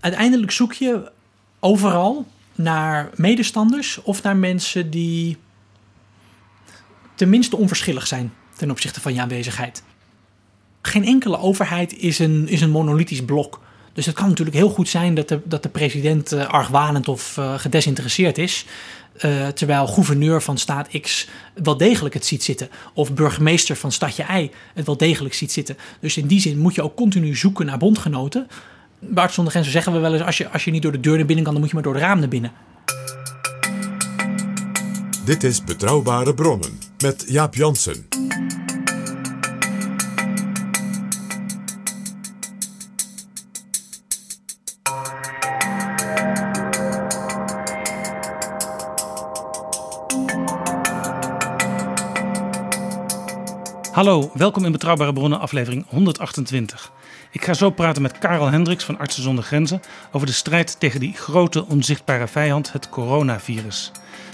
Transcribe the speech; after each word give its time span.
Uiteindelijk 0.00 0.50
zoek 0.50 0.72
je 0.72 1.10
overal 1.60 2.26
naar 2.54 3.10
medestanders 3.14 4.02
of 4.02 4.22
naar 4.22 4.36
mensen 4.36 4.90
die 4.90 5.36
tenminste 7.14 7.56
onverschillig 7.56 8.06
zijn 8.06 8.32
ten 8.56 8.70
opzichte 8.70 9.00
van 9.00 9.14
je 9.14 9.20
aanwezigheid. 9.20 9.82
Geen 10.82 11.04
enkele 11.04 11.38
overheid 11.38 11.96
is 11.96 12.18
een, 12.18 12.48
is 12.48 12.60
een 12.60 12.70
monolithisch 12.70 13.24
blok. 13.24 13.60
Dus 13.92 14.06
het 14.06 14.14
kan 14.14 14.28
natuurlijk 14.28 14.56
heel 14.56 14.70
goed 14.70 14.88
zijn 14.88 15.14
dat 15.14 15.28
de, 15.28 15.40
dat 15.44 15.62
de 15.62 15.68
president 15.68 16.32
eh, 16.32 16.46
argwanend 16.46 17.08
of 17.08 17.38
eh, 17.38 17.58
gedesinteresseerd 17.58 18.38
is. 18.38 18.64
eh, 19.18 19.48
terwijl 19.48 19.86
gouverneur 19.86 20.42
van 20.42 20.58
staat 20.58 21.00
X 21.00 21.28
wel 21.54 21.76
degelijk 21.76 22.14
het 22.14 22.26
ziet 22.26 22.44
zitten. 22.44 22.70
Of 22.94 23.14
burgemeester 23.14 23.76
van 23.76 23.92
stadje 23.92 24.24
Y 24.40 24.50
het 24.74 24.86
wel 24.86 24.96
degelijk 24.96 25.34
ziet 25.34 25.52
zitten. 25.52 25.76
Dus 26.00 26.16
in 26.16 26.26
die 26.26 26.40
zin 26.40 26.58
moet 26.58 26.74
je 26.74 26.82
ook 26.82 26.96
continu 26.96 27.36
zoeken 27.36 27.66
naar 27.66 27.78
bondgenoten. 27.78 28.48
Bij 29.02 29.22
Arts 29.22 29.34
zonder 29.34 29.52
Grenzen 29.52 29.72
zeggen 29.72 29.92
we 29.92 29.98
wel 29.98 30.12
eens... 30.12 30.22
Als 30.22 30.36
je, 30.36 30.48
als 30.48 30.64
je 30.64 30.70
niet 30.70 30.82
door 30.82 30.92
de 30.92 31.00
deur 31.00 31.16
naar 31.16 31.26
binnen 31.26 31.44
kan, 31.44 31.52
dan 31.52 31.62
moet 31.62 31.70
je 31.70 31.76
maar 31.76 31.84
door 31.84 31.94
het 31.94 32.02
raam 32.02 32.18
naar 32.18 32.28
binnen. 32.28 32.52
Dit 35.24 35.44
is 35.44 35.64
Betrouwbare 35.64 36.34
Bronnen 36.34 36.78
met 36.98 37.24
Jaap 37.28 37.54
Jansen. 37.54 38.08
Hallo, 53.92 54.30
welkom 54.34 54.64
in 54.64 54.72
Betrouwbare 54.72 55.12
Bronnen, 55.12 55.40
aflevering 55.40 55.86
128. 55.88 56.92
Ik 57.32 57.44
ga 57.44 57.54
zo 57.54 57.70
praten 57.70 58.02
met 58.02 58.18
Karel 58.18 58.50
Hendricks 58.50 58.84
van 58.84 58.98
Artsen 58.98 59.22
zonder 59.22 59.44
Grenzen 59.44 59.80
over 60.12 60.26
de 60.26 60.32
strijd 60.32 60.80
tegen 60.80 61.00
die 61.00 61.14
grote 61.14 61.66
onzichtbare 61.66 62.28
vijand, 62.28 62.72
het 62.72 62.88
coronavirus. 62.88 63.90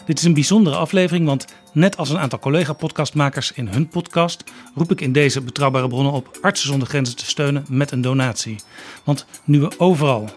Dit 0.07 0.19
is 0.19 0.25
een 0.25 0.35
bijzondere 0.35 0.77
aflevering, 0.77 1.27
want 1.27 1.45
net 1.73 1.97
als 1.97 2.11
een 2.11 2.19
aantal 2.19 2.39
collega-podcastmakers 2.39 3.53
in 3.53 3.69
hun 3.69 3.89
podcast, 3.89 4.45
roep 4.75 4.91
ik 4.91 5.01
in 5.01 5.13
deze 5.13 5.41
Betrouwbare 5.41 5.89
Bronnen 5.89 6.13
op 6.13 6.39
Artsen 6.41 6.69
zonder 6.69 6.89
Grenzen 6.89 7.17
te 7.17 7.27
steunen 7.27 7.65
met 7.69 7.91
een 7.91 8.01
donatie. 8.01 8.57
Want 9.05 9.27
nu 9.45 9.61
we 9.61 9.71
overal, 9.79 10.31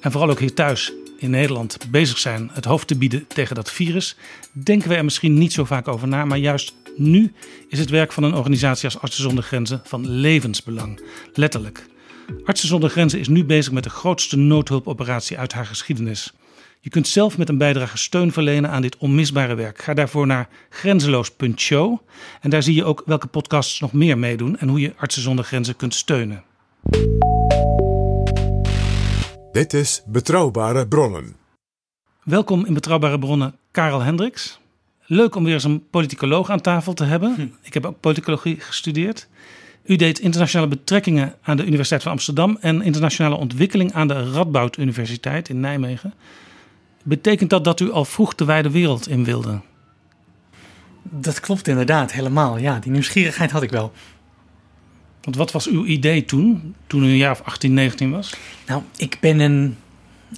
en 0.00 0.10
vooral 0.10 0.30
ook 0.30 0.40
hier 0.40 0.54
thuis 0.54 0.92
in 1.18 1.30
Nederland, 1.30 1.78
bezig 1.90 2.18
zijn 2.18 2.50
het 2.52 2.64
hoofd 2.64 2.86
te 2.86 2.96
bieden 2.98 3.26
tegen 3.26 3.54
dat 3.54 3.70
virus, 3.70 4.16
denken 4.52 4.88
we 4.88 4.94
er 4.94 5.04
misschien 5.04 5.38
niet 5.38 5.52
zo 5.52 5.64
vaak 5.64 5.88
over 5.88 6.08
na, 6.08 6.24
maar 6.24 6.38
juist 6.38 6.74
nu 6.96 7.32
is 7.68 7.78
het 7.78 7.90
werk 7.90 8.12
van 8.12 8.22
een 8.22 8.34
organisatie 8.34 8.84
als 8.84 8.98
Artsen 8.98 9.22
zonder 9.22 9.44
Grenzen 9.44 9.80
van 9.84 10.08
levensbelang. 10.08 11.00
Letterlijk. 11.34 11.86
Artsen 12.44 12.68
zonder 12.68 12.90
Grenzen 12.90 13.18
is 13.18 13.28
nu 13.28 13.44
bezig 13.44 13.72
met 13.72 13.84
de 13.84 13.90
grootste 13.90 14.36
noodhulpoperatie 14.36 15.38
uit 15.38 15.52
haar 15.52 15.66
geschiedenis. 15.66 16.32
Je 16.80 16.90
kunt 16.90 17.08
zelf 17.08 17.38
met 17.38 17.48
een 17.48 17.58
bijdrage 17.58 17.98
steun 17.98 18.32
verlenen 18.32 18.70
aan 18.70 18.82
dit 18.82 18.96
onmisbare 18.96 19.54
werk. 19.54 19.82
Ga 19.82 19.94
daarvoor 19.94 20.26
naar 20.26 20.48
grenzeloos.show 20.70 21.98
en 22.40 22.50
daar 22.50 22.62
zie 22.62 22.74
je 22.74 22.84
ook 22.84 23.02
welke 23.06 23.26
podcasts 23.26 23.80
nog 23.80 23.92
meer 23.92 24.18
meedoen 24.18 24.58
en 24.58 24.68
hoe 24.68 24.80
je 24.80 24.92
Artsen 24.96 25.22
zonder 25.22 25.44
Grenzen 25.44 25.76
kunt 25.76 25.94
steunen. 25.94 26.44
Dit 29.52 29.74
is 29.74 30.02
Betrouwbare 30.06 30.88
Bronnen. 30.88 31.36
Welkom 32.22 32.66
in 32.66 32.74
Betrouwbare 32.74 33.18
Bronnen, 33.18 33.54
Karel 33.70 34.00
Hendricks. 34.00 34.60
Leuk 35.06 35.34
om 35.34 35.44
weer 35.44 35.54
eens 35.54 35.64
een 35.64 35.88
politicoloog 35.90 36.50
aan 36.50 36.60
tafel 36.60 36.94
te 36.94 37.04
hebben. 37.04 37.54
Ik 37.62 37.74
heb 37.74 37.86
ook 37.86 38.00
politicologie 38.00 38.60
gestudeerd. 38.60 39.28
U 39.86 39.96
deed 39.96 40.18
internationale 40.18 40.68
betrekkingen 40.68 41.34
aan 41.42 41.56
de 41.56 41.64
Universiteit 41.64 42.02
van 42.02 42.12
Amsterdam 42.12 42.58
en 42.60 42.82
internationale 42.82 43.36
ontwikkeling 43.36 43.92
aan 43.92 44.08
de 44.08 44.30
Radboud 44.30 44.76
Universiteit 44.76 45.48
in 45.48 45.60
Nijmegen. 45.60 46.14
Betekent 47.02 47.50
dat 47.50 47.64
dat 47.64 47.80
u 47.80 47.90
al 47.90 48.04
vroeg 48.04 48.34
de 48.34 48.44
wijde 48.44 48.70
wereld 48.70 49.08
in 49.08 49.24
wilde? 49.24 49.60
Dat 51.02 51.40
klopt 51.40 51.68
inderdaad, 51.68 52.12
helemaal. 52.12 52.58
Ja, 52.58 52.78
die 52.78 52.92
nieuwsgierigheid 52.92 53.50
had 53.50 53.62
ik 53.62 53.70
wel. 53.70 53.92
Want 55.20 55.36
wat 55.36 55.52
was 55.52 55.68
uw 55.68 55.84
idee 55.84 56.24
toen, 56.24 56.74
toen 56.86 57.02
u 57.04 57.06
een 57.06 57.16
jaar 57.16 57.30
of 57.30 57.42
18, 57.42 57.74
19 57.74 58.10
was? 58.10 58.34
Nou, 58.66 58.82
ik 58.96 59.18
ben 59.20 59.40
een... 59.40 59.76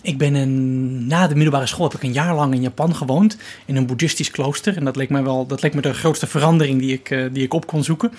Ik 0.03 0.19
ben 0.19 0.35
een, 0.35 1.07
na 1.07 1.27
de 1.27 1.35
middelbare 1.35 1.67
school 1.67 1.89
heb 1.89 1.95
ik 1.95 2.03
een 2.03 2.13
jaar 2.13 2.35
lang 2.35 2.55
in 2.55 2.61
Japan 2.61 2.95
gewoond. 2.97 3.37
In 3.65 3.77
een 3.77 3.87
boeddhistisch 3.87 4.31
klooster. 4.31 4.77
En 4.77 4.85
dat 4.85 4.97
leek 4.97 5.09
me 5.09 5.23
wel 5.23 5.47
dat 5.47 5.63
leek 5.63 5.75
me 5.75 5.81
de 5.81 5.95
grootste 5.95 6.27
verandering 6.27 6.81
die 6.81 6.93
ik, 6.93 7.11
eh, 7.11 7.25
die 7.33 7.43
ik 7.43 7.55
op 7.55 7.67
kon 7.67 7.85
zoeken. 7.85 8.13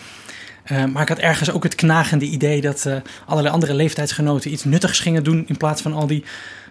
Eh, 0.64 0.86
maar 0.86 1.02
ik 1.02 1.10
had 1.10 1.18
ergens 1.18 1.52
ook 1.52 1.64
het 1.64 1.76
knagende 1.76 2.26
idee 2.26 2.62
dat 2.62 2.86
eh, 2.86 2.96
allerlei 3.26 3.54
andere 3.54 3.74
leeftijdsgenoten 3.74 4.52
iets 4.52 4.64
nuttigs 4.64 5.00
gingen 5.00 5.24
doen. 5.24 5.44
In 5.48 5.58
plaats 5.58 5.82
van 5.82 5.94
al 5.94 6.08
die 6.08 6.24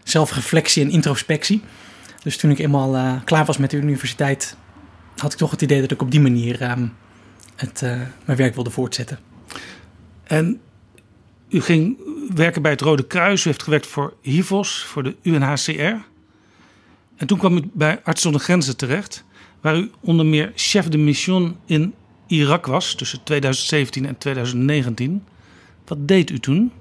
zelfreflectie 0.05 0.85
en 0.85 0.91
introspectie. 0.91 1.63
Dus 2.23 2.37
toen 2.37 2.51
ik 2.51 2.59
eenmaal 2.59 2.97
eh, 2.97 3.13
klaar 3.25 3.45
was 3.45 3.59
met 3.59 3.71
de 3.71 3.77
universiteit, 3.77 4.57
had 5.17 5.33
ik 5.33 5.39
toch 5.39 5.51
het 5.51 5.63
idee 5.63 5.81
dat 5.81 5.91
ik 5.91 6.03
op 6.03 6.11
die 6.11 6.21
manier 6.21 6.61
ehm, 6.61 6.87
het, 7.57 7.81
mijn 8.25 8.39
werk 8.39 8.55
wilde 8.55 8.71
voortzetten. 8.71 9.19
En 10.25 10.61
u 11.49 11.61
ging 11.61 11.99
werken 12.35 12.63
bij 12.63 12.71
het 12.71 12.81
Rode 12.81 13.07
Kruis. 13.07 13.45
U 13.45 13.49
heeft 13.49 13.63
gewerkt 13.63 13.87
voor 13.87 14.15
HIVOS, 14.23 14.85
voor 14.85 15.03
de 15.03 15.17
UNHCR. 15.23 16.07
En 17.17 17.27
toen 17.27 17.39
kwam 17.39 17.57
u 17.57 17.71
bij 17.73 18.01
Artsen 18.03 18.23
zonder 18.23 18.41
Grenzen 18.41 18.77
terecht, 18.77 19.25
waar 19.61 19.77
u 19.77 19.91
onder 20.01 20.27
meer 20.27 20.53
chef 20.55 20.89
de 20.89 20.99
mission 20.99 21.57
in 21.67 21.95
Irak 22.29 22.67
was 22.67 22.95
tussen 22.95 23.23
2017 23.23 24.07
en 24.07 24.19
2019. 24.19 25.25
Wat 25.85 26.09
deed 26.09 26.31
u 26.31 26.39
toen? 26.39 26.73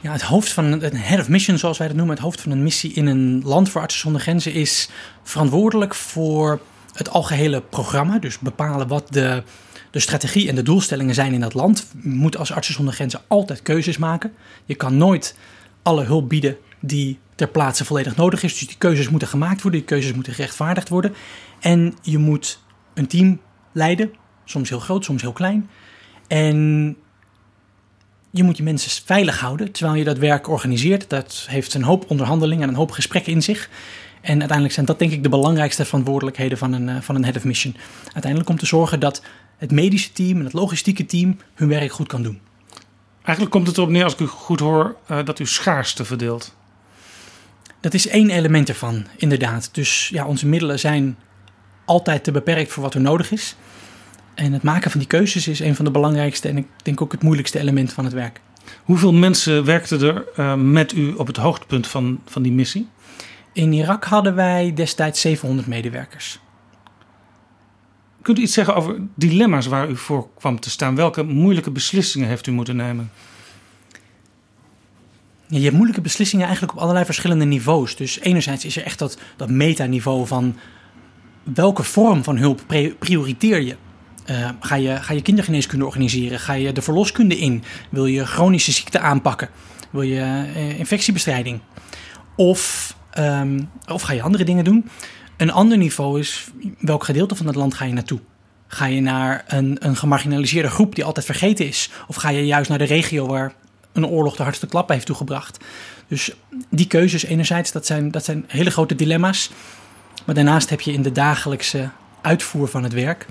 Ja, 0.00 0.12
het 0.12 0.22
hoofd 0.22 0.52
van 0.52 0.64
een 0.64 0.96
head 0.96 1.20
of 1.20 1.28
mission, 1.28 1.58
zoals 1.58 1.78
wij 1.78 1.86
dat 1.86 1.96
noemen, 1.96 2.14
het 2.14 2.24
hoofd 2.24 2.40
van 2.40 2.52
een 2.52 2.62
missie 2.62 2.92
in 2.92 3.06
een 3.06 3.42
land 3.44 3.68
voor 3.68 3.80
artsen 3.80 4.00
zonder 4.00 4.20
grenzen, 4.20 4.52
is 4.52 4.88
verantwoordelijk 5.22 5.94
voor 5.94 6.60
het 6.92 7.10
algehele 7.10 7.60
programma. 7.60 8.18
Dus 8.18 8.38
bepalen 8.38 8.88
wat 8.88 9.06
de, 9.10 9.42
de 9.90 9.98
strategie 9.98 10.48
en 10.48 10.54
de 10.54 10.62
doelstellingen 10.62 11.14
zijn 11.14 11.32
in 11.32 11.40
dat 11.40 11.54
land. 11.54 11.86
Je 12.02 12.08
moet 12.08 12.36
als 12.36 12.52
artsen 12.52 12.74
zonder 12.74 12.94
grenzen 12.94 13.20
altijd 13.28 13.62
keuzes 13.62 13.98
maken. 13.98 14.32
Je 14.64 14.74
kan 14.74 14.96
nooit 14.96 15.36
alle 15.82 16.04
hulp 16.04 16.28
bieden 16.28 16.56
die 16.80 17.18
ter 17.34 17.48
plaatse 17.48 17.84
volledig 17.84 18.16
nodig 18.16 18.42
is. 18.42 18.58
Dus 18.58 18.68
die 18.68 18.78
keuzes 18.78 19.08
moeten 19.08 19.28
gemaakt 19.28 19.62
worden, 19.62 19.80
die 19.80 19.88
keuzes 19.88 20.12
moeten 20.12 20.34
gerechtvaardigd 20.34 20.88
worden. 20.88 21.14
En 21.60 21.94
je 22.02 22.18
moet 22.18 22.58
een 22.94 23.06
team 23.06 23.40
leiden, 23.72 24.12
soms 24.44 24.68
heel 24.68 24.80
groot, 24.80 25.04
soms 25.04 25.22
heel 25.22 25.32
klein. 25.32 25.70
En 26.26 26.96
je 28.30 28.42
moet 28.42 28.56
je 28.56 28.62
mensen 28.62 29.04
veilig 29.04 29.40
houden 29.40 29.72
terwijl 29.72 29.98
je 29.98 30.04
dat 30.04 30.18
werk 30.18 30.48
organiseert. 30.48 31.10
Dat 31.10 31.46
heeft 31.48 31.74
een 31.74 31.82
hoop 31.82 32.10
onderhandelingen 32.10 32.62
en 32.62 32.68
een 32.68 32.74
hoop 32.74 32.90
gesprekken 32.90 33.32
in 33.32 33.42
zich. 33.42 33.68
En 34.20 34.38
uiteindelijk 34.38 34.72
zijn 34.72 34.86
dat 34.86 34.98
denk 34.98 35.12
ik 35.12 35.22
de 35.22 35.28
belangrijkste 35.28 35.84
verantwoordelijkheden 35.84 36.58
van 36.58 36.72
een, 36.72 36.88
eh, 36.88 37.00
van 37.00 37.14
een 37.14 37.24
head 37.24 37.36
of 37.36 37.44
mission. 37.44 37.76
Uiteindelijk 38.04 38.50
om 38.50 38.58
te 38.58 38.66
zorgen 38.66 39.00
dat 39.00 39.22
het 39.56 39.70
medische 39.70 40.12
team 40.12 40.38
en 40.38 40.44
het 40.44 40.52
logistieke 40.52 41.06
team 41.06 41.36
hun 41.54 41.68
werk 41.68 41.92
goed 41.92 42.08
kan 42.08 42.22
doen. 42.22 42.40
Eigenlijk 43.22 43.50
komt 43.50 43.66
het 43.66 43.76
erop 43.76 43.88
neer, 43.88 44.04
als 44.04 44.12
ik 44.12 44.20
u 44.20 44.26
goed 44.26 44.60
hoor, 44.60 44.96
eh, 45.06 45.24
dat 45.24 45.38
u 45.38 45.46
schaarste 45.46 46.04
verdeelt. 46.04 46.54
Dat 47.80 47.94
is 47.94 48.08
één 48.08 48.30
element 48.30 48.68
ervan, 48.68 49.06
inderdaad. 49.16 49.68
Dus 49.72 50.08
ja, 50.08 50.26
onze 50.26 50.46
middelen 50.46 50.78
zijn 50.78 51.16
altijd 51.92 52.24
te 52.24 52.30
beperkt 52.30 52.72
voor 52.72 52.82
wat 52.82 52.94
er 52.94 53.00
nodig 53.00 53.30
is. 53.30 53.56
En 54.34 54.52
het 54.52 54.62
maken 54.62 54.90
van 54.90 55.00
die 55.00 55.08
keuzes 55.08 55.48
is 55.48 55.60
een 55.60 55.74
van 55.74 55.84
de 55.84 55.90
belangrijkste 55.90 56.48
en 56.48 56.56
ik 56.56 56.66
denk 56.82 57.00
ook 57.00 57.12
het 57.12 57.22
moeilijkste 57.22 57.58
element 57.58 57.92
van 57.92 58.04
het 58.04 58.12
werk. 58.12 58.40
Hoeveel 58.84 59.12
mensen 59.12 59.64
werkten 59.64 60.00
er 60.00 60.24
uh, 60.36 60.54
met 60.54 60.92
u 60.92 61.12
op 61.12 61.26
het 61.26 61.36
hoogtepunt 61.36 61.86
van, 61.86 62.20
van 62.26 62.42
die 62.42 62.52
missie? 62.52 62.88
In 63.52 63.72
Irak 63.72 64.04
hadden 64.04 64.34
wij 64.34 64.72
destijds 64.74 65.20
700 65.20 65.66
medewerkers. 65.66 66.40
Kunt 68.22 68.38
u 68.38 68.42
iets 68.42 68.54
zeggen 68.54 68.74
over 68.74 68.96
dilemma's 69.14 69.66
waar 69.66 69.88
u 69.88 69.96
voor 69.96 70.28
kwam 70.38 70.60
te 70.60 70.70
staan? 70.70 70.96
Welke 70.96 71.22
moeilijke 71.22 71.70
beslissingen 71.70 72.28
heeft 72.28 72.46
u 72.46 72.52
moeten 72.52 72.76
nemen? 72.76 73.10
Ja, 75.46 75.56
je 75.56 75.64
hebt 75.64 75.74
moeilijke 75.74 76.00
beslissingen 76.00 76.44
eigenlijk 76.44 76.74
op 76.74 76.80
allerlei 76.80 77.04
verschillende 77.04 77.44
niveaus. 77.44 77.96
Dus 77.96 78.20
enerzijds 78.20 78.64
is 78.64 78.76
er 78.76 78.84
echt 78.84 78.98
dat, 78.98 79.18
dat 79.36 79.50
metaniveau 79.50 80.26
van 80.26 80.56
welke 81.42 81.82
vorm 81.82 82.24
van 82.24 82.36
hulp 82.36 82.62
prioriteer 82.98 83.60
je? 83.60 83.76
Uh, 84.30 84.48
ga 84.60 84.74
je? 84.74 84.96
Ga 84.96 85.12
je 85.12 85.22
kindergeneeskunde 85.22 85.84
organiseren? 85.84 86.38
Ga 86.38 86.52
je 86.52 86.72
de 86.72 86.82
verloskunde 86.82 87.38
in? 87.38 87.62
Wil 87.90 88.06
je 88.06 88.26
chronische 88.26 88.72
ziekte 88.72 88.98
aanpakken? 88.98 89.48
Wil 89.90 90.02
je 90.02 90.46
uh, 90.56 90.78
infectiebestrijding? 90.78 91.60
Of, 92.36 92.94
um, 93.18 93.70
of 93.86 94.02
ga 94.02 94.12
je 94.12 94.22
andere 94.22 94.44
dingen 94.44 94.64
doen? 94.64 94.88
Een 95.36 95.52
ander 95.52 95.78
niveau 95.78 96.20
is 96.20 96.48
welk 96.78 97.04
gedeelte 97.04 97.34
van 97.34 97.46
het 97.46 97.54
land 97.54 97.74
ga 97.74 97.84
je 97.84 97.92
naartoe? 97.92 98.20
Ga 98.66 98.86
je 98.86 99.00
naar 99.00 99.44
een, 99.46 99.76
een 99.80 99.96
gemarginaliseerde 99.96 100.68
groep 100.68 100.94
die 100.94 101.04
altijd 101.04 101.26
vergeten 101.26 101.66
is? 101.66 101.90
Of 102.06 102.16
ga 102.16 102.28
je 102.28 102.46
juist 102.46 102.68
naar 102.68 102.78
de 102.78 102.84
regio 102.84 103.26
waar 103.26 103.54
een 103.92 104.06
oorlog 104.06 104.36
de 104.36 104.42
hardste 104.42 104.66
klap 104.66 104.88
heeft 104.88 105.06
toegebracht? 105.06 105.64
Dus 106.08 106.32
die 106.70 106.86
keuzes 106.86 107.24
enerzijds, 107.24 107.72
dat 107.72 107.86
zijn, 107.86 108.10
dat 108.10 108.24
zijn 108.24 108.44
hele 108.46 108.70
grote 108.70 108.94
dilemma's. 108.94 109.50
Maar 110.24 110.34
daarnaast 110.34 110.70
heb 110.70 110.80
je 110.80 110.92
in 110.92 111.02
de 111.02 111.12
dagelijkse 111.12 111.90
uitvoer 112.20 112.68
van 112.68 112.82
het 112.82 112.92
werk 112.92 113.26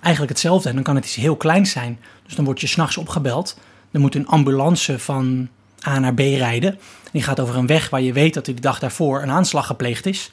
eigenlijk 0.00 0.32
hetzelfde. 0.32 0.68
En 0.68 0.74
dan 0.74 0.84
kan 0.84 0.94
het 0.94 1.04
iets 1.04 1.14
heel 1.14 1.36
kleins 1.36 1.70
zijn. 1.70 1.98
Dus 2.24 2.34
dan 2.34 2.44
word 2.44 2.60
je 2.60 2.66
s'nachts 2.66 2.96
opgebeld. 2.96 3.58
Dan 3.90 4.00
moet 4.00 4.14
een 4.14 4.26
ambulance 4.26 4.98
van 4.98 5.48
A 5.86 5.98
naar 5.98 6.14
B 6.14 6.18
rijden. 6.18 6.78
Die 7.12 7.22
gaat 7.22 7.40
over 7.40 7.56
een 7.56 7.66
weg 7.66 7.90
waar 7.90 8.00
je 8.00 8.12
weet 8.12 8.34
dat 8.34 8.46
er 8.46 8.54
de 8.54 8.60
dag 8.60 8.78
daarvoor 8.78 9.22
een 9.22 9.30
aanslag 9.30 9.66
gepleegd 9.66 10.06
is. 10.06 10.32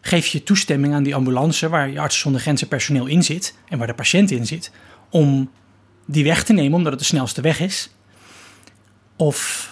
Geef 0.00 0.26
je 0.26 0.42
toestemming 0.42 0.94
aan 0.94 1.02
die 1.02 1.14
ambulance 1.14 1.68
waar 1.68 1.90
je 1.90 2.00
artsen 2.00 2.20
zonder 2.20 2.40
grenzen 2.40 2.68
personeel 2.68 3.06
in 3.06 3.22
zit 3.22 3.54
en 3.68 3.78
waar 3.78 3.86
de 3.86 3.94
patiënt 3.94 4.30
in 4.30 4.46
zit, 4.46 4.72
om 5.10 5.50
die 6.06 6.24
weg 6.24 6.44
te 6.44 6.52
nemen 6.52 6.74
omdat 6.74 6.92
het 6.92 7.00
de 7.00 7.06
snelste 7.06 7.40
weg 7.40 7.60
is? 7.60 7.90
Of 9.16 9.68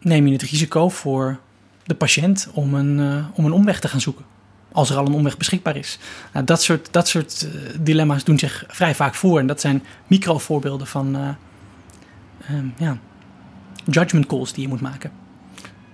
neem 0.00 0.26
je 0.26 0.32
het 0.32 0.42
risico 0.42 0.88
voor 0.88 1.38
de 1.84 1.94
patiënt 1.94 2.48
om 2.52 2.74
een, 2.74 2.98
uh, 2.98 3.26
om 3.32 3.44
een 3.44 3.52
omweg 3.52 3.80
te 3.80 3.88
gaan 3.88 4.00
zoeken? 4.00 4.24
Als 4.72 4.90
er 4.90 4.96
al 4.96 5.06
een 5.06 5.12
omweg 5.12 5.36
beschikbaar 5.36 5.76
is. 5.76 5.98
Nou, 6.32 6.44
dat 6.44 6.62
soort, 6.62 6.88
dat 6.90 7.08
soort 7.08 7.48
uh, 7.54 7.60
dilemma's 7.80 8.24
doen 8.24 8.38
zich 8.38 8.64
vrij 8.68 8.94
vaak 8.94 9.14
voor. 9.14 9.38
En 9.38 9.46
dat 9.46 9.60
zijn 9.60 9.82
microvoorbeelden 10.06 10.86
van 10.86 11.16
uh, 11.16 12.56
um, 12.56 12.74
ja, 12.78 12.98
judgment 13.84 14.26
calls 14.26 14.52
die 14.52 14.62
je 14.62 14.68
moet 14.68 14.80
maken. 14.80 15.10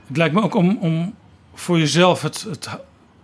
Het 0.07 0.17
lijkt 0.17 0.35
me 0.35 0.43
ook 0.43 0.55
om, 0.55 0.79
om 0.81 1.15
voor 1.55 1.79
jezelf 1.79 2.23
het, 2.23 2.47
het 2.49 2.69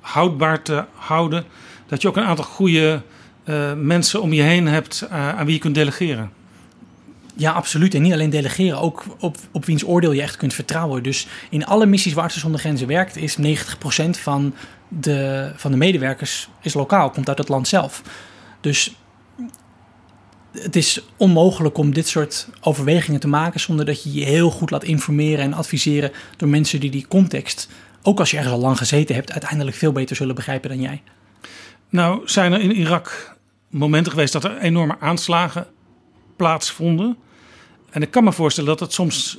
houdbaar 0.00 0.62
te 0.62 0.84
houden. 0.94 1.44
Dat 1.86 2.02
je 2.02 2.08
ook 2.08 2.16
een 2.16 2.24
aantal 2.24 2.44
goede 2.44 3.02
uh, 3.44 3.72
mensen 3.72 4.22
om 4.22 4.32
je 4.32 4.42
heen 4.42 4.66
hebt 4.66 5.08
aan 5.10 5.44
wie 5.44 5.54
je 5.54 5.60
kunt 5.60 5.74
delegeren. 5.74 6.30
Ja, 7.40 7.52
absoluut. 7.52 7.94
En 7.94 8.02
niet 8.02 8.12
alleen 8.12 8.30
delegeren, 8.30 8.80
ook 8.80 9.04
op, 9.18 9.36
op 9.50 9.64
wiens 9.64 9.84
oordeel 9.84 10.12
je 10.12 10.22
echt 10.22 10.36
kunt 10.36 10.54
vertrouwen. 10.54 11.02
Dus 11.02 11.26
in 11.50 11.66
alle 11.66 11.86
missies 11.86 12.12
waar 12.12 12.22
Artsen 12.22 12.40
zonder 12.40 12.60
Grenzen 12.60 12.86
werkt, 12.86 13.16
is 13.16 13.36
90% 13.36 13.40
van 14.10 14.54
de, 14.90 15.52
van 15.56 15.70
de 15.70 15.76
medewerkers 15.76 16.48
is 16.60 16.74
lokaal, 16.74 17.10
komt 17.10 17.28
uit 17.28 17.38
het 17.38 17.48
land 17.48 17.68
zelf. 17.68 18.02
Dus 18.60 18.94
het 20.52 20.76
is 20.76 21.02
onmogelijk 21.16 21.78
om 21.78 21.92
dit 21.92 22.08
soort 22.08 22.48
overwegingen 22.60 23.20
te 23.20 23.28
maken 23.28 23.60
zonder 23.60 23.84
dat 23.84 24.02
je 24.02 24.12
je 24.12 24.24
heel 24.24 24.50
goed 24.50 24.70
laat 24.70 24.84
informeren 24.84 25.44
en 25.44 25.52
adviseren 25.52 26.12
door 26.36 26.48
mensen 26.48 26.80
die 26.80 26.90
die 26.90 27.08
context, 27.08 27.68
ook 28.02 28.18
als 28.18 28.30
je 28.30 28.36
ergens 28.36 28.54
al 28.54 28.60
lang 28.60 28.78
gezeten 28.78 29.14
hebt, 29.14 29.32
uiteindelijk 29.32 29.76
veel 29.76 29.92
beter 29.92 30.16
zullen 30.16 30.34
begrijpen 30.34 30.70
dan 30.70 30.80
jij. 30.80 31.02
Nou, 31.88 32.20
zijn 32.24 32.52
er 32.52 32.60
in 32.60 32.76
Irak 32.76 33.36
momenten 33.68 34.12
geweest 34.12 34.32
dat 34.32 34.44
er 34.44 34.58
enorme 34.58 34.96
aanslagen 35.00 35.66
plaatsvonden. 36.36 37.16
En 37.90 38.02
ik 38.02 38.10
kan 38.10 38.24
me 38.24 38.32
voorstellen 38.32 38.70
dat 38.70 38.80
het 38.80 38.92
soms. 38.92 39.38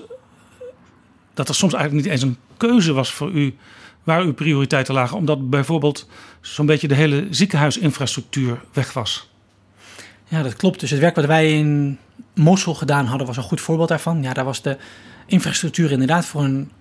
dat 1.34 1.50
er 1.50 1.56
soms 1.56 1.74
eigenlijk 1.74 2.04
niet 2.04 2.14
eens 2.14 2.24
een 2.24 2.38
keuze 2.58 2.94
was 2.94 3.12
voor 3.12 3.32
u 3.32 3.56
waar 4.04 4.22
uw 4.22 4.34
prioriteiten 4.34 4.94
lagen, 4.94 5.18
omdat 5.18 5.50
bijvoorbeeld 5.50 6.08
zo'n 6.42 6.66
beetje 6.66 6.88
de 6.88 6.96
hele 6.96 7.28
ziekenhuisinfrastructuur 7.30 8.62
weg 8.74 8.94
was. 8.94 9.30
Ja, 10.28 10.44
dat 10.44 10.56
klopt. 10.56 10.80
Dus 10.80 10.90
het 10.90 11.00
werk 11.00 11.16
wat 11.16 11.26
wij 11.26 11.58
in 11.58 11.98
Mosul 12.36 12.74
gedaan 12.74 13.06
hadden 13.06 13.28
was 13.28 13.38
een 13.38 13.44
goed 13.44 13.62
voorbeeld 13.62 13.90
daarvan. 13.90 14.24
Ja, 14.24 14.34
daar 14.34 14.46
was 14.46 14.62
de 14.62 14.78
infrastructuur 15.26 15.92
inderdaad 15.92 16.26
voor 16.26 16.44
een 16.44 16.72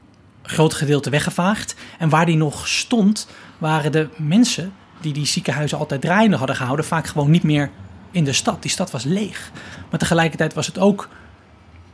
groot 0.43 0.75
gedeelte 0.75 1.11
weggevaagd. 1.11 1.75
En 1.99 2.09
waar 2.09 2.27
die 2.27 2.37
nog 2.37 2.69
stond, 2.69 3.29
waren 3.59 3.93
de 3.93 4.09
mensen 4.17 4.73
die 5.01 5.13
die 5.13 5.27
ziekenhuizen 5.27 5.79
altijd 5.79 6.01
draaiende 6.01 6.37
hadden 6.37 6.57
gehouden, 6.57 6.85
vaak 6.85 7.07
gewoon 7.07 7.31
niet 7.31 7.43
meer 7.43 7.71
in 8.11 8.25
de 8.25 8.33
stad. 8.33 8.63
Die 8.63 8.71
stad 8.71 8.91
was 8.91 9.05
leeg. 9.05 9.51
Maar 9.91 9.99
tegelijkertijd 9.99 10.55
was 10.55 10.67
het 10.67 10.79
ook 10.79 11.09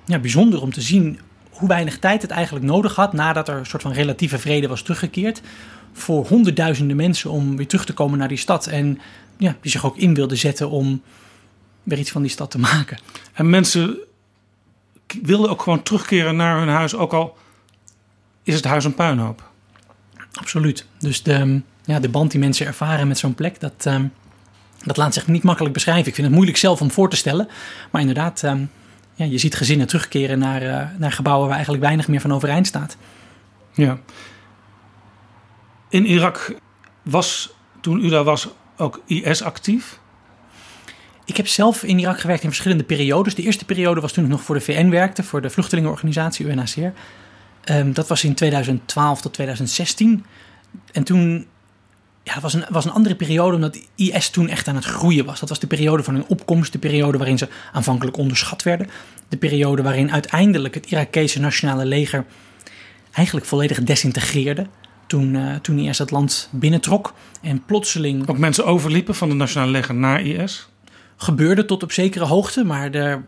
ja, 0.05 0.19
bijzonder 0.19 0.63
om 0.63 0.73
te 0.73 0.81
zien 0.81 1.21
hoe 1.59 1.69
weinig 1.69 1.99
tijd 1.99 2.23
het 2.23 2.31
eigenlijk 2.31 2.65
nodig 2.65 2.95
had 2.95 3.13
nadat 3.13 3.49
er 3.49 3.57
een 3.57 3.67
soort 3.67 3.83
van 3.83 3.93
relatieve 3.93 4.39
vrede 4.39 4.69
was 4.69 4.83
teruggekeerd. 4.83 5.41
Voor 5.93 6.27
honderdduizenden 6.27 6.97
mensen 6.97 7.31
om 7.31 7.57
weer 7.57 7.67
terug 7.67 7.85
te 7.85 7.93
komen 7.93 8.19
naar 8.19 8.29
die 8.29 8.37
stad. 8.37 8.67
En 8.67 9.01
ja, 9.37 9.57
die 9.61 9.71
zich 9.71 9.87
ook 9.87 9.97
in 9.97 10.15
wilden 10.15 10.39
zetten 10.39 10.71
om 10.71 11.03
weer 11.83 11.99
iets 11.99 12.11
van 12.11 12.23
die 12.23 12.31
stad 12.31 12.51
te 12.51 12.59
maken. 12.59 12.99
En 13.33 13.51
mensen 13.51 13.97
wilden 15.23 15.51
ook 15.51 15.63
gewoon 15.63 15.83
terugkeren 15.83 16.37
naar 16.37 16.59
hun 16.59 16.69
huis, 16.69 16.95
ook 16.95 17.13
al 17.13 17.37
is 18.43 18.55
het 18.55 18.65
huis 18.65 18.85
een 18.85 18.95
puinhoop. 18.95 19.43
Absoluut. 20.33 20.87
Dus 20.99 21.23
de, 21.23 21.61
ja, 21.85 22.01
de 22.01 22.09
band 22.09 22.31
die 22.31 22.41
mensen 22.41 22.67
ervaren 22.67 23.09
met 23.09 23.19
zo'n 23.19 23.35
plek, 23.35 23.61
dat, 23.61 23.85
um, 23.87 24.13
dat 24.85 24.97
laat 24.97 25.15
zich 25.15 25.27
niet 25.27 25.43
makkelijk 25.43 25.75
beschrijven. 25.75 26.07
Ik 26.07 26.15
vind 26.15 26.27
het 26.27 26.37
moeilijk 26.37 26.59
zelf 26.59 26.81
om 26.81 26.91
voor 26.91 27.11
te 27.11 27.17
stellen. 27.17 27.49
Maar 27.91 28.01
inderdaad, 28.01 28.43
um, 28.43 28.71
ja, 29.17 29.25
je 29.25 29.39
ziet 29.39 29.55
gezinnen 29.55 29.87
terugkeren 29.87 30.39
naar, 30.39 30.63
uh, 30.63 30.83
naar 30.99 31.13
gebouwen 31.13 31.47
waar 31.47 31.55
eigenlijk 31.55 31.85
weinig 31.85 32.09
meer 32.09 32.21
van 32.21 32.33
overeind 32.33 32.67
staat. 32.67 32.97
Ja. 33.75 33.99
In 35.89 36.07
Irak 36.07 36.55
was, 37.03 37.53
toen 37.81 38.05
u 38.05 38.09
daar 38.09 38.25
was, 38.25 38.49
ook 38.77 39.01
IS 39.07 39.43
actief? 39.43 39.99
Ik 41.25 41.37
heb 41.37 41.47
zelf 41.47 41.83
in 41.83 41.99
Irak 41.99 42.21
gewerkt 42.21 42.43
in 42.43 42.49
verschillende 42.49 42.85
periodes. 42.85 43.35
De 43.35 43.43
eerste 43.43 43.65
periode 43.65 44.01
was 44.01 44.13
toen 44.13 44.25
ik 44.25 44.31
nog 44.31 44.43
voor 44.43 44.55
de 44.55 44.61
VN 44.61 44.89
werkte, 44.89 45.23
voor 45.23 45.43
de 45.43 45.51
vluchtelingenorganisatie 45.51 46.47
UNHCR. 46.47 46.81
Um, 46.81 46.93
ehm, 47.65 47.93
dat 47.93 48.09
was 48.09 48.25
in 48.25 48.35
2012 48.35 49.21
tot 49.21 49.33
2016. 49.33 50.25
En 50.93 51.05
toen 51.05 51.47
ja, 52.27 52.33
het 52.33 52.43
was 52.43 52.55
een, 52.55 52.65
was 52.69 52.85
een 52.85 52.93
andere 52.93 53.15
periode 53.15 53.57
omdat 53.57 53.79
IS 53.95 54.31
toen 54.31 54.49
echt 54.49 54.69
aan 54.69 54.75
het 54.75 54.85
groeien 54.85 55.25
was. 55.25 55.41
Dat 55.41 55.49
was 55.49 55.59
de 55.59 55.67
periode 55.67 56.03
van 56.03 56.15
hun 56.15 56.27
opkomst, 56.27 56.73
de 56.73 56.79
periode 56.79 57.19
waarin 57.19 57.39
ze 57.39 57.49
aanvankelijk 57.73 58.17
onderschat 58.17 58.63
werden. 58.63 58.89
De 59.29 59.37
periode 59.37 59.83
waarin 59.83 60.13
uiteindelijk 60.13 60.75
het 60.75 60.91
Irakese 60.91 61.41
nationale 61.41 61.85
leger 61.85 62.25
eigenlijk 63.13 63.47
volledig 63.47 63.83
desintegreerde. 63.83 64.67
Toen, 65.07 65.35
uh, 65.35 65.55
toen 65.55 65.79
IS 65.79 65.99
het 65.99 66.11
land 66.11 66.49
binnentrok 66.53 67.15
en 67.43 67.65
plotseling... 67.65 68.29
Ook 68.29 68.39
mensen 68.39 68.67
overliepen 68.67 69.15
van 69.15 69.29
het 69.29 69.39
nationale 69.39 69.71
leger 69.71 69.95
naar 69.95 70.23
IS? 70.23 70.69
Gebeurde 71.17 71.65
tot 71.65 71.83
op 71.83 71.93
zekere 71.93 72.25
hoogte, 72.25 72.65
maar 72.65 72.91
er 72.91 73.25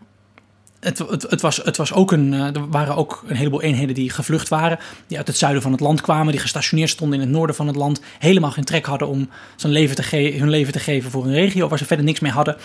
het, 0.79 0.97
het, 0.97 1.21
het, 1.29 1.41
was, 1.41 1.57
het 1.57 1.77
was 1.77 1.93
ook 1.93 2.11
een, 2.11 2.33
eh, 2.33 2.55
er 2.55 2.69
waren 2.69 2.95
ook 2.95 3.23
een 3.27 3.35
heleboel 3.35 3.61
eenheden 3.61 3.95
die 3.95 4.09
gevlucht 4.09 4.47
waren. 4.47 4.79
Die 5.07 5.17
uit 5.17 5.27
het 5.27 5.37
zuiden 5.37 5.61
van 5.61 5.71
het 5.71 5.81
land 5.81 6.01
kwamen. 6.01 6.31
Die 6.31 6.41
gestationeerd 6.41 6.89
stonden 6.89 7.19
in 7.19 7.25
het 7.25 7.35
noorden 7.35 7.55
van 7.55 7.67
het 7.67 7.75
land. 7.75 8.01
Helemaal 8.19 8.51
geen 8.51 8.63
trek 8.63 8.85
hadden 8.85 9.07
om 9.07 9.29
leven 9.71 9.95
te 9.95 10.03
hun 10.39 10.49
leven 10.49 10.73
te 10.73 10.79
geven 10.79 11.11
voor 11.11 11.25
een 11.25 11.33
regio 11.33 11.67
waar 11.67 11.77
ze 11.77 11.85
verder 11.85 12.05
niks 12.05 12.19
mee 12.19 12.31
hadden. 12.31 12.57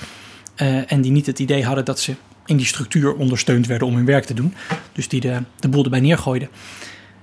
Uh, 0.62 0.92
en 0.92 1.00
die 1.00 1.12
niet 1.12 1.26
het 1.26 1.38
idee 1.38 1.64
hadden 1.64 1.84
dat 1.84 2.00
ze 2.00 2.14
in 2.46 2.56
die 2.56 2.66
structuur 2.66 3.14
ondersteund 3.14 3.66
werden 3.66 3.88
om 3.88 3.94
hun 3.94 4.04
werk 4.04 4.24
te 4.24 4.34
doen. 4.34 4.54
Dus 4.92 5.08
die 5.08 5.20
de, 5.20 5.38
de 5.58 5.68
boel 5.68 5.84
erbij 5.84 6.00
neergooiden 6.00 6.48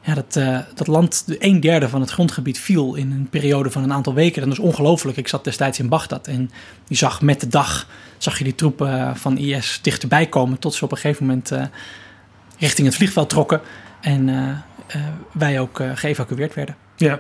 ja, 0.02 0.14
dat, 0.14 0.36
uh, 0.36 0.60
dat 0.76 0.88
land, 0.88 1.26
een 1.28 1.60
derde 1.60 1.90
van 1.90 2.02
het 2.02 2.10
grondgebied 2.10 2.60
viel 2.60 2.96
in 2.96 3.12
een 3.12 3.28
periode 3.30 3.72
van 3.72 3.84
een 3.84 3.94
aantal 3.94 4.14
weken. 4.14 4.42
Dat 4.42 4.52
is 4.52 4.60
ongelooflijk. 4.60 5.18
Ik 5.18 5.28
zat 5.28 5.44
destijds 5.44 5.80
in 5.80 5.90
Bagdad 5.90 6.28
en 6.28 6.52
die 6.88 6.98
zag 6.98 7.22
met 7.22 7.40
de 7.40 7.48
dag 7.48 7.88
zag 8.18 8.38
je 8.38 8.44
die 8.44 8.56
troepen 8.56 9.00
eh, 9.00 9.16
van 9.16 9.38
IS 9.38 9.80
dichterbij 9.82 10.26
komen. 10.26 10.60
Tot 10.60 10.74
ze 10.74 10.84
op 10.84 10.92
een 10.92 10.98
gegeven 10.98 11.26
moment 11.26 11.52
uh, 11.52 11.64
richting 12.58 12.88
het 12.88 12.96
vliegveld 12.96 13.30
trokken. 13.30 13.62
En 14.02 14.64
wij 15.32 15.60
ook 15.60 15.82
geëvacueerd 15.94 16.54
werden. 16.54 16.76
Ja, 16.96 17.20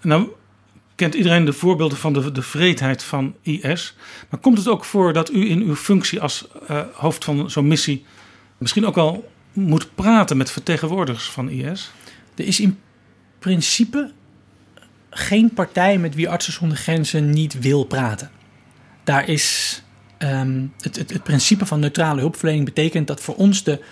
nou 0.00 0.28
kent 0.94 1.14
iedereen 1.14 1.44
de 1.44 1.52
voorbeelden 1.52 1.98
van 1.98 2.12
de, 2.12 2.32
de 2.32 2.42
vreedheid 2.42 3.02
van 3.02 3.34
IS. 3.42 3.96
Maar 4.28 4.40
komt 4.40 4.58
het 4.58 4.68
ook 4.68 4.84
voor 4.84 5.12
dat 5.12 5.32
u 5.32 5.50
in 5.50 5.62
uw 5.62 5.76
functie 5.76 6.20
als 6.20 6.48
hoofd 6.92 7.24
van 7.24 7.50
zo'n 7.50 7.66
missie 7.66 8.04
misschien 8.58 8.86
ook 8.86 8.94
wel 8.94 9.30
moet 9.52 9.94
praten 9.94 10.36
met 10.36 10.50
vertegenwoordigers 10.50 11.30
van 11.30 11.48
IS? 11.48 11.92
Er 12.34 12.46
is 12.46 12.60
in 12.60 12.78
principe 13.38 14.10
geen 15.10 15.52
partij 15.52 15.98
met 15.98 16.14
wie 16.14 16.28
Artsen 16.28 16.52
zonder 16.52 16.76
Grenzen 16.76 17.30
niet 17.30 17.58
wil 17.58 17.84
praten. 17.84 18.30
Daar 19.04 19.28
is 19.28 19.82
um, 20.18 20.72
het, 20.80 20.96
het, 20.96 21.22
principe 21.22 21.66
van 21.66 21.80
neutrale 21.80 22.20
hulpverlening 22.20 22.64
betekent 22.64 23.06
dat 23.06 23.20
voor 23.20 23.34
ons 23.34 23.64
de, 23.64 23.84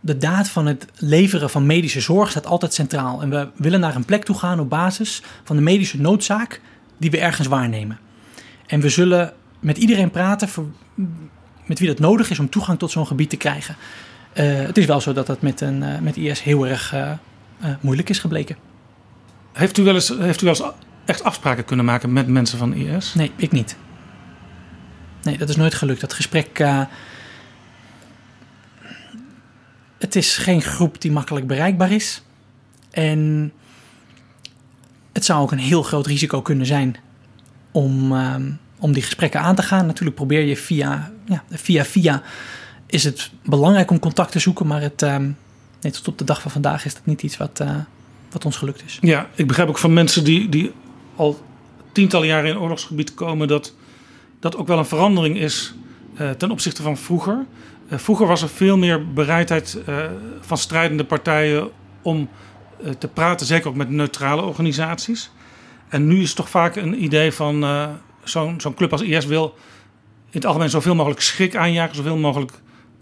de 0.00 0.16
daad 0.16 0.48
van 0.48 0.66
het 0.66 0.86
leveren 0.96 1.50
van 1.50 1.66
medische 1.66 2.00
zorg 2.00 2.30
staat 2.30 2.46
altijd 2.46 2.74
centraal. 2.74 3.22
En 3.22 3.30
we 3.30 3.48
willen 3.56 3.80
naar 3.80 3.94
een 3.94 4.04
plek 4.04 4.24
toe 4.24 4.38
gaan 4.38 4.60
op 4.60 4.68
basis 4.68 5.22
van 5.44 5.56
de 5.56 5.62
medische 5.62 6.00
noodzaak 6.00 6.60
die 6.96 7.10
we 7.10 7.18
ergens 7.18 7.48
waarnemen. 7.48 7.98
En 8.66 8.80
we 8.80 8.88
zullen 8.88 9.32
met 9.60 9.78
iedereen 9.78 10.10
praten 10.10 10.48
voor, 10.48 10.66
met 11.66 11.78
wie 11.78 11.88
dat 11.88 11.98
nodig 11.98 12.30
is 12.30 12.38
om 12.38 12.50
toegang 12.50 12.78
tot 12.78 12.90
zo'n 12.90 13.06
gebied 13.06 13.30
te 13.30 13.36
krijgen. 13.36 13.76
Uh, 14.34 14.44
het 14.56 14.78
is 14.78 14.86
wel 14.86 15.00
zo 15.00 15.12
dat 15.12 15.26
dat 15.26 15.42
met, 15.42 15.60
een, 15.60 15.82
uh, 15.82 15.98
met 15.98 16.16
IS 16.16 16.42
heel 16.42 16.66
erg 16.66 16.94
uh, 16.94 17.10
moeilijk 17.80 18.08
is 18.08 18.18
gebleken. 18.18 18.56
Heeft 19.52 19.78
u, 19.78 19.82
wel 19.82 19.94
eens, 19.94 20.08
heeft 20.08 20.42
u 20.42 20.44
wel 20.44 20.54
eens 20.54 20.72
echt 21.04 21.22
afspraken 21.22 21.64
kunnen 21.64 21.84
maken 21.84 22.12
met 22.12 22.26
mensen 22.26 22.58
van 22.58 22.74
IS? 22.74 23.14
Nee, 23.14 23.32
ik 23.36 23.52
niet. 23.52 23.76
Nee, 25.22 25.38
dat 25.38 25.48
is 25.48 25.56
nooit 25.56 25.74
gelukt. 25.74 26.00
Dat 26.00 26.12
gesprek. 26.12 26.58
het 29.98 30.16
is 30.16 30.36
geen 30.36 30.62
groep 30.62 31.00
die 31.00 31.12
makkelijk 31.12 31.46
bereikbaar 31.46 31.92
is. 31.92 32.22
En 32.90 33.52
het 35.12 35.24
zou 35.24 35.42
ook 35.42 35.52
een 35.52 35.58
heel 35.58 35.82
groot 35.82 36.06
risico 36.06 36.42
kunnen 36.42 36.66
zijn 36.66 36.96
om, 37.72 38.12
ehm, 38.12 38.50
om 38.78 38.92
die 38.92 39.02
gesprekken 39.02 39.40
aan 39.40 39.54
te 39.54 39.62
gaan. 39.62 39.86
Natuurlijk 39.86 40.16
probeer 40.16 40.44
je 40.44 40.56
via, 40.56 41.12
ja, 41.24 41.44
via 41.50 41.84
via 41.84 42.22
is 42.86 43.04
het 43.04 43.30
belangrijk 43.44 43.90
om 43.90 43.98
contact 43.98 44.32
te 44.32 44.38
zoeken, 44.38 44.66
maar 44.66 44.80
het, 44.80 45.02
um, 45.02 45.36
nee, 45.80 45.92
tot 45.92 46.08
op 46.08 46.18
de 46.18 46.24
dag 46.24 46.42
van 46.42 46.50
vandaag 46.50 46.84
is 46.84 46.94
dat 46.94 47.06
niet 47.06 47.22
iets 47.22 47.36
wat, 47.36 47.60
uh, 47.62 47.76
wat 48.30 48.44
ons 48.44 48.56
gelukt 48.56 48.82
is. 48.84 48.98
Ja, 49.00 49.28
ik 49.34 49.46
begrijp 49.46 49.68
ook 49.68 49.78
van 49.78 49.92
mensen 49.92 50.24
die, 50.24 50.48
die 50.48 50.72
al 51.16 51.40
tientallen 51.92 52.26
jaren 52.26 52.50
in 52.50 52.58
oorlogsgebied 52.58 53.14
komen, 53.14 53.48
dat 53.48 53.74
dat 54.40 54.56
ook 54.56 54.66
wel 54.66 54.78
een 54.78 54.86
verandering 54.86 55.38
is 55.38 55.74
uh, 56.20 56.30
ten 56.30 56.50
opzichte 56.50 56.82
van 56.82 56.96
vroeger. 56.96 57.46
Uh, 57.92 57.98
vroeger 57.98 58.26
was 58.26 58.42
er 58.42 58.48
veel 58.48 58.76
meer 58.76 59.12
bereidheid 59.12 59.78
van 60.40 60.58
strijdende 60.58 61.04
partijen 61.04 61.68
om 62.02 62.28
te 62.98 63.08
praten, 63.08 63.46
zeker 63.46 63.68
ook 63.68 63.74
met 63.74 63.90
neutrale 63.90 64.42
organisaties. 64.42 65.30
En 65.88 66.06
nu 66.06 66.22
is 66.22 66.34
toch 66.34 66.50
vaak 66.50 66.76
een 66.76 67.02
idee 67.02 67.32
van 67.32 67.66
zo'n 68.24 68.60
zo'n 68.60 68.74
club 68.74 68.92
als 68.92 69.02
IS 69.02 69.26
wil 69.26 69.54
in 70.30 70.34
het 70.38 70.46
algemeen 70.46 70.70
zoveel 70.70 70.94
mogelijk 70.94 71.20
schrik 71.20 71.56
aanjagen, 71.56 71.96
zoveel 71.96 72.16
mogelijk 72.16 72.52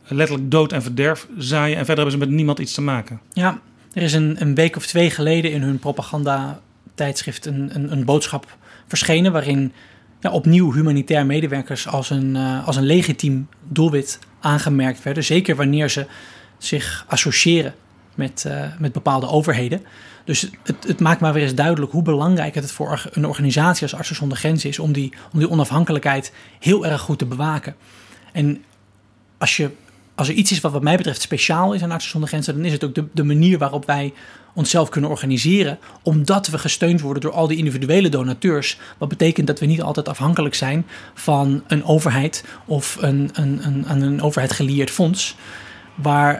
letterlijk 0.08 0.50
dood 0.50 0.72
en 0.72 0.82
verderf 0.82 1.26
zaaien. 1.38 1.76
En 1.76 1.84
verder 1.84 2.04
hebben 2.04 2.20
ze 2.20 2.26
met 2.26 2.36
niemand 2.36 2.58
iets 2.58 2.74
te 2.74 2.80
maken. 2.80 3.20
Ja, 3.32 3.60
er 3.92 4.02
is 4.02 4.12
een, 4.12 4.36
een 4.38 4.54
week 4.54 4.76
of 4.76 4.86
twee 4.86 5.10
geleden 5.10 5.52
in 5.52 5.62
hun 5.62 5.78
propaganda-tijdschrift 5.78 7.46
een, 7.46 7.70
een, 7.72 7.92
een, 7.92 8.04
boodschap 8.04 8.56
verschenen. 8.86 9.32
waarin 9.32 9.72
ja, 10.20 10.30
opnieuw 10.30 10.72
humanitair 10.72 11.26
medewerkers 11.26 11.88
als 11.88 12.10
een, 12.10 12.34
uh, 12.34 12.66
als 12.66 12.76
een 12.76 12.86
legitiem 12.86 13.48
doelwit 13.68 14.18
aangemerkt 14.40 15.02
werden. 15.02 15.24
Zeker 15.24 15.56
wanneer 15.56 15.90
ze 15.90 16.06
zich 16.58 17.04
associëren 17.08 17.74
met, 18.14 18.44
uh, 18.46 18.62
met 18.78 18.92
bepaalde 18.92 19.28
overheden. 19.28 19.82
Dus 20.24 20.50
het, 20.62 20.76
het, 20.86 21.00
maakt 21.00 21.20
maar 21.20 21.32
weer 21.32 21.42
eens 21.42 21.54
duidelijk 21.54 21.92
hoe 21.92 22.02
belangrijk 22.02 22.54
het 22.54 22.72
voor 22.72 23.10
een 23.12 23.26
organisatie 23.26 23.82
als 23.82 23.94
Artsen 23.94 24.16
zonder 24.16 24.38
Grenzen 24.38 24.68
is 24.68 24.78
om 24.78 24.92
die, 24.92 25.12
om 25.32 25.38
die 25.38 25.50
onafhankelijkheid 25.50 26.32
heel 26.60 26.86
erg 26.86 27.00
goed 27.00 27.18
te 27.18 27.26
bewaken. 27.26 27.76
En 28.32 28.64
als, 29.38 29.56
je, 29.56 29.70
als 30.16 30.28
er 30.28 30.34
iets 30.34 30.52
is 30.52 30.60
wat 30.60 30.72
wat 30.72 30.82
mij 30.82 30.96
betreft 30.96 31.20
speciaal 31.20 31.72
is 31.72 31.82
aan 31.82 31.90
Artsen 31.90 32.10
zonder 32.10 32.28
Grenzen, 32.28 32.54
dan 32.54 32.64
is 32.64 32.72
het 32.72 32.84
ook 32.84 32.94
de, 32.94 33.04
de 33.12 33.24
manier 33.24 33.58
waarop 33.58 33.86
wij 33.86 34.12
onszelf 34.54 34.88
kunnen 34.88 35.10
organiseren, 35.10 35.78
omdat 36.02 36.46
we 36.46 36.58
gesteund 36.58 37.00
worden 37.00 37.22
door 37.22 37.32
al 37.32 37.46
die 37.46 37.56
individuele 37.56 38.08
donateurs. 38.08 38.78
Wat 38.98 39.08
betekent 39.08 39.46
dat 39.46 39.60
we 39.60 39.66
niet 39.66 39.82
altijd 39.82 40.08
afhankelijk 40.08 40.54
zijn 40.54 40.86
van 41.14 41.62
een 41.66 41.84
overheid 41.84 42.44
of 42.64 42.96
een, 43.00 43.30
een, 43.32 43.66
een, 43.66 43.90
een, 43.90 44.02
een 44.02 44.22
overheid 44.22 44.52
gelieerd 44.52 44.90
fonds, 44.90 45.36
waar 45.94 46.34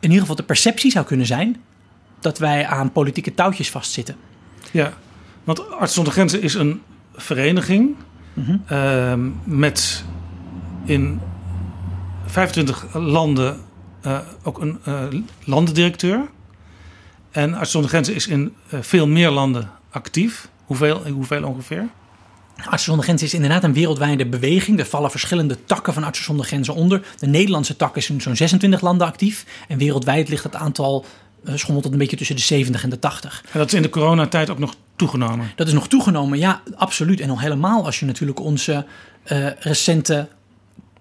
in 0.00 0.08
ieder 0.08 0.20
geval 0.20 0.36
de 0.36 0.42
perceptie 0.42 0.90
zou 0.90 1.04
kunnen 1.06 1.26
zijn 1.26 1.62
dat 2.20 2.38
wij 2.38 2.66
aan 2.66 2.92
politieke 2.92 3.34
touwtjes 3.34 3.70
vastzitten. 3.70 4.16
Ja, 4.70 4.92
want 5.44 5.70
Artsen 5.70 5.94
zonder 5.94 6.12
Grenzen 6.12 6.42
is 6.42 6.54
een 6.54 6.82
vereniging 7.14 7.94
mm 8.32 8.60
-hmm. 8.66 9.40
met 9.44 10.04
in 10.84 11.20
25 12.32 12.86
landen 12.94 13.60
uh, 14.06 14.18
ook 14.42 14.60
een 14.60 14.78
uh, 14.88 15.02
landendirecteur. 15.44 16.30
En 17.30 17.54
Artsen 17.54 17.70
zonder 17.70 17.90
Grenzen 17.90 18.14
is 18.14 18.26
in 18.26 18.54
uh, 18.74 18.80
veel 18.80 19.06
meer 19.06 19.30
landen 19.30 19.70
actief. 19.90 20.48
Hoeveel, 20.64 21.02
hoeveel 21.10 21.44
ongeveer? 21.44 21.88
Artsen 22.56 22.80
zonder 22.80 23.04
Grenzen 23.04 23.26
is 23.26 23.34
inderdaad 23.34 23.64
een 23.64 23.72
wereldwijde 23.72 24.26
beweging. 24.26 24.78
Er 24.78 24.86
vallen 24.86 25.10
verschillende 25.10 25.64
takken 25.64 25.92
van 25.92 26.04
Artsen 26.04 26.24
zonder 26.24 26.46
Grenzen 26.46 26.74
onder. 26.74 27.06
De 27.18 27.26
Nederlandse 27.26 27.76
tak 27.76 27.96
is 27.96 28.10
in 28.10 28.20
zo'n 28.20 28.36
26 28.36 28.80
landen 28.80 29.06
actief. 29.06 29.46
En 29.68 29.78
wereldwijd 29.78 30.28
ligt 30.28 30.44
het 30.44 30.54
aantal 30.54 31.04
schommelt 31.44 31.84
het 31.84 31.92
een 31.92 31.98
beetje 31.98 32.16
tussen 32.16 32.36
de 32.36 32.42
70 32.42 32.82
en 32.82 32.90
de 32.90 32.98
80. 32.98 33.44
En 33.52 33.58
dat 33.58 33.66
is 33.66 33.74
in 33.74 33.82
de 33.82 33.88
coronatijd 33.88 34.50
ook 34.50 34.58
nog 34.58 34.74
toegenomen? 34.96 35.50
Dat 35.56 35.66
is 35.66 35.72
nog 35.72 35.88
toegenomen, 35.88 36.38
ja, 36.38 36.62
absoluut. 36.74 37.20
En 37.20 37.30
al 37.30 37.40
helemaal 37.40 37.84
als 37.84 38.00
je 38.00 38.06
natuurlijk 38.06 38.40
onze 38.40 38.86
uh, 39.32 39.46
recente 39.58 40.28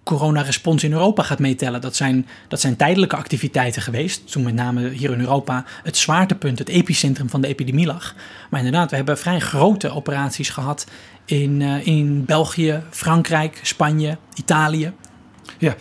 coronarespons 0.04 0.84
in 0.84 0.92
Europa 0.92 1.24
gaat 1.24 1.40
meetellen. 1.40 1.82
Dat 1.82 1.96
zijn, 1.96 2.28
dat 2.48 2.62
zijn 2.62 2.76
tijdelijke 2.76 3.16
activiteiten 3.16 3.82
geweest. 3.82 4.32
Toen 4.32 4.44
met 4.44 4.54
name 4.54 4.90
hier 4.90 5.12
in 5.12 5.20
Europa 5.20 5.66
het 5.84 5.98
zwaartepunt, 5.98 6.60
het 6.60 6.70
epicentrum 6.70 7.30
van 7.30 7.42
de 7.42 7.48
epidemie 7.48 7.86
lag. 7.86 8.16
Maar 8.50 8.60
inderdaad, 8.60 8.90
we 8.90 8.96
hebben 8.96 9.18
vrij 9.18 9.40
grote 9.40 9.90
operaties 9.90 10.50
gehad 10.50 10.86
in, 11.26 11.60
uh, 11.60 11.88
in 11.88 12.26
België, 12.26 12.82
Frankrijk, 12.90 13.60
Spanje, 13.62 14.18
Italië. 14.36 14.94
Ja, 15.58 15.76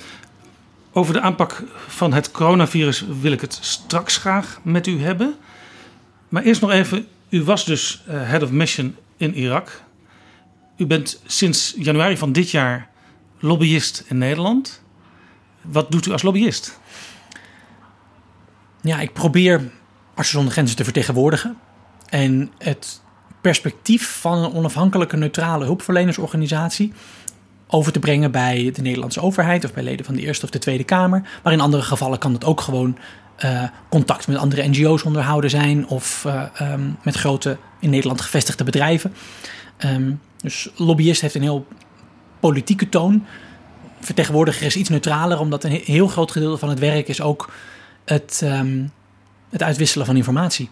over 0.92 1.12
de 1.12 1.20
aanpak 1.20 1.62
van 1.86 2.12
het 2.12 2.30
coronavirus 2.30 3.04
wil 3.20 3.32
ik 3.32 3.40
het 3.40 3.58
straks 3.60 4.16
graag 4.16 4.60
met 4.62 4.86
u 4.86 5.02
hebben. 5.02 5.34
Maar 6.28 6.42
eerst 6.42 6.60
nog 6.60 6.70
even, 6.70 7.06
u 7.28 7.42
was 7.42 7.64
dus 7.64 8.02
uh, 8.08 8.14
head 8.28 8.42
of 8.42 8.50
mission 8.50 8.96
in 9.16 9.34
Irak. 9.34 9.82
U 10.76 10.86
bent 10.86 11.20
sinds 11.26 11.74
januari 11.78 12.16
van 12.16 12.32
dit 12.32 12.50
jaar 12.50 12.89
lobbyist 13.40 14.04
in 14.06 14.18
Nederland. 14.18 14.82
Wat 15.60 15.90
doet 15.90 16.06
u 16.06 16.12
als 16.12 16.22
lobbyist? 16.22 16.80
Ja, 18.82 19.00
ik 19.00 19.12
probeer 19.12 19.70
Artsen 20.14 20.34
zonder 20.34 20.52
Grenzen 20.52 20.76
te 20.76 20.84
vertegenwoordigen. 20.84 21.56
En 22.08 22.52
het 22.58 23.00
perspectief 23.40 24.18
van 24.20 24.38
een 24.38 24.52
onafhankelijke 24.52 25.16
neutrale 25.16 25.64
hulpverlenersorganisatie 25.64 26.92
over 27.66 27.92
te 27.92 27.98
brengen 27.98 28.30
bij 28.30 28.70
de 28.74 28.82
Nederlandse 28.82 29.20
overheid 29.20 29.64
of 29.64 29.72
bij 29.72 29.82
leden 29.82 30.04
van 30.04 30.14
de 30.14 30.20
Eerste 30.20 30.44
of 30.44 30.50
de 30.50 30.58
Tweede 30.58 30.84
Kamer. 30.84 31.28
Maar 31.42 31.52
in 31.52 31.60
andere 31.60 31.82
gevallen 31.82 32.18
kan 32.18 32.32
het 32.32 32.44
ook 32.44 32.60
gewoon 32.60 32.98
uh, 33.44 33.62
contact 33.88 34.28
met 34.28 34.36
andere 34.36 34.68
NGO's 34.68 35.02
onderhouden 35.02 35.50
zijn 35.50 35.86
of 35.86 36.24
uh, 36.26 36.42
um, 36.60 36.96
met 37.02 37.14
grote 37.14 37.56
in 37.78 37.90
Nederland 37.90 38.20
gevestigde 38.20 38.64
bedrijven. 38.64 39.14
Um, 39.84 40.20
dus 40.36 40.68
lobbyist 40.76 41.20
heeft 41.20 41.34
een 41.34 41.42
heel 41.42 41.66
politieke 42.40 42.88
toon. 42.88 43.24
Vertegenwoordiger 44.00 44.66
is 44.66 44.76
iets 44.76 44.88
neutraler, 44.88 45.40
omdat 45.40 45.64
een 45.64 45.80
heel 45.84 46.08
groot 46.08 46.30
gedeelte 46.30 46.58
van 46.58 46.68
het 46.68 46.78
werk 46.78 47.08
is 47.08 47.20
ook 47.20 47.50
het, 48.04 48.40
um, 48.44 48.92
het 49.50 49.62
uitwisselen 49.62 50.06
van 50.06 50.16
informatie 50.16 50.68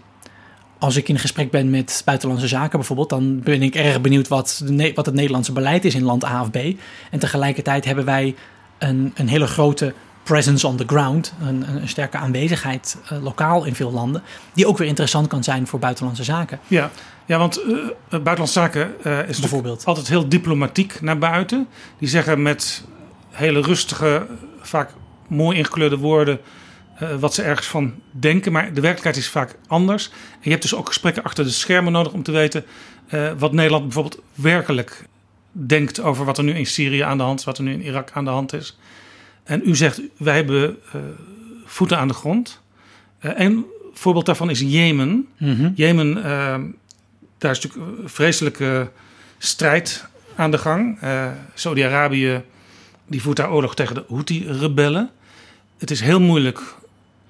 als 0.79 0.97
ik 0.97 1.09
in 1.09 1.19
gesprek 1.19 1.51
ben 1.51 1.71
met 1.71 2.03
buitenlandse 2.05 2.49
zaken 2.49 2.79
bijvoorbeeld, 2.79 3.11
dan 3.11 3.41
ben 3.41 3.63
ik 3.63 3.75
erg 3.75 4.01
benieuwd 4.01 4.29
wat, 4.29 4.63
de, 4.65 4.93
wat 4.95 5.07
het 5.07 5.15
Nederlandse 5.15 5.53
beleid 5.53 5.85
is 5.85 5.95
in 5.95 6.03
land 6.03 6.25
A 6.25 6.41
of 6.41 6.51
B. 6.51 6.57
En 7.11 7.19
tegelijkertijd 7.19 7.85
hebben 7.85 8.05
wij 8.05 8.35
een, 8.79 9.13
een 9.15 9.29
hele 9.29 9.47
grote 9.47 9.95
presence 10.23 10.67
on 10.67 10.77
the 10.77 10.85
ground, 10.87 11.33
een, 11.43 11.65
een 11.77 11.89
sterke 11.89 12.17
aanwezigheid 12.17 12.97
uh, 13.13 13.23
lokaal 13.23 13.65
in 13.65 13.75
veel 13.75 13.93
landen, 13.93 14.23
die 14.53 14.67
ook 14.67 14.79
weer 14.79 14.89
interessant 14.89 15.27
kan 15.27 15.45
zijn 15.45 15.67
voor 15.67 15.79
buitenlandse 15.79 16.25
zaken. 16.25 16.59
Ja, 16.67 16.91
ja 17.29 17.39
want 17.39 17.61
uh, 17.67 17.75
buitenlandse 18.11 18.53
zaken 18.53 18.95
uh, 19.07 19.29
is 19.29 19.41
bijvoorbeeld 19.41 19.85
altijd 19.85 20.09
heel 20.09 20.29
diplomatiek 20.29 21.01
naar 21.01 21.19
buiten. 21.19 21.69
Die 21.99 22.09
zeggen 22.09 22.43
met 22.43 22.85
hele 23.31 23.61
rustige, 23.61 24.27
vaak 24.61 24.91
mooi 25.27 25.57
ingekleurde 25.57 25.97
woorden 25.97 26.41
uh, 27.03 27.15
wat 27.15 27.35
ze 27.35 27.43
ergens 27.43 27.67
van 27.67 27.95
denken. 28.11 28.53
Maar 28.53 28.65
de 28.65 28.81
werkelijkheid 28.81 29.17
is 29.17 29.29
vaak 29.29 29.57
anders. 29.67 30.09
En 30.09 30.39
je 30.41 30.51
hebt 30.51 30.63
dus 30.63 30.75
ook 30.75 30.87
gesprekken 30.87 31.23
achter 31.23 31.45
de 31.45 31.51
schermen 31.51 31.93
nodig 31.93 32.13
om 32.13 32.23
te 32.23 32.33
weten 32.33 32.65
wat 33.39 33.53
Nederland 33.53 33.83
bijvoorbeeld 33.83 34.21
werkelijk 34.35 35.05
denkt 35.53 36.01
over 36.01 36.25
wat 36.25 36.39
er 36.39 36.45
nu 36.45 36.53
in 36.53 36.67
Syrië 36.67 37.01
aan 37.01 37.17
de 37.17 37.23
hand 37.23 37.39
is, 37.39 37.45
wat 37.45 37.59
er 37.59 37.65
nu 37.65 37.73
in 37.73 37.83
Irak 37.83 38.11
aan 38.13 38.25
de 38.25 38.31
hand 38.31 38.53
is. 38.53 38.79
En 39.45 39.63
u 39.65 39.77
zegt, 39.77 40.01
wij 40.17 40.35
hebben 40.35 40.79
voeten 41.65 41.99
aan 41.99 42.09
de 42.09 42.15
grond. 42.15 42.61
een 43.21 43.67
voorbeeld 43.93 44.27
daarvan 44.27 44.51
is 44.51 44.61
Jemen. 44.61 45.29
Mm 45.39 45.55
-hmm. 45.55 45.73
Jemen, 45.75 46.23
daar 47.39 47.51
is 47.51 47.61
natuurlijk 47.61 47.99
een 47.99 48.09
vreselijke 48.09 48.91
strijd 49.39 50.07
aan 50.37 50.51
de 50.51 50.59
gang. 50.59 50.99
Saudi-Arabië 51.55 52.43
die 53.09 53.23
voert 53.23 53.37
daar 53.37 53.53
oorlog 53.53 53.75
tegen 53.75 53.95
de 53.95 54.05
Houthi-rebellen. 54.09 55.11
Het 55.79 55.91
is 55.91 56.01
heel 56.01 56.21
moeilijk 56.21 56.75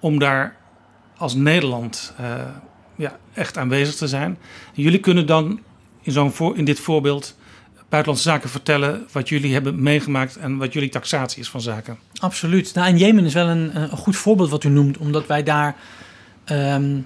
om 0.00 0.18
daar 0.18 0.56
als 1.16 1.34
Nederland 1.34 2.14
uh, 2.20 2.34
ja, 2.96 3.18
echt 3.34 3.58
aanwezig 3.58 3.94
te 3.94 4.08
zijn. 4.08 4.38
Jullie 4.72 5.00
kunnen 5.00 5.26
dan 5.26 5.60
in, 6.02 6.12
zo'n 6.12 6.56
in 6.56 6.64
dit 6.64 6.80
voorbeeld 6.80 7.36
buitenlandse 7.88 8.28
zaken 8.28 8.48
vertellen 8.48 9.06
wat 9.12 9.28
jullie 9.28 9.52
hebben 9.52 9.82
meegemaakt 9.82 10.36
en 10.36 10.56
wat 10.56 10.72
jullie 10.72 10.88
taxatie 10.88 11.40
is 11.40 11.48
van 11.48 11.60
zaken. 11.60 11.98
Absoluut. 12.14 12.74
Nou, 12.74 12.88
en 12.88 12.98
Jemen 12.98 13.24
is 13.24 13.34
wel 13.34 13.48
een, 13.48 13.76
een 13.76 13.88
goed 13.88 14.16
voorbeeld 14.16 14.50
wat 14.50 14.64
u 14.64 14.68
noemt, 14.68 14.98
omdat 14.98 15.26
wij 15.26 15.42
daar 15.42 15.76
ehm, 16.44 16.98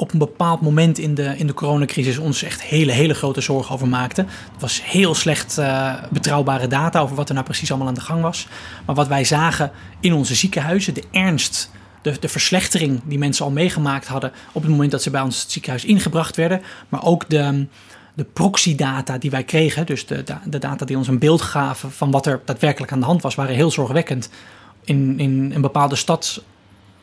op 0.00 0.12
een 0.12 0.18
bepaald 0.18 0.60
moment 0.60 0.98
in 0.98 1.14
de, 1.14 1.34
in 1.36 1.46
de 1.46 1.54
coronacrisis 1.54 2.18
ons 2.18 2.42
echt 2.42 2.62
hele, 2.62 2.92
hele 2.92 3.14
grote 3.14 3.40
zorgen 3.40 3.74
over 3.74 3.88
maakten. 3.88 4.26
Het 4.52 4.60
was 4.60 4.84
heel 4.84 5.14
slecht 5.14 5.58
uh, 5.58 5.94
betrouwbare 6.10 6.66
data 6.66 7.00
over 7.00 7.16
wat 7.16 7.28
er 7.28 7.34
nou 7.34 7.46
precies 7.46 7.70
allemaal 7.70 7.88
aan 7.88 7.94
de 7.94 8.00
gang 8.00 8.22
was. 8.22 8.46
Maar 8.86 8.94
wat 8.94 9.08
wij 9.08 9.24
zagen 9.24 9.70
in 10.00 10.12
onze 10.12 10.34
ziekenhuizen, 10.34 10.94
de 10.94 11.04
ernst, 11.10 11.70
de, 12.02 12.16
de 12.20 12.28
verslechtering 12.28 13.00
die 13.04 13.18
mensen 13.18 13.44
al 13.44 13.50
meegemaakt 13.50 14.06
hadden 14.06 14.32
op 14.52 14.62
het 14.62 14.70
moment 14.70 14.90
dat 14.90 15.02
ze 15.02 15.10
bij 15.10 15.20
ons 15.20 15.40
het 15.40 15.50
ziekenhuis 15.50 15.84
ingebracht 15.84 16.36
werden, 16.36 16.62
maar 16.88 17.04
ook 17.04 17.28
de 17.28 17.66
de 18.14 18.26
proxydata 18.32 19.18
die 19.18 19.30
wij 19.30 19.44
kregen, 19.44 19.86
dus 19.86 20.06
de, 20.06 20.24
de, 20.44 20.58
data 20.58 20.84
die 20.84 20.96
ons 20.96 21.08
een 21.08 21.18
beeld 21.18 21.42
gaven 21.42 21.92
van 21.92 22.10
wat 22.10 22.26
er 22.26 22.40
daadwerkelijk 22.44 22.92
aan 22.92 23.00
de 23.00 23.06
hand 23.06 23.22
was, 23.22 23.34
waren 23.34 23.54
heel 23.54 23.70
zorgwekkend. 23.70 24.30
In, 24.84 25.18
in 25.18 25.52
een 25.54 25.60
bepaalde 25.60 25.96
stad 25.96 26.42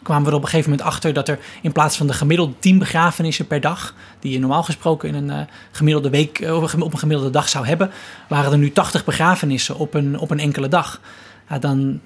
kwamen 0.03 0.23
we 0.23 0.29
er 0.29 0.35
op 0.35 0.43
een 0.43 0.49
gegeven 0.49 0.69
moment 0.69 0.87
achter 0.87 1.13
dat 1.13 1.27
er 1.27 1.39
in 1.61 1.71
plaats 1.71 1.97
van 1.97 2.07
de 2.07 2.13
gemiddelde 2.13 2.53
10 2.59 2.77
begrafenissen 2.77 3.47
per 3.47 3.61
dag, 3.61 3.95
die 4.19 4.31
je 4.31 4.39
normaal 4.39 4.63
gesproken 4.63 5.09
in 5.09 5.15
een 5.15 5.39
uh, 5.39 5.45
gemiddelde 5.71 6.09
week 6.09 6.39
uh, 6.39 6.63
op 6.79 6.93
een 6.93 6.99
gemiddelde 6.99 7.31
dag 7.31 7.49
zou 7.49 7.65
hebben, 7.65 7.91
waren 8.27 8.51
er 8.51 8.57
nu 8.57 8.71
80 8.71 9.05
begrafenissen 9.05 9.77
op 9.77 9.93
een, 9.93 10.19
op 10.19 10.31
een 10.31 10.39
enkele 10.39 10.67
dag. 10.67 11.01
Ja, 11.49 11.59
dan, 11.59 11.99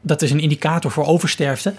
dat 0.00 0.22
is 0.22 0.30
een 0.30 0.40
indicator 0.40 0.90
voor 0.90 1.06
oversterfte 1.06 1.74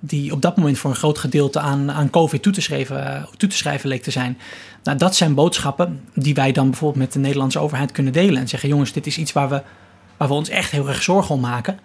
die 0.00 0.32
op 0.32 0.42
dat 0.42 0.56
moment 0.56 0.78
voor 0.78 0.90
een 0.90 0.96
groot 0.96 1.18
gedeelte 1.18 1.60
aan, 1.60 1.92
aan 1.92 2.10
COVID 2.10 2.42
toe 2.42 2.52
te, 2.52 2.60
schrijven, 2.60 3.28
toe 3.36 3.48
te 3.48 3.56
schrijven 3.56 3.88
leek 3.88 4.02
te 4.02 4.10
zijn. 4.10 4.38
Nou, 4.82 4.98
dat 4.98 5.16
zijn 5.16 5.34
boodschappen 5.34 6.00
die 6.14 6.34
wij 6.34 6.52
dan 6.52 6.70
bijvoorbeeld 6.70 7.04
met 7.04 7.12
de 7.12 7.18
Nederlandse 7.18 7.58
overheid 7.58 7.92
kunnen 7.92 8.12
delen. 8.12 8.40
En 8.40 8.48
zeggen: 8.48 8.68
jongens, 8.68 8.92
dit 8.92 9.06
is 9.06 9.18
iets 9.18 9.32
waar 9.32 9.48
we, 9.48 9.62
waar 10.16 10.28
we 10.28 10.34
ons 10.34 10.48
echt 10.48 10.70
heel 10.70 10.88
erg 10.88 11.02
zorgen 11.02 11.34
om 11.34 11.40
maken. 11.40 11.78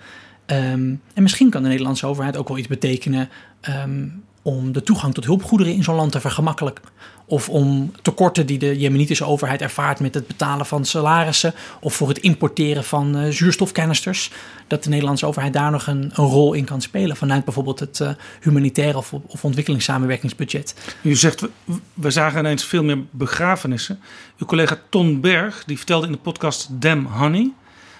Um, 0.46 1.02
en 1.14 1.24
misschien 1.24 1.50
kan 1.50 1.64
de 1.64 1.70
Nederlandse 1.70 2.06
overheid 2.06 2.38
ook 2.38 2.48
wel 2.48 2.58
iets 2.58 2.68
betekenen 2.68 3.30
um, 3.70 4.24
om 4.42 4.72
de 4.72 4.84
toegang 4.84 5.14
tot 5.14 5.26
hulpgoederen 5.26 5.74
in 5.74 5.84
zo'n 5.84 5.96
land 5.96 6.12
te 6.12 6.20
vergemakkelijken. 6.20 6.84
Of 7.26 7.50
om 7.50 7.92
tekorten 8.02 8.46
die 8.46 8.58
de 8.58 8.80
Jemenitische 8.80 9.26
overheid 9.26 9.62
ervaart 9.62 10.00
met 10.00 10.14
het 10.14 10.28
betalen 10.28 10.66
van 10.66 10.86
salarissen. 10.86 11.54
Of 11.80 11.94
voor 11.94 12.08
het 12.08 12.18
importeren 12.18 12.84
van 12.84 13.18
uh, 13.18 13.30
zuurstofcanisters. 13.30 14.32
Dat 14.68 14.84
de 14.84 14.90
Nederlandse 14.90 15.26
overheid 15.26 15.54
daar 15.54 15.72
nog 15.72 15.88
een, 15.88 16.12
een 16.14 16.26
rol 16.26 16.54
in 16.54 16.66
kan 16.66 16.82
spelen. 16.82 17.16
Vanuit 17.16 17.46
bijvoorbeeld 17.46 17.80
het 17.80 18.00
uh, 18.00 18.10
humanitaire 18.42 18.98
of, 18.98 19.14
of 19.14 19.46
ontwikkelingssamenwerkingsbudget. 19.46 20.76
U 21.02 21.16
zegt, 21.16 21.42
we, 21.42 21.50
we 21.94 22.12
zagen 22.12 22.40
ineens 22.40 22.66
veel 22.66 22.84
meer 22.84 23.00
begrafenissen. 23.12 24.00
Uw 24.38 24.48
collega 24.48 24.80
Ton 24.90 25.22
Berg 25.22 25.64
die 25.66 25.78
vertelde 25.78 26.06
in 26.06 26.12
de 26.12 26.18
podcast 26.18 26.68
Damn 26.72 27.06
Honey. 27.06 27.52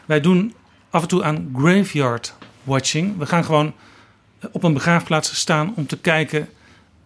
Wij 0.06 0.22
doen 0.22 0.54
af 0.92 1.02
en 1.02 1.08
toe 1.08 1.24
aan 1.24 1.56
graveyard 1.58 2.34
watching. 2.64 3.18
We 3.18 3.26
gaan 3.26 3.46
gewoon 3.46 3.74
op 4.52 4.64
een 4.64 4.74
begraafplaats 4.74 5.36
staan 5.36 5.74
om 5.76 5.88
te 5.88 5.98
kijken 5.98 6.50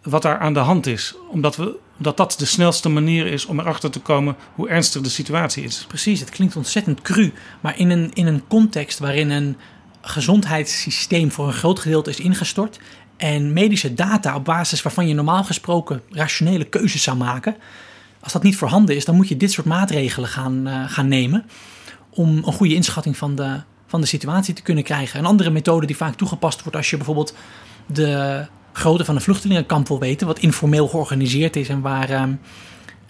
wat 0.04 0.22
daar 0.22 0.40
aan 0.40 0.54
de 0.54 0.60
hand 0.60 0.88
is. 0.88 1.16
Omdat, 1.30 1.56
we, 1.56 1.78
omdat 1.98 2.18
dat 2.18 2.36
de 2.38 2.46
snelste 2.46 2.90
manier 2.90 3.26
is 3.26 3.46
om 3.46 3.60
erachter 3.60 3.92
te 3.92 4.00
komen 4.00 4.36
hoe 4.56 4.70
ernstig 4.70 5.02
de 5.02 5.10
situatie 5.10 5.64
is. 5.64 5.86
Precies, 5.88 6.20
het 6.20 6.30
klinkt 6.30 6.56
ontzettend 6.56 7.02
cru. 7.02 7.34
Maar 7.62 7.78
in 7.78 7.90
een, 7.90 8.12
in 8.14 8.28
een 8.28 8.48
context 8.48 9.00
waarin 9.00 9.30
een 9.30 9.58
gezondheidssysteem 10.02 11.32
voor 11.32 11.48
een 11.48 11.54
groot 11.54 11.80
gedeelte 11.80 12.10
is 12.10 12.20
ingestort. 12.20 12.80
En 13.18 13.54
medische 13.54 13.94
data 13.94 14.36
op 14.36 14.46
basis 14.46 14.82
waarvan 14.82 15.08
je 15.08 15.14
normaal 15.14 15.44
gesproken 15.44 16.02
rationele 16.10 16.66
keuzes 16.66 17.04
zou 17.04 17.18
maken. 17.18 17.56
Als 18.20 18.34
dat 18.34 18.44
niet 18.44 18.56
voorhanden 18.56 18.96
is, 18.96 19.06
dan 19.06 19.16
moet 19.16 19.28
je 19.28 19.38
dit 19.38 19.52
soort 19.52 19.68
maatregelen 19.68 20.30
gaan, 20.30 20.68
uh, 20.68 20.90
gaan 20.90 21.08
nemen. 21.08 21.46
Om 22.10 22.38
een 22.38 22.54
goede 22.54 22.74
inschatting 22.74 23.18
van 23.18 23.36
de, 23.36 23.62
van 23.88 24.02
de 24.02 24.08
situatie 24.08 24.54
te 24.54 24.62
kunnen 24.62 24.84
krijgen. 24.84 25.20
Een 25.20 25.26
andere 25.26 25.50
methode 25.50 25.86
die 25.86 25.98
vaak 25.98 26.16
toegepast 26.16 26.62
wordt 26.62 26.78
als 26.78 26.90
je 26.90 26.96
bijvoorbeeld 26.98 27.36
de 27.86 28.46
grootte 28.74 29.06
van 29.06 29.16
een 29.16 29.22
vluchtelingenkamp 29.22 29.88
wil 29.88 30.00
weten, 30.00 30.28
wat 30.28 30.40
informeel 30.40 30.88
georganiseerd 30.88 31.56
is 31.56 31.70
en 31.70 31.82
waar. 31.82 32.10
Uh, 32.10 32.24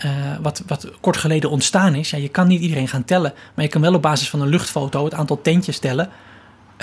uh, 0.06 0.12
wat, 0.42 0.64
wat 0.68 0.92
kort 1.02 1.18
geleden 1.18 1.50
ontstaan 1.50 1.96
is. 1.96 2.10
Ja, 2.10 2.18
je 2.18 2.30
kan 2.30 2.48
niet 2.48 2.62
iedereen 2.62 2.88
gaan 2.88 3.06
tellen, 3.06 3.34
maar 3.54 3.66
je 3.66 3.72
kan 3.72 3.82
wel 3.82 3.94
op 3.94 4.02
basis 4.02 4.30
van 4.30 4.42
een 4.42 4.48
luchtfoto 4.48 5.04
het 5.04 5.14
aantal 5.14 5.42
tentjes 5.42 5.80
tellen. 5.80 6.10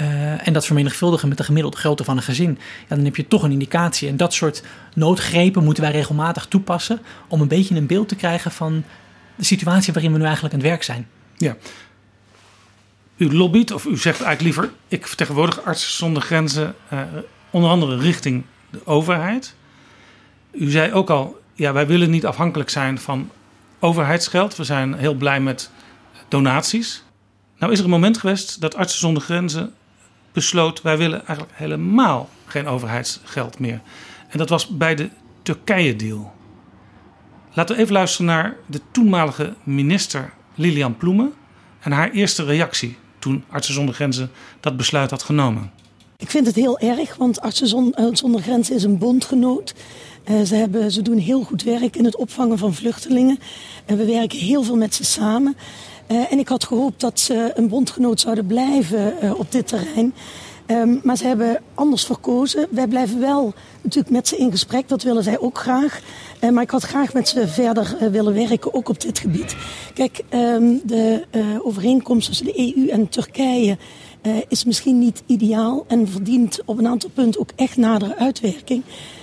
Uh, 0.00 0.46
en 0.46 0.52
dat 0.52 0.66
vermenigvuldigen 0.66 1.28
met 1.28 1.37
de 1.37 1.44
gemiddelde 1.44 1.76
grootte 1.76 2.05
van 2.05 2.16
een 2.16 2.22
gezin. 2.22 2.59
Ja, 2.88 2.96
dan 2.96 3.05
heb 3.05 3.16
je 3.16 3.28
toch 3.28 3.42
een 3.42 3.52
indicatie. 3.52 4.09
En 4.09 4.16
dat 4.16 4.35
soort 4.35 4.62
noodgrepen 4.94 5.64
moeten 5.64 5.83
wij 5.83 5.92
regelmatig 5.92 6.46
toepassen. 6.46 7.00
om 7.28 7.40
een 7.40 7.48
beetje 7.48 7.74
een 7.74 7.87
beeld 7.87 8.09
te 8.09 8.16
krijgen 8.16 8.50
van 8.50 8.85
de 9.37 9.44
situatie 9.44 9.92
waarin 9.92 10.12
we 10.12 10.18
nu 10.18 10.24
eigenlijk 10.24 10.55
aan 10.55 10.61
het 10.61 10.68
werk 10.68 10.83
zijn. 10.83 11.07
Ja, 11.37 11.57
u 13.22 13.37
lobbyt, 13.37 13.70
of 13.70 13.85
u 13.85 13.96
zegt 13.96 14.22
eigenlijk 14.22 14.40
liever: 14.40 14.72
ik 14.88 15.06
vertegenwoordig 15.06 15.62
Artsen 15.62 15.92
zonder 15.92 16.22
Grenzen, 16.22 16.74
uh, 16.92 17.00
onder 17.50 17.70
andere 17.70 17.98
richting 17.98 18.44
de 18.70 18.87
overheid. 18.87 19.54
U 20.50 20.70
zei 20.70 20.92
ook 20.92 21.11
al: 21.11 21.40
ja, 21.54 21.72
wij 21.72 21.87
willen 21.87 22.11
niet 22.11 22.26
afhankelijk 22.26 22.70
zijn 22.70 22.98
van 22.98 23.30
overheidsgeld. 23.78 24.56
We 24.56 24.64
zijn 24.64 24.94
heel 24.94 25.14
blij 25.14 25.40
met 25.40 25.70
donaties. 26.28 27.04
Nou 27.58 27.72
is 27.72 27.78
er 27.78 27.85
een 27.85 27.90
moment 27.90 28.18
geweest 28.18 28.61
dat 28.61 28.74
Artsen 28.74 28.98
zonder 29.00 29.22
Grenzen 29.22 29.74
besloot: 30.32 30.82
wij 30.82 30.98
willen 30.98 31.26
eigenlijk 31.26 31.58
helemaal 31.58 32.30
geen 32.46 32.66
overheidsgeld 32.66 33.58
meer. 33.58 33.80
En 34.28 34.38
dat 34.38 34.48
was 34.48 34.68
bij 34.68 34.94
de 34.94 35.08
Turkije-deal. 35.42 36.32
Laten 37.52 37.76
we 37.76 37.80
even 37.80 37.94
luisteren 37.94 38.26
naar 38.26 38.56
de 38.66 38.80
toenmalige 38.90 39.54
minister 39.62 40.32
Lilian 40.54 40.96
Ploemen 40.96 41.32
en 41.80 41.92
haar 41.92 42.11
eerste 42.11 42.44
reactie 42.44 42.98
toen 43.22 43.44
Artsen 43.48 43.74
zonder 43.74 43.94
Grenzen 43.94 44.30
dat 44.61 44.76
besluit 44.76 45.11
had 45.11 45.22
genomen? 45.22 45.70
Ik 46.16 46.30
vind 46.30 46.46
het 46.46 46.54
heel 46.54 46.78
erg, 46.78 47.16
want 47.16 47.40
Artsen 47.40 47.92
eh, 47.94 48.06
zonder 48.12 48.42
Grenzen 48.42 48.74
is 48.74 48.82
een 48.82 48.98
bondgenoot. 48.98 49.74
Uh, 50.30 50.42
ze, 50.42 50.54
hebben, 50.54 50.90
ze 50.90 51.02
doen 51.02 51.18
heel 51.18 51.42
goed 51.42 51.62
werk 51.62 51.96
in 51.96 52.04
het 52.04 52.16
opvangen 52.16 52.58
van 52.58 52.74
vluchtelingen. 52.74 53.38
En 53.87 53.96
we 53.96 54.04
werken 54.04 54.38
heel 54.38 54.62
veel 54.62 54.76
met 54.76 54.94
ze 54.94 55.04
samen. 55.04 55.56
Uh, 56.08 56.32
en 56.32 56.38
ik 56.38 56.48
had 56.48 56.64
gehoopt 56.64 57.00
dat 57.00 57.20
ze 57.20 57.52
een 57.54 57.68
bondgenoot 57.68 58.20
zouden 58.20 58.46
blijven 58.46 59.37
op 59.38 59.52
dit 59.52 59.68
terrein. 59.68 60.14
Um, 60.66 61.00
maar 61.02 61.16
ze 61.16 61.26
hebben 61.26 61.61
anders 61.74 62.04
verkozen. 62.04 62.66
Wij 62.70 62.87
blijven 62.87 63.20
wel 63.20 63.54
natuurlijk 63.82 64.14
met 64.14 64.28
ze 64.28 64.37
in 64.37 64.50
gesprek, 64.50 64.88
dat 64.88 65.02
willen 65.02 65.22
zij 65.22 65.38
ook 65.38 65.58
graag. 65.58 66.00
Uh, 66.44 66.50
maar 66.50 66.62
ik 66.62 66.70
had 66.70 66.83
graag 66.83 67.12
met 67.12 67.28
ze 67.28 67.48
verder 67.48 67.96
uh, 68.00 68.09
willen 68.09 68.35
werken, 68.35 68.74
ook 68.74 68.88
op 68.88 69.00
dit 69.00 69.18
gebied. 69.18 69.57
Kijk, 69.94 70.22
um, 70.35 70.81
de 70.85 71.24
uh, 71.31 71.66
overeenkomst 71.66 72.28
tussen 72.28 72.46
de 72.46 72.74
EU 72.76 72.88
en 72.88 73.09
Turkije 73.09 73.76
is 74.48 74.64
misschien 74.64 74.98
niet 74.98 75.22
ideaal 75.26 75.85
en 75.88 76.09
verdient 76.09 76.61
op 76.64 76.78
een 76.78 76.87
aantal 76.87 77.11
punten 77.14 77.40
ook 77.40 77.50
echt 77.57 77.76
nadere 77.76 78.16
uitwerking. 78.16 78.83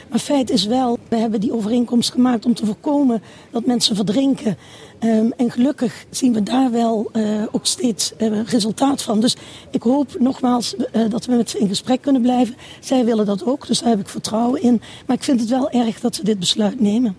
Maar 0.09 0.19
feit 0.19 0.49
is 0.49 0.65
wel, 0.65 0.97
we 1.09 1.15
hebben 1.15 1.39
die 1.39 1.53
overeenkomst 1.53 2.11
gemaakt 2.11 2.45
om 2.45 2.53
te 2.53 2.65
voorkomen 2.65 3.21
dat 3.51 3.65
mensen 3.65 3.95
verdrinken. 3.95 4.57
Um, 5.03 5.33
en 5.37 5.51
gelukkig 5.51 6.05
zien 6.09 6.33
we 6.33 6.43
daar 6.43 6.71
wel 6.71 7.09
uh, 7.13 7.43
ook 7.51 7.65
steeds 7.65 8.13
uh, 8.21 8.43
resultaat 8.45 9.03
van. 9.03 9.19
Dus 9.19 9.35
ik 9.71 9.81
hoop 9.81 10.15
nogmaals 10.19 10.75
uh, 10.75 11.09
dat 11.09 11.25
we 11.25 11.35
met 11.35 11.49
ze 11.49 11.59
in 11.59 11.67
gesprek 11.67 12.01
kunnen 12.01 12.21
blijven. 12.21 12.55
Zij 12.79 13.05
willen 13.05 13.25
dat 13.25 13.45
ook, 13.45 13.67
dus 13.67 13.79
daar 13.79 13.89
heb 13.89 13.99
ik 13.99 14.09
vertrouwen 14.09 14.61
in. 14.61 14.81
Maar 15.05 15.15
ik 15.15 15.23
vind 15.23 15.39
het 15.39 15.49
wel 15.49 15.71
erg 15.71 15.99
dat 15.99 16.15
ze 16.15 16.23
dit 16.23 16.39
besluit 16.39 16.79
nemen. 16.79 17.15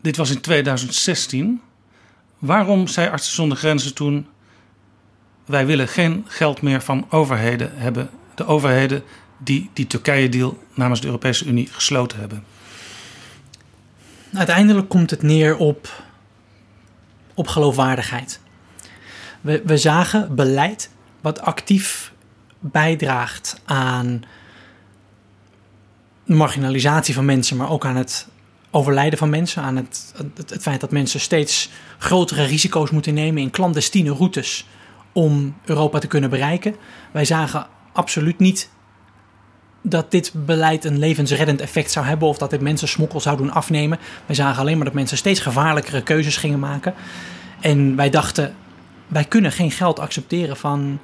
Dit 0.00 0.16
was 0.16 0.30
in 0.30 0.40
2016. 0.40 1.60
Waarom 2.38 2.86
zei 2.86 3.08
Artsen 3.08 3.34
zonder 3.34 3.58
Grenzen 3.58 3.94
toen... 3.94 4.26
wij 5.44 5.66
willen 5.66 5.88
geen 5.88 6.24
geld 6.26 6.62
meer 6.62 6.82
van 6.82 7.06
overheden 7.10 7.70
hebben. 7.74 8.10
De 8.34 8.46
overheden 8.46 9.02
die 9.38 9.70
die 9.72 9.86
Turkije-deal 9.86 10.58
namens 10.74 11.00
de 11.00 11.06
Europese 11.06 11.44
Unie 11.44 11.68
gesloten 11.70 12.18
hebben? 12.18 12.44
Uiteindelijk 14.32 14.88
komt 14.88 15.10
het 15.10 15.22
neer 15.22 15.56
op, 15.56 16.02
op 17.34 17.48
geloofwaardigheid. 17.48 18.40
We, 19.40 19.62
we 19.64 19.76
zagen 19.76 20.34
beleid 20.34 20.90
wat 21.20 21.40
actief 21.40 22.12
bijdraagt 22.58 23.60
aan 23.64 24.22
marginalisatie 26.24 27.14
van 27.14 27.24
mensen, 27.24 27.56
maar 27.56 27.70
ook 27.70 27.84
aan 27.84 27.96
het 27.96 28.28
overlijden 28.70 29.18
van 29.18 29.30
mensen, 29.30 29.62
aan 29.62 29.76
het, 29.76 30.14
het, 30.16 30.50
het, 30.50 30.62
feit 30.62 30.80
dat 30.80 30.90
mensen 30.90 31.20
steeds 31.20 31.70
grotere 31.98 32.44
risico's 32.44 32.90
moeten 32.90 33.14
nemen 33.14 33.42
in 33.42 33.50
clandestine 33.50 34.10
routes 34.10 34.66
om 35.12 35.54
Europa 35.64 35.98
te 35.98 36.06
kunnen 36.06 36.30
bereiken. 36.30 36.76
Wij 37.12 37.24
zagen 37.24 37.66
absoluut 37.92 38.38
niet 38.38 38.70
dat 39.82 40.10
dit 40.10 40.32
beleid 40.34 40.84
een 40.84 40.98
levensreddend 40.98 41.60
effect 41.60 41.90
zou 41.90 42.06
hebben 42.06 42.28
of 42.28 42.38
dat 42.38 42.50
dit 42.50 42.60
mensen 42.60 42.88
smokkel 42.88 43.20
zou 43.20 43.36
doen 43.36 43.52
afnemen. 43.52 43.98
Wij 44.26 44.36
zagen 44.36 44.60
alleen 44.60 44.76
maar 44.76 44.84
dat 44.84 44.94
mensen 44.94 45.16
steeds 45.16 45.40
gevaarlijkere 45.40 46.02
keuzes 46.02 46.36
gingen 46.36 46.58
maken. 46.58 46.94
En 47.60 47.96
wij 47.96 48.10
dachten, 48.10 48.54
wij 49.06 49.24
kunnen 49.24 49.52
geen 49.52 49.70
geld 49.70 49.98
accepteren 49.98 50.56
van 50.56 50.98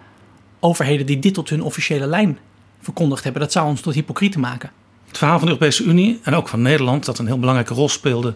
overheden 0.61 1.07
die 1.07 1.19
dit 1.19 1.35
tot 1.35 1.49
hun 1.49 1.62
officiële 1.62 2.07
lijn 2.07 2.38
verkondigd 2.81 3.25
hebben. 3.25 3.43
Dat 3.43 3.53
zou 3.53 3.67
ons 3.67 3.81
tot 3.81 3.95
hypocrieten 3.95 4.41
maken. 4.41 4.71
Het 5.07 5.19
verhaal 5.19 5.38
van 5.38 5.47
de 5.47 5.53
Europese 5.53 5.85
Unie 5.85 6.21
en 6.23 6.35
ook 6.35 6.49
van 6.49 6.62
Nederland, 6.62 7.05
dat 7.05 7.19
een 7.19 7.27
heel 7.27 7.38
belangrijke 7.38 7.75
rol 7.75 7.88
speelde 7.88 8.35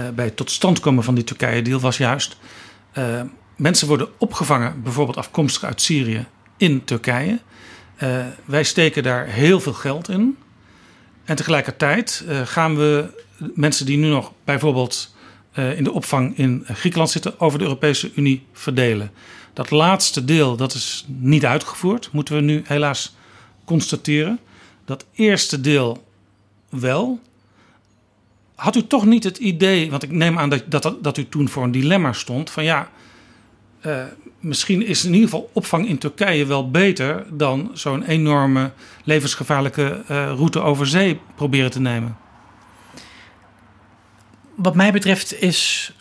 uh, 0.00 0.08
bij 0.08 0.24
het 0.24 0.36
tot 0.36 0.50
stand 0.50 0.80
komen 0.80 1.04
van 1.04 1.14
die 1.14 1.24
Turkije-deal, 1.24 1.80
was 1.80 1.96
juist. 1.96 2.36
Uh, 2.98 3.20
mensen 3.56 3.88
worden 3.88 4.08
opgevangen, 4.18 4.82
bijvoorbeeld 4.82 5.16
afkomstig 5.16 5.64
uit 5.64 5.80
Syrië, 5.80 6.26
in 6.56 6.84
Turkije. 6.84 7.38
Uh, 8.02 8.26
wij 8.44 8.64
steken 8.64 9.02
daar 9.02 9.26
heel 9.26 9.60
veel 9.60 9.72
geld 9.72 10.08
in. 10.08 10.38
En 11.24 11.36
tegelijkertijd 11.36 12.24
uh, 12.28 12.40
gaan 12.46 12.76
we 12.76 13.22
mensen 13.54 13.86
die 13.86 13.96
nu 13.96 14.08
nog 14.08 14.32
bijvoorbeeld 14.44 15.14
uh, 15.54 15.78
in 15.78 15.84
de 15.84 15.92
opvang 15.92 16.38
in 16.38 16.64
Griekenland 16.66 17.10
zitten, 17.10 17.40
over 17.40 17.58
de 17.58 17.64
Europese 17.64 18.10
Unie 18.14 18.46
verdelen. 18.52 19.10
Dat 19.52 19.70
laatste 19.70 20.24
deel 20.24 20.56
dat 20.56 20.74
is 20.74 21.04
niet 21.06 21.46
uitgevoerd, 21.46 22.12
moeten 22.12 22.34
we 22.34 22.40
nu 22.40 22.62
helaas 22.64 23.14
constateren. 23.64 24.38
Dat 24.84 25.06
eerste 25.12 25.60
deel 25.60 26.04
wel. 26.68 27.20
Had 28.54 28.76
u 28.76 28.86
toch 28.86 29.04
niet 29.04 29.24
het 29.24 29.38
idee, 29.38 29.90
want 29.90 30.02
ik 30.02 30.10
neem 30.10 30.38
aan 30.38 30.48
dat, 30.48 30.64
dat, 30.68 30.96
dat 31.00 31.16
u 31.16 31.28
toen 31.28 31.48
voor 31.48 31.62
een 31.62 31.70
dilemma 31.70 32.12
stond, 32.12 32.50
van 32.50 32.64
ja, 32.64 32.90
misschien 34.42 34.86
is 34.86 35.04
in 35.04 35.12
ieder 35.12 35.28
geval 35.28 35.50
opvang 35.52 35.88
in 35.88 35.98
Turkije 35.98 36.46
wel 36.46 36.70
beter 36.70 37.24
dan 37.30 37.70
zo'n 37.72 38.02
enorme 38.02 38.70
levensgevaarlijke 39.04 40.02
uh, 40.10 40.32
route 40.36 40.60
over 40.60 40.86
zee 40.86 41.20
proberen 41.34 41.70
te 41.70 41.80
nemen. 41.80 42.16
Wat 44.54 44.74
mij 44.74 44.92
betreft 44.92 45.42
is 45.42 45.92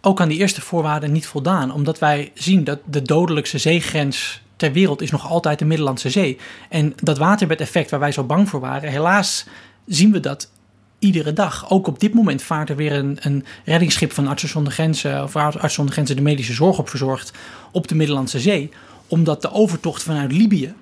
ook 0.00 0.20
aan 0.20 0.28
die 0.28 0.38
eerste 0.38 0.60
voorwaarden 0.60 1.12
niet 1.12 1.26
voldaan, 1.26 1.72
omdat 1.72 1.98
wij 1.98 2.32
zien 2.34 2.64
dat 2.64 2.78
de 2.84 3.02
dodelijkste 3.02 3.58
zeegrens 3.58 4.40
ter 4.56 4.72
wereld 4.72 5.02
is 5.02 5.10
nog 5.10 5.28
altijd 5.28 5.58
de 5.58 5.64
Middellandse 5.64 6.10
Zee. 6.10 6.38
En 6.68 6.92
dat 6.96 7.18
waterbedeffect 7.18 7.90
waar 7.90 8.00
wij 8.00 8.12
zo 8.12 8.24
bang 8.24 8.48
voor 8.48 8.60
waren, 8.60 8.90
helaas 8.90 9.46
zien 9.86 10.12
we 10.12 10.20
dat 10.20 10.50
iedere 10.98 11.32
dag. 11.32 11.70
Ook 11.70 11.86
op 11.86 12.00
dit 12.00 12.14
moment 12.14 12.42
vaart 12.42 12.68
er 12.68 12.76
weer 12.76 12.92
een, 12.92 13.18
een 13.20 13.44
reddingsschip 13.64 14.12
van 14.12 14.26
Artsen 14.26 14.48
zonder 14.48 14.72
Grenzen, 14.72 15.22
of 15.22 15.36
Artsen 15.36 15.70
zonder 15.70 15.94
Grenzen 15.94 16.16
de 16.16 16.22
medische 16.22 16.52
zorg 16.52 16.78
op 16.78 16.88
verzorgd 16.88 17.32
op 17.72 17.88
de 17.88 17.94
Middellandse 17.94 18.40
Zee. 18.40 18.70
Omdat 19.06 19.42
de 19.42 19.52
overtocht 19.52 20.02
vanuit 20.02 20.32
Libië 20.32 20.74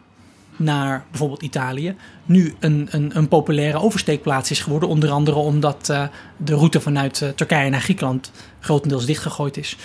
naar 0.57 1.05
bijvoorbeeld 1.11 1.42
Italië 1.42 1.94
nu 2.24 2.55
een, 2.59 2.88
een, 2.90 3.16
een 3.16 3.29
populaire 3.29 3.79
oversteekplaats 3.79 4.50
is 4.50 4.61
geworden. 4.61 4.88
Onder 4.88 5.11
andere 5.11 5.37
omdat 5.37 5.88
uh, 5.90 6.05
de 6.37 6.55
route 6.55 6.81
vanuit 6.81 7.20
uh, 7.20 7.29
Turkije 7.29 7.70
naar 7.70 7.81
Griekenland 7.81 8.31
grotendeels 8.61 9.07
dichtgegooid 9.07 9.57
is. 9.57 9.76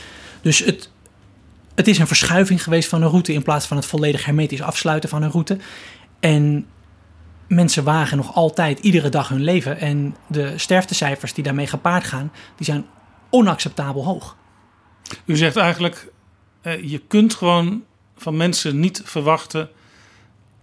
Dus 0.41 0.59
het, 0.59 0.89
het 1.75 1.87
is 1.87 1.99
een 1.99 2.07
verschuiving 2.07 2.63
geweest 2.63 2.89
van 2.89 3.01
een 3.01 3.09
route 3.09 3.33
in 3.33 3.43
plaats 3.43 3.65
van 3.65 3.77
het 3.77 3.85
volledig 3.85 4.25
hermetisch 4.25 4.61
afsluiten 4.61 5.09
van 5.09 5.21
een 5.21 5.31
route. 5.31 5.57
En 6.19 6.65
mensen 7.51 7.83
wagen 7.83 8.17
nog 8.17 8.35
altijd 8.35 8.79
iedere 8.79 9.09
dag 9.09 9.29
hun 9.29 9.43
leven. 9.43 9.79
En 9.79 10.15
de 10.27 10.57
sterftecijfers 10.57 11.33
die 11.33 11.43
daarmee 11.43 11.67
gepaard 11.67 12.03
gaan, 12.03 12.31
die 12.55 12.65
zijn 12.65 12.85
onacceptabel 13.29 14.05
hoog. 14.05 14.35
U 15.25 15.37
zegt 15.37 15.55
eigenlijk, 15.55 16.11
uh, 16.63 16.83
je 16.83 17.01
kunt 17.07 17.33
gewoon 17.33 17.83
van 18.15 18.37
mensen 18.37 18.79
niet 18.79 19.01
verwachten 19.05 19.69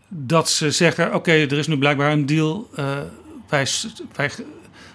dat 0.09 0.51
ze 0.51 0.71
zeggen: 0.71 1.07
Oké, 1.07 1.17
okay, 1.17 1.43
er 1.43 1.59
is 1.59 1.67
nu 1.67 1.79
blijkbaar 1.79 2.13
een 2.13 2.27
deal. 2.27 2.69
Uh, 2.79 2.99
wij, 3.49 3.67
wij 4.15 4.31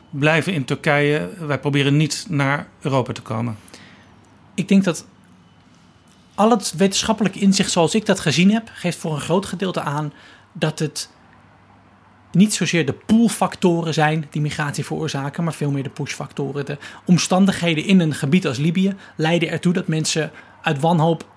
blijven 0.10 0.54
in 0.54 0.66
Turkije. 0.66 1.30
Wij 1.40 1.60
proberen 1.60 1.98
niet 1.98 2.26
naar 2.30 2.68
Europa 2.82 3.14
te 3.14 3.22
komen. 3.22 3.58
Ik 4.54 4.68
denk 4.68 4.84
dat 4.84 5.06
al 6.36 6.50
het 6.50 6.74
wetenschappelijke 6.78 7.40
inzicht 7.40 7.72
zoals 7.72 7.96
ik 7.96 8.06
dat 8.06 8.20
gezien 8.20 8.52
heb, 8.52 8.70
geeft 8.74 8.98
voor 8.98 9.14
een 9.14 9.22
groot 9.22 9.46
gedeelte 9.46 9.82
aan 9.82 10.14
dat 10.54 10.80
het 10.80 11.10
niet 12.34 12.54
zozeer 12.54 12.86
de 12.86 12.94
poolfactoren 12.94 13.94
zijn 13.94 14.28
die 14.30 14.42
migratie 14.42 14.86
veroorzaken, 14.86 15.44
maar 15.44 15.54
veel 15.54 15.72
meer 15.72 15.84
de 15.84 15.90
pushfactoren. 15.90 16.66
De 16.66 16.78
omstandigheden 17.06 17.86
in 17.86 18.00
een 18.00 18.14
gebied 18.14 18.48
als 18.48 18.58
Libië 18.58 18.96
leiden 19.16 19.50
ertoe 19.50 19.74
dat 19.74 19.88
mensen 19.88 20.32
uit 20.62 20.80
wanhoop, 20.80 21.32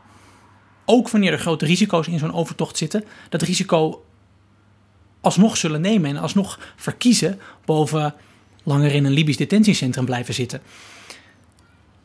ook 0.85 1.09
wanneer 1.09 1.33
er 1.33 1.39
grote 1.39 1.65
risico's 1.65 2.07
in 2.07 2.19
zo'n 2.19 2.35
overtocht 2.35 2.77
zitten, 2.77 3.05
dat 3.29 3.43
risico 3.43 4.05
alsnog 5.21 5.57
zullen 5.57 5.81
nemen 5.81 6.11
en 6.11 6.17
alsnog 6.17 6.59
verkiezen 6.77 7.41
boven 7.65 8.15
langer 8.63 8.93
in 8.93 9.05
een 9.05 9.13
Libisch 9.13 9.37
detentiecentrum 9.37 10.05
blijven 10.05 10.35
zitten. 10.35 10.61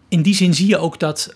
In 0.07 0.21
die 0.21 0.35
zin 0.35 0.53
zie 0.53 0.67
je 0.67 0.77
ook 0.77 0.99
dat 0.99 1.35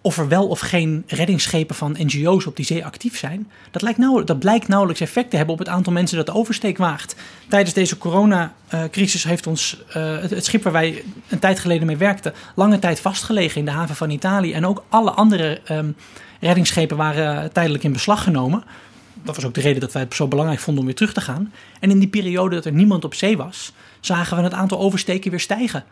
of 0.00 0.18
er 0.18 0.28
wel 0.28 0.48
of 0.48 0.60
geen 0.60 1.04
reddingsschepen 1.06 1.74
van 1.74 1.96
NGO's 1.98 2.46
op 2.46 2.56
die 2.56 2.64
zee 2.64 2.84
actief 2.84 3.18
zijn, 3.18 3.50
dat, 3.70 3.82
lijkt 3.82 3.98
nou, 3.98 4.24
dat 4.24 4.38
blijkt 4.38 4.68
nauwelijks 4.68 5.00
effect 5.00 5.30
te 5.30 5.36
hebben 5.36 5.54
op 5.54 5.60
het 5.60 5.68
aantal 5.68 5.92
mensen 5.92 6.16
dat 6.16 6.26
de 6.26 6.34
oversteek 6.34 6.78
waagt. 6.78 7.16
Tijdens 7.48 7.74
deze 7.74 7.98
coronacrisis 7.98 9.24
heeft 9.24 9.46
ons 9.46 9.82
het, 9.88 10.30
het, 10.30 10.44
schip 10.44 10.62
waar 10.62 10.72
wij 10.72 11.04
een 11.28 11.38
tijd 11.38 11.58
geleden 11.58 11.86
mee 11.86 11.96
werkten, 11.96 12.34
lange 12.54 12.78
tijd 12.78 13.00
vastgelegen 13.00 13.58
in 13.58 13.64
de 13.64 13.70
haven 13.70 13.96
van 13.96 14.10
Italië. 14.10 14.52
En 14.52 14.66
ook 14.66 14.84
alle 14.88 15.10
andere 15.10 15.60
um, 15.70 15.96
reddingsschepen 16.40 16.96
waren 16.96 17.52
tijdelijk 17.52 17.84
in 17.84 17.92
beslag 17.92 18.22
genomen. 18.22 18.64
Dat 19.22 19.36
was 19.36 19.44
ook 19.44 19.54
de 19.54 19.60
reden 19.60 19.80
dat 19.80 19.92
wij 19.92 20.02
het 20.02 20.14
zo 20.14 20.28
belangrijk 20.28 20.60
vonden 20.60 20.80
om 20.80 20.86
weer 20.86 20.96
terug 20.98 21.12
te 21.12 21.20
gaan. 21.20 21.52
En 21.80 21.90
in 21.90 21.98
die 21.98 22.08
periode 22.08 22.54
dat 22.54 22.64
er 22.64 22.72
niemand 22.72 23.04
op 23.04 23.14
zee 23.14 23.36
was, 23.36 23.72
zagen 24.00 24.36
we 24.36 24.42
het 24.42 24.52
aantal 24.52 24.78
oversteken 24.78 25.30
weer 25.30 25.40
stijgen 25.40 25.84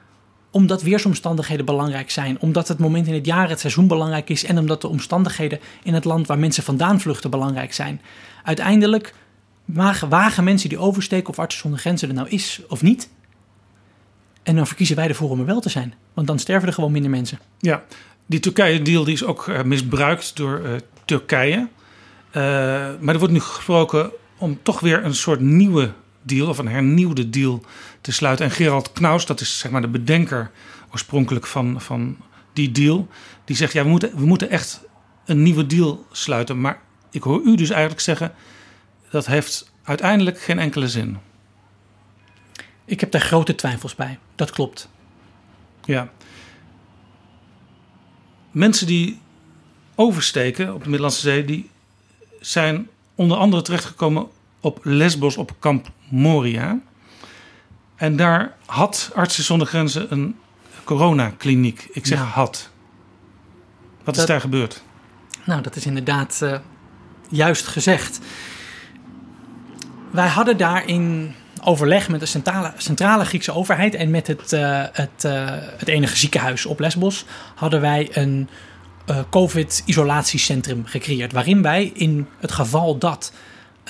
omdat 0.56 0.82
weersomstandigheden 0.82 1.64
belangrijk 1.64 2.10
zijn, 2.10 2.40
omdat 2.40 2.68
het 2.68 2.78
moment 2.78 3.06
in 3.06 3.14
het 3.14 3.26
jaar, 3.26 3.48
het 3.48 3.60
seizoen 3.60 3.86
belangrijk 3.86 4.30
is 4.30 4.44
en 4.44 4.58
omdat 4.58 4.80
de 4.80 4.88
omstandigheden 4.88 5.58
in 5.82 5.94
het 5.94 6.04
land 6.04 6.26
waar 6.26 6.38
mensen 6.38 6.62
vandaan 6.62 7.00
vluchten 7.00 7.30
belangrijk 7.30 7.74
zijn. 7.74 8.00
Uiteindelijk 8.44 9.14
wagen 10.08 10.44
mensen 10.44 10.68
die 10.68 10.78
oversteken 10.78 11.28
of 11.28 11.38
artsen 11.38 11.60
zonder 11.60 11.80
grenzen 11.80 12.08
er 12.08 12.14
nou 12.14 12.28
is 12.28 12.60
of 12.68 12.82
niet. 12.82 13.08
En 14.42 14.56
dan 14.56 14.66
verkiezen 14.66 14.96
wij 14.96 15.08
ervoor 15.08 15.30
om 15.30 15.40
er 15.40 15.46
wel 15.46 15.60
te 15.60 15.68
zijn, 15.68 15.94
want 16.14 16.26
dan 16.26 16.38
sterven 16.38 16.68
er 16.68 16.74
gewoon 16.74 16.92
minder 16.92 17.10
mensen. 17.10 17.38
Ja, 17.58 17.84
die 18.26 18.40
Turkije-deal 18.40 19.06
is 19.06 19.24
ook 19.24 19.46
uh, 19.46 19.62
misbruikt 19.62 20.36
door 20.36 20.60
uh, 20.60 20.70
Turkije. 21.04 21.56
Uh, 21.56 21.68
maar 23.00 23.14
er 23.14 23.18
wordt 23.18 23.34
nu 23.34 23.40
gesproken 23.40 24.10
om 24.38 24.58
toch 24.62 24.80
weer 24.80 25.04
een 25.04 25.14
soort 25.14 25.40
nieuwe 25.40 25.92
deal 26.26 26.48
of 26.48 26.58
een 26.58 26.68
hernieuwde 26.68 27.30
deal 27.30 27.64
te 28.00 28.12
sluiten. 28.12 28.44
En 28.44 28.50
Gerald 28.50 28.92
Knaus, 28.92 29.26
dat 29.26 29.40
is 29.40 29.58
zeg 29.58 29.70
maar 29.70 29.80
de 29.80 29.88
bedenker 29.88 30.50
oorspronkelijk 30.90 31.46
van, 31.46 31.80
van 31.80 32.16
die 32.52 32.72
deal, 32.72 33.08
die 33.44 33.56
zegt: 33.56 33.72
ja, 33.72 33.82
we 33.82 33.88
moeten, 33.88 34.16
we 34.16 34.26
moeten 34.26 34.50
echt 34.50 34.80
een 35.24 35.42
nieuwe 35.42 35.66
deal 35.66 36.06
sluiten. 36.12 36.60
Maar 36.60 36.80
ik 37.10 37.22
hoor 37.22 37.40
u 37.44 37.56
dus 37.56 37.70
eigenlijk 37.70 38.00
zeggen: 38.00 38.34
dat 39.10 39.26
heeft 39.26 39.72
uiteindelijk 39.82 40.40
geen 40.40 40.58
enkele 40.58 40.88
zin. 40.88 41.18
Ik 42.84 43.00
heb 43.00 43.10
daar 43.10 43.20
grote 43.20 43.54
twijfels 43.54 43.94
bij. 43.94 44.18
Dat 44.34 44.50
klopt. 44.50 44.88
Ja. 45.84 46.10
Mensen 48.50 48.86
die 48.86 49.20
oversteken 49.94 50.74
op 50.74 50.82
de 50.82 50.88
Middellandse 50.88 51.20
Zee, 51.20 51.44
die 51.44 51.70
zijn 52.40 52.88
onder 53.14 53.36
andere 53.36 53.62
terechtgekomen 53.62 54.28
op 54.60 54.80
Lesbos 54.82 55.36
op 55.36 55.52
kamp 55.58 55.90
Moria. 56.08 56.80
En 57.96 58.16
daar 58.16 58.56
had 58.66 59.10
Artsen 59.14 59.44
zonder 59.44 59.66
Grenzen 59.66 60.12
een 60.12 60.36
coronakliniek. 60.84 61.88
Ik 61.92 62.06
zeg 62.06 62.20
had. 62.20 62.70
Wat 64.04 64.16
is 64.16 64.26
daar 64.26 64.40
gebeurd? 64.40 64.82
Nou, 65.44 65.62
dat 65.62 65.76
is 65.76 65.86
inderdaad 65.86 66.40
uh, 66.42 66.58
juist 67.28 67.66
gezegd. 67.66 68.18
Wij 70.10 70.28
hadden 70.28 70.56
daar 70.56 70.88
in 70.88 71.34
overleg 71.62 72.08
met 72.08 72.20
de 72.20 72.26
centrale, 72.26 72.72
centrale 72.76 73.24
Griekse 73.24 73.52
overheid 73.52 73.94
en 73.94 74.10
met 74.10 74.26
het, 74.26 74.52
uh, 74.52 74.84
het, 74.92 75.24
uh, 75.26 75.44
het 75.76 75.88
enige 75.88 76.16
ziekenhuis 76.16 76.66
op 76.66 76.80
Lesbos 76.80 77.24
hadden 77.54 77.80
wij 77.80 78.08
een 78.12 78.48
COVID-isolatiecentrum 79.30 80.86
gecreëerd. 80.86 81.32
Waarin 81.32 81.62
wij 81.62 81.90
in 81.94 82.28
het 82.40 82.52
geval 82.52 82.98
dat 82.98 83.32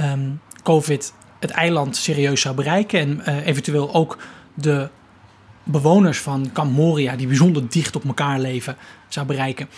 um, 0.00 0.40
COVID 0.66 1.12
het 1.40 1.50
eiland 1.50 1.96
serieus 1.96 2.40
zou 2.40 2.54
bereiken. 2.54 3.00
En 3.00 3.22
uh, 3.28 3.46
eventueel 3.46 3.94
ook 3.94 4.18
de 4.54 4.88
bewoners 5.62 6.18
van 6.18 6.50
Kamp 6.52 6.72
Moria, 6.72 7.16
die 7.16 7.26
bijzonder 7.26 7.68
dicht 7.68 7.96
op 7.96 8.04
elkaar 8.04 8.40
leven, 8.40 8.76
zou 9.08 9.26
bereiken. 9.26 9.68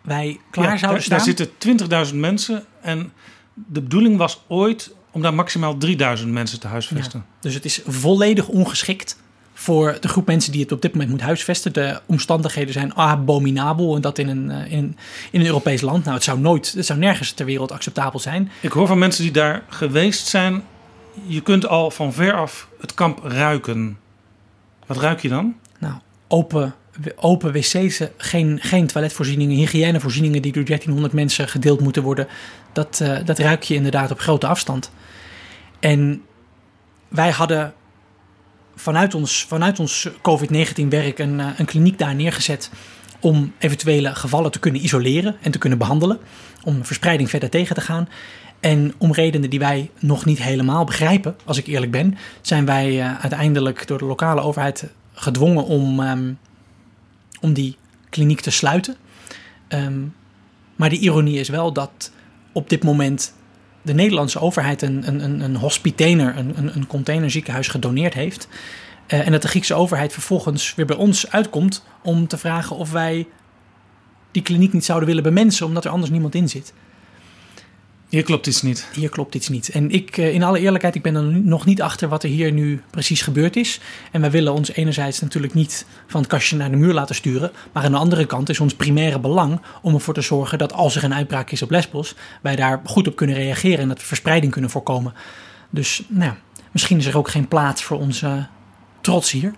Wij 0.00 0.40
klaar 0.50 0.72
ja, 0.72 0.76
zouden 0.76 1.02
staan. 1.02 1.16
Daar 1.18 1.26
zitten 1.26 2.08
20.000 2.12 2.14
mensen. 2.14 2.64
En 2.80 3.12
de 3.54 3.82
bedoeling 3.82 4.16
was 4.16 4.42
ooit 4.48 4.94
om 5.10 5.22
daar 5.22 5.34
maximaal 5.34 5.76
3000 5.76 6.32
mensen 6.32 6.60
te 6.60 6.66
huisvesten. 6.66 7.18
Ja, 7.18 7.36
dus 7.40 7.54
het 7.54 7.64
is 7.64 7.82
volledig 7.86 8.48
ongeschikt 8.48 9.21
voor 9.62 9.96
de 10.00 10.08
groep 10.08 10.26
mensen 10.26 10.52
die 10.52 10.62
het 10.62 10.72
op 10.72 10.82
dit 10.82 10.92
moment 10.92 11.10
moet 11.10 11.20
huisvesten. 11.20 11.72
De 11.72 12.00
omstandigheden 12.06 12.72
zijn 12.72 12.96
abominabel 12.96 13.94
en 13.94 14.00
dat 14.00 14.18
in 14.18 14.28
een, 14.28 14.50
eh, 14.50 14.72
in, 14.72 14.96
in 15.30 15.40
een 15.40 15.46
Europees 15.46 15.80
land. 15.80 16.04
Nou, 16.04 16.14
het 16.14 16.24
zou 16.24 16.38
nooit, 16.38 16.72
het 16.72 16.86
zou 16.86 16.98
nergens 16.98 17.32
ter 17.32 17.46
wereld 17.46 17.72
acceptabel 17.72 18.20
zijn. 18.20 18.50
Ik 18.60 18.72
hoor 18.72 18.86
van 18.86 18.98
mensen 18.98 19.22
die 19.22 19.32
daar 19.32 19.62
geweest 19.68 20.26
zijn 20.26 20.62
je 21.26 21.40
kunt 21.40 21.66
al 21.66 21.90
van 21.90 22.12
ver 22.12 22.32
af 22.34 22.68
het 22.80 22.94
kamp 22.94 23.20
ruiken. 23.24 23.98
Wat 24.86 24.96
ruik 24.96 25.20
je 25.20 25.28
dan? 25.28 25.54
Nou, 25.78 25.94
open, 26.28 26.74
open 27.16 27.52
wc's, 27.52 28.00
geen, 28.16 28.58
geen 28.62 28.86
toiletvoorzieningen, 28.86 29.56
hygiënevoorzieningen 29.56 30.42
die 30.42 30.52
door 30.52 30.64
1300 30.64 31.14
mensen 31.14 31.48
gedeeld 31.48 31.80
moeten 31.80 32.02
worden. 32.02 32.28
Dat, 32.72 33.00
uh, 33.02 33.18
dat 33.24 33.38
ruik 33.38 33.62
je 33.62 33.74
inderdaad 33.74 34.10
op 34.10 34.20
grote 34.20 34.46
afstand. 34.46 34.92
En 35.80 36.22
wij 37.08 37.30
hadden 37.30 37.74
vanuit 38.76 39.14
ons, 39.14 39.44
vanuit 39.48 39.80
ons 39.80 40.08
COVID-19-werk 40.22 41.18
een, 41.18 41.38
uh, 41.38 41.46
een 41.56 41.66
kliniek 41.66 41.98
daar 41.98 42.14
neergezet. 42.14 42.70
om 43.20 43.52
eventuele 43.58 44.14
gevallen 44.14 44.50
te 44.50 44.58
kunnen 44.58 44.84
isoleren 44.84 45.36
en 45.40 45.50
te 45.50 45.58
kunnen 45.58 45.78
behandelen. 45.78 46.18
Om 46.64 46.84
verspreiding 46.84 47.30
verder 47.30 47.50
tegen 47.50 47.74
te 47.74 47.80
gaan. 47.80 48.08
En 48.60 48.94
om 48.98 49.12
redenen 49.12 49.50
die 49.50 49.58
wij 49.58 49.90
nog 49.98 50.24
niet 50.24 50.42
helemaal 50.42 50.84
begrijpen, 50.84 51.36
als 51.44 51.58
ik 51.58 51.66
eerlijk 51.66 51.92
ben, 51.92 52.18
zijn 52.40 52.64
wij 52.64 52.92
uh, 52.92 53.20
uiteindelijk 53.20 53.86
door 53.86 53.98
de 53.98 54.04
lokale 54.04 54.40
overheid 54.40 54.88
gedwongen 55.14 55.64
om, 55.64 56.00
um, 56.00 56.38
om 57.40 57.52
die 57.52 57.76
kliniek 58.08 58.40
te 58.40 58.50
sluiten. 58.50 58.96
Um, 59.68 60.14
maar 60.76 60.88
de 60.88 60.98
ironie 60.98 61.38
is 61.38 61.48
wel 61.48 61.72
dat 61.72 62.12
op 62.52 62.68
dit 62.68 62.84
moment 62.84 63.34
de 63.82 63.94
Nederlandse 63.94 64.40
overheid 64.40 64.82
een, 64.82 65.02
een, 65.06 65.40
een 65.40 65.56
hospitainer, 65.56 66.36
een, 66.36 66.76
een 66.76 66.86
containerziekenhuis 66.86 67.68
gedoneerd 67.68 68.14
heeft. 68.14 68.48
Uh, 69.08 69.26
en 69.26 69.32
dat 69.32 69.42
de 69.42 69.48
Griekse 69.48 69.74
overheid 69.74 70.12
vervolgens 70.12 70.74
weer 70.74 70.86
bij 70.86 70.96
ons 70.96 71.30
uitkomt 71.30 71.84
om 72.02 72.26
te 72.26 72.38
vragen 72.38 72.76
of 72.76 72.92
wij 72.92 73.26
die 74.30 74.42
kliniek 74.42 74.72
niet 74.72 74.84
zouden 74.84 75.08
willen 75.08 75.22
bemensen, 75.22 75.66
omdat 75.66 75.84
er 75.84 75.90
anders 75.90 76.10
niemand 76.10 76.34
in 76.34 76.48
zit. 76.48 76.72
Hier 78.12 78.22
klopt 78.22 78.46
iets 78.46 78.62
niet. 78.62 78.88
Hier 78.94 79.08
klopt 79.08 79.34
iets 79.34 79.48
niet. 79.48 79.68
En 79.68 79.90
ik, 79.90 80.16
eh, 80.16 80.34
in 80.34 80.42
alle 80.42 80.58
eerlijkheid, 80.58 80.94
ik 80.94 81.02
ben 81.02 81.14
er 81.14 81.22
nog 81.22 81.64
niet 81.64 81.82
achter 81.82 82.08
wat 82.08 82.22
er 82.22 82.28
hier 82.28 82.52
nu 82.52 82.82
precies 82.90 83.22
gebeurd 83.22 83.56
is. 83.56 83.80
En 84.10 84.20
wij 84.20 84.30
willen 84.30 84.52
ons 84.52 84.72
enerzijds 84.72 85.20
natuurlijk 85.20 85.54
niet 85.54 85.86
van 86.06 86.20
het 86.20 86.30
kastje 86.30 86.56
naar 86.56 86.70
de 86.70 86.76
muur 86.76 86.92
laten 86.92 87.14
sturen. 87.14 87.52
Maar 87.72 87.84
aan 87.84 87.90
de 87.90 87.98
andere 87.98 88.26
kant 88.26 88.48
is 88.48 88.60
ons 88.60 88.74
primaire 88.74 89.18
belang 89.18 89.60
om 89.82 89.94
ervoor 89.94 90.14
te 90.14 90.20
zorgen 90.20 90.58
dat 90.58 90.72
als 90.72 90.96
er 90.96 91.04
een 91.04 91.14
uitbraak 91.14 91.50
is 91.50 91.62
op 91.62 91.70
Lesbos, 91.70 92.14
wij 92.42 92.56
daar 92.56 92.80
goed 92.84 93.08
op 93.08 93.16
kunnen 93.16 93.36
reageren 93.36 93.78
en 93.78 93.88
dat 93.88 93.98
we 93.98 94.06
verspreiding 94.06 94.52
kunnen 94.52 94.70
voorkomen. 94.70 95.14
Dus 95.70 96.02
nou 96.08 96.32
misschien 96.72 96.98
is 96.98 97.06
er 97.06 97.16
ook 97.16 97.30
geen 97.30 97.48
plaats 97.48 97.82
voor 97.82 97.98
onze 97.98 98.46
trots 99.00 99.30
hier. 99.30 99.54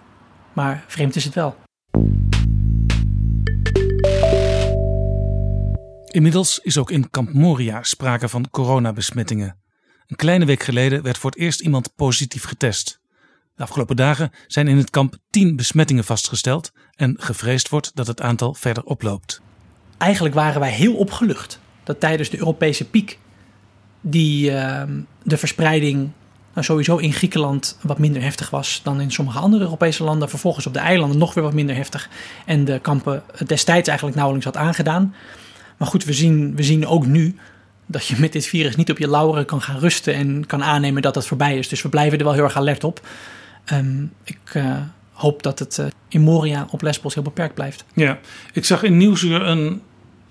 Maar 0.52 0.84
vreemd 0.86 1.16
is 1.16 1.24
het 1.24 1.34
wel. 1.34 1.63
Inmiddels 6.14 6.58
is 6.62 6.78
ook 6.78 6.90
in 6.90 7.10
Kamp 7.10 7.32
Moria 7.32 7.82
sprake 7.82 8.28
van 8.28 8.50
coronabesmettingen. 8.50 9.56
Een 10.06 10.16
kleine 10.16 10.44
week 10.44 10.62
geleden 10.62 11.02
werd 11.02 11.18
voor 11.18 11.30
het 11.30 11.38
eerst 11.38 11.60
iemand 11.60 11.94
positief 11.94 12.44
getest. 12.44 13.00
De 13.54 13.62
afgelopen 13.62 13.96
dagen 13.96 14.30
zijn 14.46 14.68
in 14.68 14.76
het 14.76 14.90
kamp 14.90 15.16
10 15.30 15.56
besmettingen 15.56 16.04
vastgesteld 16.04 16.72
en 16.96 17.16
gevreesd 17.18 17.68
wordt 17.68 17.90
dat 17.94 18.06
het 18.06 18.20
aantal 18.20 18.54
verder 18.54 18.84
oploopt. 18.84 19.40
Eigenlijk 19.98 20.34
waren 20.34 20.60
wij 20.60 20.70
heel 20.70 20.94
opgelucht 20.94 21.60
dat 21.84 22.00
tijdens 22.00 22.30
de 22.30 22.38
Europese 22.38 22.88
piek 22.88 23.18
die 24.00 24.50
uh, 24.50 24.82
de 25.22 25.36
verspreiding 25.36 26.10
nou, 26.52 26.66
sowieso 26.66 26.96
in 26.96 27.12
Griekenland 27.12 27.78
wat 27.82 27.98
minder 27.98 28.22
heftig 28.22 28.50
was 28.50 28.80
dan 28.82 29.00
in 29.00 29.12
sommige 29.12 29.38
andere 29.38 29.64
Europese 29.64 30.04
landen. 30.04 30.28
Vervolgens 30.28 30.66
op 30.66 30.72
de 30.72 30.78
eilanden 30.78 31.18
nog 31.18 31.34
weer 31.34 31.44
wat 31.44 31.52
minder 31.52 31.76
heftig. 31.76 32.08
En 32.46 32.64
de 32.64 32.78
kampen 32.78 33.22
destijds 33.46 33.88
eigenlijk 33.88 34.16
nauwelijks 34.18 34.46
had 34.46 34.56
aangedaan. 34.56 35.14
Maar 35.84 35.92
goed, 35.92 36.04
we 36.04 36.12
zien, 36.12 36.56
we 36.56 36.62
zien 36.62 36.86
ook 36.86 37.06
nu 37.06 37.36
dat 37.86 38.06
je 38.06 38.16
met 38.18 38.32
dit 38.32 38.46
virus 38.46 38.76
niet 38.76 38.90
op 38.90 38.98
je 38.98 39.08
lauweren 39.08 39.44
kan 39.44 39.62
gaan 39.62 39.78
rusten 39.78 40.14
en 40.14 40.46
kan 40.46 40.62
aannemen 40.62 41.02
dat 41.02 41.14
het 41.14 41.26
voorbij 41.26 41.58
is. 41.58 41.68
Dus 41.68 41.82
we 41.82 41.88
blijven 41.88 42.18
er 42.18 42.24
wel 42.24 42.32
heel 42.32 42.42
erg 42.44 42.56
alert 42.56 42.84
op. 42.84 43.06
Um, 43.72 44.12
ik 44.22 44.54
uh, 44.54 44.76
hoop 45.12 45.42
dat 45.42 45.58
het 45.58 45.78
uh, 45.78 45.86
in 46.08 46.20
Moria 46.20 46.66
op 46.70 46.82
Lesbos 46.82 47.14
heel 47.14 47.22
beperkt 47.22 47.54
blijft. 47.54 47.84
Ja, 47.94 48.18
ik 48.52 48.64
zag 48.64 48.82
in 48.82 48.96
Nieuwsuur 48.96 49.42
een 49.42 49.82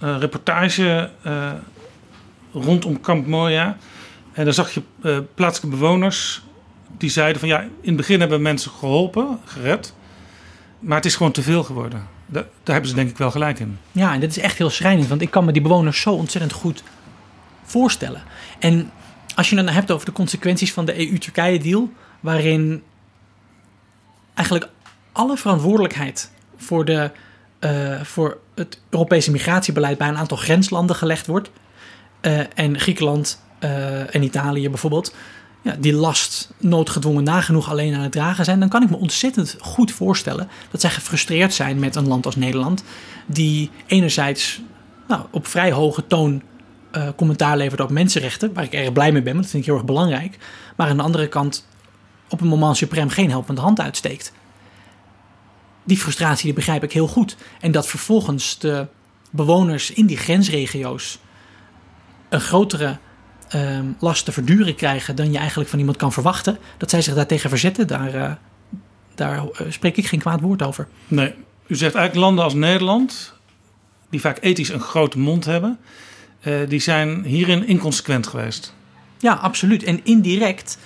uh, 0.03 0.15
reportage 0.19 1.09
rondom 2.53 3.01
Kamp 3.01 3.27
Moria. 3.27 3.77
En 4.31 4.43
daar 4.43 4.53
zag 4.53 4.71
je 4.71 4.81
plaatselijke 5.35 5.77
bewoners 5.77 6.41
die 6.97 7.09
zeiden 7.09 7.39
van 7.39 7.49
ja, 7.49 7.61
in 7.61 7.69
het 7.81 7.95
begin 7.95 8.19
hebben 8.19 8.41
mensen 8.41 8.71
geholpen, 8.71 9.39
gered. 9.45 9.93
Maar 10.79 10.97
het 10.97 11.05
is 11.05 11.15
gewoon 11.15 11.31
te 11.31 11.41
veel 11.41 11.63
geworden. 11.63 12.07
Daar, 12.33 12.45
hebben 12.63 12.89
ze 12.89 12.95
denk 12.95 13.09
ik 13.09 13.17
wel 13.17 13.31
gelijk 13.31 13.59
in. 13.59 13.77
Ja, 13.91 14.13
en 14.13 14.19
dat 14.19 14.29
is 14.29 14.37
echt 14.37 14.57
heel 14.57 14.69
schrijnend. 14.69 15.07
Want 15.07 15.21
ik 15.21 15.31
kan 15.31 15.45
me 15.45 15.51
die 15.51 15.61
bewoners 15.61 16.01
zo 16.01 16.13
ontzettend 16.13 16.53
goed 16.53 16.83
voorstellen. 17.63 18.21
En 18.59 18.91
als 19.35 19.49
je 19.49 19.55
dan 19.55 19.67
hebt 19.67 19.91
over 19.91 20.05
de 20.05 20.11
consequenties 20.11 20.73
van 20.73 20.85
de 20.85 21.09
EU-Turkije-deal... 21.09 21.89
waarin 22.19 22.83
eigenlijk 24.33 24.69
alle 25.11 25.37
verantwoordelijkheid 25.37 26.31
voor, 26.57 26.85
de, 26.85 27.11
uh, 27.59 28.01
voor 28.01 28.37
het 28.55 28.79
Europese 28.89 29.31
migratiebeleid... 29.31 29.97
bij 29.97 30.07
een 30.07 30.17
aantal 30.17 30.37
grenslanden 30.37 30.95
gelegd 30.95 31.27
wordt. 31.27 31.49
Uh, 32.21 32.39
en 32.53 32.79
Griekenland 32.79 33.41
uh, 33.59 34.15
en 34.15 34.23
Italië 34.23 34.69
bijvoorbeeld 34.69 35.15
ja, 35.63 35.75
die 35.79 35.93
last 35.93 36.53
noodgedwongen 36.57 37.23
nagenoeg 37.23 37.69
alleen 37.69 37.95
aan 37.95 38.01
het 38.01 38.11
dragen 38.11 38.45
zijn, 38.45 38.59
dan 38.59 38.69
kan 38.69 38.83
ik 38.83 38.89
me 38.89 38.97
ontzettend 38.97 39.55
goed 39.59 39.91
voorstellen 39.91 40.47
dat 40.71 40.81
zij 40.81 40.89
gefrustreerd 40.89 41.53
zijn 41.53 41.79
met 41.79 41.95
een 41.95 42.07
land 42.07 42.25
als 42.25 42.35
Nederland, 42.35 42.83
die 43.25 43.69
enerzijds 43.85 44.61
nou, 45.07 45.21
op 45.31 45.47
vrij 45.47 45.71
hoge 45.71 46.07
toon 46.07 46.41
uh, 46.91 47.07
commentaar 47.15 47.57
levert 47.57 47.81
op 47.81 47.89
mensenrechten, 47.89 48.53
waar 48.53 48.63
ik 48.63 48.73
erg 48.73 48.93
blij 48.93 49.11
mee 49.11 49.21
ben, 49.21 49.31
want 49.31 49.43
dat 49.43 49.51
vind 49.51 49.63
ik 49.63 49.69
heel 49.69 49.77
erg 49.77 49.87
belangrijk, 49.87 50.37
maar 50.75 50.87
aan 50.87 50.97
de 50.97 51.03
andere 51.03 51.27
kant 51.27 51.67
op 52.29 52.41
een 52.41 52.47
moment 52.47 52.77
suprem 52.77 53.09
geen 53.09 53.29
helpende 53.29 53.61
hand 53.61 53.81
uitsteekt. 53.81 54.33
Die 55.83 55.97
frustratie 55.97 56.45
die 56.45 56.53
begrijp 56.53 56.83
ik 56.83 56.91
heel 56.91 57.07
goed. 57.07 57.35
En 57.59 57.71
dat 57.71 57.87
vervolgens 57.87 58.59
de 58.59 58.87
bewoners 59.29 59.91
in 59.91 60.05
die 60.05 60.17
grensregio's 60.17 61.19
een 62.29 62.41
grotere 62.41 62.97
uh, 63.55 63.79
last 63.99 64.25
te 64.25 64.31
verduren 64.31 64.75
krijgen 64.75 65.15
dan 65.15 65.31
je 65.31 65.37
eigenlijk 65.37 65.69
van 65.69 65.79
iemand 65.79 65.97
kan 65.97 66.11
verwachten. 66.11 66.57
Dat 66.77 66.89
zij 66.89 67.01
zich 67.01 67.13
daartegen 67.13 67.49
verzetten, 67.49 67.87
daar, 67.87 68.15
uh, 68.15 68.31
daar 69.15 69.43
uh, 69.43 69.51
spreek 69.69 69.97
ik 69.97 70.07
geen 70.07 70.19
kwaad 70.19 70.41
woord 70.41 70.61
over. 70.61 70.87
Nee, 71.07 71.33
u 71.67 71.75
zegt 71.75 71.95
eigenlijk 71.95 72.25
landen 72.25 72.43
als 72.43 72.53
Nederland, 72.53 73.33
die 74.09 74.21
vaak 74.21 74.37
ethisch 74.41 74.69
een 74.69 74.79
grote 74.79 75.19
mond 75.19 75.45
hebben, 75.45 75.79
eh, 76.39 76.53
die 76.67 76.79
zijn 76.79 77.23
hierin 77.23 77.67
inconsequent 77.67 78.27
geweest. 78.27 78.73
Ja, 79.19 79.33
absoluut. 79.33 79.83
En 79.83 79.99
indirect 80.03 80.77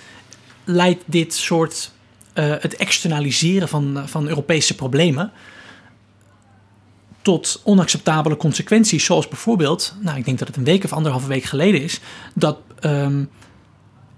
leidt 0.64 1.02
dit 1.06 1.34
soort 1.34 1.96
het 2.38 2.76
externaliseren 2.76 3.68
van, 3.68 4.02
van 4.06 4.28
Europese 4.28 4.74
problemen 4.74 5.32
tot 7.22 7.60
onacceptabele 7.64 8.36
consequenties. 8.36 9.04
Zoals 9.04 9.28
bijvoorbeeld, 9.28 9.94
nou, 10.00 10.18
ik 10.18 10.24
denk 10.24 10.38
dat 10.38 10.48
het 10.48 10.56
een 10.56 10.64
week 10.64 10.84
of 10.84 10.92
anderhalve 10.92 11.28
week 11.28 11.44
geleden 11.44 11.82
is, 11.82 12.00
dat 12.34 12.58
um, 12.80 13.28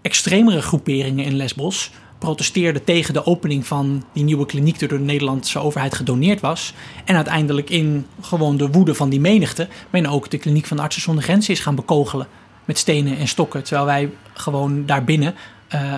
extremere 0.02 0.62
groeperingen 0.62 1.24
in 1.24 1.36
Lesbos 1.36 1.90
protesteerden 2.18 2.84
tegen 2.84 3.14
de 3.14 3.26
opening 3.26 3.66
van 3.66 4.04
die 4.12 4.24
nieuwe 4.24 4.46
kliniek 4.46 4.78
die 4.78 4.88
door 4.88 4.98
de 4.98 5.04
Nederlandse 5.04 5.58
overheid 5.58 5.94
gedoneerd 5.94 6.40
was. 6.40 6.74
En 7.04 7.16
uiteindelijk 7.16 7.70
in 7.70 8.06
gewoon 8.20 8.56
de 8.56 8.68
woede 8.70 8.94
van 8.94 9.08
die 9.08 9.20
menigte 9.20 9.68
men 9.90 10.06
ook 10.06 10.30
de 10.30 10.38
kliniek 10.38 10.66
van 10.66 10.78
Artsen 10.78 11.02
zonder 11.02 11.24
Grenzen 11.24 11.52
is 11.52 11.60
gaan 11.60 11.74
bekogelen 11.74 12.26
met 12.64 12.78
stenen 12.78 13.18
en 13.18 13.28
stokken. 13.28 13.62
Terwijl 13.62 13.86
wij 13.86 14.10
gewoon 14.34 14.86
daarbinnen 14.86 15.34
uh, 15.74 15.94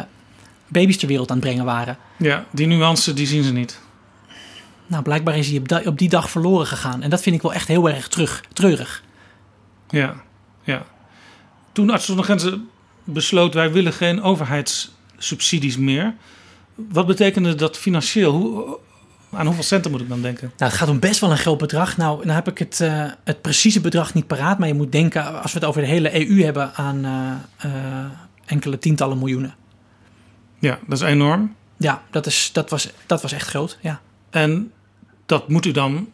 baby's 0.69 0.99
ter 0.99 1.09
wereld 1.09 1.31
aan 1.31 1.37
het 1.37 1.45
brengen 1.45 1.65
waren. 1.65 1.97
Ja, 2.17 2.45
die 2.51 2.67
nuance 2.67 3.12
die 3.12 3.27
zien 3.27 3.43
ze 3.43 3.53
niet. 3.53 3.81
Nou, 4.93 5.05
blijkbaar 5.05 5.39
is 5.39 5.51
hij 5.51 5.87
op, 5.87 5.99
die 5.99 6.09
dag 6.09 6.31
verloren 6.31 6.67
gegaan. 6.67 7.03
En 7.03 7.11
dat 7.11 7.23
vind 7.23 7.37
ik 7.37 7.43
wel 7.43 7.53
echt 7.53 7.69
heel 7.69 7.89
erg 7.89 8.09
terug, 8.09 8.45
treurig. 8.53 9.03
Ja, 9.89 10.15
ja. 10.63 10.85
Toen 11.73 11.91
Artsen 11.91 12.07
zonder 12.07 12.25
Grenzen 12.25 12.69
besloot... 13.05 13.55
wij 13.55 13.73
willen 13.73 13.93
geen 13.93 14.23
overheidssubsidies 14.23 15.77
meer... 15.77 16.15
wat 16.75 17.07
betekende 17.07 17.55
dat 17.55 17.79
financieel? 17.79 18.33
Hoe, 18.33 18.79
aan 19.31 19.47
hoeveel 19.47 19.63
centen 19.63 19.91
moet 19.91 20.01
ik 20.01 20.09
dan 20.09 20.23
denken? 20.23 20.53
Nou, 20.57 20.71
het 20.71 20.81
gaat 20.81 20.89
om 20.89 21.01
best 21.01 21.21
wel 21.21 21.31
een 21.31 21.39
groot 21.39 21.59
bedrag. 21.59 21.97
Nou, 21.97 22.27
dan 22.27 22.35
heb 22.35 22.49
ik 22.49 22.59
het, 22.59 22.81
uh, 22.83 23.11
het 23.25 23.43
precieze 23.43 23.81
bedrag 23.81 24.15
niet 24.15 24.27
paraat. 24.27 24.59
Maar 24.59 24.69
je 24.69 24.75
moet 24.75 24.93
denken, 24.93 25.43
als 25.43 25.53
we 25.53 25.59
het 25.59 25.69
over 25.69 25.81
de 25.81 25.89
hele 25.89 26.29
EU 26.29 26.43
hebben, 26.43 26.75
aan 26.75 27.05
uh, 27.05 27.71
uh, 27.71 28.05
enkele 28.45 28.79
tientallen 28.79 29.19
miljoenen. 29.19 29.55
Ja, 30.59 30.79
dat 30.87 31.01
is 31.01 31.05
enorm. 31.09 31.55
Ja, 31.77 32.03
dat, 32.11 32.27
is, 32.27 32.51
dat, 32.53 32.71
was, 32.71 32.89
dat 33.07 33.23
was 33.23 33.33
echt 33.33 33.49
groot. 33.49 33.79
Ja. 33.81 34.01
En 34.31 34.73
dat 35.33 35.49
moet 35.49 35.66
u 35.66 35.71
dan 35.71 36.09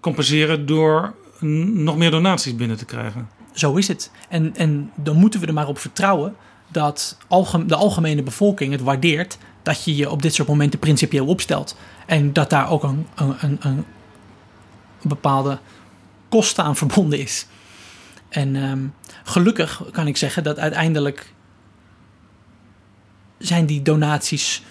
compenseren 0.00 0.66
door 0.66 1.14
nog 1.84 1.96
meer 1.96 2.10
donaties 2.10 2.56
binnen 2.56 2.76
te 2.76 2.84
krijgen. 2.84 3.28
Zo 3.52 3.74
is 3.74 3.88
het. 3.88 4.10
En, 4.28 4.56
en 4.56 4.90
dan 4.94 5.16
moeten 5.16 5.40
we 5.40 5.46
er 5.46 5.52
maar 5.52 5.68
op 5.68 5.78
vertrouwen 5.78 6.36
dat 6.68 7.18
de 7.66 7.74
algemene 7.74 8.22
bevolking 8.22 8.72
het 8.72 8.80
waardeert 8.80 9.38
dat 9.62 9.84
je 9.84 9.96
je 9.96 10.10
op 10.10 10.22
dit 10.22 10.34
soort 10.34 10.48
momenten 10.48 10.78
principieel 10.78 11.26
opstelt. 11.26 11.76
En 12.06 12.32
dat 12.32 12.50
daar 12.50 12.70
ook 12.70 12.82
een, 12.82 13.06
een, 13.14 13.36
een, 13.40 13.58
een 13.60 13.84
bepaalde 15.02 15.58
kosten 16.28 16.64
aan 16.64 16.76
verbonden 16.76 17.18
is. 17.18 17.46
En 18.28 18.56
um, 18.56 18.94
gelukkig 19.24 19.82
kan 19.90 20.06
ik 20.06 20.16
zeggen 20.16 20.42
dat 20.44 20.58
uiteindelijk 20.58 21.32
zijn 23.38 23.66
die 23.66 23.82
donaties 23.82 24.62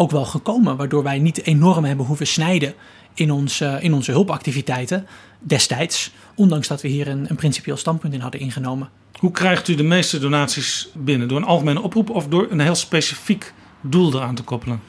ook 0.00 0.10
wel 0.10 0.24
gekomen. 0.24 0.76
Waardoor 0.76 1.02
wij 1.02 1.18
niet 1.18 1.42
enorm 1.42 1.84
hebben 1.84 2.06
hoeven 2.06 2.26
snijden 2.26 2.74
in, 3.14 3.30
ons, 3.30 3.60
in 3.60 3.94
onze 3.94 4.10
hulpactiviteiten 4.10 5.06
destijds. 5.38 6.12
Ondanks 6.34 6.68
dat 6.68 6.82
we 6.82 6.88
hier 6.88 7.08
een, 7.08 7.26
een 7.28 7.36
principieel 7.36 7.76
standpunt 7.76 8.14
in 8.14 8.20
hadden 8.20 8.40
ingenomen. 8.40 8.88
Hoe 9.18 9.30
krijgt 9.30 9.68
u 9.68 9.74
de 9.74 9.82
meeste 9.82 10.18
donaties 10.18 10.88
binnen? 10.94 11.28
Door 11.28 11.38
een 11.38 11.44
algemene 11.44 11.82
oproep 11.82 12.10
of 12.10 12.28
door 12.28 12.46
een 12.50 12.60
heel 12.60 12.74
specifiek 12.74 13.52
doel 13.80 14.14
eraan 14.14 14.34
te 14.34 14.42
koppelen? 14.42 14.80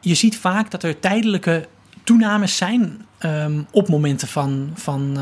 Je 0.00 0.14
ziet 0.14 0.36
vaak 0.36 0.70
dat 0.70 0.82
er 0.82 1.00
tijdelijke 1.00 1.68
toenames 2.04 2.56
zijn 2.56 3.06
ehm, 3.18 3.62
op 3.70 3.88
momenten 3.88 4.28
van, 4.28 4.70
van 4.74 5.18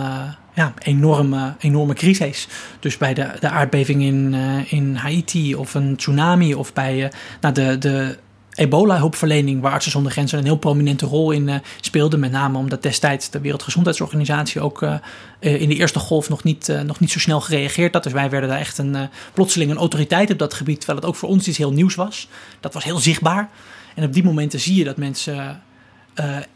ja, 0.55 0.75
enorme, 0.79 1.55
enorme 1.59 1.95
crisis. 1.95 2.49
Dus 2.81 2.97
bij 2.97 3.15
de, 3.15 3.31
de 3.41 3.49
aardbeving 3.49 4.03
in, 4.03 4.35
in 4.69 4.95
Haiti 4.95 5.55
of 5.55 5.75
een 5.75 5.97
tsunami 5.97 6.55
of 6.55 6.73
bij 6.73 7.13
nou, 7.41 7.55
de, 7.55 7.79
de 7.79 8.19
ebola-hulpverlening, 8.57 9.61
waar 9.61 9.73
Artsen 9.73 9.93
zonder 9.93 10.13
Grenzen 10.13 10.39
een 10.39 10.45
heel 10.45 10.57
prominente 10.57 11.07
rol 11.07 11.31
in 11.31 11.49
uh, 11.49 11.55
speelde. 11.81 12.17
Met 12.17 12.31
name 12.31 12.59
omdat 12.59 12.83
destijds 12.83 13.31
de 13.31 13.41
Wereldgezondheidsorganisatie 13.41 14.61
ook 14.61 14.83
uh, 14.83 14.95
in 15.41 15.69
de 15.69 15.75
eerste 15.75 15.99
golf 15.99 16.29
nog 16.29 16.43
niet, 16.43 16.69
uh, 16.69 16.81
nog 16.81 17.01
niet 17.01 17.11
zo 17.11 17.19
snel 17.19 17.41
gereageerd 17.41 17.95
had. 17.95 18.03
Dus 18.03 18.13
wij 18.13 18.31
werden 18.31 18.49
daar 18.49 18.59
echt 18.59 18.79
een, 18.79 18.97
plotseling 19.35 19.71
een 19.71 19.77
autoriteit 19.77 20.31
op 20.31 20.39
dat 20.39 20.55
gebied, 20.55 20.77
terwijl 20.77 20.99
het 20.99 21.09
ook 21.09 21.17
voor 21.17 21.29
ons 21.29 21.49
iets 21.49 21.59
heel 21.59 21.73
nieuws 21.73 21.95
was. 21.95 22.29
Dat 22.61 22.75
was 22.75 22.85
heel 22.85 22.99
zichtbaar. 22.99 23.51
En 23.95 24.05
op 24.05 24.13
die 24.13 24.25
momenten 24.25 24.61
zie 24.61 24.75
je 24.75 24.85
dat 24.85 24.97
mensen 24.97 25.63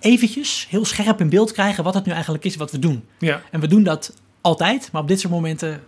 eventjes 0.00 0.66
heel 0.70 0.84
scherp 0.84 1.20
in 1.20 1.28
beeld 1.28 1.52
krijgen 1.52 1.84
wat 1.84 1.94
het 1.94 2.04
nu 2.04 2.12
eigenlijk 2.12 2.44
is 2.44 2.56
wat 2.56 2.70
we 2.70 2.78
doen. 2.78 3.04
Ja. 3.18 3.42
En 3.50 3.60
we 3.60 3.66
doen 3.66 3.82
dat 3.82 4.14
altijd, 4.40 4.88
maar 4.92 5.02
op 5.02 5.08
dit 5.08 5.20
soort 5.20 5.32
momenten... 5.32 5.80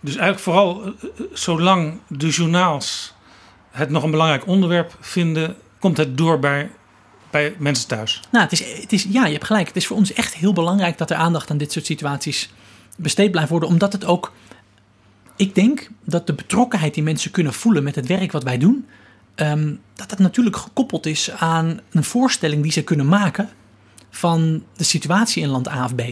dus 0.00 0.16
eigenlijk 0.16 0.38
vooral 0.38 0.82
zolang 1.32 2.00
de 2.08 2.28
journaals 2.28 3.13
het 3.74 3.90
nog 3.90 4.02
een 4.02 4.10
belangrijk 4.10 4.46
onderwerp 4.46 4.96
vinden, 5.00 5.56
komt 5.78 5.96
het 5.96 6.18
door 6.18 6.38
bij, 6.38 6.70
bij 7.30 7.54
mensen 7.58 7.88
thuis? 7.88 8.20
Nou, 8.30 8.44
het 8.44 8.52
is, 8.52 8.80
het 8.80 8.92
is, 8.92 9.06
ja, 9.10 9.26
je 9.26 9.32
hebt 9.32 9.44
gelijk. 9.44 9.66
Het 9.66 9.76
is 9.76 9.86
voor 9.86 9.96
ons 9.96 10.12
echt 10.12 10.34
heel 10.34 10.52
belangrijk 10.52 10.98
dat 10.98 11.10
er 11.10 11.16
aandacht 11.16 11.50
aan 11.50 11.58
dit 11.58 11.72
soort 11.72 11.86
situaties 11.86 12.52
besteed 12.96 13.30
blijft 13.30 13.50
worden, 13.50 13.68
omdat 13.68 13.92
het 13.92 14.04
ook. 14.04 14.32
Ik 15.36 15.54
denk 15.54 15.90
dat 16.04 16.26
de 16.26 16.32
betrokkenheid 16.32 16.94
die 16.94 17.02
mensen 17.02 17.30
kunnen 17.30 17.52
voelen 17.52 17.82
met 17.82 17.94
het 17.94 18.06
werk 18.06 18.32
wat 18.32 18.42
wij 18.42 18.58
doen, 18.58 18.86
um, 19.36 19.80
dat 19.94 20.08
dat 20.08 20.18
natuurlijk 20.18 20.56
gekoppeld 20.56 21.06
is 21.06 21.30
aan 21.30 21.80
een 21.90 22.04
voorstelling 22.04 22.62
die 22.62 22.72
ze 22.72 22.82
kunnen 22.82 23.08
maken 23.08 23.48
van 24.10 24.64
de 24.76 24.84
situatie 24.84 25.42
in 25.42 25.48
land 25.48 25.68
A 25.68 25.84
of 25.84 25.94
B. 25.94 26.02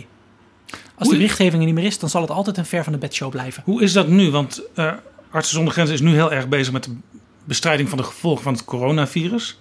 Als 0.95 1.09
de 1.09 1.15
berichtgeving 1.15 1.61
er 1.61 1.67
niet 1.67 1.75
meer 1.75 1.85
is, 1.85 1.99
dan 1.99 2.11
zal 2.11 2.21
het 2.21 2.31
altijd 2.31 2.57
een 2.57 2.67
ver 2.67 2.85
van 2.85 2.93
de 2.93 2.99
bedshow 2.99 3.31
blijven. 3.31 3.63
Hoe 3.67 3.83
is 3.83 3.93
dat 3.93 4.09
nu? 4.09 4.31
Want 4.31 4.63
uh, 4.75 4.93
Artsen 5.31 5.55
zonder 5.55 5.73
Grenzen 5.73 5.95
is 5.95 6.01
nu 6.01 6.13
heel 6.13 6.33
erg 6.33 6.49
bezig 6.49 6.73
met 6.73 6.85
de 6.85 6.97
bestrijding 7.45 7.89
van 7.89 7.99
de 7.99 8.05
gevolgen 8.05 8.43
van 8.43 8.53
het 8.53 8.65
coronavirus. 8.65 9.59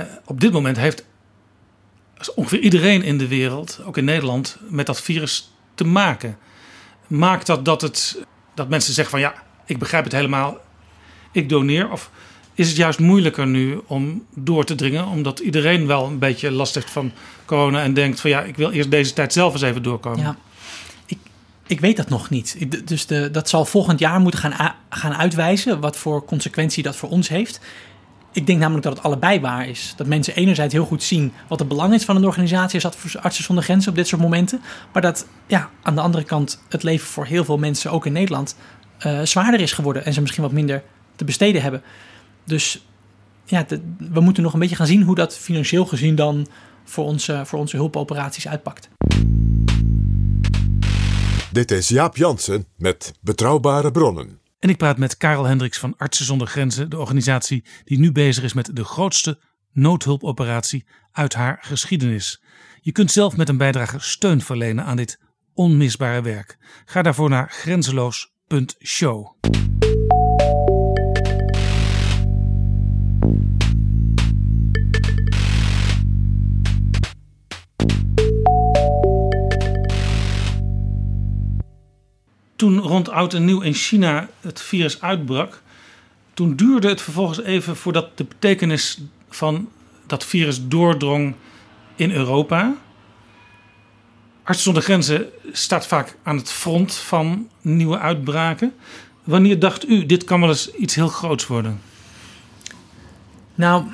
Uh, 0.00 0.06
op 0.24 0.40
dit 0.40 0.52
moment 0.52 0.76
heeft 0.76 1.04
ongeveer 2.34 2.58
iedereen 2.58 3.02
in 3.02 3.18
de 3.18 3.28
wereld, 3.28 3.80
ook 3.84 3.96
in 3.96 4.04
Nederland, 4.04 4.56
met 4.68 4.86
dat 4.86 5.02
virus 5.02 5.52
te 5.74 5.84
maken. 5.84 6.38
Maakt 7.06 7.46
dat 7.46 7.64
dat, 7.64 7.80
het, 7.80 8.24
dat 8.54 8.68
mensen 8.68 8.94
zeggen 8.94 9.12
van 9.12 9.20
ja, 9.20 9.34
ik 9.66 9.78
begrijp 9.78 10.04
het 10.04 10.12
helemaal, 10.12 10.58
ik 11.32 11.48
doneer? 11.48 11.90
Of 11.90 12.10
is 12.54 12.68
het 12.68 12.76
juist 12.76 12.98
moeilijker 12.98 13.46
nu 13.46 13.80
om 13.86 14.26
door 14.34 14.64
te 14.64 14.74
dringen, 14.74 15.06
omdat 15.06 15.38
iedereen 15.38 15.86
wel 15.86 16.06
een 16.06 16.18
beetje 16.18 16.50
last 16.50 16.74
heeft 16.74 16.90
van 16.90 17.12
corona 17.44 17.82
en 17.82 17.94
denkt 17.94 18.20
van 18.20 18.30
ja, 18.30 18.42
ik 18.42 18.56
wil 18.56 18.70
eerst 18.70 18.90
deze 18.90 19.12
tijd 19.12 19.32
zelf 19.32 19.52
eens 19.52 19.62
even 19.62 19.82
doorkomen? 19.82 20.20
Ja. 20.20 20.36
Ik 21.72 21.80
weet 21.80 21.96
dat 21.96 22.08
nog 22.08 22.30
niet. 22.30 22.56
dus 22.84 23.06
de, 23.06 23.30
dat 23.30 23.48
zal 23.48 23.64
volgend 23.64 23.98
jaar 23.98 24.20
moeten 24.20 24.40
gaan, 24.40 24.74
gaan 24.88 25.14
uitwijzen 25.14 25.80
wat 25.80 25.96
voor 25.96 26.24
consequentie 26.24 26.82
dat 26.82 26.96
voor 26.96 27.08
ons 27.08 27.28
heeft. 27.28 27.60
Ik 28.32 28.46
denk 28.46 28.58
namelijk 28.58 28.84
dat 28.84 28.96
het 28.96 29.02
allebei 29.02 29.40
waar 29.40 29.68
is. 29.68 29.94
Dat 29.96 30.06
mensen 30.06 30.34
enerzijds 30.34 30.74
heel 30.74 30.84
goed 30.84 31.02
zien 31.02 31.32
wat 31.48 31.58
het 31.58 31.68
belang 31.68 31.94
is 31.94 32.04
van 32.04 32.16
een 32.16 32.24
organisatie 32.24 32.84
als 32.84 33.16
Artsen 33.16 33.44
zonder 33.44 33.64
Grenzen 33.64 33.90
op 33.90 33.96
dit 33.96 34.08
soort 34.08 34.20
momenten. 34.20 34.60
Maar 34.92 35.02
dat 35.02 35.26
ja, 35.46 35.70
aan 35.82 35.94
de 35.94 36.00
andere 36.00 36.24
kant 36.24 36.62
het 36.68 36.82
leven 36.82 37.06
voor 37.06 37.26
heel 37.26 37.44
veel 37.44 37.58
mensen, 37.58 37.90
ook 37.90 38.06
in 38.06 38.12
Nederland, 38.12 38.56
uh, 39.06 39.20
zwaarder 39.22 39.60
is 39.60 39.72
geworden. 39.72 40.04
En 40.04 40.12
ze 40.12 40.20
misschien 40.20 40.42
wat 40.42 40.52
minder 40.52 40.82
te 41.16 41.24
besteden 41.24 41.62
hebben. 41.62 41.82
Dus 42.44 42.86
ja, 43.44 43.66
we 43.98 44.20
moeten 44.20 44.42
nog 44.42 44.52
een 44.52 44.60
beetje 44.60 44.76
gaan 44.76 44.86
zien 44.86 45.02
hoe 45.02 45.14
dat 45.14 45.36
financieel 45.36 45.86
gezien 45.86 46.14
dan 46.14 46.46
voor 46.84 47.04
onze, 47.04 47.42
voor 47.44 47.58
onze 47.58 47.76
hulpoperaties 47.76 48.48
uitpakt. 48.48 48.88
Dit 51.52 51.70
is 51.70 51.88
Jaap 51.88 52.16
Jansen 52.16 52.66
met 52.76 53.12
Betrouwbare 53.20 53.90
Bronnen. 53.90 54.40
En 54.58 54.68
ik 54.68 54.76
praat 54.76 54.98
met 54.98 55.16
Karel 55.16 55.44
Hendricks 55.44 55.78
van 55.78 55.94
Artsen 55.96 56.24
zonder 56.24 56.46
Grenzen, 56.46 56.90
de 56.90 56.98
organisatie 56.98 57.64
die 57.84 57.98
nu 57.98 58.12
bezig 58.12 58.44
is 58.44 58.52
met 58.52 58.76
de 58.76 58.84
grootste 58.84 59.38
noodhulpoperatie 59.72 60.86
uit 61.10 61.34
haar 61.34 61.58
geschiedenis. 61.60 62.42
Je 62.80 62.92
kunt 62.92 63.10
zelf 63.10 63.36
met 63.36 63.48
een 63.48 63.56
bijdrage 63.56 63.98
steun 63.98 64.40
verlenen 64.40 64.84
aan 64.84 64.96
dit 64.96 65.18
onmisbare 65.54 66.22
werk. 66.22 66.56
Ga 66.84 67.02
daarvoor 67.02 67.28
naar 67.28 67.50
grenzeloos.show. 67.50 69.36
toen 82.62 82.78
rond 82.78 83.08
oud 83.08 83.34
en 83.34 83.44
nieuw 83.44 83.60
in 83.60 83.74
China 83.74 84.28
het 84.40 84.60
virus 84.60 85.00
uitbrak, 85.00 85.62
toen 86.34 86.56
duurde 86.56 86.88
het 86.88 87.00
vervolgens 87.00 87.42
even 87.42 87.76
voordat 87.76 88.16
de 88.18 88.24
betekenis 88.24 88.98
van 89.28 89.68
dat 90.06 90.24
virus 90.24 90.68
doordrong 90.68 91.34
in 91.96 92.10
Europa. 92.10 92.74
Artsen 94.42 94.64
zonder 94.64 94.82
Grenzen 94.82 95.26
staat 95.52 95.86
vaak 95.86 96.16
aan 96.22 96.36
het 96.36 96.50
front 96.50 96.94
van 96.94 97.48
nieuwe 97.60 97.98
uitbraken. 97.98 98.74
Wanneer 99.24 99.58
dacht 99.58 99.88
u, 99.88 100.06
dit 100.06 100.24
kan 100.24 100.40
wel 100.40 100.48
eens 100.48 100.72
iets 100.72 100.94
heel 100.94 101.08
groots 101.08 101.46
worden? 101.46 101.80
Nou, 103.54 103.84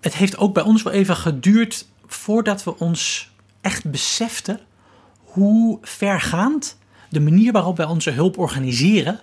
het 0.00 0.14
heeft 0.14 0.36
ook 0.36 0.54
bij 0.54 0.62
ons 0.62 0.82
wel 0.82 0.92
even 0.92 1.16
geduurd 1.16 1.86
voordat 2.06 2.64
we 2.64 2.78
ons 2.78 3.30
echt 3.60 3.90
beseften 3.90 4.60
hoe 5.32 5.78
vergaand 5.82 6.76
de 7.08 7.20
manier 7.20 7.52
waarop 7.52 7.76
wij 7.76 7.86
onze 7.86 8.10
hulp 8.10 8.38
organiseren 8.38 9.20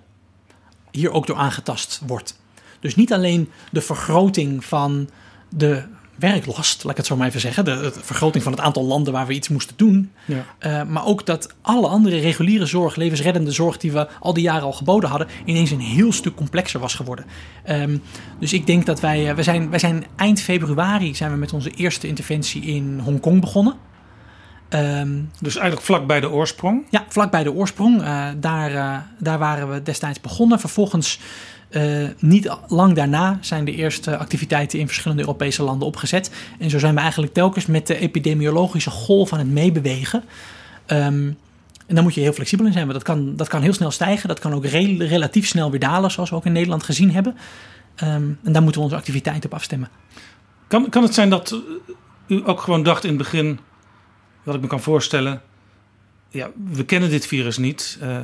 hier 0.92 1.12
ook 1.12 1.28
door 1.28 1.36
aangetast 1.36 2.02
wordt. 2.08 2.40
Dus 2.80 2.96
niet 2.96 3.14
alleen 3.14 3.50
de 3.72 3.82
vergroting 3.82 4.66
van 4.66 5.10
de 5.50 5.84
werklast, 6.16 6.84
laat 6.84 6.92
ik 6.92 6.98
het 6.98 7.06
zo 7.06 7.16
maar 7.16 7.28
even 7.28 7.40
zeggen, 7.40 7.66
de, 7.66 7.92
vergroting 8.02 8.44
van 8.44 8.52
het 8.52 8.62
aantal 8.62 8.84
landen 8.84 9.14
waar 9.14 9.28
we 9.28 9.34
iets 9.34 9.48
moesten 9.48 9.76
doen, 9.78 10.12
ja. 10.26 10.46
uh, 10.60 10.90
maar 10.90 11.06
ook 11.06 11.26
dat 11.26 11.54
alle 11.62 11.88
andere 11.88 12.20
reguliere 12.20 12.66
zorg, 12.66 12.96
levensreddende 12.96 13.52
zorg 13.52 13.78
die 13.78 13.92
we 13.92 14.08
al 14.20 14.34
die 14.34 14.44
jaren 14.44 14.64
al 14.64 14.74
geboden 14.74 15.10
hadden, 15.10 15.28
ineens 15.46 15.72
een 15.72 15.80
heel 15.80 16.12
stuk 16.12 16.36
complexer 16.36 16.80
was 16.80 16.94
geworden. 16.94 17.26
Um, 17.70 18.02
dus 18.40 18.54
ik 18.54 18.66
denk 18.66 18.86
dat 18.86 19.00
wij, 19.00 19.30
uh, 19.30 19.34
wij, 19.34 19.44
zijn, 19.44 19.70
wij 19.70 19.80
zijn 19.80 20.06
eind 20.16 20.42
februari 20.42 21.16
zijn 21.16 21.32
we 21.32 21.38
met 21.38 21.54
onze 21.54 21.70
eerste 21.70 22.08
interventie 22.08 22.62
in 22.62 23.00
Hongkong 23.04 23.42
begonnen. 23.42 23.88
Um, 24.74 25.32
dus 25.40 25.56
eigenlijk 25.56 25.86
vlak 25.86 26.08
bij 26.08 26.20
de 26.20 26.30
oorsprong? 26.30 26.86
Ja, 26.90 27.06
vlak 27.08 27.32
bij 27.32 27.44
de 27.44 27.54
oorsprong. 27.54 28.02
Uh, 28.02 28.28
daar, 28.38 28.72
uh, 28.72 28.98
daar 29.18 29.40
waren 29.40 29.72
we 29.72 29.84
destijds 29.84 30.22
begonnen. 30.22 30.60
Vervolgens, 30.60 31.20
uh, 31.70 32.08
niet 32.20 32.58
lang 32.68 32.96
daarna, 32.96 33.38
zijn 33.42 33.66
de 33.66 33.76
eerste 33.76 34.18
activiteiten 34.18 34.80
in 34.80 34.88
verschillende 34.88 35.24
Europese 35.24 35.64
landen 35.64 35.88
opgezet. 35.88 36.32
En 36.60 36.70
zo 36.70 36.80
zijn 36.80 36.96
we 36.96 37.00
eigenlijk 37.00 37.34
telkens 37.34 37.66
met 37.66 37.88
de 37.88 37.98
epidemiologische 37.98 38.90
golf 38.90 39.34
aan 39.34 39.40
het 39.40 39.52
meebewegen. 39.52 40.24
Um, 40.88 41.38
en 41.88 41.96
dan 41.96 42.04
moet 42.04 42.14
je 42.14 42.22
heel 42.22 42.34
flexibel 42.34 42.66
in 42.66 42.72
zijn, 42.72 42.88
want 42.88 42.98
dat 42.98 43.08
kan, 43.08 43.36
dat 43.36 43.48
kan 43.48 43.62
heel 43.62 43.74
snel 43.74 43.92
stijgen. 43.92 44.28
Dat 44.28 44.40
kan 44.40 44.54
ook 44.54 44.66
re 44.66 44.96
relatief 44.98 45.48
snel 45.48 45.72
weer 45.72 45.80
dalen, 45.80 46.12
zoals 46.12 46.30
we 46.30 46.36
ook 46.36 46.46
in 46.46 46.52
Nederland 46.52 46.84
gezien 46.84 47.12
hebben. 47.12 47.36
Um, 48.04 48.40
en 48.44 48.54
daar 48.54 48.62
moeten 48.62 48.82
we 48.82 48.88
onze 48.88 49.00
activiteiten 49.00 49.50
op 49.50 49.56
afstemmen. 49.56 49.90
Kan, 50.68 50.90
kan 50.90 51.04
het 51.04 51.14
zijn 51.14 51.30
dat 51.30 51.62
u 52.28 52.42
ook 52.46 52.62
gewoon 52.62 52.84
dacht 52.84 53.04
in 53.04 53.10
het 53.10 53.18
begin 53.18 53.60
wat 54.44 54.56
ik 54.56 54.62
me 54.62 54.68
kan 54.68 54.82
voorstellen. 54.82 55.42
Ja, 56.30 56.52
we 56.72 56.86
kennen 56.86 57.10
dit 57.10 57.26
virus 57.26 57.58
niet. 57.58 58.00
Uh, 58.02 58.22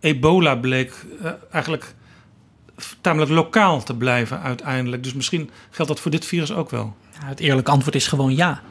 ebola 0.00 0.56
bleek 0.56 1.04
uh, 1.22 1.30
eigenlijk 1.50 1.94
tamelijk 3.00 3.30
lokaal 3.30 3.82
te 3.82 3.96
blijven 3.96 4.40
uiteindelijk. 4.40 5.02
Dus 5.02 5.14
misschien 5.14 5.50
geldt 5.70 5.90
dat 5.90 6.00
voor 6.00 6.10
dit 6.10 6.24
virus 6.24 6.52
ook 6.52 6.70
wel. 6.70 6.96
Ja, 7.20 7.26
het 7.26 7.40
eerlijke 7.40 7.70
antwoord 7.70 7.94
is 7.94 8.06
gewoon 8.06 8.34
ja. 8.34 8.62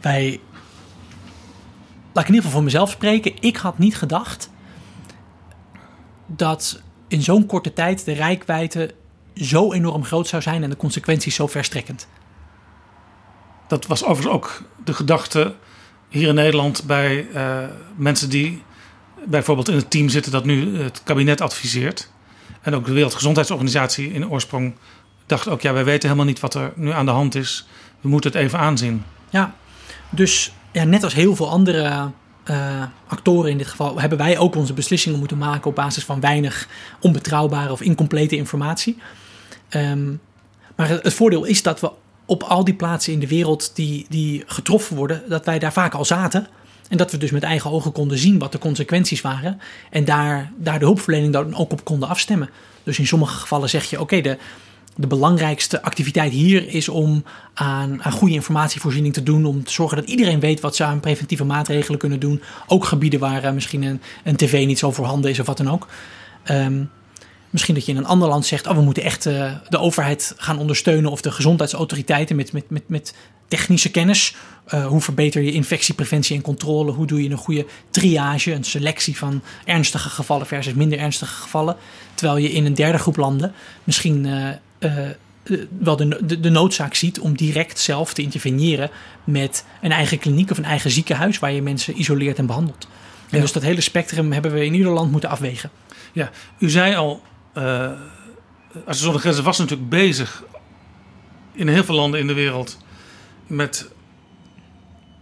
Wij. 0.00 0.40
Laat 2.12 2.24
ik 2.24 2.28
in 2.28 2.34
ieder 2.34 2.34
geval 2.34 2.50
voor 2.50 2.62
mezelf 2.62 2.90
spreken. 2.90 3.32
Ik 3.40 3.56
had 3.56 3.78
niet 3.78 3.96
gedacht 3.96 4.50
dat 6.26 6.82
in 7.08 7.22
zo'n 7.22 7.46
korte 7.46 7.72
tijd 7.72 8.04
de 8.04 8.12
rijkwijde 8.12 8.94
zo 9.34 9.72
enorm 9.72 10.04
groot 10.04 10.26
zou 10.26 10.42
zijn 10.42 10.62
en 10.62 10.70
de 10.70 10.76
consequenties 10.76 11.34
zo 11.34 11.46
verstrekkend. 11.46 12.08
Dat 13.68 13.86
was 13.86 14.04
overigens 14.04 14.34
ook 14.34 14.62
de 14.84 14.92
gedachte 14.92 15.54
hier 16.08 16.28
in 16.28 16.34
Nederland 16.34 16.84
bij 16.84 17.26
uh, 17.34 17.58
mensen 17.96 18.30
die 18.30 18.62
bijvoorbeeld 19.26 19.68
in 19.68 19.76
het 19.76 19.90
team 19.90 20.08
zitten 20.08 20.32
dat 20.32 20.44
nu 20.44 20.78
het 20.82 21.00
kabinet 21.02 21.40
adviseert. 21.40 22.10
En 22.60 22.74
ook 22.74 22.86
de 22.86 22.92
Wereldgezondheidsorganisatie 22.92 24.12
in 24.12 24.30
oorsprong 24.30 24.74
dacht 25.26 25.48
ook, 25.48 25.60
ja, 25.60 25.72
wij 25.72 25.84
weten 25.84 26.08
helemaal 26.08 26.28
niet 26.28 26.40
wat 26.40 26.54
er 26.54 26.72
nu 26.74 26.90
aan 26.90 27.06
de 27.06 27.12
hand 27.12 27.34
is. 27.34 27.66
We 28.00 28.08
moeten 28.08 28.32
het 28.32 28.40
even 28.40 28.58
aanzien. 28.58 29.04
Ja, 29.30 29.54
dus 30.10 30.52
ja, 30.72 30.84
net 30.84 31.04
als 31.04 31.14
heel 31.14 31.36
veel 31.36 31.50
andere 31.50 32.10
uh, 32.50 32.82
actoren 33.06 33.50
in 33.50 33.58
dit 33.58 33.66
geval, 33.66 34.00
hebben 34.00 34.18
wij 34.18 34.38
ook 34.38 34.54
onze 34.54 34.72
beslissingen 34.72 35.18
moeten 35.18 35.38
maken 35.38 35.70
op 35.70 35.74
basis 35.74 36.04
van 36.04 36.20
weinig 36.20 36.68
onbetrouwbare 37.00 37.72
of 37.72 37.80
incomplete 37.80 38.36
informatie. 38.36 38.98
Um, 39.70 40.20
maar 40.76 40.88
het 40.88 41.14
voordeel 41.14 41.44
is 41.44 41.62
dat 41.62 41.80
we 41.80 41.90
op 42.28 42.42
al 42.42 42.64
die 42.64 42.74
plaatsen 42.74 43.12
in 43.12 43.20
de 43.20 43.26
wereld 43.26 43.70
die, 43.74 44.06
die 44.08 44.42
getroffen 44.46 44.96
worden, 44.96 45.22
dat 45.28 45.44
wij 45.44 45.58
daar 45.58 45.72
vaak 45.72 45.94
al 45.94 46.04
zaten. 46.04 46.46
En 46.88 46.96
dat 46.96 47.10
we 47.10 47.18
dus 47.18 47.30
met 47.30 47.42
eigen 47.42 47.70
ogen 47.70 47.92
konden 47.92 48.18
zien 48.18 48.38
wat 48.38 48.52
de 48.52 48.58
consequenties 48.58 49.20
waren. 49.20 49.60
En 49.90 50.04
daar, 50.04 50.52
daar 50.56 50.78
de 50.78 50.84
hulpverlening 50.84 51.32
dan 51.32 51.54
ook 51.56 51.72
op 51.72 51.84
konden 51.84 52.08
afstemmen. 52.08 52.50
Dus 52.82 52.98
in 52.98 53.06
sommige 53.06 53.38
gevallen 53.38 53.68
zeg 53.68 53.84
je: 53.84 54.00
oké, 54.00 54.20
de, 54.20 54.38
de 54.96 55.06
belangrijkste 55.06 55.82
activiteit 55.82 56.32
hier 56.32 56.68
is 56.68 56.88
om 56.88 57.24
aan, 57.54 58.04
aan 58.04 58.12
goede 58.12 58.34
informatievoorziening 58.34 59.14
te 59.14 59.22
doen. 59.22 59.44
Om 59.44 59.64
te 59.64 59.72
zorgen 59.72 59.96
dat 59.96 60.08
iedereen 60.08 60.40
weet 60.40 60.60
wat 60.60 60.76
ze 60.76 60.84
aan 60.84 61.00
preventieve 61.00 61.44
maatregelen 61.44 61.98
kunnen 61.98 62.20
doen. 62.20 62.42
Ook 62.66 62.84
gebieden 62.84 63.20
waar 63.20 63.44
uh, 63.44 63.50
misschien 63.50 63.82
een, 63.82 64.00
een 64.24 64.36
tv 64.36 64.66
niet 64.66 64.78
zo 64.78 64.90
voorhanden 64.90 65.30
is 65.30 65.40
of 65.40 65.46
wat 65.46 65.56
dan 65.56 65.70
ook. 65.70 65.88
Um, 66.50 66.90
Misschien 67.50 67.74
dat 67.74 67.86
je 67.86 67.92
in 67.92 67.98
een 67.98 68.06
ander 68.06 68.28
land 68.28 68.46
zegt: 68.46 68.66
oh, 68.66 68.74
we 68.74 68.82
moeten 68.82 69.02
echt 69.02 69.26
uh, 69.26 69.52
de 69.68 69.78
overheid 69.78 70.34
gaan 70.36 70.58
ondersteunen 70.58 71.10
of 71.10 71.20
de 71.20 71.30
gezondheidsautoriteiten 71.30 72.36
met, 72.36 72.52
met, 72.52 72.70
met, 72.70 72.82
met 72.86 73.14
technische 73.48 73.90
kennis. 73.90 74.34
Uh, 74.74 74.86
hoe 74.86 75.00
verbeter 75.00 75.42
je 75.42 75.52
infectiepreventie 75.52 76.36
en 76.36 76.42
controle? 76.42 76.92
Hoe 76.92 77.06
doe 77.06 77.22
je 77.22 77.30
een 77.30 77.36
goede 77.36 77.66
triage, 77.90 78.52
een 78.52 78.64
selectie 78.64 79.16
van 79.16 79.42
ernstige 79.64 80.08
gevallen 80.08 80.46
versus 80.46 80.74
minder 80.74 80.98
ernstige 80.98 81.34
gevallen? 81.34 81.76
Terwijl 82.14 82.38
je 82.38 82.52
in 82.52 82.66
een 82.66 82.74
derde 82.74 82.98
groep 82.98 83.16
landen 83.16 83.52
misschien 83.84 84.26
uh, 84.80 85.10
wel 85.78 85.96
de, 85.96 86.18
de, 86.26 86.40
de, 86.40 86.50
noodzaak 86.50 86.94
ziet 86.94 87.20
om 87.20 87.36
direct 87.36 87.78
zelf 87.78 88.14
te 88.14 88.22
interveneren 88.22 88.90
met 89.24 89.64
een 89.82 89.92
eigen 89.92 90.18
kliniek 90.18 90.50
of 90.50 90.58
een 90.58 90.64
eigen 90.64 90.90
ziekenhuis 90.90 91.38
waar 91.38 91.52
je 91.52 91.62
mensen 91.62 92.00
isoleert 92.00 92.38
en 92.38 92.46
behandelt. 92.46 92.88
En 93.30 93.36
ja. 93.36 93.40
dus 93.40 93.52
dat 93.52 93.62
hele 93.62 93.80
spectrum 93.80 94.32
hebben 94.32 94.52
we 94.52 94.64
in 94.64 94.74
ieder 94.74 94.92
land 94.92 95.10
moeten 95.10 95.30
afwegen. 95.30 95.70
Ja, 96.12 96.30
u 96.58 96.70
zei 96.70 96.94
al 96.94 97.22
uh, 97.58 97.90
Artsen 98.86 99.04
zonder 99.04 99.20
Grenzen 99.20 99.44
was 99.44 99.58
natuurlijk 99.58 99.88
bezig 99.88 100.44
in 101.52 101.68
heel 101.68 101.84
veel 101.84 101.94
landen 101.94 102.20
in 102.20 102.26
de 102.26 102.34
wereld 102.34 102.78
met 103.46 103.90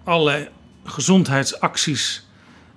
allerlei 0.05 0.49
gezondheidsacties 0.85 2.27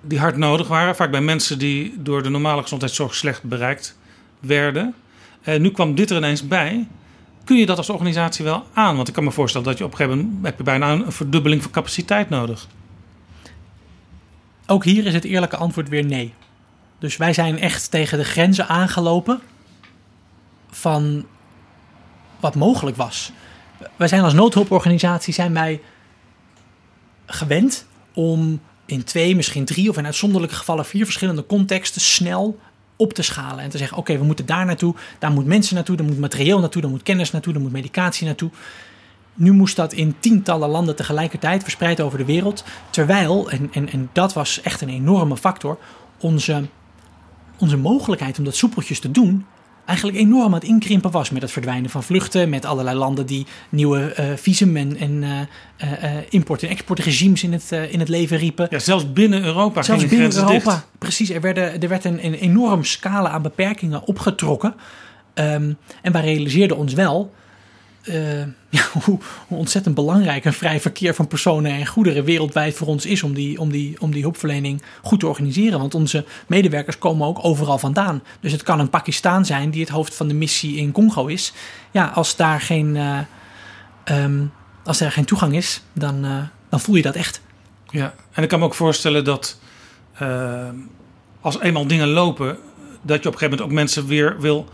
die 0.00 0.18
hard 0.18 0.36
nodig 0.36 0.68
waren. 0.68 0.96
Vaak 0.96 1.10
bij 1.10 1.20
mensen 1.20 1.58
die 1.58 2.02
door 2.02 2.22
de 2.22 2.28
normale 2.28 2.62
gezondheidszorg 2.62 3.14
slecht 3.14 3.42
bereikt 3.42 3.98
werden. 4.40 4.94
En 5.42 5.62
nu 5.62 5.70
kwam 5.70 5.94
dit 5.94 6.10
er 6.10 6.16
ineens 6.16 6.46
bij. 6.46 6.88
Kun 7.44 7.56
je 7.56 7.66
dat 7.66 7.76
als 7.76 7.90
organisatie 7.90 8.44
wel 8.44 8.66
aan? 8.72 8.96
Want 8.96 9.08
ik 9.08 9.14
kan 9.14 9.24
me 9.24 9.30
voorstellen 9.30 9.66
dat 9.66 9.78
je 9.78 9.84
op 9.84 9.90
een 9.90 9.96
gegeven 9.96 10.18
moment 10.18 10.44
heb 10.44 10.56
je 10.56 10.62
bijna 10.62 10.92
een 10.92 11.12
verdubbeling 11.12 11.62
van 11.62 11.70
capaciteit 11.70 12.28
nodig. 12.28 12.66
Ook 14.66 14.84
hier 14.84 15.06
is 15.06 15.14
het 15.14 15.24
eerlijke 15.24 15.56
antwoord 15.56 15.88
weer 15.88 16.04
nee. 16.04 16.34
Dus 17.00 17.16
wij 17.16 17.32
zijn 17.32 17.58
echt 17.58 17.90
tegen 17.90 18.18
de 18.18 18.24
grenzen 18.24 18.68
aangelopen 18.68 19.40
van 20.70 21.26
wat 22.40 22.54
mogelijk 22.54 22.96
was. 22.96 23.32
Wij 23.96 24.08
zijn 24.08 24.22
als 24.22 24.32
noodhulporganisatie 24.32 25.34
zijn 25.34 25.54
wij 25.54 25.80
gewend 27.26 27.86
om 28.14 28.60
in 28.86 29.04
twee, 29.04 29.36
misschien 29.36 29.64
drie 29.64 29.88
of 29.90 29.96
in 29.96 30.04
uitzonderlijke 30.04 30.54
gevallen 30.54 30.84
vier 30.84 31.04
verschillende 31.04 31.46
contexten 31.46 32.00
snel 32.00 32.58
op 32.96 33.12
te 33.12 33.22
schalen 33.22 33.64
en 33.64 33.70
te 33.70 33.78
zeggen: 33.78 33.96
oké, 33.96 34.18
we 34.18 34.24
moeten 34.24 34.46
daar 34.46 34.66
naartoe, 34.66 34.94
daar 35.18 35.30
moet 35.30 35.46
mensen 35.46 35.74
naartoe, 35.74 35.96
daar 35.96 36.06
moet 36.06 36.18
materieel 36.18 36.60
naartoe, 36.60 36.82
daar 36.82 36.90
moet 36.90 37.02
kennis 37.02 37.30
naartoe, 37.30 37.52
daar 37.52 37.62
moet 37.62 37.72
medicatie 37.72 38.26
naartoe. 38.26 38.50
Nu 39.34 39.52
moest 39.52 39.76
dat 39.76 39.92
in 39.92 40.16
tientallen 40.20 40.68
landen 40.68 40.96
tegelijkertijd 40.96 41.62
verspreid 41.62 42.00
over 42.00 42.18
de 42.18 42.24
wereld. 42.24 42.64
Terwijl, 42.90 43.50
en, 43.50 43.68
en, 43.72 43.88
en 43.88 44.10
dat 44.12 44.32
was 44.32 44.60
echt 44.60 44.80
een 44.80 44.88
enorme 44.88 45.36
factor, 45.36 45.78
onze 46.18 46.68
onze 47.60 47.76
mogelijkheid 47.76 48.38
om 48.38 48.44
dat 48.44 48.56
soepeltjes 48.56 49.00
te 49.00 49.10
doen 49.10 49.44
eigenlijk 49.84 50.18
enorm 50.18 50.46
aan 50.46 50.52
het 50.52 50.64
inkrimpen 50.64 51.10
was 51.10 51.30
met 51.30 51.42
het 51.42 51.50
verdwijnen 51.50 51.90
van 51.90 52.02
vluchten, 52.02 52.48
met 52.48 52.64
allerlei 52.64 52.96
landen 52.96 53.26
die 53.26 53.46
nieuwe 53.68 54.14
uh, 54.20 54.26
visum- 54.36 54.76
en, 54.76 54.96
en 54.96 55.22
uh, 55.22 55.40
uh, 55.84 56.20
import- 56.28 56.62
en 56.62 56.68
exportregimes 56.68 57.42
in 57.42 57.52
het, 57.52 57.72
in 57.90 57.98
het 57.98 58.08
leven 58.08 58.36
riepen. 58.36 58.66
Ja, 58.70 58.78
zelfs 58.78 59.12
binnen 59.12 59.44
Europa 59.44 59.82
zelfs 59.82 60.06
binnen 60.06 60.36
Europa, 60.36 60.52
dicht. 60.52 60.86
Precies, 60.98 61.30
er, 61.30 61.40
werden, 61.40 61.82
er 61.82 61.88
werd 61.88 62.04
een, 62.04 62.24
een 62.24 62.34
enorm 62.34 62.84
scala 62.84 63.28
aan 63.28 63.42
beperkingen 63.42 64.06
opgetrokken. 64.06 64.74
Um, 65.34 65.76
en 66.02 66.12
wij 66.12 66.22
realiseerden 66.22 66.76
ons 66.76 66.92
wel 66.92 67.32
ja, 68.70 68.82
hoe, 69.04 69.18
ontzettend 69.48 69.94
belangrijk 69.94 70.44
een 70.44 70.52
vrij 70.52 70.80
verkeer 70.80 71.14
van 71.14 71.26
personen 71.26 71.72
en 71.72 71.86
goederen 71.86 72.24
wereldwijd 72.24 72.74
voor 72.74 72.86
ons 72.86 73.06
is 73.06 73.22
om 73.22 73.34
die, 73.34 73.60
om, 73.60 73.70
die, 73.70 74.00
om 74.00 74.12
die 74.12 74.22
hulpverlening 74.22 74.82
goed 75.02 75.20
te 75.20 75.26
organiseren. 75.26 75.78
Want 75.78 75.94
onze 75.94 76.24
medewerkers 76.46 76.98
komen 76.98 77.26
ook 77.26 77.44
overal 77.44 77.78
vandaan. 77.78 78.22
Dus 78.40 78.52
het 78.52 78.62
kan 78.62 78.80
een 78.80 78.90
Pakistan 78.90 79.46
zijn 79.46 79.70
die 79.70 79.80
het 79.80 79.90
hoofd 79.90 80.14
van 80.14 80.28
de 80.28 80.34
missie 80.34 80.76
in 80.76 80.92
Congo 80.92 81.26
is. 81.26 81.52
Ja, 81.90 82.06
als 82.06 82.36
daar 82.36 82.60
geen, 82.60 82.94
uh, 82.94 83.18
um, 84.04 84.52
als 84.84 85.00
geen 85.00 85.24
toegang 85.24 85.56
is, 85.56 85.82
dan, 85.92 86.24
uh, 86.24 86.42
dan 86.68 86.80
voel 86.80 86.96
je 86.96 87.02
dat 87.02 87.14
echt. 87.14 87.40
Ja, 87.90 88.14
en 88.32 88.42
ik 88.42 88.48
kan 88.48 88.58
me 88.58 88.64
ook 88.64 88.74
voorstellen 88.74 89.24
dat 89.24 89.58
als 91.40 91.60
eenmaal 91.60 91.86
dingen 91.86 92.08
lopen, 92.08 92.58
dat 93.02 93.22
je 93.22 93.28
op 93.28 93.34
een 93.34 93.38
gegeven 93.38 93.50
moment 93.50 93.60
ook 93.60 93.72
mensen 93.72 94.06
weer 94.06 94.40
wil 94.40 94.68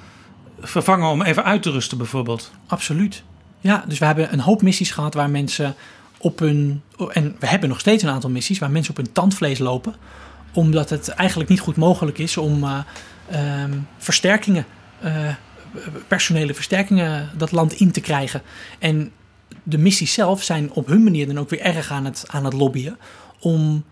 vervangen 0.61 1.11
om 1.11 1.23
even 1.23 1.45
uit 1.45 1.63
te 1.63 1.71
rusten, 1.71 1.99
bijvoorbeeld. 1.99 2.51
Absoluut. 2.67 3.23
Ja, 3.61 3.85
dus 3.87 3.99
we 3.99 4.05
hebben 4.05 4.33
een 4.33 4.41
hoop 4.41 4.63
missies 4.63 4.91
gehad 4.91 5.15
waar 5.15 5.31
mensen 5.31 5.75
op 6.19 6.39
hun. 6.39 6.83
En 7.13 7.37
we 7.39 7.47
hebben 7.47 7.69
nog 7.69 7.81
steeds 7.81 8.03
een 8.03 8.09
aantal 8.09 8.31
missies 8.31 8.59
waar 8.59 8.71
mensen 8.71 8.91
op 8.91 8.97
hun 8.97 9.13
tandvlees 9.13 9.59
lopen. 9.59 9.95
Omdat 10.53 10.91
het 10.91 11.09
eigenlijk 11.09 11.51
niet 11.51 11.61
goed 11.61 11.77
mogelijk 11.77 12.19
is 12.19 12.37
om 12.37 12.65
uh, 12.65 12.79
um, 13.63 13.87
versterkingen, 13.99 14.67
uh, 15.05 15.29
personele 16.09 16.55
versterkingen, 16.55 17.31
dat 17.37 17.53
land 17.53 17.73
in 17.73 17.91
te 17.91 18.01
krijgen. 18.01 18.43
En 18.79 19.13
de 19.63 19.79
missies 19.79 20.13
zelf 20.13 20.43
zijn 20.43 20.71
op 20.73 20.87
hun 20.87 21.03
manier 21.03 21.27
dan 21.27 21.39
ook 21.39 21.51
weer 21.51 21.61
erg 21.61 21.91
aan 21.91 22.05
het, 22.05 22.25
aan 22.27 22.45
het 22.45 22.53
lobbyen. 22.53 22.99
Om 23.41 23.85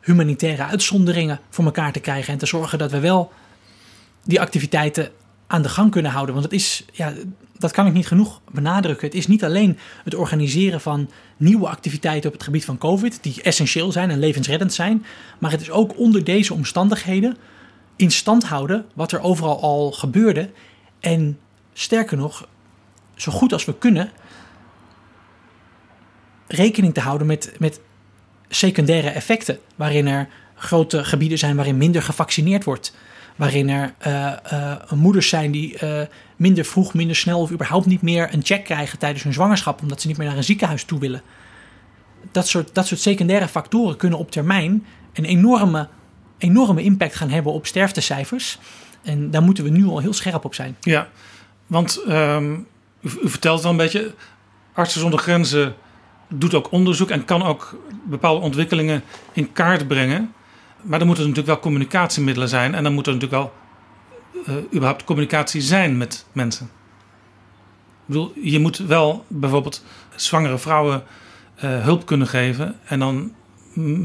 humanitaire 0.00 0.64
uitzonderingen 0.64 1.40
voor 1.50 1.64
elkaar 1.64 1.92
te 1.92 2.00
krijgen. 2.00 2.32
En 2.32 2.38
te 2.38 2.46
zorgen 2.46 2.78
dat 2.78 2.90
we 2.90 3.00
wel 3.00 3.32
die 4.24 4.40
activiteiten 4.40 5.10
aan 5.48 5.62
de 5.62 5.68
gang 5.68 5.90
kunnen 5.90 6.10
houden. 6.10 6.34
Want 6.34 6.46
het 6.46 6.54
is, 6.54 6.84
ja, 6.92 7.12
dat 7.58 7.72
kan 7.72 7.86
ik 7.86 7.92
niet 7.92 8.06
genoeg 8.06 8.40
benadrukken. 8.50 9.06
Het 9.06 9.16
is 9.16 9.26
niet 9.26 9.44
alleen 9.44 9.78
het 10.04 10.14
organiseren 10.14 10.80
van 10.80 11.10
nieuwe 11.36 11.68
activiteiten 11.68 12.28
op 12.28 12.34
het 12.34 12.44
gebied 12.44 12.64
van 12.64 12.78
COVID, 12.78 13.22
die 13.22 13.42
essentieel 13.42 13.92
zijn 13.92 14.10
en 14.10 14.18
levensreddend 14.18 14.72
zijn. 14.72 15.04
Maar 15.38 15.50
het 15.50 15.60
is 15.60 15.70
ook 15.70 15.98
onder 15.98 16.24
deze 16.24 16.54
omstandigheden 16.54 17.36
in 17.96 18.10
stand 18.10 18.44
houden 18.44 18.86
wat 18.94 19.12
er 19.12 19.20
overal 19.20 19.60
al 19.60 19.92
gebeurde. 19.92 20.50
En 21.00 21.38
sterker 21.72 22.16
nog, 22.16 22.48
zo 23.14 23.32
goed 23.32 23.52
als 23.52 23.64
we 23.64 23.78
kunnen, 23.78 24.10
rekening 26.46 26.94
te 26.94 27.00
houden 27.00 27.26
met, 27.26 27.54
met 27.58 27.80
secundaire 28.48 29.08
effecten. 29.08 29.58
Waarin 29.76 30.06
er 30.06 30.28
grote 30.54 31.04
gebieden 31.04 31.38
zijn 31.38 31.56
waarin 31.56 31.76
minder 31.76 32.02
gevaccineerd 32.02 32.64
wordt 32.64 32.92
waarin 33.38 33.68
er 33.68 33.94
uh, 34.06 34.92
moeders 34.94 35.28
zijn 35.28 35.50
die 35.50 35.78
uh, 35.82 36.00
minder 36.36 36.64
vroeg, 36.64 36.94
minder 36.94 37.16
snel 37.16 37.40
of 37.40 37.50
überhaupt 37.50 37.86
niet 37.86 38.02
meer 38.02 38.34
een 38.34 38.44
check 38.44 38.64
krijgen 38.64 38.98
tijdens 38.98 39.22
hun 39.22 39.32
zwangerschap, 39.32 39.82
omdat 39.82 40.00
ze 40.00 40.06
niet 40.06 40.16
meer 40.16 40.26
naar 40.26 40.36
een 40.36 40.44
ziekenhuis 40.44 40.84
toe 40.84 40.98
willen. 40.98 41.22
Dat 42.32 42.48
soort, 42.48 42.74
dat 42.74 42.86
soort 42.86 43.00
secundaire 43.00 43.48
factoren 43.48 43.96
kunnen 43.96 44.18
op 44.18 44.30
termijn 44.30 44.86
een 45.12 45.24
enorme, 45.24 45.88
enorme 46.38 46.82
impact 46.82 47.14
gaan 47.14 47.30
hebben 47.30 47.52
op 47.52 47.66
sterftecijfers. 47.66 48.58
En 49.02 49.30
daar 49.30 49.42
moeten 49.42 49.64
we 49.64 49.70
nu 49.70 49.86
al 49.86 49.98
heel 49.98 50.12
scherp 50.12 50.44
op 50.44 50.54
zijn. 50.54 50.76
Ja, 50.80 51.08
want 51.66 52.02
um, 52.08 52.66
u, 53.00 53.10
u 53.22 53.28
vertelt 53.28 53.64
al 53.64 53.70
een 53.70 53.76
beetje, 53.76 54.14
Artsen 54.72 55.00
zonder 55.00 55.18
Grenzen 55.18 55.74
doet 56.28 56.54
ook 56.54 56.72
onderzoek 56.72 57.10
en 57.10 57.24
kan 57.24 57.42
ook 57.42 57.78
bepaalde 58.04 58.40
ontwikkelingen 58.40 59.02
in 59.32 59.52
kaart 59.52 59.88
brengen. 59.88 60.32
Maar 60.82 60.98
dan 60.98 61.06
moeten 61.06 61.24
er 61.24 61.30
natuurlijk 61.30 61.46
wel 61.46 61.70
communicatiemiddelen 61.70 62.48
zijn. 62.48 62.74
En 62.74 62.82
dan 62.82 62.94
moet 62.94 63.06
er 63.06 63.12
natuurlijk 63.12 63.42
wel 63.42 63.52
uh, 64.48 64.64
überhaupt 64.74 65.04
communicatie 65.04 65.60
zijn 65.60 65.96
met 65.96 66.24
mensen. 66.32 66.70
Ik 68.08 68.14
bedoel, 68.14 68.32
je 68.42 68.58
moet 68.58 68.76
wel 68.76 69.24
bijvoorbeeld 69.28 69.84
zwangere 70.16 70.58
vrouwen 70.58 71.02
uh, 71.64 71.82
hulp 71.82 72.06
kunnen 72.06 72.26
geven. 72.26 72.76
En 72.84 72.98
dan 72.98 73.32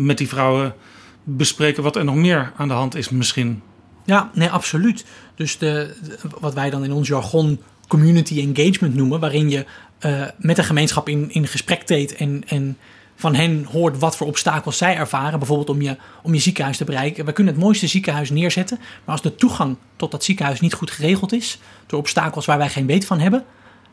met 0.06 0.18
die 0.18 0.28
vrouwen 0.28 0.76
bespreken 1.24 1.84
wat 1.84 1.96
er 1.96 2.04
nog 2.04 2.16
meer 2.16 2.54
aan 2.58 2.68
de 2.68 2.74
hand 2.74 2.96
is 2.96 3.10
misschien. 3.10 3.62
Ja, 4.06 4.32
nee, 4.34 4.50
absoluut. 4.50 5.06
Dus 5.36 5.58
de, 5.58 5.96
de 6.04 6.18
wat 6.40 6.54
wij 6.54 6.70
dan 6.70 6.84
in 6.84 6.92
ons 6.92 7.08
jargon 7.08 7.62
community 7.88 8.40
engagement 8.40 8.96
noemen, 8.96 9.20
waarin 9.20 9.50
je 9.50 9.66
uh, 10.06 10.26
met 10.38 10.58
een 10.58 10.64
gemeenschap 10.64 11.10
in, 11.10 11.32
in 11.32 11.48
gesprek 11.48 11.82
treedt 11.82 12.16
en, 12.16 12.44
en 12.48 12.78
van 13.16 13.36
hen 13.36 13.68
hoort 13.72 14.00
wat 14.00 14.18
voor 14.18 14.28
obstakels 14.28 14.78
zij 14.78 14.96
ervaren. 14.96 15.40
Bijvoorbeeld 15.40 15.70
om 15.70 15.82
je, 15.82 15.98
om 16.24 16.34
je 16.34 16.40
ziekenhuis 16.40 16.78
te 16.78 16.84
bereiken. 16.84 17.26
We 17.26 17.32
kunnen 17.32 17.54
het 17.54 17.64
mooiste 17.64 17.88
ziekenhuis 17.88 18.30
neerzetten. 18.30 18.78
Maar 18.78 19.16
als 19.16 19.22
de 19.22 19.36
toegang 19.36 19.78
tot 19.96 20.12
dat 20.12 20.24
ziekenhuis 20.24 20.60
niet 20.60 20.74
goed 20.74 20.92
geregeld 20.92 21.34
is. 21.34 21.60
Door 21.86 22.00
obstakels 22.00 22.46
waar 22.46 22.58
wij 22.58 22.70
geen 22.70 22.86
weet 22.86 23.06
van 23.06 23.20
hebben. 23.20 23.44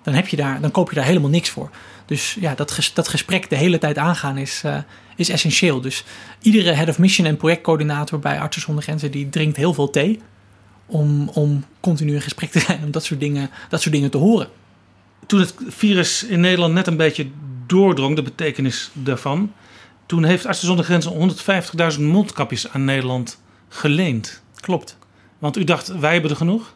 Dan, 0.03 0.15
heb 0.15 0.29
je 0.29 0.37
daar, 0.37 0.61
dan 0.61 0.71
koop 0.71 0.89
je 0.89 0.95
daar 0.95 1.05
helemaal 1.05 1.31
niks 1.31 1.51
voor. 1.51 1.71
Dus 2.07 2.37
ja, 2.41 2.55
dat, 2.55 2.91
dat 2.95 3.09
gesprek 3.09 3.51
de 3.51 3.57
hele 3.57 3.79
tijd 3.79 3.99
aangaan 3.99 4.37
is, 4.37 4.63
uh, 4.67 4.77
is 5.17 5.29
essentieel. 5.29 5.81
Dus 5.81 6.05
iedere 6.41 6.73
head 6.73 6.89
of 6.89 6.99
mission 6.99 7.27
en 7.27 7.37
projectcoördinator 7.37 8.19
bij 8.19 8.41
Artsen 8.41 8.63
zonder 8.63 8.85
Grenzen... 8.85 9.11
die 9.11 9.29
drinkt 9.29 9.57
heel 9.57 9.75
veel 9.75 9.91
thee 9.91 10.21
om, 10.87 11.29
om 11.29 11.65
continu 11.81 12.15
in 12.15 12.21
gesprek 12.21 12.51
te 12.51 12.61
zijn. 12.61 12.85
Om 12.85 12.91
dat 12.91 13.05
soort 13.05 13.21
dingen, 13.21 13.51
dat 13.69 13.81
soort 13.81 13.95
dingen 13.95 14.11
te 14.11 14.19
horen 14.19 14.49
toen 15.31 15.41
het 15.41 15.55
virus 15.69 16.25
in 16.25 16.41
Nederland 16.41 16.75
net 16.75 16.87
een 16.87 16.97
beetje 16.97 17.27
doordrong, 17.71 18.17
de 18.17 18.23
betekenis 18.23 18.91
daarvan. 18.93 19.53
Toen 20.07 20.25
heeft 20.25 20.47
Artsen 20.47 20.67
zonder 20.67 20.85
Grenzen 20.85 21.35
150.000 21.95 22.01
mondkapjes 22.01 22.73
aan 22.73 22.85
Nederland 22.85 23.41
geleend. 23.69 24.43
Klopt. 24.61 24.97
Want 25.39 25.57
u 25.57 25.65
dacht, 25.65 25.99
wij 25.99 26.13
hebben 26.13 26.31
er 26.31 26.37
genoeg? 26.37 26.75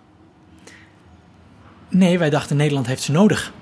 Nee, 1.88 2.18
wij 2.18 2.30
dachten 2.30 2.56
Nederland 2.56 2.86
heeft 2.86 3.02
ze 3.02 3.12
nodig. 3.12 3.52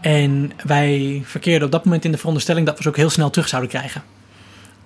En 0.00 0.52
wij 0.64 1.22
verkeerden 1.24 1.66
op 1.66 1.72
dat 1.72 1.84
moment 1.84 2.04
in 2.04 2.10
de 2.10 2.18
veronderstelling 2.18 2.66
dat 2.66 2.76
we 2.76 2.82
ze 2.82 2.88
ook 2.88 2.96
heel 2.96 3.10
snel 3.10 3.30
terug 3.30 3.48
zouden 3.48 3.70
krijgen. 3.70 4.02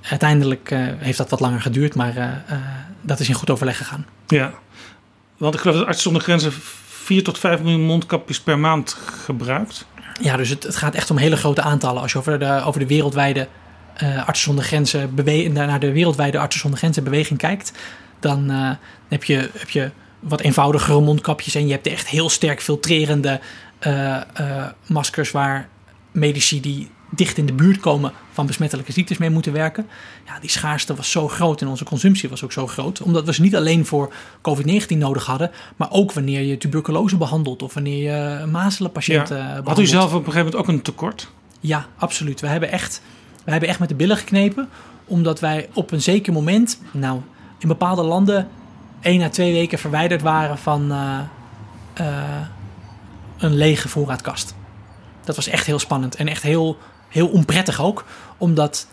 Uiteindelijk 0.01 0.71
uh, 0.71 0.87
heeft 0.99 1.19
dat 1.19 1.31
wat 1.31 1.41
langer 1.41 1.61
geduurd, 1.61 1.95
maar 1.95 2.17
uh, 2.17 2.25
uh, 2.25 2.59
dat 3.01 3.21
is 3.21 3.29
in 3.29 3.35
goed 3.35 3.51
overleg 3.51 3.77
gegaan. 3.77 4.07
Ja, 4.27 4.53
want 5.37 5.55
ik 5.55 5.61
geloof 5.61 5.77
dat 5.77 5.87
Artsen 5.87 6.03
zonder 6.03 6.23
Grenzen 6.23 6.53
4 6.53 7.25
tot 7.25 7.39
5 7.39 7.63
miljoen 7.63 7.85
mondkapjes 7.85 8.41
per 8.41 8.59
maand 8.59 8.93
gebruikt. 9.25 9.87
Ja, 10.21 10.37
dus 10.37 10.49
het, 10.49 10.63
het 10.63 10.77
gaat 10.77 10.95
echt 10.95 11.11
om 11.11 11.17
hele 11.17 11.37
grote 11.37 11.63
aantallen. 11.63 12.03
Als 12.03 12.13
je 12.13 12.19
over 12.19 12.39
de, 12.39 12.63
over 12.65 12.81
de 12.81 12.87
wereldwijde 12.87 13.49
Artsen 14.27 14.63
Grenzen 14.63 15.15
bewe- 15.15 15.49
naar 15.49 15.81
de 15.81 15.93
wereldwijde 15.93 16.39
Artsen 16.39 16.61
zonder 16.61 16.79
Grenzen 16.79 17.05
beweging 17.05 17.39
kijkt, 17.39 17.73
dan 18.21 18.51
heb, 19.09 19.25
je, 19.25 19.51
heb 19.53 19.71
je 19.71 19.91
wat 20.21 20.41
eenvoudigere 20.41 21.01
mondkapjes 21.01 21.55
en 21.55 21.67
je 21.67 21.73
hebt 21.73 21.87
echt 21.87 22.09
heel 22.09 22.29
sterk 22.29 22.63
filtrerende 22.63 23.41
uh, 23.87 24.21
uh, 24.41 24.67
maskers 24.87 25.31
waar 25.31 25.69
medici 26.13 26.61
die 26.61 26.91
dicht 27.15 27.39
in 27.39 27.47
de 27.47 27.53
buurt 27.53 27.81
komen 27.81 28.13
van 28.33 28.47
besmettelijke 28.47 28.93
ziektes 28.93 29.19
mee 29.19 29.31
moeten 29.31 29.53
werken. 29.53 29.87
Ja, 30.27 30.39
die 30.41 30.51
schaarste 30.51 30.95
was 30.95 31.11
zo 31.11 31.29
groot 31.29 31.61
en 31.61 31.69
onze 31.69 31.85
consumptie 31.85 32.29
was 32.29 32.45
ook 32.45 32.53
zo 32.53 32.67
groot. 32.67 33.03
Omdat 33.03 33.25
we 33.25 33.35
ze 33.35 33.43
niet 33.43 33.57
alleen 33.57 33.87
voor 33.87 34.13
COVID-19 34.37 34.97
nodig 34.97 35.27
hadden, 35.27 35.51
maar 35.77 35.91
ook 35.91 36.13
wanneer 36.13 36.43
je 36.43 36.59
tuberculose 36.59 37.17
behandelt 37.17 37.63
of 37.63 37.75
wanneer 37.75 38.13
je 38.13 38.47
mazelenpatiënten 38.47 39.37
ja. 39.37 39.43
behandelt. 39.43 39.69
Had 39.69 39.79
u 39.79 39.87
zelf 39.87 40.05
op 40.05 40.27
een 40.27 40.33
gegeven 40.33 40.45
moment 40.45 40.57
ook 40.57 40.69
een 40.69 40.83
tekort? 40.83 41.31
Ja, 41.61 41.87
absoluut. 41.97 42.41
We 42.41 42.47
hebben 42.47 42.71
echt, 42.71 43.03
we 43.45 43.51
hebben 43.51 43.69
echt 43.69 43.79
met 43.79 43.89
de 43.89 43.95
billen 43.95 44.17
geknepen, 44.17 44.69
omdat 45.05 45.41
wij 45.41 45.69
op 45.73 45.91
een 45.91 46.03
zeker 46.03 46.33
moment, 46.33 46.81
nou, 46.91 47.21
in 47.59 47.69
bepaalde 47.69 48.03
landen 48.03 48.49
één 49.01 49.23
à 49.23 49.29
twee 49.29 49.53
weken 49.53 49.79
verwijderd 49.79 50.23
waren 50.23 50.59
van 50.59 50.93
uh, 50.93 51.19
uh, 52.01 52.41
een 53.39 53.55
lege 53.55 53.89
voorraadkast. 53.89 54.55
Dat 55.25 55.37
was 55.37 55.47
echt 55.47 55.67
heel 55.67 55.79
spannend 55.79 56.15
en 56.15 56.29
echt 56.29 56.43
heel, 56.43 56.79
heel 57.15 57.29
onprettig 57.29 57.81
ook, 57.81 58.05
omdat 58.39 58.87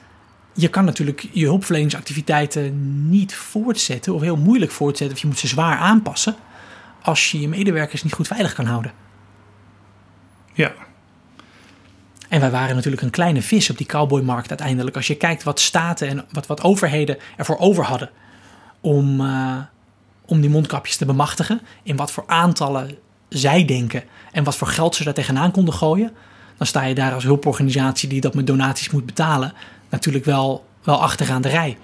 je 0.54 0.68
kan 0.68 0.86
natuurlijk 0.86 1.28
je 1.32 1.46
hulpverleningsactiviteiten 1.46 3.10
niet 3.10 3.36
voortzetten 3.36 4.14
of 4.14 4.22
heel 4.22 4.38
moeilijk 4.38 4.72
voortzetten 4.72 5.16
of 5.16 5.22
je 5.22 5.28
moet 5.28 5.40
ze 5.40 5.48
zwaar 5.48 5.78
aanpassen 5.78 6.36
als 7.02 7.32
je 7.32 7.42
je 7.42 7.48
medewerkers 7.48 8.04
niet 8.04 8.14
goed 8.14 8.28
veilig 8.28 8.54
kan 8.54 8.66
houden. 8.66 8.92
Ja. 10.54 10.72
En 12.30 12.40
wij 12.40 12.52
waren 12.52 12.76
natuurlijk 12.76 13.02
een 13.02 13.10
kleine 13.10 13.42
vis 13.42 13.70
op 13.70 13.78
die 13.78 13.88
cowboymarkt 13.88 14.50
uiteindelijk. 14.50 14.96
Als 14.96 15.08
je 15.08 15.16
kijkt 15.16 15.44
wat 15.44 15.60
staten 15.60 16.08
en 16.08 16.26
wat, 16.32 16.48
wat 16.48 16.62
overheden 16.62 17.18
ervoor 17.38 17.58
over 17.58 17.84
hadden 17.84 18.10
om, 18.82 19.22
uh, 19.22 19.58
om 20.26 20.42
die 20.42 20.50
mondkapjes 20.50 20.98
te 20.98 21.06
bemachtigen. 21.06 21.62
In 21.84 21.96
wat 21.96 22.12
voor 22.12 22.24
aantallen 22.28 22.98
zij 23.30 23.66
denken 23.66 24.04
en 24.32 24.44
wat 24.44 24.56
voor 24.56 24.68
geld 24.68 24.96
ze 24.96 25.04
daar 25.04 25.14
tegenaan 25.14 25.52
konden 25.52 25.74
gooien. 25.74 26.12
Dan 26.62 26.70
sta 26.70 26.84
je 26.84 26.96
daar 26.96 27.14
als 27.14 27.24
hulporganisatie 27.24 28.10
die 28.10 28.22
dat 28.22 28.34
met 28.34 28.48
donaties 28.48 28.90
moet 28.90 29.06
betalen. 29.06 29.54
Natuurlijk 29.90 30.26
wel, 30.26 30.66
wel 30.84 31.02
achteraan 31.02 31.42
de 31.42 31.50
rij. 31.50 31.78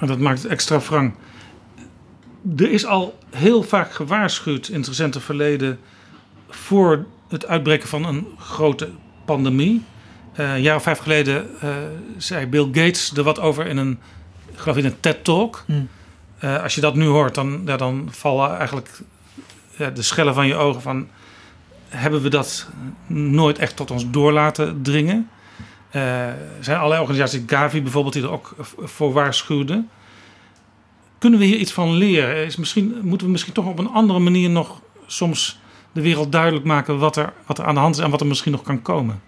En 0.00 0.06
dat 0.06 0.18
maakt 0.18 0.42
het 0.42 0.50
extra 0.50 0.80
wrang. 0.80 1.14
Er 2.56 2.70
is 2.70 2.86
al 2.86 3.18
heel 3.30 3.62
vaak 3.62 3.92
gewaarschuwd 3.92 4.68
in 4.68 4.78
het 4.78 4.86
recente 4.86 5.20
verleden 5.20 5.78
voor 6.48 7.06
het 7.28 7.46
uitbreken 7.46 7.88
van 7.88 8.04
een 8.04 8.26
grote 8.38 8.90
pandemie. 9.24 9.82
Uh, 10.36 10.54
een 10.54 10.62
jaar 10.62 10.76
of 10.76 10.82
vijf 10.82 10.98
geleden 10.98 11.50
uh, 11.64 11.70
zei 12.16 12.46
Bill 12.46 12.66
Gates 12.66 13.12
er 13.16 13.22
wat 13.22 13.40
over 13.40 13.66
in 13.66 13.76
een, 13.76 13.98
ik 14.52 14.58
geloof 14.58 14.76
in 14.76 14.84
een 14.84 15.00
TED-talk. 15.00 15.64
Mm. 15.66 15.88
Uh, 16.44 16.62
als 16.62 16.74
je 16.74 16.80
dat 16.80 16.94
nu 16.94 17.06
hoort, 17.06 17.34
dan, 17.34 17.62
ja, 17.66 17.76
dan 17.76 18.08
vallen 18.10 18.56
eigenlijk 18.56 19.00
ja, 19.76 19.90
de 19.90 20.02
schellen 20.02 20.34
van 20.34 20.46
je 20.46 20.54
ogen 20.54 20.82
van... 20.82 21.08
hebben 21.96 22.22
we 22.22 22.28
dat 22.28 22.68
nooit 23.06 23.58
echt 23.58 23.76
tot 23.76 23.90
ons 23.90 24.10
door 24.10 24.32
laten 24.32 24.82
dringen? 24.82 25.28
er 25.90 26.36
zijn 26.60 26.76
allerlei 26.76 27.00
organisaties, 27.00 27.42
Gavi 27.46 27.82
bijvoorbeeld, 27.82 28.14
die 28.14 28.22
er 28.22 28.30
ook 28.30 28.54
voor 28.78 29.12
waarschuwden. 29.12 29.90
Kunnen 31.18 31.38
we 31.38 31.44
hier 31.44 31.56
iets 31.56 31.72
van 31.72 31.92
leren? 31.92 32.44
Is 32.44 32.56
misschien, 32.56 32.98
moeten 33.02 33.26
we 33.26 33.32
misschien 33.32 33.52
toch 33.52 33.66
op 33.66 33.78
een 33.78 33.90
andere 33.90 34.18
manier 34.18 34.50
nog 34.50 34.80
soms 35.06 35.58
de 35.92 36.00
wereld 36.00 36.32
duidelijk 36.32 36.64
maken 36.64 36.98
wat 36.98 37.16
er, 37.16 37.32
wat 37.46 37.58
er 37.58 37.64
aan 37.64 37.74
de 37.74 37.80
hand 37.80 37.96
is 37.96 38.02
en 38.02 38.10
wat 38.10 38.20
er 38.20 38.26
misschien 38.26 38.52
nog 38.52 38.62
kan 38.62 38.82
komen? 38.82 39.22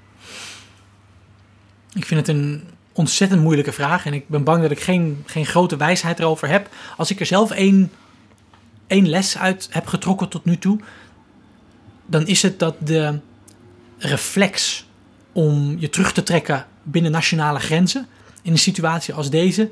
Ik 1.94 2.04
vind 2.04 2.26
het 2.26 2.36
een 2.36 2.62
ontzettend 2.92 3.42
moeilijke 3.42 3.72
vraag 3.72 4.06
en 4.06 4.12
ik 4.12 4.28
ben 4.28 4.44
bang 4.44 4.62
dat 4.62 4.70
ik 4.70 4.80
geen, 4.80 5.22
geen 5.26 5.46
grote 5.46 5.76
wijsheid 5.76 6.18
erover 6.18 6.48
heb. 6.48 6.68
Als 6.96 7.10
ik 7.10 7.20
er 7.20 7.26
zelf 7.26 7.50
één, 7.50 7.92
één 8.86 9.08
les 9.08 9.38
uit 9.38 9.68
heb 9.70 9.86
getrokken 9.86 10.28
tot 10.28 10.44
nu 10.44 10.58
toe, 10.58 10.80
dan 12.06 12.26
is 12.26 12.42
het 12.42 12.58
dat 12.58 12.76
de 12.78 13.20
reflex 13.98 14.86
om 15.32 15.76
je 15.78 15.90
terug 15.90 16.12
te 16.12 16.22
trekken 16.22 16.66
binnen 16.82 17.10
nationale 17.12 17.58
grenzen 17.58 18.06
in 18.42 18.52
een 18.52 18.58
situatie 18.58 19.14
als 19.14 19.30
deze 19.30 19.70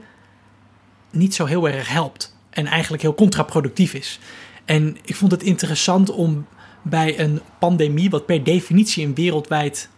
niet 1.11 1.35
zo 1.35 1.45
heel 1.45 1.69
erg 1.69 1.89
helpt 1.89 2.37
en 2.51 2.67
eigenlijk 2.67 3.03
heel 3.03 3.15
contraproductief 3.15 3.95
is. 3.95 4.19
En 4.65 4.97
ik 5.05 5.17
vond 5.17 5.31
het 5.31 5.43
interessant 5.43 6.11
om 6.11 6.47
bij 6.83 7.21
een 7.21 7.41
pandemie, 7.59 8.11
wat 8.11 8.27
per 8.27 8.45
definitie 8.45 9.07
een 9.07 9.15
wereldwijd 9.15 9.89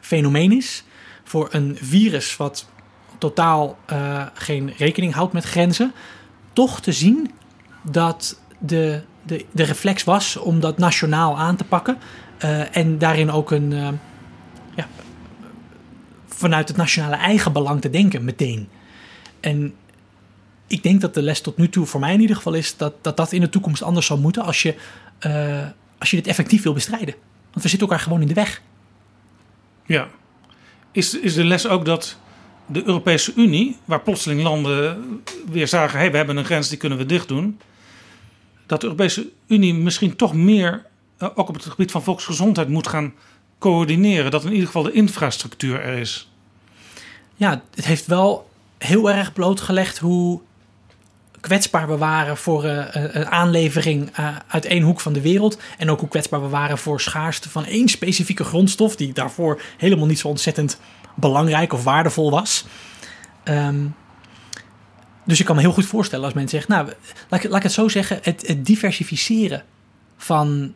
fenomeen 0.00 0.52
is, 0.52 0.84
voor 1.24 1.48
een 1.50 1.78
virus 1.80 2.36
wat 2.36 2.68
totaal 3.18 3.78
uh, 3.92 4.26
geen 4.34 4.72
rekening 4.76 5.14
houdt 5.14 5.32
met 5.32 5.44
grenzen, 5.44 5.92
toch 6.52 6.80
te 6.80 6.92
zien 6.92 7.30
dat 7.82 8.40
de, 8.58 9.02
de, 9.28 9.44
de 9.50 9.62
reflex 9.62 10.04
was 10.04 10.36
om 10.36 10.60
dat 10.60 10.78
nationaal 10.78 11.38
aan 11.38 11.56
te 11.56 11.64
pakken 11.64 11.98
uh, 12.44 12.76
en 12.76 12.98
daarin 12.98 13.30
ook 13.30 13.50
een, 13.50 13.70
uh, 13.70 13.88
ja, 14.74 14.88
vanuit 16.28 16.68
het 16.68 16.76
nationale 16.76 17.16
eigen 17.16 17.52
belang 17.52 17.80
te 17.80 17.90
denken 17.90 18.24
meteen. 18.24 18.68
En 19.40 19.74
ik 20.66 20.82
denk 20.82 21.00
dat 21.00 21.14
de 21.14 21.22
les 21.22 21.40
tot 21.40 21.56
nu 21.56 21.68
toe 21.68 21.86
voor 21.86 22.00
mij 22.00 22.14
in 22.14 22.20
ieder 22.20 22.36
geval 22.36 22.54
is 22.54 22.76
dat 22.76 22.94
dat, 23.02 23.16
dat 23.16 23.32
in 23.32 23.40
de 23.40 23.48
toekomst 23.48 23.82
anders 23.82 24.06
zal 24.06 24.18
moeten 24.18 24.42
als 24.42 24.62
je, 24.62 24.74
uh, 25.26 25.66
als 25.98 26.10
je 26.10 26.16
dit 26.16 26.26
effectief 26.26 26.62
wil 26.62 26.72
bestrijden. 26.72 27.14
Want 27.50 27.62
we 27.62 27.68
zitten 27.68 27.88
elkaar 27.88 28.02
gewoon 28.02 28.20
in 28.20 28.28
de 28.28 28.34
weg. 28.34 28.62
Ja. 29.86 30.08
Is, 30.92 31.18
is 31.18 31.34
de 31.34 31.44
les 31.44 31.66
ook 31.66 31.84
dat 31.84 32.18
de 32.66 32.86
Europese 32.86 33.32
Unie, 33.36 33.76
waar 33.84 34.00
plotseling 34.00 34.42
landen 34.42 34.98
weer 35.50 35.68
zagen: 35.68 35.92
hé, 35.92 35.98
hey, 35.98 36.10
we 36.10 36.16
hebben 36.16 36.36
een 36.36 36.44
grens, 36.44 36.68
die 36.68 36.78
kunnen 36.78 36.98
we 36.98 37.06
dicht 37.06 37.28
doen. 37.28 37.58
Dat 38.68 38.80
de 38.80 38.86
Europese 38.86 39.28
Unie 39.46 39.74
misschien 39.74 40.16
toch 40.16 40.34
meer, 40.34 40.86
uh, 41.18 41.28
ook 41.34 41.48
op 41.48 41.54
het 41.54 41.64
gebied 41.64 41.90
van 41.90 42.02
volksgezondheid, 42.02 42.68
moet 42.68 42.88
gaan 42.88 43.14
coördineren. 43.58 44.30
Dat 44.30 44.44
in 44.44 44.52
ieder 44.52 44.66
geval 44.66 44.82
de 44.82 44.92
infrastructuur 44.92 45.80
er 45.80 45.98
is. 45.98 46.30
Ja, 47.34 47.62
het 47.74 47.84
heeft 47.84 48.06
wel 48.06 48.50
heel 48.78 49.10
erg 49.10 49.32
blootgelegd 49.32 49.98
hoe 49.98 50.40
kwetsbaar 51.40 51.88
we 51.88 51.96
waren 51.96 52.36
voor 52.36 52.64
uh, 52.64 52.84
een 52.90 53.26
aanlevering 53.26 54.10
uit 54.48 54.64
één 54.64 54.82
hoek 54.82 55.00
van 55.00 55.12
de 55.12 55.20
wereld. 55.20 55.58
En 55.78 55.90
ook 55.90 56.00
hoe 56.00 56.08
kwetsbaar 56.08 56.42
we 56.42 56.48
waren 56.48 56.78
voor 56.78 57.00
schaarste 57.00 57.48
van 57.48 57.64
één 57.64 57.88
specifieke 57.88 58.44
grondstof, 58.44 58.96
die 58.96 59.12
daarvoor 59.12 59.62
helemaal 59.76 60.06
niet 60.06 60.18
zo 60.18 60.28
ontzettend 60.28 60.80
belangrijk 61.14 61.72
of 61.72 61.84
waardevol 61.84 62.30
was. 62.30 62.64
Um, 63.44 63.94
dus 65.28 65.40
ik 65.40 65.46
kan 65.46 65.54
me 65.54 65.60
heel 65.60 65.72
goed 65.72 65.86
voorstellen 65.86 66.24
als 66.24 66.34
mensen 66.34 66.58
zeggen, 66.58 66.84
nou, 66.84 66.96
laat, 67.28 67.56
ik 67.56 67.62
het 67.62 67.72
zo 67.72 67.88
zeggen, 67.88 68.18
het, 68.22 68.56
diversificeren 68.58 69.62
van 70.16 70.74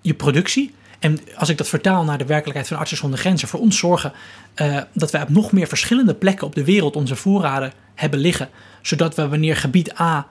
je 0.00 0.14
productie. 0.14 0.74
En 0.98 1.18
als 1.36 1.48
ik 1.48 1.58
dat 1.58 1.68
vertaal 1.68 2.04
naar 2.04 2.18
de 2.18 2.26
werkelijkheid 2.26 2.68
van 2.68 2.76
Artsen 2.76 2.96
zonder 2.96 3.18
Grenzen, 3.18 3.48
voor 3.48 3.60
ons 3.60 3.78
zorgen 3.78 4.12
uh, 4.56 4.80
dat 4.92 5.10
wij 5.10 5.22
op 5.22 5.28
nog 5.28 5.52
meer 5.52 5.66
verschillende 5.66 6.14
plekken 6.14 6.46
op 6.46 6.54
de 6.54 6.64
wereld 6.64 6.96
onze 6.96 7.16
voorraden 7.16 7.72
hebben 7.94 8.20
liggen. 8.20 8.48
Zodat 8.82 9.14
we 9.14 9.28
wanneer 9.28 9.56
gebied 9.56 10.00
A 10.00 10.26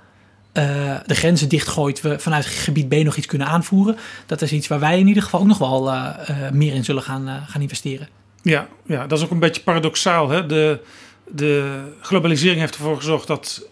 uh, 0.53 0.63
de 1.05 1.15
grenzen 1.15 1.49
dichtgooit, 1.49 2.01
we 2.01 2.19
vanuit 2.19 2.45
gebied 2.45 2.89
B 2.89 2.93
nog 2.93 3.15
iets 3.15 3.27
kunnen 3.27 3.47
aanvoeren. 3.47 3.97
Dat 4.25 4.41
is 4.41 4.51
iets 4.51 4.67
waar 4.67 4.79
wij 4.79 4.99
in 4.99 5.07
ieder 5.07 5.23
geval 5.23 5.39
ook 5.39 5.47
nog 5.47 5.57
wel 5.57 5.93
uh, 5.93 6.15
meer 6.51 6.73
in 6.73 6.83
zullen 6.83 7.03
gaan, 7.03 7.45
gaan 7.47 7.61
investeren. 7.61 8.07
Ja, 8.41 8.67
ja, 8.85 9.07
dat 9.07 9.17
is 9.17 9.23
ook 9.23 9.31
een 9.31 9.39
beetje 9.39 9.61
paradoxaal. 9.61 10.29
Hè? 10.29 10.45
De, 10.45 10.79
de 11.27 11.81
globalisering 12.01 12.59
heeft 12.59 12.75
ervoor 12.75 12.97
gezorgd 12.97 13.27
dat 13.27 13.67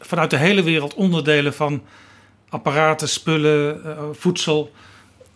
vanuit 0.00 0.30
de 0.30 0.36
hele 0.36 0.62
wereld 0.62 0.94
onderdelen 0.94 1.54
van 1.54 1.82
apparaten, 2.48 3.08
spullen, 3.08 3.80
voedsel 4.12 4.72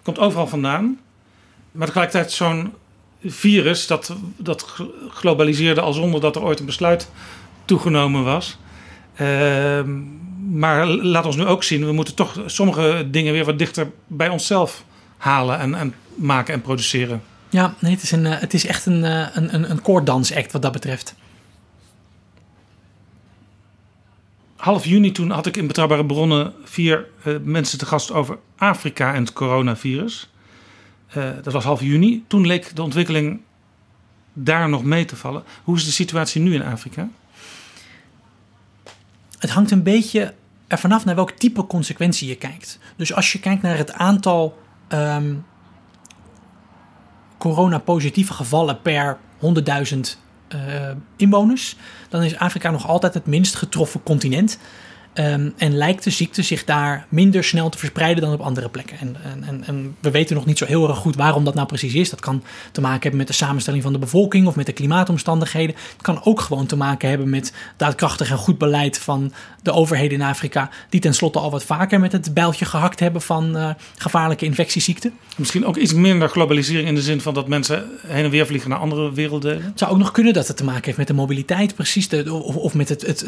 komt 0.02 0.18
overal 0.18 0.46
vandaan. 0.46 1.00
Maar 1.72 1.86
tegelijkertijd 1.86 2.32
zo'n 2.32 2.72
virus, 3.24 3.86
dat, 3.86 4.14
dat 4.36 4.66
globaliseerde 5.08 5.80
al 5.80 5.92
zonder 5.92 6.20
dat 6.20 6.36
er 6.36 6.42
ooit 6.42 6.60
een 6.60 6.66
besluit 6.66 7.10
toegenomen 7.64 8.24
was. 8.24 8.58
Uh, 9.20 9.80
maar 10.50 10.86
laat 10.86 11.26
ons 11.26 11.36
nu 11.36 11.44
ook 11.44 11.64
zien, 11.64 11.86
we 11.86 11.92
moeten 11.92 12.14
toch 12.14 12.42
sommige 12.46 13.08
dingen 13.10 13.32
weer 13.32 13.44
wat 13.44 13.58
dichter 13.58 13.90
bij 14.06 14.28
onszelf 14.28 14.84
halen 15.16 15.58
en, 15.58 15.74
en 15.74 15.94
maken 16.14 16.54
en 16.54 16.60
produceren. 16.60 17.22
Ja, 17.48 17.74
nee, 17.78 17.92
het 17.92 18.02
is, 18.02 18.10
een, 18.10 18.24
het 18.24 18.54
is 18.54 18.66
echt 18.66 18.86
een, 18.86 19.02
een, 19.02 19.54
een, 19.54 19.70
een 19.70 19.82
koordansact 19.82 20.52
wat 20.52 20.62
dat 20.62 20.72
betreft. 20.72 21.14
Half 24.64 24.84
juni 24.84 25.12
toen 25.12 25.30
had 25.30 25.46
ik 25.46 25.56
in 25.56 25.66
Betrouwbare 25.66 26.06
Bronnen 26.06 26.52
vier 26.62 27.06
uh, 27.24 27.36
mensen 27.42 27.78
te 27.78 27.86
gast 27.86 28.12
over 28.12 28.38
Afrika 28.56 29.14
en 29.14 29.20
het 29.20 29.32
coronavirus. 29.32 30.30
Uh, 31.16 31.30
dat 31.42 31.52
was 31.52 31.64
half 31.64 31.80
juni. 31.80 32.24
Toen 32.26 32.46
leek 32.46 32.76
de 32.76 32.82
ontwikkeling 32.82 33.40
daar 34.32 34.68
nog 34.68 34.84
mee 34.84 35.04
te 35.04 35.16
vallen. 35.16 35.42
Hoe 35.64 35.76
is 35.76 35.84
de 35.84 35.90
situatie 35.90 36.40
nu 36.40 36.54
in 36.54 36.62
Afrika? 36.62 37.08
Het 39.38 39.50
hangt 39.50 39.70
een 39.70 39.82
beetje 39.82 40.34
ervan 40.66 40.92
af 40.92 41.04
naar 41.04 41.14
welk 41.14 41.30
type 41.30 41.66
consequentie 41.66 42.28
je 42.28 42.36
kijkt. 42.36 42.78
Dus 42.96 43.14
als 43.14 43.32
je 43.32 43.40
kijkt 43.40 43.62
naar 43.62 43.76
het 43.76 43.92
aantal 43.92 44.58
um, 44.88 45.44
coronapositieve 47.38 48.32
gevallen 48.32 48.82
per 48.82 49.18
100.000 49.40 49.48
uh, 49.48 49.54
inwoners, 51.16 51.76
dan 52.08 52.22
is 52.22 52.38
Afrika 52.38 52.70
nog 52.70 52.88
altijd 52.88 53.14
het 53.14 53.26
minst 53.26 53.54
getroffen 53.54 54.02
continent. 54.02 54.58
Um, 55.18 55.54
en 55.56 55.76
lijkt 55.76 56.04
de 56.04 56.10
ziekte 56.10 56.42
zich 56.42 56.64
daar 56.64 57.06
minder 57.08 57.44
snel 57.44 57.68
te 57.68 57.78
verspreiden 57.78 58.22
dan 58.22 58.32
op 58.32 58.40
andere 58.40 58.68
plekken. 58.68 58.98
En, 58.98 59.16
en, 59.46 59.64
en, 59.64 59.96
we 60.00 60.10
weten 60.10 60.34
nog 60.34 60.46
niet 60.46 60.58
zo 60.58 60.66
heel 60.66 60.88
erg 60.88 60.98
goed 60.98 61.16
waarom 61.16 61.44
dat 61.44 61.54
nou 61.54 61.66
precies 61.66 61.94
is. 61.94 62.10
Dat 62.10 62.20
kan 62.20 62.42
te 62.72 62.80
maken 62.80 63.00
hebben 63.00 63.18
met 63.18 63.26
de 63.26 63.32
samenstelling 63.32 63.82
van 63.82 63.92
de 63.92 63.98
bevolking 63.98 64.46
of 64.46 64.56
met 64.56 64.66
de 64.66 64.72
klimaatomstandigheden. 64.72 65.76
Het 65.92 66.02
kan 66.02 66.24
ook 66.24 66.40
gewoon 66.40 66.66
te 66.66 66.76
maken 66.76 67.08
hebben 67.08 67.30
met 67.30 67.52
daadkrachtig 67.76 68.30
en 68.30 68.36
goed 68.36 68.58
beleid 68.58 68.98
van 68.98 69.32
de 69.62 69.72
overheden 69.72 70.18
in 70.18 70.26
Afrika. 70.26 70.70
Die 70.88 71.00
tenslotte 71.00 71.38
al 71.38 71.50
wat 71.50 71.64
vaker 71.64 72.00
met 72.00 72.12
het 72.12 72.34
bijltje 72.34 72.64
gehakt 72.64 73.00
hebben 73.00 73.22
van 73.22 73.56
uh, 73.56 73.70
gevaarlijke 73.96 74.44
infectieziekten. 74.44 75.12
Misschien 75.36 75.66
ook 75.66 75.76
iets 75.76 75.92
minder 75.92 76.28
globalisering 76.28 76.88
in 76.88 76.94
de 76.94 77.02
zin 77.02 77.20
van 77.20 77.34
dat 77.34 77.48
mensen 77.48 77.84
heen 78.06 78.24
en 78.24 78.30
weer 78.30 78.46
vliegen 78.46 78.70
naar 78.70 78.78
andere 78.78 79.12
werelddelen. 79.12 79.62
Het 79.62 79.78
zou 79.78 79.90
ook 79.90 79.98
nog 79.98 80.10
kunnen 80.10 80.32
dat 80.32 80.48
het 80.48 80.56
te 80.56 80.64
maken 80.64 80.84
heeft 80.84 80.96
met 80.96 81.06
de 81.06 81.14
mobiliteit, 81.14 81.74
precies. 81.74 82.08
De, 82.08 82.32
of, 82.32 82.56
of, 82.56 82.74
met 82.74 82.88
het, 82.88 83.06
het, 83.06 83.20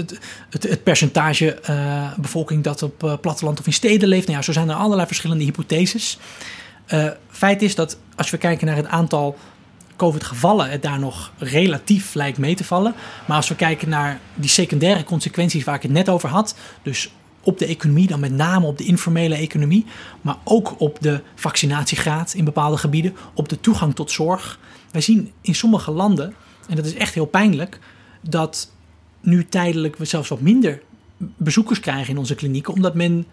het, 0.51 0.63
het, 0.63 0.83
percentage. 0.83 1.59
Uh, 1.71 1.76
uh, 1.77 2.13
bevolking 2.17 2.65
dat 2.65 2.83
op 2.83 3.03
uh, 3.03 3.13
platteland 3.21 3.59
of 3.59 3.67
in 3.67 3.73
steden 3.73 4.09
leeft. 4.09 4.27
Nou 4.27 4.39
ja, 4.39 4.45
zo 4.45 4.53
zijn 4.53 4.69
er 4.69 4.75
allerlei 4.75 5.07
verschillende 5.07 5.45
hypotheses. 5.45 6.19
Uh, 6.93 7.09
feit 7.31 7.63
is 7.63 7.75
dat 7.75 7.99
als 8.17 8.31
we 8.31 8.39
kijken 8.39 8.67
naar 8.67 8.77
het 8.77 8.87
aantal 8.87 9.37
COVID-gevallen, 9.97 10.71
het 10.71 10.83
daar 10.83 10.99
nog 10.99 11.33
relatief 11.39 12.15
lijkt 12.15 12.39
mee 12.39 12.55
te 12.55 12.65
vallen. 12.65 12.95
Maar 13.27 13.37
als 13.37 13.49
we 13.49 13.55
kijken 13.55 13.89
naar 13.89 14.21
die 14.35 14.51
secundaire 14.51 15.05
consequenties 15.05 15.65
waar 15.65 15.75
ik 15.75 15.83
het 15.83 15.91
net 15.91 16.09
over 16.09 16.29
had, 16.29 16.57
dus 16.83 17.11
op 17.41 17.59
de 17.59 17.67
economie, 17.67 18.07
dan 18.07 18.21
met 18.21 18.33
name 18.33 18.67
op 18.67 18.79
de 18.79 18.85
informele 18.85 19.35
economie, 19.35 19.87
maar 20.21 20.37
ook 20.45 20.81
op 20.81 20.99
de 21.01 21.21
vaccinatiegraad 21.35 22.35
in 22.35 22.45
bepaalde 22.45 22.77
gebieden, 22.77 23.17
op 23.35 23.49
de 23.49 23.61
toegang 23.61 23.95
tot 23.95 24.11
zorg. 24.11 24.59
Wij 24.91 25.01
zien 25.01 25.33
in 25.41 25.55
sommige 25.55 25.91
landen, 25.91 26.35
en 26.69 26.77
dat 26.77 26.85
is 26.85 26.95
echt 26.95 27.15
heel 27.15 27.27
pijnlijk, 27.27 27.79
dat 28.21 28.71
nu 29.21 29.47
tijdelijk 29.47 29.97
we 29.97 30.05
zelfs 30.05 30.29
wat 30.29 30.41
minder 30.41 30.83
bezoekers 31.17 31.81
krijgen 31.81 32.13
in 32.13 32.19
onze 32.19 32.35
klinieken, 32.35 32.73
omdat 32.73 32.95
men 32.95 33.27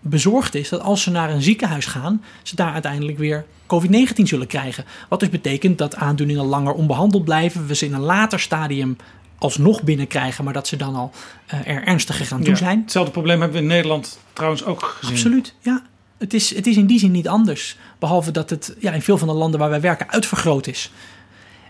bezorgd 0.00 0.54
is 0.54 0.68
dat 0.68 0.80
als 0.80 1.02
ze 1.02 1.10
naar 1.10 1.30
een 1.30 1.42
ziekenhuis 1.42 1.86
gaan, 1.86 2.22
ze 2.42 2.56
daar 2.56 2.72
uiteindelijk 2.72 3.18
weer 3.18 3.44
COVID-19 3.66 4.22
zullen 4.22 4.46
krijgen. 4.46 4.84
Wat 5.08 5.20
dus 5.20 5.28
betekent 5.28 5.78
dat 5.78 5.94
aandoeningen 5.96 6.44
langer 6.44 6.72
onbehandeld 6.72 7.24
blijven, 7.24 7.66
we 7.66 7.74
ze 7.74 7.86
in 7.86 7.94
een 7.94 8.00
later 8.00 8.40
stadium 8.40 8.96
alsnog 9.38 9.82
binnenkrijgen, 9.82 10.44
maar 10.44 10.52
dat 10.52 10.66
ze 10.66 10.76
dan 10.76 10.94
al 10.94 11.12
uh, 11.54 11.68
er 11.68 11.84
ernstiger 11.84 12.26
gaan 12.26 12.40
toe 12.40 12.48
ja, 12.48 12.56
zijn. 12.56 12.80
Hetzelfde 12.80 13.12
probleem 13.12 13.40
hebben 13.40 13.56
we 13.56 13.62
in 13.62 13.68
Nederland 13.68 14.18
trouwens 14.32 14.64
ook 14.64 14.82
gezien. 14.82 15.14
Absoluut, 15.14 15.54
ja. 15.60 15.82
Het 16.18 16.34
is, 16.34 16.54
het 16.54 16.66
is 16.66 16.76
in 16.76 16.86
die 16.86 16.98
zin 16.98 17.10
niet 17.10 17.28
anders. 17.28 17.76
Behalve 17.98 18.30
dat 18.30 18.50
het 18.50 18.76
ja, 18.78 18.92
in 18.92 19.02
veel 19.02 19.18
van 19.18 19.28
de 19.28 19.34
landen 19.34 19.60
waar 19.60 19.70
wij 19.70 19.80
werken 19.80 20.10
uitvergroot 20.10 20.66
is. 20.66 20.92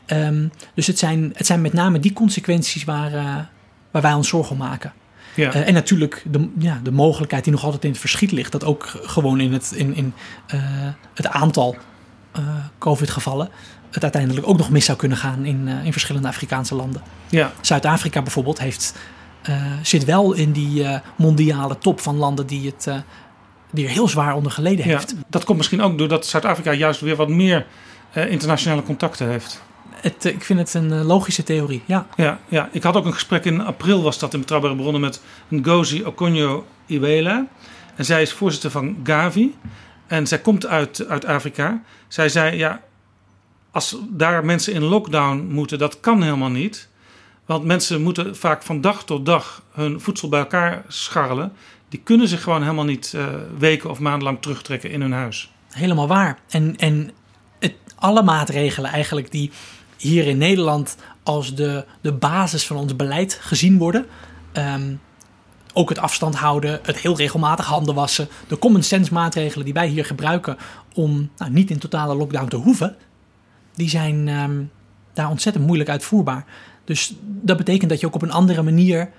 Um, 0.07 0.51
dus 0.75 0.87
het 0.87 0.99
zijn, 0.99 1.33
het 1.35 1.47
zijn 1.47 1.61
met 1.61 1.73
name 1.73 2.01
die 2.01 2.13
consequenties 2.13 2.85
waar, 2.85 3.13
uh, 3.13 3.37
waar 3.91 4.03
wij 4.03 4.13
ons 4.13 4.29
zorgen 4.29 4.53
om 4.53 4.59
maken. 4.59 4.93
Ja. 5.37 5.55
Uh, 5.55 5.69
en 5.69 5.75
natuurlijk 5.75 6.23
de, 6.31 6.49
ja, 6.59 6.81
de 6.83 6.91
mogelijkheid 6.93 7.45
die 7.45 7.53
nog 7.53 7.65
altijd 7.65 7.85
in 7.85 7.91
het 7.91 7.99
verschiet 7.99 8.33
ligt, 8.33 8.53
dat 8.53 8.65
ook 8.65 9.01
gewoon 9.03 9.41
in 9.41 9.53
het, 9.53 9.73
in, 9.77 9.95
in, 9.95 10.15
uh, 10.55 10.61
het 11.15 11.27
aantal 11.27 11.77
uh, 12.39 12.45
COVID-gevallen 12.79 13.49
het 13.91 14.03
uiteindelijk 14.03 14.49
ook 14.49 14.57
nog 14.57 14.71
mis 14.71 14.85
zou 14.85 14.99
kunnen 14.99 15.19
gaan 15.19 15.45
in, 15.45 15.69
in 15.69 15.93
verschillende 15.93 16.29
Afrikaanse 16.29 16.75
landen. 16.75 17.03
Ja. 17.29 17.53
Zuid-Afrika 17.61 18.23
bijvoorbeeld 18.23 18.59
heeft, 18.59 18.95
zit 19.83 20.05
wel 20.05 20.33
in 20.33 20.53
die 20.53 20.87
mondiale 21.17 21.79
top 21.79 22.01
van 22.01 22.17
landen 22.17 22.47
die, 22.47 22.67
het, 22.67 23.05
die 23.71 23.85
er 23.85 23.91
heel 23.91 24.09
zwaar 24.09 24.35
onder 24.35 24.53
geleden 24.53 24.85
heeft. 24.85 25.11
Ja, 25.11 25.23
dat 25.29 25.45
komt 25.45 25.57
misschien 25.57 25.81
ook 25.83 25.99
doordat 25.99 26.27
Zuid-Afrika 26.27 26.73
juist 26.73 27.01
weer 27.01 27.17
wat 27.17 27.29
meer 27.29 27.67
internationale 28.13 28.83
contacten 28.83 29.29
heeft. 29.29 29.63
Het, 30.01 30.25
ik 30.25 30.45
vind 30.45 30.59
het 30.59 30.75
een 30.75 31.05
logische 31.05 31.43
theorie, 31.43 31.83
ja. 31.87 32.07
ja. 32.17 32.41
Ja, 32.49 32.69
ik 32.73 32.83
had 32.83 32.97
ook 32.97 33.05
een 33.05 33.13
gesprek 33.13 33.45
in 33.45 33.61
april, 33.61 34.03
was 34.03 34.19
dat 34.19 34.35
in 34.35 34.41
Betrouwbare 34.41 34.77
Bronnen, 34.77 35.01
met 35.01 35.23
Ngozi 35.49 36.05
Okonjo-Iweala. 36.05 37.47
En 37.97 38.05
zij 38.05 38.23
is 38.23 38.33
voorzitter 38.33 38.71
van 38.71 38.97
Gavi. 39.05 39.55
En 40.07 40.27
zij 40.27 40.39
komt 40.39 40.67
uit, 40.67 41.07
uit 41.09 41.25
Afrika. 41.25 41.83
Zij 42.09 42.29
zei, 42.29 42.57
ja, 42.57 42.81
als 43.71 43.97
daar 44.09 44.45
mensen 44.45 44.73
in 44.73 44.83
lockdown 44.83 45.49
moeten, 45.51 45.79
dat 45.79 46.01
kan 46.01 46.23
helemaal 46.23 46.51
niet. 46.51 46.89
Want 47.47 47.65
mensen 47.65 48.03
moeten 48.03 48.37
vaak 48.37 48.63
van 48.63 48.81
dag 48.81 49.05
tot 49.05 49.27
dag 49.27 49.63
hun 49.73 50.01
voedsel 50.01 50.29
bij 50.29 50.41
elkaar 50.41 50.85
scharrelen. 50.89 51.53
Die 51.89 52.01
kunnen 52.05 52.29
zich 52.29 52.43
gewoon 52.43 52.63
helemaal 52.63 52.85
niet 52.85 53.13
uh, 53.17 53.27
weken 53.59 53.91
of 53.91 53.99
maanden 53.99 54.23
lang 54.23 54.43
terugtrekken 54.43 54.91
in 54.91 55.01
hun 55.01 55.13
huis. 55.13 55.53
Helemaal 55.71 56.09
waar. 56.09 56.39
En, 56.49 56.77
en 56.77 57.11
het, 57.59 57.75
alle 57.95 58.23
maatregelen 58.23 58.91
eigenlijk 58.91 59.31
die 59.31 59.51
hier 59.97 60.27
in 60.27 60.39
Nederland 60.39 60.97
als 61.23 61.55
de, 61.55 61.85
de 62.01 62.13
basis 62.13 62.67
van 62.67 62.77
ons 62.77 62.97
beleid 62.97 63.39
gezien 63.41 63.79
worden. 63.79 64.07
Um, 64.53 65.01
ook 65.73 65.89
het 65.89 65.99
afstand 65.99 66.35
houden, 66.35 66.81
het 66.83 66.99
heel 66.99 67.17
regelmatig 67.17 67.67
handen 67.67 67.95
wassen. 67.95 68.29
De 68.49 68.59
common 68.59 68.83
sense 68.83 69.13
maatregelen 69.13 69.65
die 69.65 69.75
wij 69.75 69.89
hier 69.89 70.05
gebruiken 70.05 70.57
om 70.95 71.31
nou, 71.37 71.53
niet 71.53 71.71
in 71.71 71.79
totale 71.79 72.15
lockdown 72.15 72.49
te 72.49 72.57
hoeven. 72.57 72.97
Die 73.75 73.89
zijn 73.89 74.29
um, 74.29 74.71
daar 75.13 75.31
ontzettend 75.31 75.67
moeilijk 75.67 75.91
uitvoerbaar. 75.91 76.45
Dus 76.85 77.15
dat 77.23 77.57
betekent 77.57 77.91
dat 77.91 78.01
je 78.01 78.07
ook 78.07 78.15
op 78.15 78.23
een 78.23 78.31
andere 78.31 78.63
manier 78.63 79.11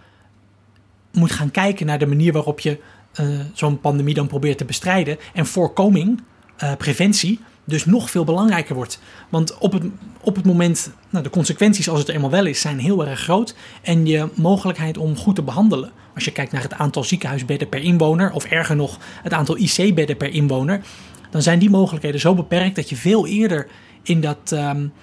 moet 1.11 1.32
gaan 1.32 1.51
kijken 1.51 1.86
naar 1.86 1.99
de 1.99 2.05
manier 2.05 2.34
waarop 2.34 2.59
je 2.59 2.80
uh, 3.19 3.39
zo'n 3.53 3.80
pandemie 3.80 4.13
dan 4.13 4.28
probeert 4.28 4.57
te 4.57 4.65
bestrijden. 4.65 5.17
En 5.34 5.45
voorkoming, 5.45 6.21
uh, 6.63 6.75
preventie, 6.75 7.39
dus 7.68 7.86
nog 7.86 8.09
veel 8.09 8.24
belangrijker 8.24 8.76
wordt. 8.76 8.99
Want 9.30 9.57
op 9.57 9.72
het, 9.74 9.84
op 10.22 10.36
het 10.36 10.45
moment, 10.45 10.91
nou, 11.09 11.24
de 11.24 11.30
consequenties 11.30 11.89
als 11.89 11.99
het 11.99 12.07
er 12.07 12.15
eenmaal 12.15 12.30
wel 12.30 12.45
is, 12.45 12.61
zijn 12.61 12.80
heel 12.80 13.07
erg 13.07 13.20
groot. 13.20 13.55
En 13.82 14.05
je 14.05 14.30
mogelijkheid 14.34 14.97
om 14.97 15.18
goed 15.18 15.36
te 15.36 15.41
behandelen. 15.41 15.91
Als 16.15 16.26
je 16.26 16.32
kijkt 16.32 16.51
naar 16.51 16.61
het 16.61 16.74
aantal 16.74 17.03
ziekenhuisbedden 17.03 17.70
per 17.70 17.82
inwoner, 17.84 18.32
of 18.32 18.45
erger 18.45 18.76
nog, 18.76 18.97
het 19.24 19.34
aantal 19.34 19.57
IC-bedden 19.57 20.18
per 20.18 20.34
inwoner, 20.34 20.82
dan 21.30 21.41
zijn 21.41 21.59
die 21.59 21.70
mogelijkheden 21.70 22.20
zo 22.20 22.36
beperkt 22.36 22.76
dat 22.76 22.89
je 22.89 22.95
veel 22.95 23.28
eerder 23.28 23.68
in 24.03 24.22
dat 24.22 24.51
um, 24.53 24.93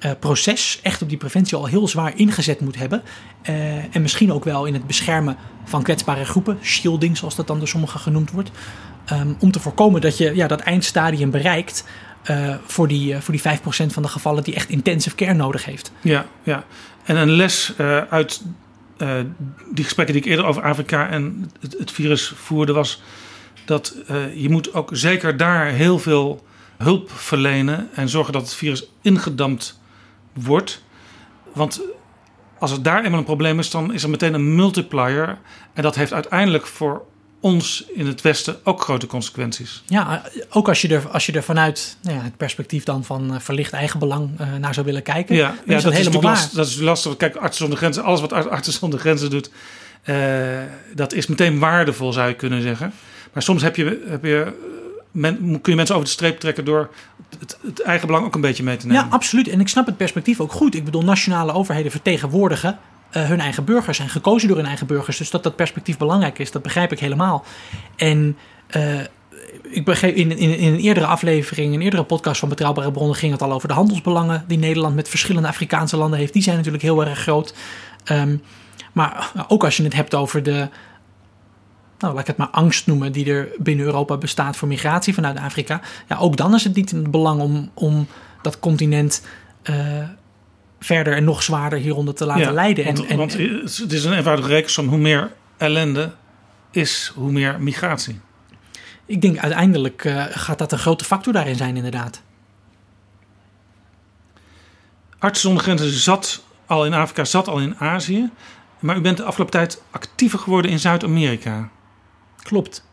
uh, 0.00 0.10
proces 0.20 0.80
echt 0.82 1.02
op 1.02 1.08
die 1.08 1.18
preventie 1.18 1.56
al 1.56 1.66
heel 1.66 1.88
zwaar 1.88 2.12
ingezet 2.16 2.60
moet 2.60 2.76
hebben. 2.76 3.02
Uh, 3.48 3.94
en 3.94 4.02
misschien 4.02 4.32
ook 4.32 4.44
wel 4.44 4.64
in 4.64 4.74
het 4.74 4.86
beschermen 4.86 5.36
van 5.64 5.82
kwetsbare 5.82 6.24
groepen, 6.24 6.58
shielding 6.62 7.16
zoals 7.16 7.34
dat 7.34 7.46
dan 7.46 7.58
door 7.58 7.68
sommigen 7.68 8.00
genoemd 8.00 8.30
wordt. 8.30 8.50
Um, 9.12 9.36
om 9.40 9.50
te 9.50 9.60
voorkomen 9.60 10.00
dat 10.00 10.18
je 10.18 10.34
ja, 10.34 10.46
dat 10.46 10.60
eindstadium 10.60 11.30
bereikt 11.30 11.84
uh, 12.30 12.54
voor, 12.66 12.88
die, 12.88 13.14
uh, 13.14 13.20
voor 13.20 13.34
die 13.34 13.42
5% 13.42 13.92
van 13.92 14.02
de 14.02 14.08
gevallen 14.08 14.42
die 14.42 14.54
echt 14.54 14.68
intensive 14.68 15.16
care 15.16 15.34
nodig 15.34 15.64
heeft. 15.64 15.92
Ja, 16.00 16.26
ja. 16.42 16.64
en 17.04 17.16
een 17.16 17.30
les 17.30 17.72
uh, 17.80 17.98
uit 17.98 18.42
die 19.72 19.84
gesprekken 19.84 20.14
die 20.14 20.24
ik 20.24 20.30
eerder 20.30 20.46
over 20.46 20.62
Afrika 20.62 21.08
en 21.08 21.50
het, 21.60 21.76
het 21.78 21.90
virus 21.90 22.32
voerde 22.36 22.72
was 22.72 23.02
dat 23.64 23.96
je 24.34 24.50
moet 24.50 24.74
ook 24.74 24.88
zeker 24.92 25.36
daar 25.36 25.66
heel 25.66 25.98
veel 25.98 26.44
hulp 26.76 27.10
verlenen 27.10 27.88
en 27.94 28.08
zorgen 28.08 28.32
dat 28.32 28.42
het 28.42 28.54
virus 28.54 28.88
ingedampt 29.02 29.80
wordt. 30.32 30.82
Want 31.52 31.80
als 32.58 32.70
het 32.70 32.84
daar 32.84 33.04
eenmaal 33.04 33.18
een 33.18 33.24
probleem 33.24 33.58
is, 33.58 33.70
dan 33.70 33.92
is 33.92 34.02
er 34.02 34.10
meteen 34.10 34.34
een 34.34 34.54
multiplier. 34.54 35.38
En 35.72 35.82
dat 35.82 35.94
heeft 35.94 36.12
uiteindelijk 36.12 36.66
voor 36.66 37.02
ons 37.44 37.84
in 37.94 38.06
het 38.06 38.20
Westen 38.20 38.56
ook 38.62 38.80
grote 38.80 39.06
consequenties. 39.06 39.82
Ja, 39.86 40.22
ook 40.50 40.68
als 40.68 40.82
je 40.82 40.88
er, 40.88 41.08
als 41.08 41.26
je 41.26 41.32
er 41.32 41.42
vanuit 41.42 41.96
nou 42.02 42.16
ja, 42.16 42.22
het 42.22 42.36
perspectief 42.36 42.84
dan 42.84 43.04
van 43.04 43.40
verlicht 43.40 43.72
eigenbelang 43.72 44.40
uh, 44.40 44.54
naar 44.60 44.74
zou 44.74 44.86
willen 44.86 45.02
kijken. 45.02 45.36
Ja, 45.36 45.54
ja 45.66 45.74
dat, 45.74 45.82
dat, 45.82 45.92
is 45.92 46.12
last, 46.22 46.54
dat 46.54 46.66
is 46.66 46.80
lastig. 46.80 47.16
Kijk, 47.16 47.36
Artsen 47.36 47.60
zonder 47.60 47.78
Grenzen, 47.78 48.02
alles 48.02 48.20
wat 48.20 48.32
Artsen 48.32 48.72
zonder 48.72 48.98
Grenzen 48.98 49.30
doet, 49.30 49.50
uh, 50.04 50.16
dat 50.94 51.12
is 51.12 51.26
meteen 51.26 51.58
waardevol, 51.58 52.12
zou 52.12 52.28
je 52.28 52.34
kunnen 52.34 52.62
zeggen. 52.62 52.92
Maar 53.32 53.42
soms 53.42 53.62
heb 53.62 53.76
je, 53.76 54.04
heb 54.06 54.24
je, 54.24 54.52
men, 55.10 55.36
kun 55.60 55.72
je 55.72 55.76
mensen 55.76 55.94
over 55.94 56.06
de 56.06 56.14
streep 56.14 56.40
trekken 56.40 56.64
door 56.64 56.90
het, 57.38 57.58
het 57.66 57.80
eigen 57.80 58.06
belang 58.06 58.26
ook 58.26 58.34
een 58.34 58.40
beetje 58.40 58.62
mee 58.62 58.76
te 58.76 58.86
nemen. 58.86 59.02
Ja, 59.02 59.08
absoluut. 59.10 59.48
En 59.48 59.60
ik 59.60 59.68
snap 59.68 59.86
het 59.86 59.96
perspectief 59.96 60.40
ook 60.40 60.52
goed. 60.52 60.74
Ik 60.74 60.84
bedoel, 60.84 61.02
nationale 61.02 61.52
overheden 61.52 61.90
vertegenwoordigen 61.90 62.78
hun 63.20 63.40
eigen 63.40 63.64
burgers 63.64 63.96
zijn 63.96 64.08
gekozen 64.08 64.48
door 64.48 64.56
hun 64.56 64.66
eigen 64.66 64.86
burgers. 64.86 65.16
Dus 65.16 65.30
dat 65.30 65.42
dat 65.42 65.56
perspectief 65.56 65.96
belangrijk 65.96 66.38
is, 66.38 66.50
dat 66.50 66.62
begrijp 66.62 66.92
ik 66.92 66.98
helemaal. 66.98 67.44
En 67.96 68.36
uh, 68.76 69.00
ik 69.62 69.84
begreep 69.84 70.14
in, 70.14 70.38
in, 70.38 70.58
in 70.58 70.72
een 70.72 70.80
eerdere 70.80 71.06
aflevering, 71.06 71.68
in 71.68 71.74
een 71.74 71.84
eerdere 71.84 72.04
podcast 72.04 72.40
van 72.40 72.48
Betrouwbare 72.48 72.90
Bronnen, 72.90 73.16
ging 73.16 73.32
het 73.32 73.42
al 73.42 73.52
over 73.52 73.68
de 73.68 73.74
handelsbelangen 73.74 74.44
die 74.48 74.58
Nederland 74.58 74.94
met 74.94 75.08
verschillende 75.08 75.48
Afrikaanse 75.48 75.96
landen 75.96 76.18
heeft. 76.18 76.32
Die 76.32 76.42
zijn 76.42 76.56
natuurlijk 76.56 76.82
heel 76.82 77.04
erg 77.04 77.18
groot. 77.18 77.54
Um, 78.10 78.42
maar 78.92 79.32
ook 79.48 79.64
als 79.64 79.76
je 79.76 79.82
het 79.82 79.94
hebt 79.94 80.14
over 80.14 80.42
de, 80.42 80.68
nou, 81.98 82.12
laat 82.12 82.20
ik 82.20 82.26
het 82.26 82.36
maar 82.36 82.48
angst 82.48 82.86
noemen, 82.86 83.12
die 83.12 83.32
er 83.32 83.48
binnen 83.58 83.86
Europa 83.86 84.16
bestaat 84.16 84.56
voor 84.56 84.68
migratie 84.68 85.14
vanuit 85.14 85.38
Afrika. 85.38 85.80
Ja, 86.08 86.16
ook 86.16 86.36
dan 86.36 86.54
is 86.54 86.64
het 86.64 86.74
niet 86.74 86.92
in 86.92 86.98
het 86.98 87.10
belang 87.10 87.40
om, 87.40 87.70
om 87.74 88.06
dat 88.42 88.58
continent 88.58 89.22
uh, 89.70 89.76
verder 90.84 91.14
en 91.16 91.24
nog 91.24 91.42
zwaarder 91.42 91.78
hieronder 91.78 92.14
te 92.14 92.24
laten 92.24 92.42
Ja, 92.42 92.52
leiden. 92.52 92.84
Want, 92.84 92.98
en, 92.98 93.08
en, 93.08 93.16
want 93.16 93.32
het 93.78 93.92
is 93.92 94.04
een 94.04 94.12
eenvoudige 94.12 94.48
rekensom. 94.48 94.88
Hoe 94.88 94.98
meer 94.98 95.32
ellende 95.56 96.12
is, 96.70 97.12
hoe 97.14 97.32
meer 97.32 97.60
migratie. 97.60 98.20
ik 99.06 99.20
denk 99.20 99.38
uiteindelijk 99.38 100.04
eh, 100.04 100.24
gaat 100.30 100.58
dat 100.58 100.72
een 100.72 100.78
grote 100.78 101.04
factor 101.04 101.32
daarin 101.32 101.56
zijn, 101.56 101.76
inderdaad. 101.76 102.22
Artsen 105.18 105.42
zonder 105.42 105.62
Grenzen 105.62 105.90
zat 105.90 106.44
al 106.66 106.86
in 106.86 106.94
Afrika, 106.94 107.24
zat 107.24 107.48
al 107.48 107.60
in 107.60 107.76
Azië. 107.78 108.30
Maar 108.78 108.96
u 108.96 109.00
bent 109.00 109.16
de 109.16 109.24
afgelopen 109.24 109.60
tijd 109.60 109.82
actiever 109.90 110.38
geworden 110.38 110.70
in 110.70 110.78
Zuid-Amerika. 110.78 111.68
Klopt. 112.42 112.84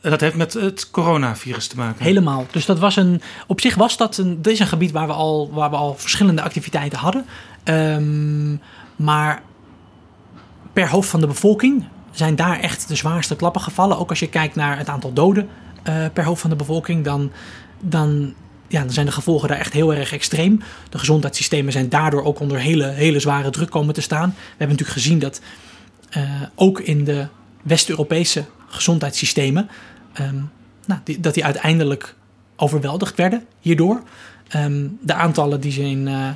Dat 0.00 0.20
heeft 0.20 0.34
met 0.34 0.52
het 0.52 0.90
coronavirus 0.90 1.66
te 1.66 1.76
maken. 1.76 2.04
Helemaal. 2.04 2.46
Dus 2.50 2.66
dat 2.66 2.78
was 2.78 2.96
een. 2.96 3.22
Op 3.46 3.60
zich 3.60 3.74
was 3.74 3.96
dat 3.96 4.16
een. 4.16 4.42
Dit 4.42 4.52
is 4.52 4.58
een 4.58 4.66
gebied 4.66 4.90
waar 4.90 5.06
we 5.06 5.12
al, 5.12 5.50
waar 5.52 5.70
we 5.70 5.76
al 5.76 5.94
verschillende 5.94 6.42
activiteiten 6.42 6.98
hadden. 6.98 7.26
Ehm, 7.64 8.56
maar 8.96 9.42
per 10.72 10.88
hoofd 10.88 11.08
van 11.08 11.20
de 11.20 11.26
bevolking 11.26 11.84
zijn 12.10 12.36
daar 12.36 12.60
echt 12.60 12.88
de 12.88 12.94
zwaarste 12.94 13.36
klappen 13.36 13.60
gevallen. 13.60 13.98
Ook 13.98 14.10
als 14.10 14.18
je 14.18 14.28
kijkt 14.28 14.54
naar 14.54 14.78
het 14.78 14.88
aantal 14.88 15.12
doden 15.12 15.48
eh, 15.82 16.04
per 16.12 16.24
hoofd 16.24 16.40
van 16.40 16.50
de 16.50 16.56
bevolking, 16.56 17.04
dan, 17.04 17.32
dan, 17.80 18.34
ja, 18.68 18.80
dan 18.80 18.90
zijn 18.90 19.06
de 19.06 19.12
gevolgen 19.12 19.48
daar 19.48 19.58
echt 19.58 19.72
heel 19.72 19.94
erg 19.94 20.12
extreem. 20.12 20.62
De 20.90 20.98
gezondheidssystemen 20.98 21.72
zijn 21.72 21.88
daardoor 21.88 22.24
ook 22.24 22.40
onder 22.40 22.58
hele, 22.58 22.86
hele 22.86 23.20
zware 23.20 23.50
druk 23.50 23.70
komen 23.70 23.94
te 23.94 24.00
staan. 24.00 24.28
We 24.30 24.44
hebben 24.48 24.68
natuurlijk 24.68 24.98
gezien 24.98 25.18
dat 25.18 25.40
eh, 26.10 26.22
ook 26.54 26.80
in 26.80 27.04
de 27.04 27.26
West-Europese 27.62 28.44
gezondheidssystemen, 28.66 29.70
ehm, 30.12 30.42
nou, 30.86 31.00
dat 31.20 31.34
die 31.34 31.44
uiteindelijk 31.44 32.14
overweldigd 32.56 33.16
werden 33.16 33.46
hierdoor. 33.60 34.02
Ehm, 34.48 34.86
de 35.00 35.14
aantallen 35.14 35.60
die 35.60 35.72
ze 35.72 35.82
in 35.82 36.08
eh, 36.08 36.28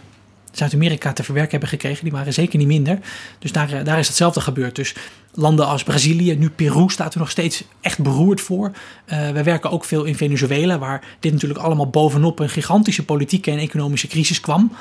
Zuid-Amerika 0.52 1.12
te 1.12 1.22
verwerken 1.22 1.50
hebben 1.50 1.68
gekregen, 1.68 2.04
die 2.04 2.12
waren 2.12 2.32
zeker 2.32 2.58
niet 2.58 2.66
minder. 2.66 2.98
Dus 3.38 3.52
daar, 3.52 3.72
eh, 3.72 3.84
daar 3.84 3.98
is 3.98 4.06
hetzelfde 4.06 4.40
gebeurd. 4.40 4.76
Dus 4.76 4.94
landen 5.32 5.66
als 5.66 5.82
Brazilië, 5.82 6.36
nu 6.36 6.50
Peru 6.50 6.90
staat 6.90 7.14
er 7.14 7.20
nog 7.20 7.30
steeds 7.30 7.64
echt 7.80 8.02
beroerd 8.02 8.40
voor. 8.40 8.70
Eh 9.04 9.30
wij 9.30 9.44
werken 9.44 9.70
ook 9.70 9.84
veel 9.84 10.04
in 10.04 10.16
Venezuela, 10.16 10.78
waar 10.78 11.04
dit 11.20 11.32
natuurlijk 11.32 11.60
allemaal 11.60 11.90
bovenop 11.90 12.38
een 12.38 12.48
gigantische 12.48 13.04
politieke 13.04 13.50
en 13.50 13.58
economische 13.58 14.06
crisis 14.06 14.40
kwam. 14.40 14.72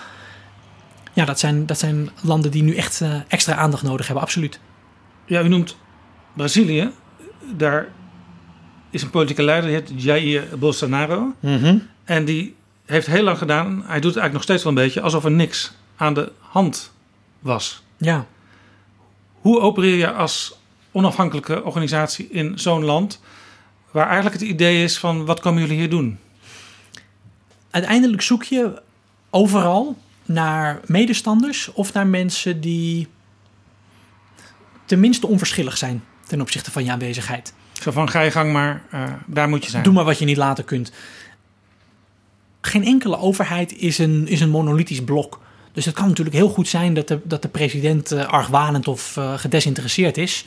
Ja, 1.14 1.26
dat 1.26 1.40
zijn, 1.40 1.66
dat 1.66 1.80
zijn 1.80 2.10
landen 2.22 2.52
die 2.52 2.64
nu 2.64 2.76
echt 2.76 3.02
extra 3.28 3.56
aandacht 3.56 3.84
nodig 3.84 4.06
hebben, 4.06 4.24
absoluut. 4.24 4.60
Ja, 5.26 5.42
u 5.42 5.48
noemt 5.48 5.76
Brazilië. 6.34 6.90
Daar 7.58 7.88
is 8.94 9.02
een 9.02 9.10
politieke 9.10 9.44
leider, 9.44 9.70
die 9.70 9.80
heet 9.80 10.04
Jair 10.04 10.58
Bolsonaro. 10.60 11.34
En 12.04 12.26
die 12.26 12.56
heeft 12.86 13.08
heel 13.08 13.24
lang 13.24 13.38
gedaan, 13.38 13.66
hij 13.66 14.00
doet 14.00 14.14
het 14.14 14.22
eigenlijk 14.22 14.34
nog 14.34 14.44
steeds 14.44 14.64
wel 14.64 14.72
een 14.72 14.84
beetje, 14.84 15.02
alsof 15.02 15.26
er 15.26 15.32
niks 15.32 15.72
aan 15.96 16.14
de 16.14 16.32
hand 16.40 16.92
was. 17.40 17.84
Ja, 17.98 18.26
Hoe 19.34 19.60
opereer 19.60 19.96
je 19.98 20.12
als 20.12 20.58
onafhankelijke 20.92 21.64
organisatie 21.64 22.28
in 22.30 22.60
zo'n 22.60 22.84
land, 22.84 23.22
waar 23.92 24.06
eigenlijk 24.08 24.40
het 24.40 24.50
idee 24.50 24.84
is 24.84 24.98
van 24.98 25.26
wat 25.26 25.40
komen 25.40 25.62
jullie 25.62 25.78
hier 25.78 25.90
doen? 25.90 26.18
uiteindelijk 27.70 28.22
zoek 28.22 28.44
je 28.44 28.82
overal 29.30 29.98
naar 30.26 30.80
medestanders 30.86 31.72
of 31.74 31.94
naar 31.94 32.08
mensen 32.08 32.62
die 32.62 33.08
tenminste 34.86 35.28
onverschillig 35.28 35.78
zijn 35.78 36.04
ten 36.28 36.42
opzichte 36.42 36.72
van 36.72 36.84
je 36.84 36.92
aanwezigheid. 36.92 37.54
Van 37.92 38.10
ga 38.10 38.22
je 38.22 38.32
gang 38.32 38.52
maar, 38.52 38.82
eh, 38.90 39.04
daar 39.26 39.50
moet 39.50 39.64
je 39.64 39.70
zijn. 39.70 39.84
Doe 39.84 39.94
maar 39.94 40.04
wat 40.04 40.20
je 40.20 40.26
niet 40.26 40.38
laten 40.38 40.66
kunt. 40.66 40.92
Geen 42.62 42.86
enkele 42.86 43.18
overheid 43.18 43.78
is 43.78 43.98
een, 43.98 44.28
is 44.28 44.42
een 44.42 44.50
monolithisch 44.50 45.04
blok. 45.04 45.42
Dus 45.72 45.86
het 45.86 45.96
kan 45.96 46.08
natuurlijk 46.08 46.36
heel 46.36 46.50
goed 46.50 46.68
zijn 46.68 46.94
dat 46.94 47.08
de, 47.08 47.20
dat 47.24 47.42
de 47.42 47.48
president 47.48 48.12
eh, 48.12 48.26
argwanend 48.26 48.88
of 48.88 49.18
eh, 49.18 49.34
gedesinteresseerd 49.38 50.18
is. 50.18 50.46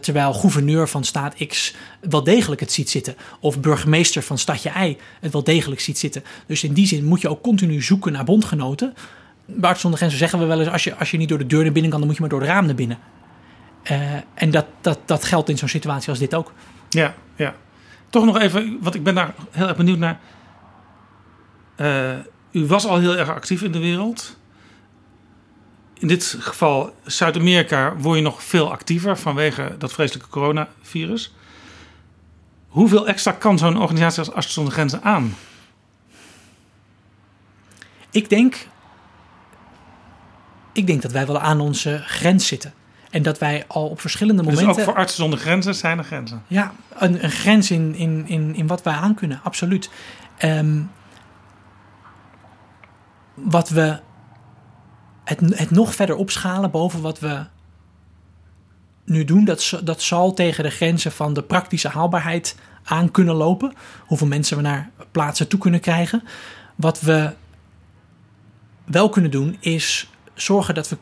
terwijl 0.00 0.32
gouverneur 0.32 0.88
van 0.88 1.04
staat 1.04 1.46
X 1.46 1.74
wel 2.00 2.24
degelijk 2.24 2.60
het 2.60 2.72
ziet 2.72 2.90
zitten. 2.90 3.16
Of 3.40 3.60
burgemeester 3.60 4.22
van 4.22 4.38
stadje 4.38 4.70
Y 4.70 4.96
het 5.20 5.32
wel 5.32 5.44
degelijk 5.44 5.80
ziet 5.80 5.98
zitten. 5.98 6.24
Dus 6.46 6.64
in 6.64 6.72
die 6.72 6.86
zin 6.86 7.04
moet 7.04 7.20
je 7.20 7.28
ook 7.28 7.42
continu 7.42 7.82
zoeken 7.82 8.12
naar 8.12 8.24
bondgenoten. 8.24 8.94
Artsen 9.60 9.80
zonder 9.80 9.98
Grenzen 9.98 10.18
zeggen 10.18 10.38
we 10.38 10.44
wel 10.44 10.60
eens... 10.60 10.68
Als 10.68 10.84
je, 10.84 10.94
als 10.94 11.10
je 11.10 11.16
niet 11.16 11.28
door 11.28 11.38
de 11.38 11.46
deur 11.46 11.62
naar 11.62 11.72
binnen 11.72 11.90
kan, 11.90 11.98
dan 12.00 12.08
moet 12.08 12.16
je 12.16 12.22
maar 12.22 12.30
door 12.30 12.40
het 12.40 12.50
raam 12.50 12.66
naar 12.66 12.74
binnen. 12.74 12.98
Eh, 13.82 14.14
en 14.34 14.50
dat, 14.50 14.66
dat, 14.80 14.98
dat 15.04 15.24
geldt 15.24 15.48
in 15.48 15.58
zo'n 15.58 15.68
situatie 15.68 16.08
als 16.08 16.18
dit 16.18 16.34
ook. 16.34 16.52
Ja, 16.88 17.14
ja. 17.36 17.54
Toch 18.10 18.24
nog 18.24 18.38
even, 18.38 18.78
want 18.80 18.94
ik 18.94 19.02
ben 19.02 19.14
daar 19.14 19.34
heel 19.50 19.68
erg 19.68 19.76
benieuwd 19.76 19.98
naar. 19.98 20.20
Eh, 21.76 22.18
u 22.50 22.66
was 22.66 22.86
al 22.86 22.98
heel 22.98 23.16
erg 23.16 23.28
actief 23.28 23.62
in 23.62 23.72
de 23.72 23.78
wereld. 23.78 24.38
In 25.94 26.08
dit 26.08 26.36
geval 26.38 26.94
Zuid-Amerika 27.04 27.96
word 27.96 28.16
je 28.16 28.22
nog 28.22 28.42
veel 28.42 28.70
actiever 28.70 29.18
vanwege 29.18 29.74
dat 29.78 29.92
vreselijke 29.92 30.30
coronavirus. 30.30 31.34
Hoeveel 32.68 33.06
extra 33.06 33.32
kan 33.32 33.58
zo'n 33.58 33.80
organisatie 33.80 34.18
als 34.18 34.32
Artsen 34.32 34.52
zonder 34.52 34.72
Grenzen 34.72 35.02
aan? 35.02 35.34
Ik 38.10 38.28
denk, 38.28 38.66
ik 40.72 40.86
denk 40.86 41.02
dat 41.02 41.12
wij 41.12 41.26
wel 41.26 41.40
aan 41.40 41.60
onze 41.60 42.02
grens 42.04 42.46
zitten. 42.46 42.74
En 43.10 43.22
dat 43.22 43.38
wij 43.38 43.64
al 43.66 43.88
op 43.88 44.00
verschillende 44.00 44.42
Dus 44.42 44.54
momenten... 44.54 44.82
ook 44.82 44.88
voor 44.88 44.98
Artsen 44.98 45.18
zonder 45.18 45.38
Grenzen 45.38 45.74
zijn 45.74 45.98
er 45.98 46.04
grenzen. 46.04 46.42
Ja, 46.46 46.72
een, 46.98 47.24
een 47.24 47.30
grens 47.30 47.70
in, 47.70 47.94
in, 47.94 48.24
in, 48.26 48.54
in 48.54 48.66
wat 48.66 48.82
wij 48.82 48.94
aan 48.94 49.14
kunnen, 49.14 49.40
absoluut. 49.42 49.90
Ehm, 50.36 50.80
wat 53.34 53.68
we. 53.68 54.00
Het, 55.24 55.40
het 55.40 55.70
nog 55.70 55.94
verder 55.94 56.16
opschalen 56.16 56.70
boven 56.70 57.00
wat 57.00 57.18
we 57.18 57.44
nu 59.04 59.24
doen, 59.24 59.44
dat, 59.44 59.80
dat 59.84 60.02
zal 60.02 60.34
tegen 60.34 60.64
de 60.64 60.70
grenzen 60.70 61.12
van 61.12 61.34
de 61.34 61.42
praktische 61.42 61.88
haalbaarheid 61.88 62.56
aan 62.84 63.10
kunnen 63.10 63.34
lopen. 63.34 63.72
Hoeveel 64.06 64.26
mensen 64.26 64.56
we 64.56 64.62
naar 64.62 64.90
plaatsen 65.10 65.48
toe 65.48 65.58
kunnen 65.58 65.80
krijgen. 65.80 66.22
Wat 66.74 67.00
we 67.00 67.32
wel 68.84 69.08
kunnen 69.08 69.30
doen, 69.30 69.56
is 69.60 70.10
zorgen 70.34 70.74
dat 70.74 70.88
we 70.88 70.96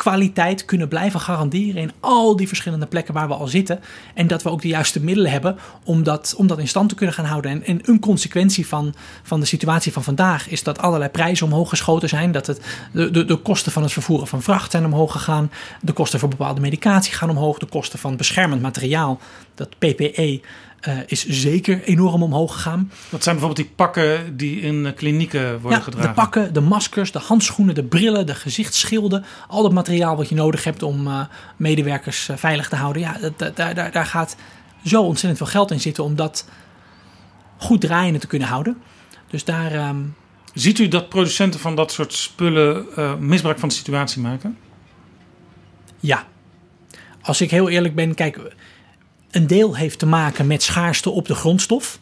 kwaliteit 0.00 0.64
kunnen 0.64 0.88
blijven 0.88 1.20
garanderen 1.20 1.82
in 1.82 1.92
al 2.00 2.36
die 2.36 2.48
verschillende 2.48 2.86
plekken 2.86 3.14
waar 3.14 3.28
we 3.28 3.34
al 3.34 3.46
zitten. 3.46 3.80
En 4.14 4.26
dat 4.26 4.42
we 4.42 4.50
ook 4.50 4.62
de 4.62 4.68
juiste 4.68 5.00
middelen 5.00 5.30
hebben 5.30 5.56
om 5.84 6.02
dat, 6.02 6.34
om 6.36 6.46
dat 6.46 6.58
in 6.58 6.68
stand 6.68 6.88
te 6.88 6.94
kunnen 6.94 7.14
gaan 7.14 7.24
houden. 7.24 7.50
En, 7.50 7.64
en 7.64 7.80
een 7.82 8.00
consequentie 8.00 8.66
van, 8.66 8.94
van 9.22 9.40
de 9.40 9.46
situatie 9.46 9.92
van 9.92 10.04
vandaag 10.04 10.48
is 10.48 10.62
dat 10.62 10.78
allerlei 10.78 11.10
prijzen 11.10 11.46
omhoog 11.46 11.68
geschoten 11.68 12.08
zijn. 12.08 12.32
Dat 12.32 12.46
het, 12.46 12.60
de, 12.92 13.10
de, 13.10 13.24
de 13.24 13.36
kosten 13.36 13.72
van 13.72 13.82
het 13.82 13.92
vervoeren 13.92 14.26
van 14.26 14.42
vracht 14.42 14.70
zijn 14.70 14.84
omhoog 14.84 15.12
gegaan. 15.12 15.50
De 15.80 15.92
kosten 15.92 16.18
voor 16.18 16.28
bepaalde 16.28 16.60
medicatie 16.60 17.14
gaan 17.14 17.30
omhoog. 17.30 17.58
De 17.58 17.66
kosten 17.66 17.98
van 17.98 18.16
beschermend 18.16 18.62
materiaal, 18.62 19.20
dat 19.54 19.78
PPE, 19.78 20.40
eh, 20.80 20.98
is 21.06 21.26
zeker 21.26 21.82
enorm 21.82 22.22
omhoog 22.22 22.52
gegaan. 22.54 22.90
Dat 23.08 23.22
zijn 23.22 23.36
bijvoorbeeld 23.36 23.66
die 23.66 23.76
pakken 23.76 24.36
die 24.36 24.60
in 24.60 24.86
eh, 24.86 24.94
klinieken 24.94 25.60
worden 25.60 25.78
Ja, 25.78 25.84
gedragen. 25.84 26.08
de 26.08 26.14
pakken, 26.14 26.52
de 26.52 26.60
maskers, 26.60 27.12
de 27.12 27.18
handschoenen, 27.18 27.74
de 27.74 27.84
brillen, 27.84 28.26
de 28.26 28.34
gezichtsschilden. 28.34 29.24
Al 29.48 29.62
dat 29.62 29.72
materiaal 29.72 30.16
wat 30.16 30.28
je 30.28 30.34
nodig 30.34 30.64
hebt 30.64 30.82
om 30.82 31.06
eh, 31.06 31.20
medewerkers 31.56 32.28
veilig 32.34 32.68
te 32.68 32.76
houden. 32.76 33.02
Ja, 33.02 33.16
daar, 33.36 33.74
daar, 33.74 33.92
daar 33.92 34.06
gaat 34.06 34.36
zo 34.84 35.02
ontzettend 35.02 35.36
veel 35.36 35.46
geld 35.52 35.70
in 35.70 35.80
zitten 35.80 36.04
om 36.04 36.16
dat 36.16 36.48
goed 37.56 37.80
draaiende 37.80 38.18
te 38.18 38.26
kunnen 38.26 38.48
houden. 38.48 38.76
Dus 39.30 39.44
daar, 39.44 39.72
ehm, 39.72 39.96
Ziet 40.54 40.78
u 40.78 40.88
dat 40.88 41.08
producenten 41.08 41.60
van 41.60 41.76
dat 41.76 41.92
soort 41.92 42.12
spullen 42.12 42.86
misbruik 43.18 43.58
van 43.58 43.68
de 43.68 43.74
situatie 43.74 44.22
maken? 44.22 44.56
ja. 46.00 46.28
Als 47.22 47.40
ik 47.40 47.50
heel 47.50 47.68
eerlijk 47.68 47.94
ben, 47.94 48.14
kijk, 48.14 48.54
een 49.30 49.46
deel 49.46 49.76
heeft 49.76 49.98
te 49.98 50.06
maken 50.06 50.46
met 50.46 50.62
schaarste 50.62 51.10
op 51.10 51.26
de 51.26 51.34
grondstof. 51.34 51.98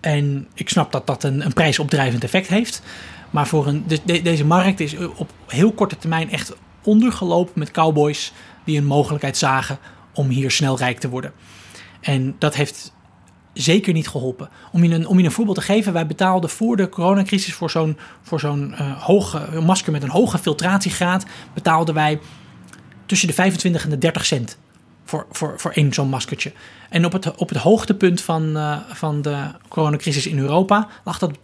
En 0.00 0.46
ik 0.54 0.68
snap 0.68 0.92
dat 0.92 1.06
dat 1.06 1.24
een, 1.24 1.44
een 1.44 1.52
prijsopdrijvend 1.52 2.24
effect 2.24 2.48
heeft. 2.48 2.82
Maar 3.30 3.46
voor 3.46 3.66
een, 3.66 3.84
de- 3.86 4.00
de- 4.04 4.22
deze 4.22 4.44
markt 4.44 4.80
is 4.80 4.96
op 5.16 5.30
heel 5.46 5.72
korte 5.72 5.96
termijn 5.98 6.30
echt 6.30 6.52
ondergelopen 6.82 7.52
met 7.58 7.70
cowboys 7.70 8.32
die 8.64 8.78
een 8.78 8.84
mogelijkheid 8.86 9.36
zagen 9.36 9.78
om 10.14 10.28
hier 10.28 10.50
snel 10.50 10.78
rijk 10.78 10.98
te 10.98 11.08
worden. 11.08 11.32
En 12.00 12.36
dat 12.38 12.54
heeft 12.54 12.94
zeker 13.52 13.92
niet 13.92 14.08
geholpen. 14.08 14.48
Om 14.72 14.84
je 14.84 14.94
een, 14.94 15.06
om 15.06 15.18
je 15.18 15.24
een 15.24 15.30
voorbeeld 15.32 15.56
te 15.56 15.62
geven, 15.62 15.92
wij 15.92 16.06
betaalden 16.06 16.50
voor 16.50 16.76
de 16.76 16.88
coronacrisis 16.88 17.54
voor 17.54 17.70
zo'n, 17.70 17.98
voor 18.22 18.40
zo'n 18.40 18.74
eh, 18.74 19.02
hoge 19.02 19.60
masker 19.60 19.92
met 19.92 20.02
een 20.02 20.08
hoge 20.10 20.38
filtratiegraad, 20.38 21.24
betaalden 21.54 21.94
wij 21.94 22.18
tussen 23.06 23.28
de 23.28 23.34
25 23.34 23.84
en 23.84 23.90
de 23.90 23.98
30 23.98 24.26
cent 24.26 24.58
voor, 25.06 25.26
voor, 25.30 25.54
voor 25.60 25.70
één 25.70 25.92
zo'n 25.92 26.08
maskertje. 26.08 26.52
En 26.88 27.04
op 27.04 27.12
het, 27.12 27.34
op 27.36 27.48
het 27.48 27.58
hoogtepunt 27.58 28.20
van, 28.20 28.56
uh, 28.56 28.78
van 28.88 29.22
de 29.22 29.36
coronacrisis 29.68 30.26
in 30.26 30.38
Europa 30.38 30.88
lag 31.04 31.18
dat 31.18 31.30
op 31.30 31.36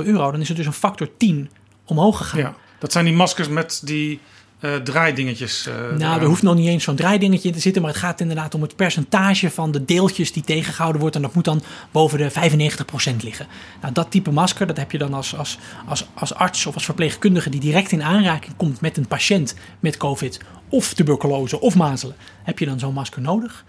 2,5 0.00 0.06
euro. 0.06 0.30
Dan 0.30 0.40
is 0.40 0.48
het 0.48 0.56
dus 0.56 0.66
een 0.66 0.72
factor 0.72 1.08
10 1.16 1.50
omhoog 1.84 2.18
gegaan. 2.18 2.40
Ja, 2.40 2.54
dat 2.78 2.92
zijn 2.92 3.04
die 3.04 3.14
maskers 3.14 3.48
met 3.48 3.80
die 3.84 4.20
uh, 4.60 4.76
draaidingetjes. 4.76 5.66
Uh, 5.66 5.74
nou, 5.74 5.96
eraan. 5.96 6.20
er 6.20 6.26
hoeft 6.26 6.42
nog 6.42 6.54
niet 6.54 6.68
eens 6.68 6.84
zo'n 6.84 6.96
draaidingetje 6.96 7.48
in 7.48 7.54
te 7.54 7.60
zitten, 7.60 7.82
maar 7.82 7.90
het 7.90 8.00
gaat 8.00 8.20
inderdaad 8.20 8.54
om 8.54 8.62
het 8.62 8.76
percentage 8.76 9.50
van 9.50 9.70
de 9.70 9.84
deeltjes 9.84 10.32
die 10.32 10.42
tegengehouden 10.42 11.00
wordt. 11.00 11.16
En 11.16 11.22
dat 11.22 11.34
moet 11.34 11.44
dan 11.44 11.62
boven 11.90 12.18
de 12.18 12.30
95% 12.30 13.16
liggen. 13.22 13.46
Nou, 13.80 13.92
dat 13.92 14.10
type 14.10 14.30
masker, 14.30 14.66
dat 14.66 14.76
heb 14.76 14.92
je 14.92 14.98
dan 14.98 15.14
als, 15.14 15.36
als, 15.36 15.58
als, 15.86 16.06
als 16.14 16.34
arts 16.34 16.66
of 16.66 16.74
als 16.74 16.84
verpleegkundige 16.84 17.50
die 17.50 17.60
direct 17.60 17.92
in 17.92 18.02
aanraking 18.02 18.56
komt 18.56 18.80
met 18.80 18.96
een 18.96 19.06
patiënt 19.06 19.54
met 19.80 19.96
COVID 19.96 20.40
of 20.68 20.94
tuberculose 20.94 21.60
of 21.60 21.74
mazelen, 21.74 22.16
heb 22.42 22.58
je 22.58 22.66
dan 22.66 22.78
zo'n 22.78 22.94
masker 22.94 23.22
nodig. 23.22 23.64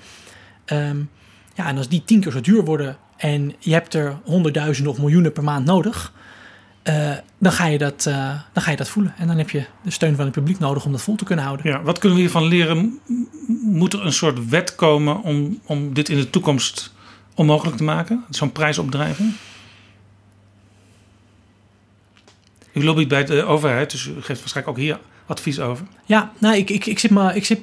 Um, 0.66 1.10
ja, 1.54 1.68
en 1.68 1.78
als 1.78 1.90
die 1.90 2.04
tien 2.06 2.20
keer 2.20 2.32
zo 2.32 2.42
duur 2.42 2.66
worden 2.66 2.98
en 3.18 3.54
je 3.60 3.74
hebt 3.74 3.94
er 3.94 4.20
honderdduizenden 4.24 4.92
of 4.92 5.00
miljoenen 5.00 5.32
per 5.32 5.44
maand 5.44 5.66
nodig, 5.66 6.14
uh, 6.84 7.14
dan, 7.38 7.52
ga 7.52 7.66
je 7.66 7.78
dat, 7.78 8.06
uh, 8.08 8.34
dan 8.54 8.64
ga 8.64 8.72
je 8.72 8.78
dat 8.78 8.90
voelen. 8.90 9.14
En 9.18 9.28
dan 9.28 9.38
heb 9.38 9.50
je 9.50 9.66
de 9.84 9.92
steun 9.92 10.16
van 10.16 10.26
het 10.26 10.34
publiek 10.34 10.60
nodig 10.60 10.86
om 10.86 10.92
dat 10.92 11.02
vol 11.02 11.16
te 11.16 11.24
kunnen 11.24 11.46
houden. 11.46 11.72
Ja, 11.72 11.82
wat 11.82 12.00
kunnen 12.00 12.18
we 12.18 12.24
hiervan 12.24 12.46
leren? 12.46 13.00
Moet 13.62 13.94
er 13.94 14.06
een 14.06 14.14
soort 14.14 14.50
wet 14.50 14.76
komen 14.76 15.22
om, 15.22 15.60
om 15.66 15.94
dit 15.94 16.10
in 16.10 16.18
de 16.18 16.30
toekomst 16.30 16.94
onmogelijk 17.36 17.78
te 17.78 17.84
maken? 17.84 18.24
Zo'n 18.30 18.52
prijsopdrijving? 18.52 19.34
U 22.74 22.84
lobbyt 22.84 23.08
bij 23.08 23.26
de 23.26 23.44
overheid, 23.44 23.92
dus 23.92 24.06
u 24.06 24.14
geeft 24.14 24.40
waarschijnlijk 24.40 24.68
ook 24.68 24.84
hier 24.84 25.00
advies 25.26 25.60
over. 25.60 25.86
Ja, 26.06 26.32
nou, 26.38 26.56
ik, 26.56 26.70
ik, 26.70 26.86
ik, 26.86 27.00
zit, 27.00 27.12
maar, 27.12 27.36
ik 27.36 27.46
zit 27.46 27.62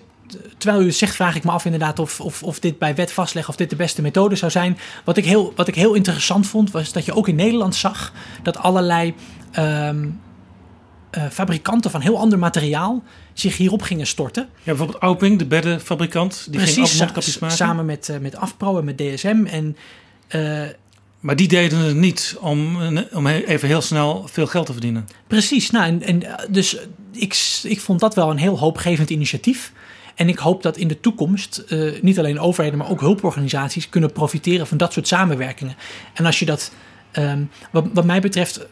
terwijl 0.58 0.82
u 0.82 0.86
het 0.86 0.96
zegt, 0.96 1.14
vraag 1.14 1.36
ik 1.36 1.44
me 1.44 1.50
af 1.50 1.64
inderdaad 1.64 1.98
of, 1.98 2.20
of, 2.20 2.42
of 2.42 2.60
dit 2.60 2.78
bij 2.78 2.94
wet 2.94 3.12
vastleggen, 3.12 3.52
of 3.52 3.58
dit 3.58 3.70
de 3.70 3.76
beste 3.76 4.02
methode 4.02 4.36
zou 4.36 4.50
zijn. 4.50 4.78
Wat 5.04 5.16
ik, 5.16 5.24
heel, 5.24 5.52
wat 5.56 5.68
ik 5.68 5.74
heel 5.74 5.94
interessant 5.94 6.46
vond, 6.46 6.70
was 6.70 6.92
dat 6.92 7.04
je 7.04 7.14
ook 7.14 7.28
in 7.28 7.34
Nederland 7.34 7.74
zag 7.74 8.12
dat 8.42 8.58
allerlei 8.58 9.14
um, 9.58 10.20
uh, 11.16 11.24
fabrikanten 11.30 11.90
van 11.90 12.00
heel 12.00 12.18
ander 12.18 12.38
materiaal 12.38 13.02
zich 13.32 13.56
hierop 13.56 13.82
gingen 13.82 14.06
storten. 14.06 14.48
Ja, 14.56 14.62
bijvoorbeeld 14.64 15.02
Auping, 15.02 15.38
de 15.38 15.46
beddenfabrikant, 15.46 16.46
die 16.50 16.60
Precies, 16.60 16.88
ging 16.88 16.98
mondkapjes 16.98 17.38
maken. 17.38 17.56
samen 17.56 17.86
met, 17.86 18.08
uh, 18.08 18.18
met 18.18 18.36
Afpro 18.36 18.78
en 18.78 18.84
met 18.84 18.98
DSM. 18.98 19.44
En, 19.50 19.76
uh, 20.34 20.62
maar 21.20 21.36
die 21.36 21.48
deden 21.48 21.78
het 21.78 21.96
niet 21.96 22.36
om, 22.40 22.76
om 23.12 23.26
even 23.26 23.68
heel 23.68 23.80
snel 23.80 24.28
veel 24.30 24.46
geld 24.46 24.66
te 24.66 24.72
verdienen. 24.72 25.08
Precies, 25.26 25.70
nou, 25.70 25.86
en, 25.86 26.02
en 26.02 26.36
dus 26.50 26.78
ik, 27.12 27.60
ik 27.62 27.80
vond 27.80 28.00
dat 28.00 28.14
wel 28.14 28.30
een 28.30 28.38
heel 28.38 28.58
hoopgevend 28.58 29.10
initiatief. 29.10 29.72
En 30.18 30.28
ik 30.28 30.38
hoop 30.38 30.62
dat 30.62 30.76
in 30.76 30.88
de 30.88 31.00
toekomst 31.00 31.64
uh, 31.68 32.02
niet 32.02 32.18
alleen 32.18 32.40
overheden, 32.40 32.78
maar 32.78 32.90
ook 32.90 33.00
hulporganisaties 33.00 33.88
kunnen 33.88 34.12
profiteren 34.12 34.66
van 34.66 34.76
dat 34.76 34.92
soort 34.92 35.08
samenwerkingen. 35.08 35.76
En 36.14 36.26
als 36.26 36.38
je 36.38 36.44
dat, 36.44 36.72
um, 37.12 37.50
wat, 37.70 38.04
mij 38.04 38.20
betreft, 38.20 38.66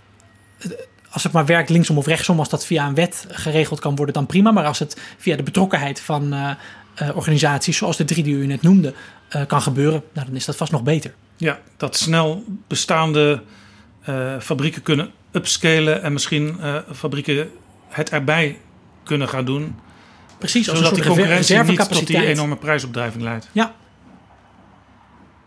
als 1.11 1.23
het 1.23 1.33
maar 1.33 1.47
werkt 1.47 1.71
linksom 1.71 1.99
of 1.99 2.07
rechtsom, 2.07 2.39
als 2.39 2.49
dat 2.49 2.67
via 2.67 2.87
een 2.87 2.95
wet 2.95 3.27
geregeld 3.29 3.81
kan 3.81 3.97
worden, 3.97 4.15
dan 4.15 4.27
prima. 4.27 4.51
Maar 4.51 4.65
als 4.65 4.79
het 4.79 5.01
via 5.19 5.37
de 5.37 5.43
betrokkenheid 5.43 6.01
van 6.01 6.35
uh, 6.35 6.51
organisaties, 7.15 7.77
zoals 7.77 7.97
de 7.97 8.05
drie 8.05 8.23
die 8.23 8.35
u 8.35 8.47
net 8.47 8.63
noemde, 8.63 8.95
kan 9.47 9.63
gebeuren, 9.63 10.03
nou, 10.13 10.27
dan 10.27 10.37
is 10.37 10.45
dat 10.45 10.57
vast 10.57 10.73
nog 10.73 10.83
beter. 10.83 11.15
Ja, 11.37 11.59
dat 11.77 11.97
snel 11.97 12.45
bestaande 12.67 13.43
fabrieken 14.41 14.83
kunnen 14.83 15.11
upscalen 15.33 16.03
en 16.03 16.13
misschien 16.13 16.61
fabrieken 16.95 17.51
het 17.89 18.11
erbij 18.11 18.59
kunnen 19.03 19.29
gaan 19.29 19.45
doen. 19.45 19.75
Precies, 20.39 20.69
als 20.69 20.79
Zodat 20.79 20.93
een 20.93 21.01
die 21.01 21.07
concurrentie 21.07 21.63
niet 21.63 21.89
tot 21.89 22.07
die 22.07 22.27
enorme 22.27 22.57
prijsopdrijving 22.57 23.23
leidt. 23.23 23.49
Ja, 23.53 23.75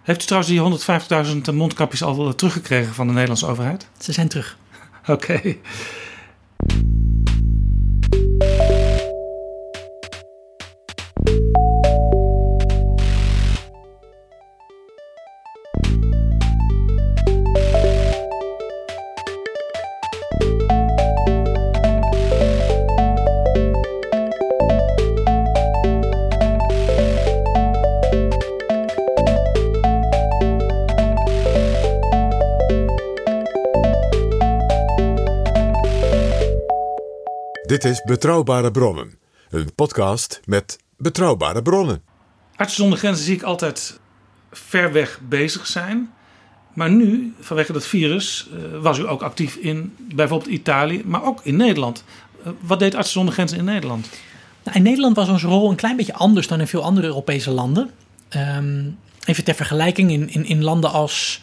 Heeft 0.03 0.21
u 0.21 0.25
trouwens 0.25 0.51
die 0.51 1.25
150.000 1.49 1.53
mondkapjes 1.53 2.03
al 2.03 2.35
teruggekregen 2.35 2.93
van 2.93 3.07
de 3.07 3.13
Nederlandse 3.13 3.47
overheid? 3.47 3.87
ze 3.99 4.11
zijn 4.11 4.27
terug. 4.27 4.57
Oké. 5.07 5.55
Dit 37.69 37.83
is 37.83 38.01
Betrouwbare 38.01 38.71
Bronnen, 38.71 39.17
een 39.49 39.75
podcast 39.75 40.41
met 40.45 40.79
betrouwbare 40.97 41.61
bronnen. 41.61 42.01
Artsen 42.55 42.77
zonder 42.77 42.99
grenzen 42.99 43.25
zie 43.25 43.35
ik 43.35 43.43
altijd 43.43 43.99
ver 44.51 44.91
weg 44.91 45.19
bezig 45.27 45.67
zijn. 45.67 46.13
Maar 46.73 46.89
nu, 46.89 47.33
vanwege 47.39 47.73
dat 47.73 47.85
virus, 47.85 48.49
uh, 48.53 48.81
was 48.81 48.97
u 48.97 49.07
ook 49.07 49.21
actief 49.21 49.55
in 49.55 49.95
bijvoorbeeld 49.97 50.51
Italië, 50.51 51.01
maar 51.05 51.23
ook 51.23 51.39
in 51.43 51.55
Nederland. 51.55 52.03
Uh, 52.45 52.51
wat 52.59 52.79
deed 52.79 52.95
Artsen 52.95 53.13
zonder 53.13 53.33
grenzen 53.33 53.57
in 53.57 53.63
Nederland? 53.63 54.09
Nou, 54.63 54.77
in 54.77 54.83
Nederland 54.83 55.15
was 55.15 55.29
onze 55.29 55.47
rol 55.47 55.69
een 55.69 55.75
klein 55.75 55.95
beetje 55.95 56.13
anders 56.13 56.47
dan 56.47 56.59
in 56.59 56.67
veel 56.67 56.83
andere 56.83 57.07
Europese 57.07 57.51
landen. 57.51 57.91
Um, 58.35 58.97
even 59.25 59.43
ter 59.43 59.55
vergelijking, 59.55 60.11
in, 60.11 60.29
in, 60.29 60.45
in 60.45 60.63
landen 60.63 60.91
als 60.91 61.41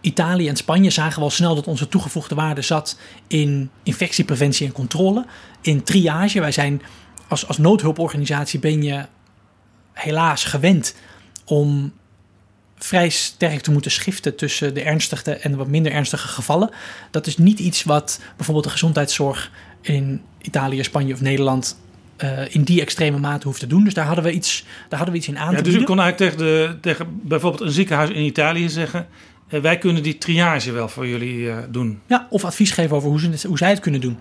Italië 0.00 0.48
en 0.48 0.56
Spanje 0.56 0.90
zagen 0.90 1.18
we 1.18 1.24
al 1.24 1.30
snel 1.30 1.54
dat 1.54 1.66
onze 1.66 1.88
toegevoegde 1.88 2.34
waarde 2.34 2.62
zat 2.62 2.98
in 3.26 3.70
infectiepreventie 3.82 4.66
en 4.66 4.72
controle, 4.72 5.26
in 5.60 5.82
triage. 5.82 6.40
Wij 6.40 6.52
zijn 6.52 6.82
als, 7.28 7.46
als 7.46 7.58
noodhulporganisatie 7.58 8.58
ben 8.58 8.82
je 8.82 9.04
helaas 9.92 10.44
gewend 10.44 10.94
om 11.44 11.92
vrij 12.78 13.08
sterk 13.08 13.60
te 13.60 13.70
moeten 13.70 13.90
schiften 13.90 14.36
tussen 14.36 14.74
de 14.74 14.82
ernstigste 14.82 15.32
en 15.32 15.50
de 15.50 15.56
wat 15.56 15.68
minder 15.68 15.92
ernstige 15.92 16.28
gevallen. 16.28 16.70
Dat 17.10 17.26
is 17.26 17.36
niet 17.36 17.58
iets 17.58 17.84
wat 17.84 18.20
bijvoorbeeld 18.36 18.66
de 18.66 18.72
gezondheidszorg 18.72 19.50
in 19.80 20.22
Italië, 20.42 20.84
Spanje 20.84 21.12
of 21.12 21.20
Nederland 21.20 21.78
uh, 22.24 22.54
in 22.54 22.62
die 22.62 22.80
extreme 22.80 23.18
mate 23.18 23.46
hoeft 23.46 23.60
te 23.60 23.66
doen. 23.66 23.84
Dus 23.84 23.94
daar 23.94 24.06
hadden 24.06 24.24
we 24.24 24.32
iets, 24.32 24.64
daar 24.88 24.98
hadden 24.98 25.10
we 25.10 25.20
iets 25.20 25.28
in 25.28 25.38
aan 25.38 25.50
Ja, 25.50 25.56
te 25.56 25.62
dus 25.62 25.72
u 25.72 25.76
bieden. 25.76 25.96
kon 25.96 26.00
eigenlijk 26.04 26.36
tegen, 26.36 26.46
de, 26.46 26.80
tegen 26.80 27.20
bijvoorbeeld 27.22 27.62
een 27.62 27.70
ziekenhuis 27.70 28.10
in 28.10 28.24
Italië 28.24 28.68
zeggen: 28.68 29.00
eh, 29.00 29.06
wij 29.48 29.78
kunnen 29.78 30.02
die 30.02 30.18
triage 30.18 30.72
wel 30.72 30.88
voor 30.88 31.06
jullie 31.06 31.50
eh, 31.50 31.56
doen. 31.68 32.00
Ja, 32.06 32.26
of 32.30 32.44
advies 32.44 32.70
geven 32.70 32.96
over 32.96 33.08
hoe, 33.08 33.20
ze 33.20 33.46
hoe 33.46 33.58
zij 33.58 33.70
het 33.70 33.80
kunnen 33.80 34.00
doen. 34.00 34.18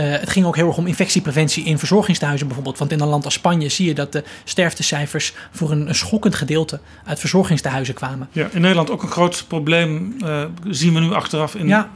Uh, 0.00 0.10
het 0.10 0.30
ging 0.30 0.46
ook 0.46 0.56
heel 0.56 0.66
erg 0.66 0.76
om 0.76 0.86
infectiepreventie 0.86 1.64
in 1.64 1.78
verzorgingstehuizen 1.78 2.46
bijvoorbeeld. 2.46 2.78
Want 2.78 2.92
in 2.92 3.00
een 3.00 3.08
land 3.08 3.24
als 3.24 3.34
Spanje 3.34 3.68
zie 3.68 3.86
je 3.86 3.94
dat 3.94 4.12
de 4.12 4.24
sterftecijfers 4.44 5.34
voor 5.50 5.70
een, 5.70 5.88
een 5.88 5.94
schokkend 5.94 6.34
gedeelte 6.34 6.80
uit 7.04 7.18
verzorgingstehuizen 7.20 7.94
kwamen. 7.94 8.28
Ja, 8.32 8.48
in 8.52 8.60
Nederland 8.60 8.90
ook 8.90 9.02
een 9.02 9.08
groot 9.10 9.44
probleem 9.48 10.14
uh, 10.24 10.44
zien 10.70 10.94
we 10.94 11.00
nu 11.00 11.12
achteraf 11.12 11.54
in 11.54 11.66
Ja. 11.68 11.90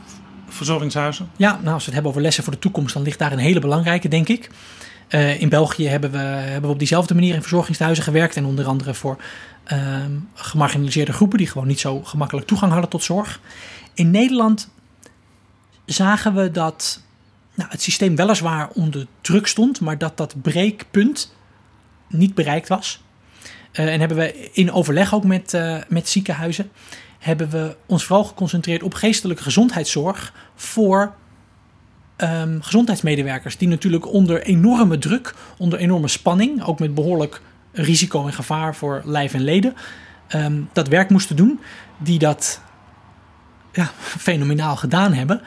verzorgingshuizen. 0.49 1.29
Ja, 1.37 1.59
nou, 1.63 1.75
als 1.75 1.79
we 1.79 1.85
het 1.85 1.95
hebben 1.95 2.11
over 2.11 2.23
lessen 2.23 2.45
voor 2.45 2.53
de 2.53 2.59
toekomst, 2.59 2.95
dan 2.95 3.03
ligt 3.03 3.19
daar 3.19 3.33
een 3.33 3.39
hele 3.39 3.61
belangrijke, 3.61 4.09
denk 4.09 4.29
ik. 4.29 4.51
Uh, 5.11 5.41
in 5.41 5.49
België 5.49 5.87
hebben 5.89 6.11
we, 6.11 6.19
hebben 6.19 6.63
we 6.63 6.69
op 6.69 6.79
diezelfde 6.79 7.15
manier 7.15 7.35
in 7.35 7.41
verzorgingstehuizen 7.41 8.05
gewerkt. 8.05 8.37
En 8.37 8.45
onder 8.45 8.67
andere 8.67 8.95
voor 8.95 9.17
uh, 9.73 10.05
gemarginaliseerde 10.35 11.13
groepen 11.13 11.39
die 11.39 11.47
gewoon 11.47 11.67
niet 11.67 11.81
zo 11.81 12.03
gemakkelijk 12.03 12.47
toegang 12.47 12.73
hadden 12.73 12.91
tot 12.91 13.03
zorg. 13.03 13.41
In 13.95 14.11
Nederland 14.11 14.71
zagen 15.85 16.35
we 16.35 16.51
dat 16.51 17.03
nou, 17.55 17.71
het 17.71 17.83
systeem 17.83 18.17
weliswaar 18.17 18.69
onder 18.69 19.07
druk 19.21 19.47
stond, 19.47 19.81
maar 19.81 19.99
dat 19.99 20.17
dat 20.17 20.43
breekpunt 20.43 21.35
niet 22.09 22.35
bereikt 22.35 22.69
was. 22.69 23.03
Uh, 23.73 23.93
en 23.93 23.99
hebben 24.01 24.19
we 24.19 24.51
in 24.53 24.73
overleg 24.73 25.15
ook 25.15 25.25
met, 25.25 25.55
uh, 25.55 25.77
met 25.89 26.09
ziekenhuizen, 26.09 26.71
hebben 27.19 27.51
we 27.51 27.77
ons 27.87 28.05
vooral 28.05 28.25
geconcentreerd 28.25 28.83
op 28.83 28.95
geestelijke 28.95 29.43
gezondheidszorg 29.43 30.33
voor 30.55 31.15
um, 32.17 32.63
gezondheidsmedewerkers. 32.63 33.57
Die 33.57 33.69
natuurlijk 33.69 34.07
onder 34.13 34.43
enorme 34.43 34.99
druk, 34.99 35.35
onder 35.59 35.79
enorme 35.79 36.09
spanning, 36.09 36.65
ook 36.65 36.79
met 36.79 36.95
behoorlijk 36.95 37.41
risico 37.77 38.27
en 38.27 38.33
gevaar 38.33 38.75
voor 38.75 39.03
lijf 39.05 39.35
en 39.35 39.45
leden, 39.45 39.75
um, 40.35 40.69
dat 40.73 40.89
werk 40.89 41.11
moesten 41.11 41.37
doen. 41.37 41.61
Die 41.99 42.19
dat 42.19 42.61
ja, 43.73 43.91
fenomenaal 44.27 44.77
gedaan 44.77 45.13
hebben. 45.13 45.41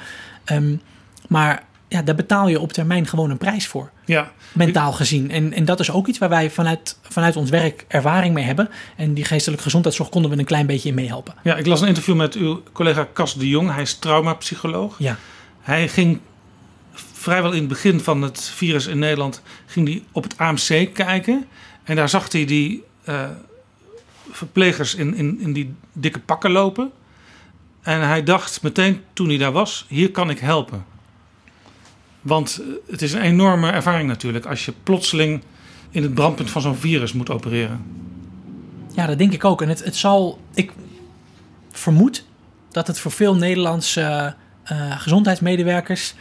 Um, 0.46 0.82
maar 1.28 1.64
ja, 1.88 2.02
daar 2.02 2.16
betaal 2.16 2.48
je 2.48 2.60
op 2.60 2.74
termijn 2.74 3.08
gewoon 3.08 3.30
een 3.30 3.38
prijs 3.38 3.68
voor. 3.68 3.92
Ja. 4.06 4.32
Mentaal 4.52 4.92
gezien. 4.92 5.32
En, 5.32 5.54
en 5.54 5.66
dat 5.66 5.80
is 5.80 5.92
ook 5.92 6.08
iets 6.08 6.18
waar 6.18 6.30
wij 6.30 6.50
vanuit, 6.50 6.98
vanuit 7.02 7.36
ons 7.36 7.50
werk 7.50 7.86
ervaring 7.88 8.34
mee 8.34 8.44
hebben. 8.44 8.70
En 8.96 9.14
die 9.14 9.26
geestelijke 9.26 9.64
gezondheidszorg 9.64 10.10
konden 10.10 10.32
we 10.32 10.38
een 10.38 10.46
klein 10.46 10.66
beetje 10.66 10.90
in 10.90 10.96
meehelpen. 10.96 11.34
Ja, 11.44 11.56
ik 11.56 11.66
las 11.66 11.82
een 11.82 11.88
interview 11.88 12.16
met 12.16 12.36
uw 12.36 12.64
collega 12.72 13.08
Cas 13.14 13.34
de 13.34 13.48
Jong. 13.48 13.74
Hij 13.74 13.82
is 13.82 13.96
traumapsycholoog. 13.96 14.96
Ja. 14.98 15.18
Hij 15.62 15.88
ging 15.88 16.20
vrijwel 17.14 17.52
in 17.52 17.60
het 17.60 17.68
begin 17.68 18.00
van 18.00 18.22
het 18.22 18.42
virus 18.42 18.88
in 18.88 19.00
Nederland 19.00 19.42
ging 19.66 19.88
hij 19.88 20.04
op 20.12 20.24
het 20.24 20.38
AMC 20.38 20.94
kijken. 20.94 21.46
En 21.90 21.96
daar 21.96 22.10
zag 22.10 22.32
hij 22.32 22.46
die 22.46 22.84
eh, 23.04 23.30
verplegers 24.32 24.96
in, 24.96 25.16
in, 25.16 25.40
in 25.40 25.54
die 25.54 25.74
dikke 25.94 26.20
pakken 26.20 26.52
lopen. 26.52 26.92
En 27.82 28.08
hij 28.08 28.24
dacht 28.24 28.62
meteen 28.62 29.02
toen 29.14 29.28
hij 29.28 29.38
daar 29.38 29.52
was: 29.52 29.86
hier 29.88 30.12
kan 30.12 30.30
ik 30.30 30.40
helpen. 30.40 30.86
Want 32.22 32.60
eh, 32.62 32.92
het 32.92 33.02
is 33.02 33.14
een 33.14 33.22
enorme 33.22 33.70
ervaring 33.72 34.08
natuurlijk 34.08 34.46
als 34.46 34.66
je 34.66 34.74
plotseling 34.84 35.42
in 35.90 36.04
het 36.04 36.14
brandpunt 36.14 36.50
van 36.50 36.62
zo'n 36.62 36.76
virus 36.76 37.14
moet 37.14 37.30
opereren. 37.30 37.84
Ja, 38.94 39.06
dat 39.06 39.18
denk 39.18 39.34
ik 39.34 39.46
ook. 39.46 39.62
En 39.62 39.70
het, 39.70 39.84
het 39.84 39.96
zal, 39.96 40.40
ik 40.54 40.72
vermoed 41.72 42.26
dat 42.72 42.88
het 42.88 43.00
voor 43.00 43.12
veel 43.12 43.36
Nederlandse 43.36 44.36
uh, 44.72 45.00
gezondheidsmedewerkers 45.00 46.14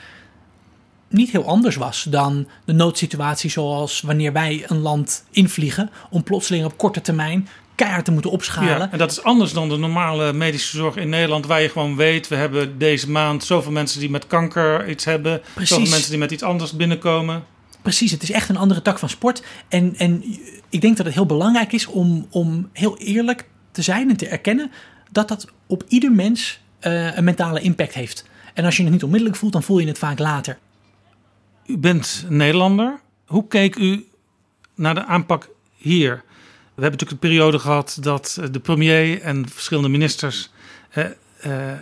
niet 1.08 1.30
heel 1.30 1.44
anders 1.44 1.76
was 1.76 2.02
dan 2.02 2.48
de 2.64 2.72
noodsituatie 2.72 3.50
zoals 3.50 4.00
wanneer 4.00 4.32
wij 4.32 4.64
een 4.66 4.80
land 4.80 5.24
invliegen 5.30 5.90
om 6.10 6.22
plotseling 6.22 6.64
op 6.64 6.76
korte 6.76 7.00
termijn 7.00 7.48
keihard 7.74 8.04
te 8.04 8.10
moeten 8.10 8.30
opschalen. 8.30 8.78
Ja, 8.78 8.88
en 8.90 8.98
dat 8.98 9.10
is 9.10 9.22
anders 9.22 9.52
dan 9.52 9.68
de 9.68 9.76
normale 9.76 10.32
medische 10.32 10.76
zorg 10.76 10.96
in 10.96 11.08
Nederland, 11.08 11.46
waar 11.46 11.62
je 11.62 11.68
gewoon 11.68 11.96
weet: 11.96 12.28
we 12.28 12.34
hebben 12.34 12.78
deze 12.78 13.10
maand 13.10 13.44
zoveel 13.44 13.72
mensen 13.72 14.00
die 14.00 14.10
met 14.10 14.26
kanker 14.26 14.88
iets 14.88 15.04
hebben, 15.04 15.40
Precies. 15.54 15.76
zoveel 15.76 15.90
mensen 15.90 16.10
die 16.10 16.18
met 16.18 16.30
iets 16.30 16.42
anders 16.42 16.72
binnenkomen. 16.72 17.44
Precies, 17.82 18.10
het 18.10 18.22
is 18.22 18.30
echt 18.30 18.48
een 18.48 18.56
andere 18.56 18.82
tak 18.82 18.98
van 18.98 19.08
sport. 19.08 19.42
En, 19.68 19.94
en 19.96 20.24
ik 20.68 20.80
denk 20.80 20.96
dat 20.96 21.06
het 21.06 21.14
heel 21.14 21.26
belangrijk 21.26 21.72
is 21.72 21.86
om, 21.86 22.26
om 22.30 22.68
heel 22.72 22.98
eerlijk 22.98 23.48
te 23.70 23.82
zijn 23.82 24.10
en 24.10 24.16
te 24.16 24.28
erkennen 24.28 24.70
dat 25.10 25.28
dat 25.28 25.46
op 25.66 25.84
ieder 25.88 26.12
mens 26.12 26.60
uh, 26.80 27.16
een 27.16 27.24
mentale 27.24 27.60
impact 27.60 27.94
heeft. 27.94 28.24
En 28.54 28.64
als 28.64 28.76
je 28.76 28.82
het 28.82 28.92
niet 28.92 29.04
onmiddellijk 29.04 29.38
voelt, 29.38 29.52
dan 29.52 29.62
voel 29.62 29.78
je 29.78 29.86
het 29.86 29.98
vaak 29.98 30.18
later. 30.18 30.58
U 31.68 31.78
bent 31.78 32.26
Nederlander. 32.28 33.00
Hoe 33.26 33.48
keek 33.48 33.76
u 33.76 34.06
naar 34.74 34.94
de 34.94 35.04
aanpak 35.04 35.48
hier? 35.76 36.10
We 36.74 36.82
hebben 36.82 36.90
natuurlijk 36.90 37.10
een 37.10 37.28
periode 37.28 37.58
gehad 37.58 37.98
dat 38.00 38.40
de 38.50 38.60
premier 38.60 39.20
en 39.20 39.48
verschillende 39.48 39.88
ministers 39.88 40.50
eh, 40.90 41.04
eh, 41.40 41.78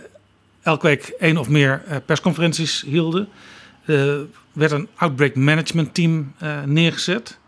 elke 0.62 0.86
week 0.86 1.02
één 1.18 1.36
of 1.36 1.48
meer 1.48 1.82
eh, 1.86 1.96
persconferenties 2.06 2.82
hielden. 2.86 3.28
Er 3.84 4.26
werd 4.52 4.72
een 4.72 4.88
outbreak 4.94 5.34
management 5.34 5.94
team 5.94 6.32
eh, 6.38 6.62
neergezet. 6.62 7.38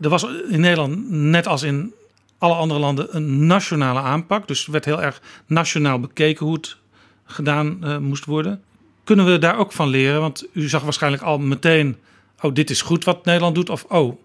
Er 0.00 0.08
was 0.08 0.26
in 0.48 0.60
Nederland, 0.60 1.10
net 1.10 1.46
als 1.46 1.62
in 1.62 1.94
alle 2.38 2.54
andere 2.54 2.80
landen, 2.80 3.16
een 3.16 3.46
nationale 3.46 4.00
aanpak. 4.00 4.48
Dus 4.48 4.66
werd 4.66 4.84
heel 4.84 5.02
erg 5.02 5.22
nationaal 5.46 6.00
bekeken 6.00 6.46
hoe 6.46 6.54
het 6.54 6.76
gedaan 7.24 8.02
moest 8.02 8.24
worden. 8.24 8.62
Kunnen 9.08 9.26
we 9.26 9.38
daar 9.38 9.58
ook 9.58 9.72
van 9.72 9.88
leren? 9.88 10.20
Want 10.20 10.46
u 10.52 10.68
zag 10.68 10.82
waarschijnlijk 10.82 11.22
al 11.22 11.38
meteen: 11.38 11.96
oh, 12.40 12.54
dit 12.54 12.70
is 12.70 12.82
goed 12.82 13.04
wat 13.04 13.24
Nederland 13.24 13.54
doet. 13.54 13.70
Of 13.70 13.84
oh, 13.84 14.20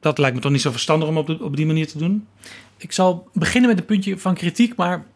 dat 0.00 0.18
lijkt 0.18 0.36
me 0.36 0.42
toch 0.42 0.52
niet 0.52 0.60
zo 0.60 0.70
verstandig 0.70 1.08
om 1.08 1.16
op, 1.16 1.40
op 1.40 1.56
die 1.56 1.66
manier 1.66 1.86
te 1.86 1.98
doen? 1.98 2.26
Ik 2.76 2.92
zal 2.92 3.28
beginnen 3.32 3.70
met 3.70 3.78
een 3.78 3.84
puntje 3.84 4.18
van 4.18 4.34
kritiek, 4.34 4.76
maar 4.76 5.06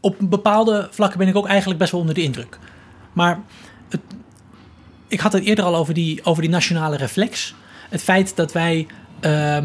op 0.00 0.16
bepaalde 0.20 0.88
vlakken 0.90 1.18
ben 1.18 1.28
ik 1.28 1.36
ook 1.36 1.46
eigenlijk 1.46 1.78
best 1.78 1.92
wel 1.92 2.00
onder 2.00 2.14
de 2.14 2.22
indruk. 2.22 2.58
Maar 3.12 3.42
het, 3.88 4.00
ik 5.08 5.20
had 5.20 5.32
het 5.32 5.44
eerder 5.44 5.64
al 5.64 5.76
over 5.76 5.94
die, 5.94 6.24
over 6.24 6.42
die 6.42 6.50
nationale 6.50 6.96
reflex. 6.96 7.54
Het 7.90 8.02
feit 8.02 8.36
dat 8.36 8.52
wij 8.52 8.78
um, 8.78 8.90
eh, 9.20 9.62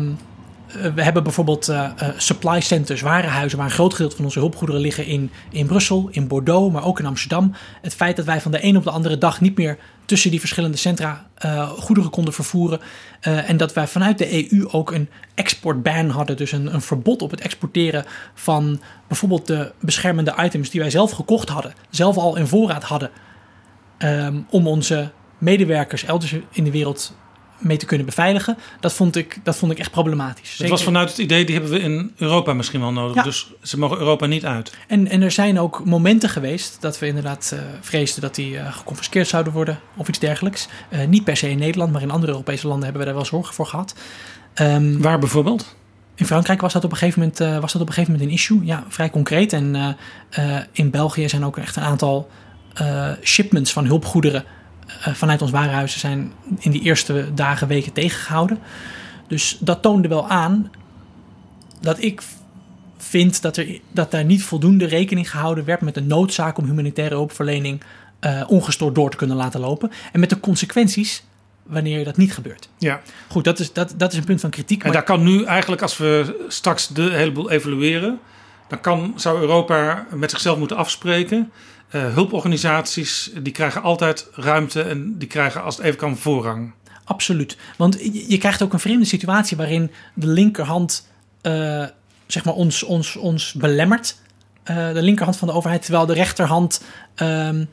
we 0.96 1.04
hebben 1.04 1.24
bijvoorbeeld 1.24 1.70
uh, 1.70 1.92
supply 2.18 2.62
centers, 2.62 3.02
warenhuizen, 3.02 3.58
waar 3.58 3.68
een 3.68 3.74
groot 3.74 3.94
gedeelte 3.94 4.16
van 4.16 4.26
onze 4.26 4.40
hulpgoederen 4.40 4.82
liggen 4.82 5.06
in, 5.06 5.32
in 5.50 5.68
Brussel, 5.68 6.08
in 6.12 6.28
Bordeaux, 6.28 6.74
maar 6.74 6.86
ook 6.86 7.00
in 7.00 7.06
Amsterdam. 7.06 7.54
Het 7.82 7.96
feit 7.96 8.16
dat 8.16 8.26
wij 8.26 8.42
van 8.42 8.52
de 8.52 8.64
een 8.64 8.78
op 8.78 8.84
de 8.84 8.92
andere 8.92 9.18
dag 9.18 9.42
niet 9.42 9.58
meer 9.58 9.78
tussen 10.06 10.32
die 10.32 10.40
verschillende 10.40 10.78
centra 10.78 11.26
goederen 11.78 12.10
konden 12.10 12.34
vervoeren. 12.34 12.80
en 13.22 13.58
dat 13.58 13.74
wij 13.74 13.88
vanuit 13.88 14.18
de 14.18 14.52
EU 14.52 14.68
ook 14.72 14.92
een 14.92 15.10
exportban 15.36 16.10
hadden, 16.10 16.38
dus 16.38 16.52
een, 16.52 16.74
een 16.74 16.82
verbod 16.82 17.22
op 17.22 17.32
het 17.32 17.42
exporteren 17.42 18.06
van 18.34 18.82
bijvoorbeeld 19.08 19.48
de 19.48 19.72
beschermende 19.80 20.34
items 20.38 20.70
die 20.70 20.82
wij 20.82 20.90
zelf 20.90 21.12
gekocht 21.12 21.50
hadden, 21.50 21.74
zelf 21.90 22.18
al 22.18 22.36
in 22.36 22.48
voorraad 22.48 22.84
hadden, 22.84 23.10
um, 24.00 24.46
om 24.50 24.68
onze 24.68 25.12
medewerkers 25.38 26.06
elders 26.06 26.36
in 26.52 26.64
de 26.64 26.72
wereld 26.72 27.16
mee 27.62 27.78
te 27.78 27.86
kunnen 27.86 28.06
beveiligen. 28.06 28.58
Dat 28.80 28.94
vond 28.94 29.16
ik, 29.16 29.40
dat 29.44 29.56
vond 29.56 29.72
ik 29.72 29.80
echt 29.80 29.92
problematisch. 29.92 30.58
Het 30.58 30.70
was 30.70 30.84
vanuit 30.84 31.10
het 31.10 31.18
idee, 31.18 31.46
die 31.46 31.56
hebben 31.56 31.74
we 31.74 31.80
in 31.80 32.12
Europa 32.18 32.54
misschien 32.54 32.80
wel 32.80 32.92
nodig. 32.92 33.24
Dus 33.24 33.52
ze 33.62 33.80
mogen 33.80 33.98
Europa 33.98 34.26
niet 34.26 34.46
uit. 34.46 34.78
En, 34.88 35.08
en 35.08 35.22
er 35.22 35.32
zijn 35.32 35.60
ook 35.60 35.86
momenten 35.86 36.30
geweest 36.30 36.78
dat 36.82 37.00
we 37.00 37.08
inderdaad 37.08 37.52
uh, 37.54 37.60
vreesden 37.82 38.22
dat 38.22 38.36
die 38.36 38.54
uh, 38.54 38.74
geconfiskeerd 38.74 39.28
zouden 39.28 39.54
worden 39.54 39.80
of 39.96 40.08
iets 40.08 40.20
dergelijks. 40.20 40.68
Uh, 40.90 41.06
niet 41.06 41.24
per 41.24 41.38
se 41.38 41.50
in 41.50 41.58
Nederland, 41.58 41.92
maar 41.92 42.02
in 42.02 42.12
andere 42.12 42.32
Europese 42.32 42.68
landen 42.68 42.84
hebben 42.84 43.02
we 43.02 43.08
daar 43.08 43.18
wel 43.18 43.26
zorgen 43.26 43.54
voor 43.54 43.68
gehad. 43.68 43.96
Um, 44.56 45.02
Waar 45.02 45.20
bijvoorbeeld? 45.20 45.76
In 46.16 46.26
Frankrijk 46.26 46.62
was 46.62 46.74
dat 46.74 46.84
op 46.84 46.92
een 46.92 46.98
gegeven 46.98 47.20
moment, 47.20 47.62
was 47.62 47.72
dat 47.72 47.82
op 47.82 47.88
een 47.88 47.94
gegeven 47.94 48.12
moment 48.12 48.30
een 48.30 48.36
issue. 48.36 48.66
Ja, 48.66 48.84
vrij 48.88 49.10
concreet. 49.10 49.54
En 49.54 49.98
in 50.72 50.90
België 50.90 51.30
zijn 51.30 51.46
ook 51.46 51.58
echt 51.58 51.76
een 51.76 51.84
aantal 51.84 52.30
shipments 53.24 53.72
van 53.74 53.86
hulpgoederen 53.86 54.46
vanuit 55.00 55.42
ons 55.42 55.52
warenhuizen 55.52 56.00
zijn 56.00 56.32
in 56.60 56.72
die 56.72 56.82
eerste 56.82 57.34
dagen, 57.34 57.68
weken 57.68 57.94
tegengehouden. 57.94 58.60
Dus 59.28 59.58
dat 59.60 59.82
toonde 59.82 60.08
wel 60.08 60.30
aan 60.30 60.72
dat 61.82 62.02
ik 62.02 62.22
vind 62.98 63.42
dat, 63.42 63.58
er, 63.58 63.80
dat 63.92 64.12
daar 64.12 64.26
niet 64.26 64.44
voldoende 64.44 64.86
rekening 64.86 65.30
gehouden 65.32 65.66
werd 65.66 65.82
met 65.82 65.94
de 65.94 66.02
noodzaak 66.02 66.58
om 66.58 66.66
humanitaire 66.66 67.16
hulpverlening 67.16 67.82
uh, 68.22 68.44
ongestoord 68.48 68.96
door 68.96 69.10
te 69.10 69.18
kunnen 69.18 69.38
laten 69.38 69.60
lopen. 69.60 69.92
En 70.12 70.20
met 70.20 70.30
de 70.30 70.40
consequenties 70.40 71.24
wanneer 71.64 72.04
dat 72.04 72.18
niet 72.18 72.34
gebeurt. 72.34 72.70
Ja. 72.78 73.02
Goed, 73.28 73.44
dat 73.44 73.60
is, 73.60 73.74
dat, 73.74 73.94
dat 73.98 74.12
is 74.12 74.18
een 74.18 74.24
punt 74.24 74.42
van 74.42 74.50
kritiek. 74.50 74.84
En 74.84 74.92
daar 74.92 75.04
kan 75.04 75.24
nu 75.24 75.44
eigenlijk, 75.44 75.82
als 75.82 75.98
we 75.98 76.46
straks 76.48 76.88
de 76.88 77.02
heleboel 77.12 77.50
evalueren, 77.50 78.20
dan 78.68 78.82
kan, 78.82 79.14
zou 79.16 79.40
Europa 79.40 80.06
met 80.14 80.32
zichzelf 80.32 80.58
moeten 80.58 80.78
afspreken 80.78 81.52
uh, 81.92 82.14
hulporganisaties 82.14 83.32
die 83.42 83.54
krijgen 83.54 83.82
altijd 83.82 84.28
ruimte 84.34 84.82
en 84.82 85.18
die 85.18 85.28
krijgen 85.28 85.64
als 85.64 85.78
het 85.78 85.86
even 85.86 85.98
kan 85.98 86.18
voorrang. 86.18 86.74
Absoluut. 87.04 87.58
Want 87.78 87.98
je, 88.28 88.38
krijgt 88.38 88.62
ook 88.62 88.74
een 88.74 88.80
vreemde 88.80 89.06
situatie 89.06 89.58
waarin 89.58 89.92
de 90.14 90.28
linkerhand 90.28 91.08
uh, 91.42 91.86
zeg 92.28 92.46
maar 92.46 92.54
ons, 92.54 92.84
ons, 92.84 93.16
ons 93.16 93.54
belemmert. 93.54 94.16
Uh, 94.66 94.94
de 94.94 95.02
linkerhand 95.02 95.38
van 95.38 95.48
de 95.48 95.54
overheid, 95.54 95.82
terwijl 95.82 96.06
de 96.06 96.14
rechterhand 96.14 96.84
um, 97.16 97.70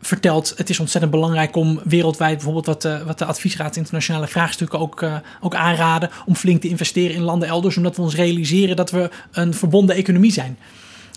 vertelt: 0.00 0.52
het 0.56 0.70
is 0.70 0.80
ontzettend 0.80 1.12
belangrijk 1.12 1.56
om 1.56 1.80
wereldwijd, 1.84 2.34
bijvoorbeeld 2.34 2.66
wat 2.66 2.82
de, 2.82 3.04
wat 3.04 3.18
de 3.18 3.24
adviesraad 3.24 3.76
internationale 3.76 4.26
vraagstukken 4.26 4.78
ook, 4.78 5.04
ook 5.40 5.54
aanraden, 5.54 6.10
om 6.26 6.34
flink 6.34 6.60
te 6.60 6.68
investeren 6.68 7.16
in 7.16 7.22
landen 7.22 7.48
elders, 7.48 7.76
omdat 7.76 7.96
we 7.96 8.02
ons 8.02 8.14
realiseren 8.14 8.76
dat 8.76 8.90
we 8.90 9.10
een 9.32 9.54
verbonden 9.54 9.96
economie 9.96 10.32
zijn 10.32 10.58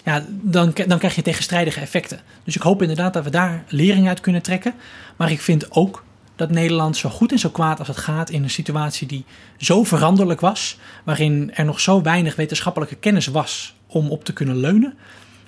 ja, 0.09 0.25
dan, 0.29 0.73
dan 0.87 0.97
krijg 0.97 1.15
je 1.15 1.21
tegenstrijdige 1.21 1.79
effecten. 1.79 2.19
Dus 2.43 2.55
ik 2.55 2.61
hoop 2.61 2.81
inderdaad 2.81 3.13
dat 3.13 3.23
we 3.23 3.29
daar 3.29 3.63
lering 3.67 4.07
uit 4.07 4.19
kunnen 4.19 4.41
trekken. 4.41 4.73
Maar 5.15 5.31
ik 5.31 5.41
vind 5.41 5.71
ook 5.71 6.03
dat 6.35 6.51
Nederland 6.51 6.97
zo 6.97 7.09
goed 7.09 7.31
en 7.31 7.39
zo 7.39 7.49
kwaad 7.49 7.79
als 7.79 7.87
het 7.87 7.97
gaat 7.97 8.29
in 8.29 8.43
een 8.43 8.49
situatie 8.49 9.07
die 9.07 9.25
zo 9.57 9.83
veranderlijk 9.83 10.39
was, 10.39 10.77
waarin 11.03 11.51
er 11.53 11.65
nog 11.65 11.79
zo 11.79 12.01
weinig 12.01 12.35
wetenschappelijke 12.35 12.95
kennis 12.95 13.27
was 13.27 13.75
om 13.87 14.09
op 14.09 14.23
te 14.23 14.33
kunnen 14.33 14.57
leunen, 14.57 14.93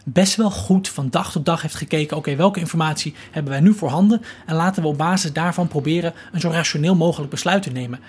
best 0.03 0.35
wel 0.35 0.51
goed 0.51 0.89
van 0.89 1.09
dag 1.09 1.31
tot 1.31 1.45
dag 1.45 1.61
heeft 1.61 1.75
gekeken: 1.75 2.17
oké, 2.17 2.35
welke 2.35 2.59
informatie 2.59 3.13
hebben 3.31 3.51
wij 3.51 3.61
nu 3.61 3.73
voorhanden? 3.73 4.21
En 4.45 4.55
laten 4.55 4.81
we 4.81 4.87
op 4.87 4.97
basis 4.97 5.33
daarvan 5.33 5.67
proberen 5.67 6.13
een 6.31 6.39
zo 6.39 6.49
rationeel 6.49 6.95
mogelijk 6.95 7.31
besluit 7.31 7.63
te 7.63 7.71
nemen. 7.71 7.99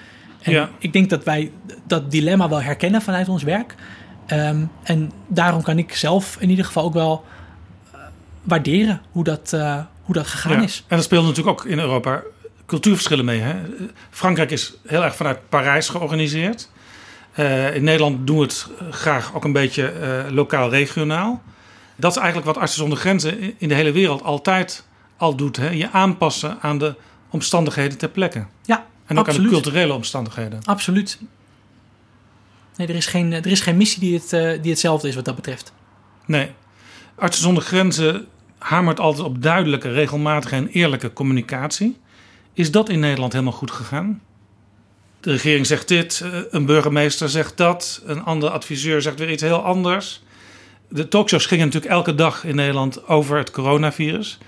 En 0.42 0.52
ja. 0.52 0.70
ik 0.78 0.92
denk 0.92 1.10
dat 1.10 1.24
wij 1.24 1.52
dat 1.86 2.10
dilemma 2.10 2.48
wel 2.48 2.62
herkennen 2.62 3.02
vanuit 3.02 3.28
ons 3.28 3.42
werk. 3.42 3.74
Um, 4.32 4.70
en 4.82 5.12
daarom 5.26 5.62
kan 5.62 5.78
ik 5.78 5.94
zelf 5.94 6.36
in 6.40 6.50
ieder 6.50 6.64
geval 6.64 6.84
ook 6.84 6.94
wel 6.94 7.24
uh, 7.94 8.00
waarderen 8.42 9.00
hoe 9.10 9.24
dat, 9.24 9.52
uh, 9.54 9.78
hoe 10.02 10.14
dat 10.14 10.26
gegaan 10.26 10.52
ja. 10.52 10.62
is. 10.62 10.84
En 10.88 10.96
dat 10.96 11.04
speelt 11.04 11.26
natuurlijk 11.26 11.60
ook 11.60 11.66
in 11.66 11.78
Europa 11.78 12.22
cultuurverschillen 12.66 13.24
mee. 13.24 13.40
Hè? 13.40 13.54
Frankrijk 14.10 14.50
is 14.50 14.74
heel 14.86 15.04
erg 15.04 15.16
vanuit 15.16 15.48
Parijs 15.48 15.88
georganiseerd. 15.88 16.70
Uh, 17.36 17.74
in 17.74 17.84
Nederland 17.84 18.26
doen 18.26 18.36
we 18.36 18.42
het 18.42 18.68
graag 18.90 19.34
ook 19.34 19.44
een 19.44 19.52
beetje 19.52 19.92
lokaal-regionaal. 20.30 21.42
Dat 21.96 22.10
is 22.10 22.16
eigenlijk 22.16 22.46
wat 22.46 22.56
Artsen 22.56 22.78
zonder 22.78 22.98
Grenzen 22.98 23.54
in 23.58 23.68
de 23.68 23.74
hele 23.74 23.92
wereld 23.92 24.22
altijd 24.22 24.84
al 25.16 25.34
doet. 25.34 25.56
Hè? 25.56 25.70
Je 25.70 25.90
aanpassen 25.90 26.58
aan 26.60 26.78
de 26.78 26.94
omstandigheden 27.30 27.98
ter 27.98 28.08
plekke. 28.08 28.44
Ja, 28.64 28.86
en 29.06 29.18
ook 29.18 29.26
absoluut. 29.26 29.48
aan 29.48 29.56
de 29.56 29.62
culturele 29.62 29.92
omstandigheden. 29.92 30.60
Absoluut. 30.64 31.18
Nee, 32.76 32.86
er 32.86 32.94
is 32.94 33.06
geen, 33.06 33.32
er 33.32 33.46
is 33.46 33.60
geen 33.60 33.76
missie 33.76 34.00
die, 34.00 34.14
het, 34.14 34.32
uh, 34.32 34.62
die 34.62 34.70
hetzelfde 34.70 35.08
is 35.08 35.14
wat 35.14 35.24
dat 35.24 35.34
betreft. 35.34 35.72
Nee. 36.26 36.50
Artsen 37.14 37.42
zonder 37.42 37.62
Grenzen 37.62 38.26
hamert 38.58 39.00
altijd 39.00 39.26
op 39.26 39.42
duidelijke, 39.42 39.90
regelmatige 39.90 40.54
en 40.54 40.68
eerlijke 40.68 41.12
communicatie. 41.12 41.96
Is 42.52 42.70
dat 42.70 42.88
in 42.88 43.00
Nederland 43.00 43.32
helemaal 43.32 43.52
goed 43.52 43.70
gegaan? 43.70 44.22
De 45.20 45.30
regering 45.30 45.66
zegt 45.66 45.88
dit, 45.88 46.20
eh, 46.20 46.38
een 46.50 46.66
burgemeester 46.66 47.28
zegt 47.28 47.56
dat, 47.56 48.02
een 48.06 48.22
andere 48.22 48.52
adviseur 48.52 49.02
zegt 49.02 49.18
weer 49.18 49.30
iets 49.30 49.42
heel 49.42 49.62
anders. 49.64 50.22
De 50.88 51.08
talkshows 51.08 51.46
gingen 51.46 51.64
natuurlijk 51.64 51.92
elke 51.92 52.14
dag 52.14 52.44
in 52.44 52.54
Nederland 52.54 53.08
over 53.08 53.36
het 53.36 53.50
coronavirus. 53.50 54.38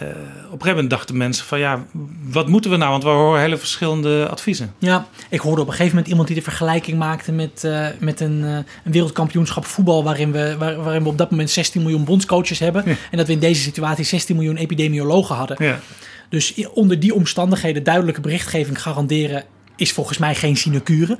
Op 0.00 0.08
een 0.08 0.48
gegeven 0.48 0.68
moment 0.68 0.90
dachten 0.90 1.16
mensen 1.16 1.44
van 1.44 1.58
ja, 1.58 1.84
wat 2.22 2.48
moeten 2.48 2.70
we 2.70 2.76
nou? 2.76 2.90
Want 2.90 3.02
we 3.02 3.08
horen 3.08 3.40
hele 3.40 3.56
verschillende 3.56 4.28
adviezen. 4.28 4.74
Ja, 4.78 5.06
ik 5.28 5.40
hoorde 5.40 5.60
op 5.60 5.66
een 5.66 5.72
gegeven 5.72 5.94
moment 5.94 6.10
iemand 6.10 6.28
die 6.28 6.36
de 6.36 6.42
vergelijking 6.42 6.98
maakte 6.98 7.32
met, 7.32 7.62
uh, 7.64 7.86
met 7.98 8.20
een, 8.20 8.40
uh, 8.40 8.56
een 8.56 8.92
wereldkampioenschap 8.92 9.64
voetbal. 9.64 10.04
Waarin 10.04 10.32
we, 10.32 10.56
waar, 10.58 10.82
waarin 10.82 11.02
we 11.02 11.08
op 11.08 11.18
dat 11.18 11.30
moment 11.30 11.50
16 11.50 11.82
miljoen 11.82 12.04
bondscoaches 12.04 12.58
hebben. 12.58 12.84
En 12.84 13.16
dat 13.16 13.26
we 13.26 13.32
in 13.32 13.38
deze 13.38 13.62
situatie 13.62 14.04
16 14.04 14.36
miljoen 14.36 14.56
epidemiologen 14.56 15.36
hadden. 15.36 15.56
Ja. 15.64 15.80
Dus 16.28 16.54
onder 16.72 17.00
die 17.00 17.14
omstandigheden 17.14 17.82
duidelijke 17.82 18.20
berichtgeving 18.20 18.82
garanderen 18.82 19.44
is 19.76 19.92
volgens 19.92 20.18
mij 20.18 20.34
geen 20.34 20.56
sinecure. 20.56 21.18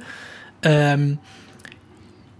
Um, 0.61 1.21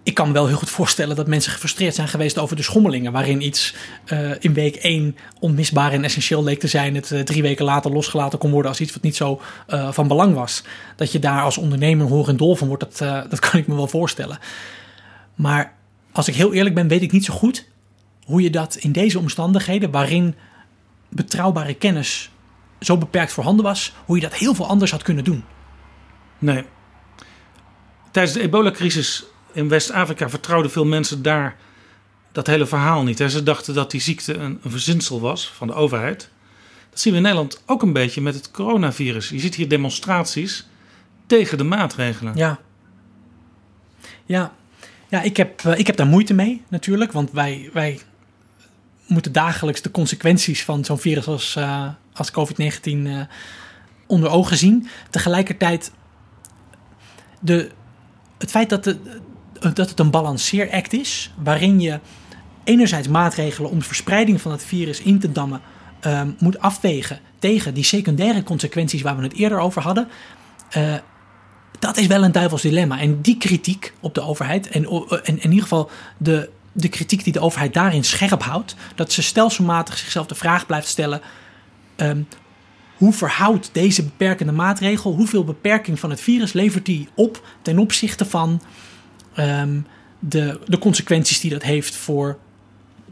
ik 0.03 0.15
kan 0.15 0.33
wel 0.33 0.47
heel 0.47 0.57
goed 0.57 0.71
voorstellen 0.71 1.17
dat 1.17 1.27
mensen 1.27 1.53
gefrustreerd 1.53 1.95
zijn 1.95 2.09
geweest 2.09 2.39
over 2.39 2.57
de 2.57 2.63
schommelingen. 2.63 3.13
Waarin 3.13 3.43
iets 3.47 3.75
uh, 4.13 4.31
in 4.39 4.55
week 4.55 4.77
1 4.77 5.17
onmisbaar 5.41 5.93
en 5.93 6.05
essentieel 6.05 6.45
leek 6.45 6.61
te 6.61 6.67
zijn. 6.67 6.95
Het 6.95 7.11
uh, 7.11 7.21
drie 7.21 7.43
weken 7.43 7.65
later 7.65 7.93
losgelaten 7.93 8.39
kon 8.39 8.51
worden 8.51 8.71
als 8.71 8.81
iets 8.81 8.93
wat 8.93 9.03
niet 9.03 9.17
zo 9.17 9.41
uh, 9.69 9.93
van 9.93 10.09
belang 10.09 10.35
was. 10.35 10.63
Dat 10.97 11.13
je 11.13 11.19
daar 11.19 11.43
als 11.43 11.59
ondernemer 11.59 12.07
hoor 12.07 12.29
en 12.29 12.37
dol 12.37 12.57
van 12.57 12.69
wordt, 12.69 12.99
dat, 12.99 13.29
dat 13.31 13.39
kan 13.51 13.61
ik 13.61 13.67
me 13.67 13.75
wel 13.75 13.89
voorstellen. 13.89 14.39
Maar 15.35 15.75
als 16.13 16.29
ik 16.29 16.35
heel 16.35 16.53
eerlijk 16.53 16.75
ben, 16.75 16.89
weet 16.89 17.03
ik 17.03 17.13
niet 17.13 17.25
zo 17.25 17.35
goed 17.35 17.71
hoe 18.25 18.43
je 18.43 18.51
dat 18.51 18.75
in 18.75 18.93
deze 18.93 19.19
omstandigheden, 19.19 19.91
waarin 19.91 20.35
betrouwbare 21.09 21.75
kennis 21.75 22.31
zo 22.81 22.99
beperkt 22.99 23.33
voorhanden 23.33 23.65
was, 23.65 23.93
hoe 24.05 24.17
je 24.17 24.23
dat 24.23 24.35
heel 24.35 24.55
veel 24.55 24.67
anders 24.67 24.91
had 24.91 25.03
kunnen 25.03 25.25
doen. 25.25 25.45
Nee. 26.39 26.65
Tijdens 28.11 28.35
de 28.35 28.43
ebola-crisis 28.43 29.25
in 29.53 29.69
West-Afrika 29.69 30.29
vertrouwden 30.29 30.71
veel 30.71 30.85
mensen 30.85 31.23
daar 31.23 31.57
dat 32.33 32.47
hele 32.47 32.67
verhaal 32.67 33.03
niet. 33.03 33.19
Ze 33.19 33.43
dachten 33.43 33.75
dat 33.75 33.91
die 33.91 34.01
ziekte 34.01 34.35
een, 34.35 34.59
een 34.63 34.71
verzinsel 34.71 35.21
was 35.21 35.49
van 35.49 35.67
de 35.67 35.75
overheid. 35.75 36.31
Dat 36.91 37.01
zien 37.01 37.13
we 37.13 37.19
in 37.19 37.25
Nederland 37.25 37.63
ook 37.67 37.83
een 37.83 37.93
beetje 37.93 38.21
met 38.21 38.35
het 38.35 38.51
coronavirus. 38.51 39.29
Je 39.29 39.39
ziet 39.39 39.55
hier 39.55 39.69
demonstraties 39.69 40.67
tegen 41.27 41.59
de 41.59 41.65
maatregelen. 41.65 42.37
Ja. 42.37 42.59
Ja, 44.25 44.53
ja 45.09 45.23
ik, 45.23 45.37
heb, 45.37 45.61
ik 45.61 45.87
heb 45.87 45.97
daar 45.97 46.07
moeite 46.07 46.35
mee 46.35 46.63
natuurlijk. 46.69 47.13
Want 47.13 47.31
wij, 47.31 47.71
wij 47.73 48.01
moeten 49.07 49.33
dagelijks 49.33 49.83
de 49.83 49.91
consequenties 49.91 50.65
van 50.65 50.85
zo'n 50.85 50.99
virus 50.99 51.27
als, 51.27 51.57
uh, 51.59 51.89
als 52.13 52.31
COVID-19 52.31 52.83
uh, 52.85 53.21
onder 54.07 54.31
ogen 54.31 54.57
zien. 54.57 54.89
Tegelijkertijd, 55.11 55.93
de, 57.41 57.71
het 58.39 58.51
feit 58.51 58.71
dat 58.71 58.85
de, 58.85 59.21
dat 59.63 59.89
het 59.91 60.01
een 60.01 60.11
balanceeract 60.11 60.93
is, 60.93 61.31
waarin 61.43 61.81
je 61.81 62.01
enerzijds 62.65 63.09
maatregelen 63.09 63.71
om 63.71 63.79
de 63.79 63.85
verspreiding 63.85 64.41
van 64.41 64.53
het 64.53 64.65
virus 64.65 65.01
in 65.01 65.19
te 65.19 65.33
dammen 65.33 65.61
uh, 66.07 66.23
moet 66.39 66.59
afwegen 66.59 67.21
tegen 67.39 67.75
die 67.75 67.85
secundaire 67.85 68.43
consequenties 68.43 69.03
waar 69.03 69.17
we 69.17 69.23
het 69.23 69.35
eerder 69.35 69.59
over 69.59 69.83
hadden. 69.83 70.09
Uh, 70.77 70.95
dat 71.79 71.97
is 71.97 72.07
wel 72.07 72.25
een 72.25 72.33
duivels 72.33 72.63
dilemma. 72.63 73.01
En 73.01 73.21
die 73.21 73.37
kritiek 73.37 73.93
op 74.01 74.15
de 74.15 74.21
overheid, 74.21 74.69
en, 74.69 74.87
en 75.25 75.41
in 75.41 75.43
ieder 75.43 75.63
geval 75.63 75.91
de, 76.17 76.51
de 76.73 76.89
kritiek 76.89 77.25
die 77.25 77.33
de 77.33 77.41
overheid 77.41 77.75
daarin 77.75 78.05
scherp 78.05 78.43
houdt, 78.43 78.75
dat 78.95 79.13
ze 79.13 79.23
stelselmatig 79.23 79.99
zichzelf 79.99 80.27
de 80.27 80.35
vraag 80.35 80.67
blijft 80.67 80.89
stellen: 80.89 81.21
um, 81.97 82.29
hoe 82.97 83.13
verhoudt 83.13 83.71
deze 83.73 84.03
beperkende 84.03 84.53
maatregel, 84.53 85.15
hoeveel 85.15 85.45
beperking 85.45 85.99
van 85.99 86.11
het 86.11 86.21
virus 86.21 86.53
levert 86.53 86.87
die 86.87 87.09
op 87.15 87.47
ten 87.63 87.79
opzichte 87.79 88.25
van 88.25 88.61
um, 89.37 89.87
de, 90.19 90.61
de 90.67 90.79
consequenties 90.79 91.41
die 91.41 91.51
dat 91.51 91.63
heeft 91.63 91.95
voor 91.97 92.39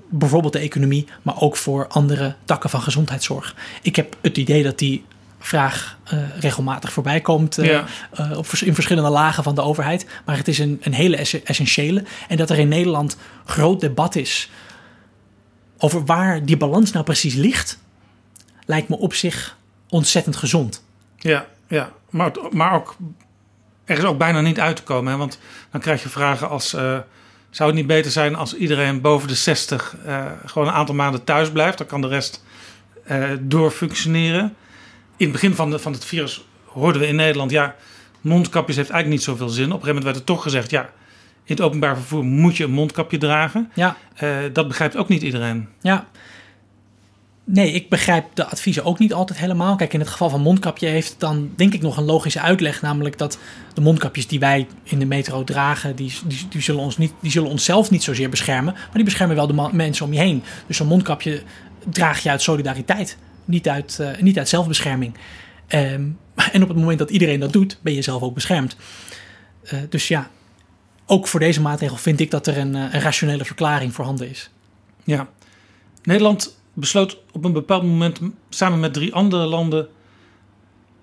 bijvoorbeeld 0.08 0.52
de 0.52 0.58
economie, 0.58 1.06
maar 1.22 1.40
ook 1.40 1.56
voor 1.56 1.86
andere 1.86 2.34
takken 2.44 2.70
van 2.70 2.82
gezondheidszorg. 2.82 3.54
Ik 3.82 3.96
heb 3.96 4.16
het 4.20 4.36
idee 4.36 4.62
dat 4.62 4.78
die 4.78 5.04
vraag 5.38 5.98
uh, 6.12 6.20
regelmatig 6.38 6.92
voorbij 6.92 7.20
komt 7.20 7.58
uh, 7.58 7.66
ja. 7.66 7.84
uh, 8.20 8.38
op, 8.38 8.46
in 8.46 8.74
verschillende 8.74 9.10
lagen 9.10 9.42
van 9.42 9.54
de 9.54 9.62
overheid. 9.62 10.06
Maar 10.24 10.36
het 10.36 10.48
is 10.48 10.58
een, 10.58 10.78
een 10.80 10.92
hele 10.92 11.16
essentiële. 11.44 12.04
En 12.28 12.36
dat 12.36 12.50
er 12.50 12.58
in 12.58 12.68
Nederland 12.68 13.16
groot 13.44 13.80
debat 13.80 14.16
is 14.16 14.50
over 15.78 16.04
waar 16.04 16.44
die 16.44 16.56
balans 16.56 16.92
nou 16.92 17.04
precies 17.04 17.34
ligt, 17.34 17.78
lijkt 18.64 18.88
me 18.88 18.98
op 18.98 19.14
zich 19.14 19.56
ontzettend 19.88 20.36
gezond. 20.36 20.84
Ja, 21.16 21.46
ja. 21.68 21.92
Maar, 22.10 22.32
maar 22.50 22.74
ook 22.74 22.96
er 23.90 23.98
is 23.98 24.04
ook 24.04 24.18
bijna 24.18 24.40
niet 24.40 24.60
uit 24.60 24.76
te 24.76 24.82
komen. 24.82 25.12
Hè? 25.12 25.18
Want 25.18 25.38
dan 25.70 25.80
krijg 25.80 26.02
je 26.02 26.08
vragen 26.08 26.48
als... 26.48 26.74
Uh, 26.74 26.98
zou 27.50 27.68
het 27.68 27.78
niet 27.78 27.86
beter 27.86 28.10
zijn 28.10 28.34
als 28.34 28.54
iedereen 28.54 29.00
boven 29.00 29.28
de 29.28 29.34
60 29.34 29.96
uh, 30.06 30.26
gewoon 30.44 30.68
een 30.68 30.74
aantal 30.74 30.94
maanden 30.94 31.24
thuis 31.24 31.50
blijft? 31.50 31.78
Dan 31.78 31.86
kan 31.86 32.00
de 32.00 32.08
rest 32.08 32.44
uh, 33.10 33.24
doorfunctioneren. 33.40 34.54
In 35.16 35.26
het 35.26 35.32
begin 35.32 35.54
van, 35.54 35.70
de, 35.70 35.78
van 35.78 35.92
het 35.92 36.04
virus 36.04 36.44
hoorden 36.64 37.00
we 37.00 37.06
in 37.06 37.16
Nederland... 37.16 37.50
ja, 37.50 37.74
mondkapjes 38.20 38.76
heeft 38.76 38.90
eigenlijk 38.90 39.20
niet 39.20 39.28
zoveel 39.28 39.48
zin. 39.48 39.64
Op 39.64 39.72
een 39.72 39.80
gegeven 39.80 39.94
moment 39.94 40.04
werd 40.04 40.16
er 40.16 40.34
toch 40.34 40.42
gezegd... 40.42 40.70
ja, 40.70 40.82
in 41.44 41.56
het 41.56 41.60
openbaar 41.60 41.96
vervoer 41.96 42.24
moet 42.24 42.56
je 42.56 42.64
een 42.64 42.70
mondkapje 42.70 43.18
dragen. 43.18 43.70
Ja. 43.74 43.96
dat 44.52 44.68
begrijpt 44.68 44.96
ook 44.96 45.08
niet 45.08 45.22
iedereen. 45.22 45.68
Ja, 45.80 46.06
Nee, 47.52 47.72
ik 47.72 47.88
begrijp 47.88 48.24
de 48.34 48.44
adviezen 48.44 48.84
ook 48.84 48.98
niet 48.98 49.12
altijd 49.12 49.38
helemaal. 49.38 49.76
Kijk, 49.76 49.92
in 49.92 50.00
het 50.00 50.08
geval 50.08 50.28
van 50.28 50.40
mondkapje 50.40 50.86
heeft 50.86 51.14
dan 51.18 51.50
denk 51.56 51.74
ik 51.74 51.82
nog 51.82 51.96
een 51.96 52.04
logische 52.04 52.40
uitleg. 52.40 52.82
Namelijk 52.82 53.18
dat 53.18 53.38
de 53.74 53.80
mondkapjes 53.80 54.26
die 54.26 54.38
wij 54.38 54.66
in 54.82 54.98
de 54.98 55.04
metro 55.04 55.44
dragen, 55.44 55.96
die, 55.96 56.12
die, 56.48 56.62
zullen, 56.62 56.80
ons 56.80 56.98
niet, 56.98 57.12
die 57.20 57.30
zullen 57.30 57.50
onszelf 57.50 57.90
niet 57.90 58.02
zozeer 58.02 58.28
beschermen. 58.28 58.72
Maar 58.74 58.90
die 58.92 59.04
beschermen 59.04 59.36
wel 59.36 59.46
de 59.46 59.68
mensen 59.72 60.06
om 60.06 60.12
je 60.12 60.18
heen. 60.18 60.42
Dus 60.66 60.76
zo'n 60.76 60.86
mondkapje 60.86 61.42
draag 61.88 62.22
je 62.22 62.30
uit 62.30 62.42
solidariteit, 62.42 63.16
niet 63.44 63.68
uit, 63.68 63.98
uh, 64.00 64.08
niet 64.20 64.38
uit 64.38 64.48
zelfbescherming. 64.48 65.14
Um, 65.68 66.18
en 66.52 66.62
op 66.62 66.68
het 66.68 66.78
moment 66.78 66.98
dat 66.98 67.10
iedereen 67.10 67.40
dat 67.40 67.52
doet, 67.52 67.78
ben 67.82 67.94
je 67.94 68.02
zelf 68.02 68.22
ook 68.22 68.34
beschermd. 68.34 68.76
Uh, 69.64 69.80
dus 69.88 70.08
ja, 70.08 70.30
ook 71.06 71.26
voor 71.26 71.40
deze 71.40 71.60
maatregel 71.60 71.96
vind 71.96 72.20
ik 72.20 72.30
dat 72.30 72.46
er 72.46 72.58
een, 72.58 72.74
een 72.74 73.00
rationele 73.00 73.44
verklaring 73.44 73.94
voorhanden 73.94 74.30
is. 74.30 74.50
Ja, 75.04 75.28
Nederland 76.02 76.58
besloot 76.72 77.18
op 77.32 77.44
een 77.44 77.52
bepaald 77.52 77.82
moment 77.82 78.20
samen 78.48 78.80
met 78.80 78.92
drie 78.92 79.14
andere 79.14 79.46
landen 79.46 79.88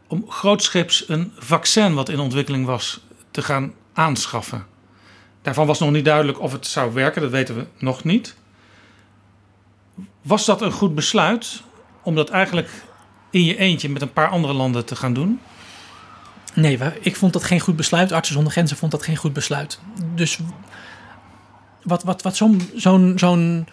om 0.08 0.26
grootscheeps 0.30 1.10
een 1.10 1.32
vaccin 1.38 1.94
wat 1.94 2.10
in 2.10 2.20
ontwikkeling 2.20 2.66
was 2.66 3.00
te 3.32 3.42
gaan 3.42 3.74
aanschaffen. 3.94 4.66
Daarvan 5.42 5.68
was 5.68 5.80
nog 5.80 5.92
niet 5.92 6.06
duidelijk 6.06 6.42
of 6.42 6.52
het 6.52 6.68
zou 6.68 6.94
werken, 6.94 7.22
dat 7.22 7.32
weten 7.32 7.56
we 7.56 7.66
nog 7.80 8.04
niet. 8.04 8.36
Was 10.22 10.46
dat 10.46 10.62
een 10.62 10.72
goed 10.72 10.96
besluit 10.96 11.62
om 12.04 12.16
dat 12.16 12.30
eigenlijk 12.30 12.70
in 13.30 13.44
je 13.44 13.58
eentje 13.58 13.90
met 13.90 14.02
een 14.02 14.14
paar 14.14 14.30
andere 14.30 14.54
landen 14.54 14.86
te 14.86 14.96
gaan 14.96 15.14
doen? 15.14 15.40
Nee, 16.54 16.80
ik 17.02 17.16
vond 17.16 17.34
dat 17.34 17.44
geen 17.44 17.60
goed 17.60 17.76
besluit. 17.76 18.12
Artsen 18.12 18.34
zonder 18.36 18.52
Grenzen 18.52 18.78
vond 18.78 18.92
dat 18.92 19.04
geen 19.04 19.16
goed 19.16 19.34
besluit. 19.34 19.80
Dus 20.16 20.40
wat, 21.84 22.04
wat, 22.04 22.22
wat 22.22 22.36
zo'n 22.36 22.70
zo'n 22.76 23.14
zo'n 23.16 23.68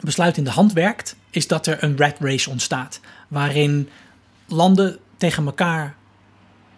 besluit 0.00 0.36
in 0.36 0.44
de 0.44 0.50
hand 0.50 0.72
werkt, 0.72 1.16
is 1.30 1.46
dat 1.46 1.66
er 1.66 1.82
een 1.82 1.96
rat 1.96 2.16
race 2.20 2.50
ontstaat. 2.50 3.00
Waarin 3.28 3.88
landen 4.46 4.98
tegen 5.16 5.46
elkaar 5.46 5.96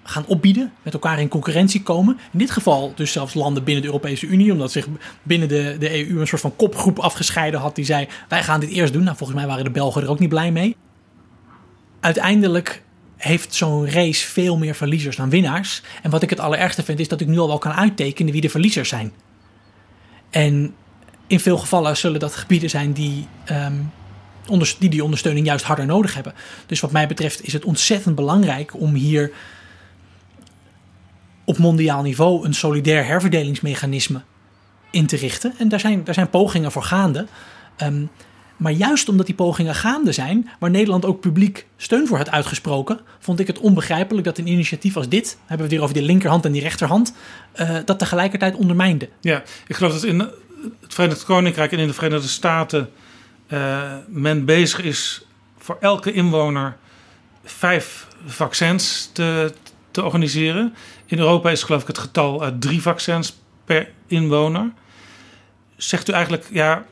gaan 0.03 0.27
opbieden, 0.27 0.73
met 0.83 0.93
elkaar 0.93 1.21
in 1.21 1.29
concurrentie 1.29 1.83
komen. 1.83 2.19
In 2.33 2.39
dit 2.39 2.51
geval 2.51 2.93
dus 2.95 3.13
zelfs 3.13 3.35
landen 3.35 3.65
binnen 3.65 3.83
de 3.83 3.89
Europese 3.89 4.27
Unie, 4.27 4.53
omdat 4.53 4.73
zich 4.73 4.87
binnen 5.23 5.49
de, 5.49 5.77
de 5.79 6.09
EU 6.09 6.21
een 6.21 6.27
soort 6.27 6.41
van 6.41 6.57
kopgroep 6.57 6.99
afgescheiden 6.99 7.61
had 7.61 7.75
die 7.75 7.85
zei: 7.85 8.09
wij 8.29 8.43
gaan 8.43 8.61
dit 8.61 8.71
eerst 8.71 8.93
doen. 8.93 9.05
Nou, 9.05 9.17
volgens 9.17 9.39
mij 9.39 9.49
waren 9.49 9.65
de 9.65 9.71
Belgen 9.71 10.03
er 10.03 10.11
ook 10.11 10.19
niet 10.19 10.29
blij 10.29 10.53
mee. 10.53 10.77
Uiteindelijk 12.01 12.83
heeft 13.17 13.55
zo'n 13.55 13.91
race 13.91 14.27
veel 14.27 14.57
meer 14.57 14.75
verliezers 14.75 15.17
dan 15.17 15.31
winnaars. 15.31 15.83
En 16.03 16.11
wat 16.11 16.23
ik 16.23 16.31
het 16.31 16.41
allerergste 16.41 16.83
vind, 16.83 17.01
is 17.01 17.09
dat 17.09 17.21
ik 17.21 17.27
nu 17.27 17.39
al 17.39 17.47
wel 17.47 17.59
kan 17.59 17.73
uittekenen 17.73 18.33
wie 18.33 18.41
de 18.41 18.51
verliezers 18.51 18.89
zijn. 18.89 19.13
En 20.31 20.75
in 21.31 21.41
veel 21.41 21.59
gevallen 21.59 21.97
zullen 21.97 22.21
dat 22.21 22.35
gebieden 22.35 22.71
zijn 22.71 22.93
die, 22.93 23.27
um, 23.51 23.93
die 24.79 24.91
die 24.91 25.05
ondersteuning 25.05 25.47
juist 25.47 25.65
harder 25.65 25.87
nodig 25.87 26.15
hebben. 26.15 26.35
Dus 26.67 26.81
wat 26.81 26.93
mij 26.93 27.07
betreft 27.07 27.47
is 27.47 27.53
het 27.53 27.65
ontzettend 27.65 28.15
belangrijk 28.15 28.81
om 28.81 28.95
hier 28.95 29.31
op 31.45 31.59
mondiaal 31.59 32.03
niveau 32.03 32.45
een 32.47 32.55
solidair 32.55 33.05
herverdelingsmechanisme 33.05 34.21
in 34.91 35.07
te 35.07 35.17
richten. 35.17 35.55
En 35.59 35.69
daar 35.69 35.81
zijn, 35.81 36.05
daar 36.05 36.15
zijn 36.15 36.31
pogingen 36.31 36.73
voor 36.73 36.83
gaande. 36.83 37.27
Um, 37.83 38.11
maar 38.57 38.73
juist 38.73 39.09
omdat 39.09 39.27
die 39.27 39.35
pogingen 39.35 39.75
gaande 39.75 40.13
zijn, 40.13 40.49
waar 40.59 40.71
Nederland 40.71 41.05
ook 41.05 41.21
publiek 41.21 41.67
steun 41.77 42.07
voor 42.07 42.17
had 42.17 42.31
uitgesproken, 42.31 43.01
vond 43.19 43.41
ik 43.41 43.47
het 43.47 43.59
onbegrijpelijk 43.59 44.25
dat 44.25 44.39
een 44.39 44.47
initiatief 44.47 44.97
als 44.97 45.09
dit, 45.09 45.37
hebben 45.39 45.57
we 45.57 45.63
het 45.63 45.73
weer 45.73 45.83
over 45.83 45.95
die 45.95 46.05
linkerhand 46.05 46.45
en 46.45 46.53
die 46.53 46.63
rechterhand, 46.63 47.15
uh, 47.61 47.77
dat 47.85 47.99
tegelijkertijd 47.99 48.55
ondermijnde. 48.55 49.09
Ja, 49.21 49.43
ik 49.67 49.77
geloof 49.77 49.93
dat 49.93 50.05
in 50.05 50.31
het 50.81 50.95
Verenigd 50.95 51.25
Koninkrijk 51.25 51.73
en 51.73 51.79
in 51.79 51.87
de 51.87 51.93
Verenigde 51.93 52.29
Staten 52.29 52.91
uh, 53.49 53.95
men 54.09 54.45
bezig 54.45 54.81
is 54.81 55.27
voor 55.59 55.77
elke 55.81 56.13
inwoner 56.13 56.77
vijf 57.45 58.07
vaccins 58.27 59.11
te, 59.13 59.53
te 59.91 60.05
organiseren. 60.05 60.75
In 61.07 61.19
Europa 61.19 61.51
is 61.51 61.63
geloof 61.63 61.81
ik 61.81 61.87
het 61.87 61.99
getal 61.99 62.43
uh, 62.43 62.49
drie 62.59 62.83
vaccins 62.83 63.39
per 63.65 63.91
inwoner. 64.07 64.73
Zegt 65.77 66.09
u 66.09 66.13
eigenlijk, 66.13 66.47
ja, 66.51 66.85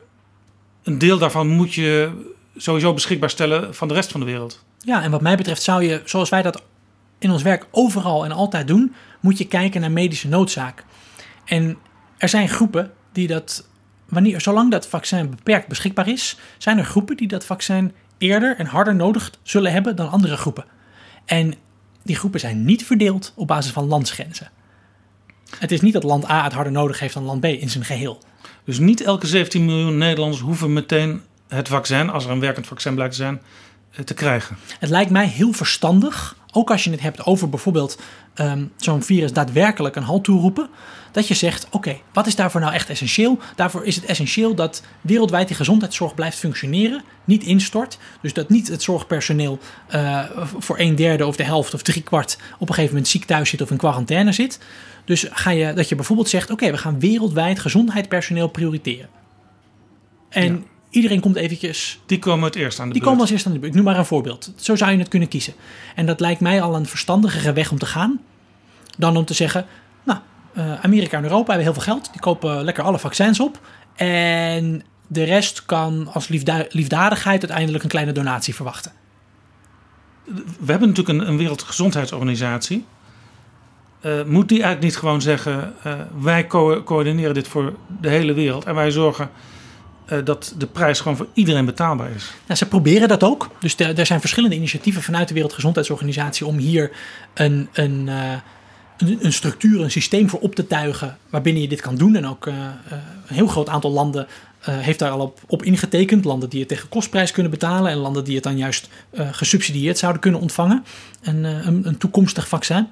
een 0.82 0.98
deel 0.98 1.18
daarvan 1.18 1.48
moet 1.48 1.74
je 1.74 2.10
sowieso 2.56 2.94
beschikbaar 2.94 3.30
stellen 3.30 3.74
van 3.74 3.88
de 3.88 3.94
rest 3.94 4.10
van 4.10 4.20
de 4.20 4.26
wereld. 4.26 4.64
Ja, 4.78 5.02
en 5.02 5.10
wat 5.10 5.20
mij 5.20 5.36
betreft 5.36 5.62
zou 5.62 5.82
je, 5.82 6.02
zoals 6.04 6.28
wij 6.28 6.42
dat 6.42 6.62
in 7.18 7.30
ons 7.30 7.42
werk 7.42 7.66
overal 7.70 8.24
en 8.24 8.32
altijd 8.32 8.66
doen, 8.66 8.94
moet 9.20 9.38
je 9.38 9.46
kijken 9.46 9.80
naar 9.80 9.90
medische 9.90 10.28
noodzaak. 10.28 10.84
En 11.44 11.78
er 12.18 12.28
zijn 12.28 12.48
groepen 12.48 12.92
die 13.18 13.26
dat, 13.26 13.68
wanneer, 14.08 14.40
zolang 14.40 14.70
dat 14.70 14.88
vaccin 14.88 15.30
beperkt 15.30 15.68
beschikbaar 15.68 16.08
is, 16.08 16.38
zijn 16.58 16.78
er 16.78 16.84
groepen 16.84 17.16
die 17.16 17.28
dat 17.28 17.44
vaccin 17.44 17.92
eerder 18.18 18.56
en 18.56 18.66
harder 18.66 18.94
nodig 18.94 19.32
zullen 19.42 19.72
hebben 19.72 19.96
dan 19.96 20.10
andere 20.10 20.36
groepen. 20.36 20.64
En 21.24 21.54
die 22.02 22.16
groepen 22.16 22.40
zijn 22.40 22.64
niet 22.64 22.86
verdeeld 22.86 23.32
op 23.36 23.46
basis 23.46 23.72
van 23.72 23.86
landsgrenzen. 23.86 24.50
Het 25.58 25.72
is 25.72 25.80
niet 25.80 25.92
dat 25.92 26.02
land 26.02 26.30
A 26.30 26.44
het 26.44 26.52
harder 26.52 26.72
nodig 26.72 26.98
heeft 26.98 27.14
dan 27.14 27.22
land 27.22 27.40
B 27.40 27.44
in 27.44 27.70
zijn 27.70 27.84
geheel. 27.84 28.22
Dus 28.64 28.78
niet 28.78 29.00
elke 29.00 29.26
17 29.26 29.64
miljoen 29.64 29.98
Nederlanders 29.98 30.42
hoeven 30.42 30.72
meteen 30.72 31.22
het 31.48 31.68
vaccin, 31.68 32.10
als 32.10 32.24
er 32.24 32.30
een 32.30 32.40
werkend 32.40 32.66
vaccin 32.66 32.94
blijkt 32.94 33.12
te 33.12 33.20
zijn, 33.20 33.40
eh, 33.92 34.04
te 34.04 34.14
krijgen. 34.14 34.56
Het 34.78 34.90
lijkt 34.90 35.10
mij 35.10 35.26
heel 35.26 35.52
verstandig, 35.52 36.36
ook 36.58 36.70
als 36.70 36.84
je 36.84 36.90
het 36.90 37.00
hebt 37.00 37.26
over 37.26 37.48
bijvoorbeeld 37.48 37.98
ehm, 38.34 38.64
zo'n 38.76 39.02
virus 39.02 39.32
daadwerkelijk 39.32 39.96
een 39.96 40.02
halt 40.02 40.24
toeroepen, 40.24 40.68
dat 41.12 41.28
je 41.28 41.34
zegt: 41.34 41.66
oké, 41.70 41.96
wat 42.12 42.26
is 42.26 42.34
daarvoor 42.34 42.60
nou 42.60 42.72
echt 42.72 42.88
essentieel? 42.88 43.38
Daarvoor 43.56 43.84
is 43.84 43.96
het 43.96 44.04
essentieel 44.04 44.54
dat 44.54 44.82
wereldwijd 45.00 45.46
die 45.46 45.56
gezondheidszorg 45.56 46.14
blijft 46.14 46.38
functioneren, 46.38 47.02
niet 47.24 47.42
instort. 47.42 47.98
Dus 48.20 48.32
dat 48.32 48.48
niet 48.48 48.68
het 48.68 48.82
zorgpersoneel 48.82 49.58
uh, 49.94 50.24
voor 50.58 50.78
een 50.78 50.96
derde 50.96 51.26
of 51.26 51.36
de 51.36 51.44
helft 51.44 51.74
of 51.74 51.82
drie 51.82 52.02
kwart 52.02 52.38
op 52.58 52.68
een 52.68 52.74
gegeven 52.74 52.94
moment 52.94 53.08
ziek 53.08 53.24
thuis 53.24 53.50
zit 53.50 53.60
of 53.60 53.70
in 53.70 53.76
quarantaine 53.76 54.32
zit. 54.32 54.58
Dus 55.04 55.26
ga 55.30 55.50
je, 55.50 55.72
dat 55.72 55.88
je 55.88 55.94
bijvoorbeeld 55.94 56.28
zegt: 56.28 56.50
oké, 56.50 56.70
we 56.70 56.78
gaan 56.78 57.00
wereldwijd 57.00 57.58
gezondheidspersoneel 57.58 58.48
prioriteren. 58.48 59.08
En. 60.28 60.66
Iedereen 60.90 61.20
komt 61.20 61.36
eventjes 61.36 62.00
Die 62.06 62.18
komen 62.18 62.44
het 62.44 62.54
eerst 62.54 62.80
aan 62.80 62.86
de 62.86 62.92
die 62.92 63.00
beurt. 63.02 63.04
komen 63.04 63.20
als 63.20 63.30
eerste 63.30 63.48
aan 63.48 63.54
de 63.54 63.60
beurt. 63.60 63.72
Ik 63.74 63.78
noem 63.80 63.88
maar 63.90 63.98
een 63.98 64.06
voorbeeld. 64.06 64.52
Zo 64.56 64.76
zou 64.76 64.90
je 64.90 64.98
het 64.98 65.08
kunnen 65.08 65.28
kiezen. 65.28 65.52
En 65.94 66.06
dat 66.06 66.20
lijkt 66.20 66.40
mij 66.40 66.62
al 66.62 66.74
een 66.74 66.86
verstandigere 66.86 67.52
weg 67.52 67.70
om 67.70 67.78
te 67.78 67.86
gaan. 67.86 68.20
Dan 68.98 69.16
om 69.16 69.24
te 69.24 69.34
zeggen, 69.34 69.66
nou, 70.04 70.18
eh, 70.54 70.80
Amerika 70.84 71.16
en 71.16 71.22
Europa 71.22 71.46
hebben 71.46 71.64
heel 71.72 71.82
veel 71.82 71.92
geld. 71.92 72.08
Die 72.12 72.20
kopen 72.20 72.64
lekker 72.64 72.84
alle 72.84 72.98
vaccins 72.98 73.40
op. 73.40 73.60
En 73.96 74.82
de 75.06 75.24
rest 75.24 75.64
kan 75.66 76.08
als 76.12 76.28
liefda- 76.28 76.66
liefdadigheid 76.70 77.40
uiteindelijk 77.40 77.82
een 77.84 77.90
kleine 77.90 78.12
donatie 78.12 78.54
verwachten. 78.54 78.92
We 80.60 80.70
hebben 80.70 80.88
natuurlijk 80.88 81.18
een, 81.20 81.28
een 81.28 81.36
Wereldgezondheidsorganisatie. 81.36 82.84
Eh, 84.00 84.22
moet 84.26 84.48
die 84.48 84.62
eigenlijk 84.62 84.82
niet 84.92 84.96
gewoon 84.96 85.22
zeggen: 85.22 85.74
eh, 85.82 85.94
wij 86.20 86.46
co- 86.46 86.82
coördineren 86.82 87.34
dit 87.34 87.48
voor 87.48 87.74
de 88.00 88.08
hele 88.08 88.32
wereld 88.32 88.64
en 88.64 88.74
wij 88.74 88.90
zorgen 88.90 89.30
dat 90.24 90.54
de 90.58 90.66
prijs 90.66 91.00
gewoon 91.00 91.16
voor 91.16 91.26
iedereen 91.32 91.64
betaalbaar 91.64 92.10
is? 92.10 92.32
Nou, 92.46 92.58
ze 92.58 92.68
proberen 92.68 93.08
dat 93.08 93.22
ook. 93.22 93.50
Dus 93.60 93.76
er 93.76 93.98
er 93.98 94.06
zijn 94.06 94.20
verschillende 94.20 94.56
initiatieven 94.56 95.02
vanuit 95.02 95.28
de 95.28 95.34
Wereldgezondheidsorganisatie 95.34 96.46
om 96.46 96.56
hier 96.56 96.90
een, 97.34 97.68
een, 97.72 98.08
eh, 98.08 98.32
een, 98.96 99.18
een 99.20 99.32
structuur, 99.32 99.80
een 99.80 99.90
systeem 99.90 100.28
voor 100.28 100.40
op 100.40 100.54
te 100.54 100.66
tuigen 100.66 101.18
waarbinnen 101.30 101.62
je 101.62 101.68
dit 101.68 101.80
kan 101.80 101.96
doen. 101.96 102.16
En 102.16 102.26
ook 102.26 102.46
eh, 102.46 102.54
eh, 102.54 102.72
een 103.26 103.34
heel 103.34 103.46
groot 103.46 103.68
aantal 103.68 103.90
landen 103.90 104.26
eh, 104.58 104.78
heeft 104.78 104.98
daar 104.98 105.10
al 105.10 105.20
op, 105.20 105.40
op 105.46 105.62
ingetekend. 105.62 106.24
Landen 106.24 106.48
die 106.48 106.60
het 106.60 106.68
tegen 106.68 106.88
kostprijs 106.88 107.32
kunnen 107.32 107.50
betalen 107.50 107.90
en 107.90 107.96
landen 107.96 108.24
die 108.24 108.34
het 108.34 108.44
dan 108.44 108.56
juist 108.56 108.88
eh, 109.10 109.28
gesubsidieerd 109.32 109.98
zouden 109.98 110.20
kunnen 110.20 110.40
ontvangen. 110.40 110.84
Eh, 111.22 111.32
een, 111.32 111.86
een 111.86 111.98
toekomstig 111.98 112.48
vaccin. 112.48 112.88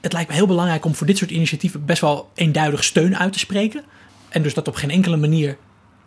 Het 0.00 0.12
lijkt 0.12 0.28
me 0.28 0.34
heel 0.34 0.46
belangrijk 0.46 0.84
om 0.84 0.94
voor 0.94 1.06
dit 1.06 1.18
soort 1.18 1.30
initiatieven 1.30 1.84
best 1.84 2.00
wel 2.00 2.30
eenduidig 2.34 2.84
steun 2.84 3.16
uit 3.16 3.32
te 3.32 3.38
spreken. 3.38 3.84
En 4.38 4.44
dus 4.44 4.54
dat 4.54 4.68
op 4.68 4.74
geen 4.74 4.90
enkele 4.90 5.16
manier 5.16 5.56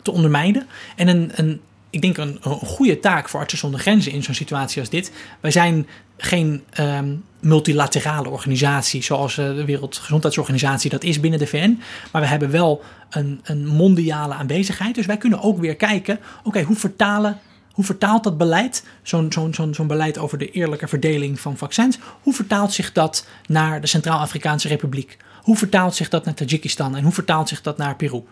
te 0.02 0.10
ondermijnen. 0.10 0.66
En 0.96 1.08
een, 1.08 1.30
een, 1.34 1.60
ik 1.90 2.02
denk 2.02 2.16
een, 2.16 2.38
een 2.42 2.52
goede 2.52 3.00
taak 3.00 3.28
voor 3.28 3.40
Artsen 3.40 3.58
zonder 3.58 3.80
Grenzen 3.80 4.12
in 4.12 4.22
zo'n 4.22 4.34
situatie 4.34 4.80
als 4.80 4.90
dit. 4.90 5.12
Wij 5.40 5.50
zijn 5.50 5.86
geen 6.16 6.62
ehm, 6.70 7.14
multilaterale 7.40 8.28
organisatie 8.28 9.02
zoals 9.02 9.38
eh, 9.38 9.46
de 9.46 9.64
Wereldgezondheidsorganisatie 9.64 10.90
dat 10.90 11.04
is 11.04 11.20
binnen 11.20 11.38
de 11.38 11.46
VN. 11.46 11.80
Maar 12.12 12.22
we 12.22 12.28
hebben 12.28 12.50
wel 12.50 12.82
een, 13.10 13.40
een 13.42 13.66
mondiale 13.66 14.34
aanwezigheid. 14.34 14.94
Dus 14.94 15.06
wij 15.06 15.16
kunnen 15.16 15.42
ook 15.42 15.58
weer 15.58 15.76
kijken, 15.76 16.18
oké, 16.42 16.62
hoe 16.62 16.76
vertalen... 16.76 17.38
Hoe 17.72 17.84
vertaalt 17.84 18.24
dat 18.24 18.38
beleid, 18.38 18.84
zo'n 19.02 19.32
zo'n 19.32 19.54
zo'n 19.54 19.74
zo'n 19.74 19.86
beleid 19.86 20.18
over 20.18 20.38
de 20.38 20.50
eerlijke 20.50 20.88
verdeling 20.88 21.40
van 21.40 21.56
vaccins, 21.56 21.98
hoe 22.22 22.34
vertaalt 22.34 22.72
zich 22.72 22.92
dat 22.92 23.26
naar 23.46 23.80
de 23.80 23.86
Centraal-Afrikaanse 23.86 24.68
Republiek? 24.68 25.18
Hoe 25.42 25.56
vertaalt 25.56 25.94
zich 25.94 26.08
dat 26.08 26.24
naar 26.24 26.34
Tajikistan 26.34 26.96
en 26.96 27.02
hoe 27.02 27.12
vertaalt 27.12 27.48
zich 27.48 27.62
dat 27.62 27.76
naar 27.76 27.96
Peru? 27.96 28.22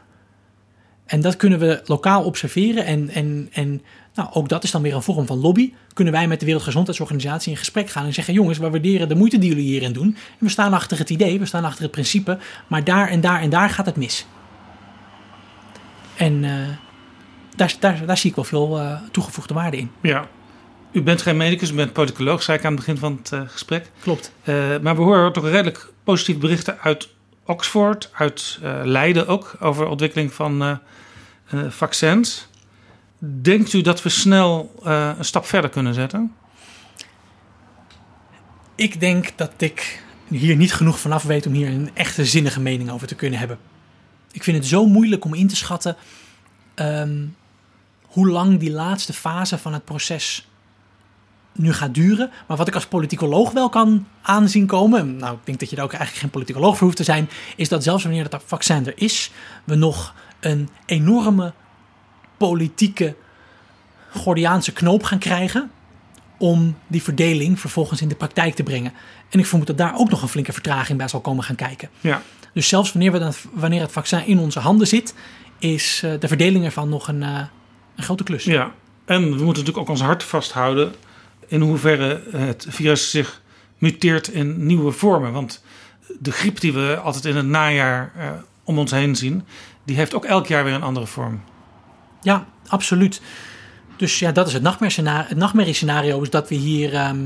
En 1.07 1.21
dat 1.21 1.37
kunnen 1.37 1.59
we 1.59 1.83
lokaal 1.85 2.25
observeren. 2.25 2.85
En, 2.85 3.09
en, 3.09 3.49
en 3.53 3.83
nou, 4.15 4.29
ook 4.33 4.49
dat 4.49 4.65
is 4.65 4.71
dan 4.71 4.83
weer 4.83 4.95
een 4.95 5.03
vorm 5.03 5.27
van 5.27 5.39
lobby. 5.39 5.73
Kunnen 5.93 6.13
wij 6.13 6.29
met 6.29 6.39
de 6.39 6.45
Wereldgezondheidsorganisatie 6.45 7.51
in 7.51 7.59
gesprek 7.59 7.91
gaan 7.91 8.05
en 8.05 8.15
zeggen: 8.15 8.35
jongens, 8.35 8.59
we 8.59 8.71
waarderen 8.71 9.09
de 9.09 9.15
moeite 9.15 9.39
die 9.39 9.49
jullie 9.49 9.65
hierin 9.65 9.93
doen. 9.93 10.07
En 10.07 10.37
we 10.39 10.49
staan 10.49 10.73
achter 10.73 10.99
het 10.99 11.11
idee, 11.11 11.39
we 11.39 11.47
staan 11.47 11.65
achter 11.65 11.83
het 11.83 11.91
principe. 11.91 12.39
Maar 12.67 12.85
daar 12.85 13.09
en 13.09 13.21
daar 13.21 13.41
en 13.41 13.51
daar 13.51 13.71
gaat 13.71 13.87
het 13.87 13.97
mis. 13.97 14.27
En 16.17 16.45
eh, 16.45 16.53
daar, 17.57 17.75
daar, 17.81 18.07
daar 18.07 18.19
zie 18.19 18.31
ik 18.31 18.37
wel 18.37 18.45
veel 18.45 18.79
eh, 18.79 19.01
toegevoegde 19.11 19.55
waarde 19.55 19.77
in. 19.77 19.91
Ja. 20.01 20.29
U 20.93 21.03
bent 21.03 21.23
geen 21.23 21.37
medicus, 21.37 21.71
u 21.71 21.75
bent 21.75 21.93
politicoloog, 21.93 22.43
zei 22.43 22.59
ik 22.59 22.65
aan 22.65 22.71
het 22.71 22.81
begin 22.81 22.99
van 22.99 23.19
het 23.23 23.33
eh, 23.33 23.41
gesprek. 23.47 23.91
Klopt. 24.01 24.33
Eh, 24.43 24.79
maar 24.79 24.97
we 24.97 25.03
horen 25.03 25.33
toch 25.33 25.45
redelijk 25.45 25.93
positieve 26.05 26.41
berichten 26.41 26.79
uit 26.81 27.09
Oxford, 27.45 28.11
uit 28.13 28.59
eh, 28.63 28.81
Leiden 28.85 29.27
ook, 29.27 29.57
over 29.61 29.87
ontwikkeling 29.87 30.33
van 30.33 30.81
vaccins. 31.69 32.49
Denkt 33.19 33.73
u 33.73 33.81
dat 33.81 34.03
we 34.03 34.09
snel 34.09 34.73
een 35.19 35.25
stap 35.25 35.45
verder 35.45 35.71
kunnen 35.71 35.95
zetten? 35.95 36.35
Ik 38.75 39.01
denk 39.01 39.33
dat 39.37 39.53
ik 39.57 40.03
hier 40.29 40.57
niet 40.57 40.75
genoeg 40.75 41.01
vanaf 41.01 41.23
weet 41.23 41.47
om 41.47 41.53
hier 41.53 41.69
een 41.69 41.91
echte 41.95 42.25
zinnige 42.25 42.61
mening 42.61 42.91
over 42.91 43.07
te 43.07 43.15
kunnen 43.15 43.39
hebben. 43.39 43.59
Ik 44.33 44.43
vind 44.43 44.57
het 44.57 44.67
zo 44.67 44.87
moeilijk 44.87 45.25
om 45.25 45.35
in 45.35 45.49
te 45.49 45.57
schatten 45.57 45.97
ehm, 46.75 47.27
hoe 48.03 48.29
lang 48.29 48.59
die 48.59 48.71
laatste 48.71 49.13
fase 49.13 49.59
van 49.59 49.73
het 49.73 49.85
proces 49.85 50.50
nu 51.53 51.73
gaat 51.73 51.95
duren. 51.95 52.31
Maar 52.47 52.57
wat 52.57 52.69
ik 52.69 52.75
als 52.75 52.87
politicoloog 52.87 53.53
wel 53.53 53.69
kan 53.69 54.07
aanzien 54.23 54.67
komen, 54.67 55.17
nou 55.17 55.35
ik 55.35 55.47
denk 55.47 55.61
dat 55.61 55.71
je 55.71 55.77
daar 55.77 55.85
ook 55.85 55.93
eigenlijk 55.93 56.21
geen 56.21 56.31
politicoloog 56.31 56.77
voor 56.77 56.87
hoeft 56.87 56.97
te 56.97 57.05
zijn, 57.05 57.31
is 57.57 57.69
dat 57.69 57.83
zelfs 57.83 58.03
wanneer 58.03 58.29
dat 58.29 58.43
vaccin 58.47 58.87
er 58.87 58.93
is, 58.97 59.31
we 59.65 59.75
nog 59.75 60.15
een 60.41 60.69
enorme 60.87 61.53
politieke 62.37 63.15
Gordiaanse 64.11 64.73
knoop 64.73 65.03
gaan 65.03 65.19
krijgen 65.19 65.71
om 66.39 66.77
die 66.87 67.03
verdeling 67.03 67.61
vervolgens 67.61 68.01
in 68.01 68.09
de 68.09 68.15
praktijk 68.15 68.55
te 68.55 68.63
brengen. 68.63 68.93
En 69.31 69.39
ik 69.39 69.47
vermoed 69.47 69.67
dat 69.67 69.79
daar 69.79 69.99
ook 69.99 70.11
nog 70.11 70.23
een 70.23 70.29
flinke 70.29 70.53
vertraging 70.53 70.99
bij 70.99 71.09
zal 71.09 71.21
komen 71.21 71.45
gaan 71.45 71.57
kijken. 71.57 71.91
Ja. 72.01 72.23
Dus 72.53 72.69
zelfs 72.69 72.93
wanneer, 72.93 73.13
we 73.13 73.19
dan, 73.19 73.33
wanneer 73.53 73.81
het 73.81 73.93
vaccin 73.93 74.27
in 74.27 74.39
onze 74.39 74.59
handen 74.61 74.87
zit, 74.87 75.15
is 75.59 76.01
eh, 76.05 76.13
de 76.21 76.29
verdeling 76.29 76.65
ervan 76.65 76.89
nog 76.89 77.09
een, 77.09 77.23
eh, 77.23 77.41
een 77.97 78.03
grote 78.03 78.25
klus. 78.25 78.45
Ja, 78.45 78.73
en 79.05 79.23
we 79.23 79.29
moeten 79.29 79.47
natuurlijk 79.47 79.79
ook 79.79 79.89
ons 79.89 80.01
hart 80.01 80.23
vasthouden 80.23 80.95
in 81.51 81.61
hoeverre 81.61 82.23
het 82.31 82.67
virus 82.69 83.11
zich 83.11 83.43
muteert 83.79 84.29
in 84.29 84.67
nieuwe 84.67 84.93
vormen. 84.93 85.33
Want 85.33 85.63
de 86.19 86.33
griep 86.33 86.61
die 86.61 86.73
we 86.73 87.01
altijd 87.03 87.25
in 87.25 87.37
het 87.37 87.47
najaar 87.47 88.13
eh, 88.17 88.31
om 88.65 88.79
ons 88.79 88.91
heen 88.91 89.17
zien, 89.17 89.45
die 89.85 89.97
heeft 89.97 90.15
ook 90.15 90.25
elk 90.25 90.47
jaar 90.47 90.65
weer 90.65 90.75
een 90.75 90.83
andere 90.83 91.07
vorm. 91.07 91.41
Ja, 92.23 92.47
absoluut. 92.67 93.21
Dus 93.97 94.19
ja, 94.19 94.33
dat 94.33 94.47
is 94.47 94.53
het 94.53 94.63
nachtmerriescenario. 94.63 95.29
Het 95.29 95.37
nachtmerriescenario 95.37 96.21
is 96.23 96.31
dat 96.31 96.49
we 96.49 96.55
hier 96.55 96.95
ehm, 96.95 97.19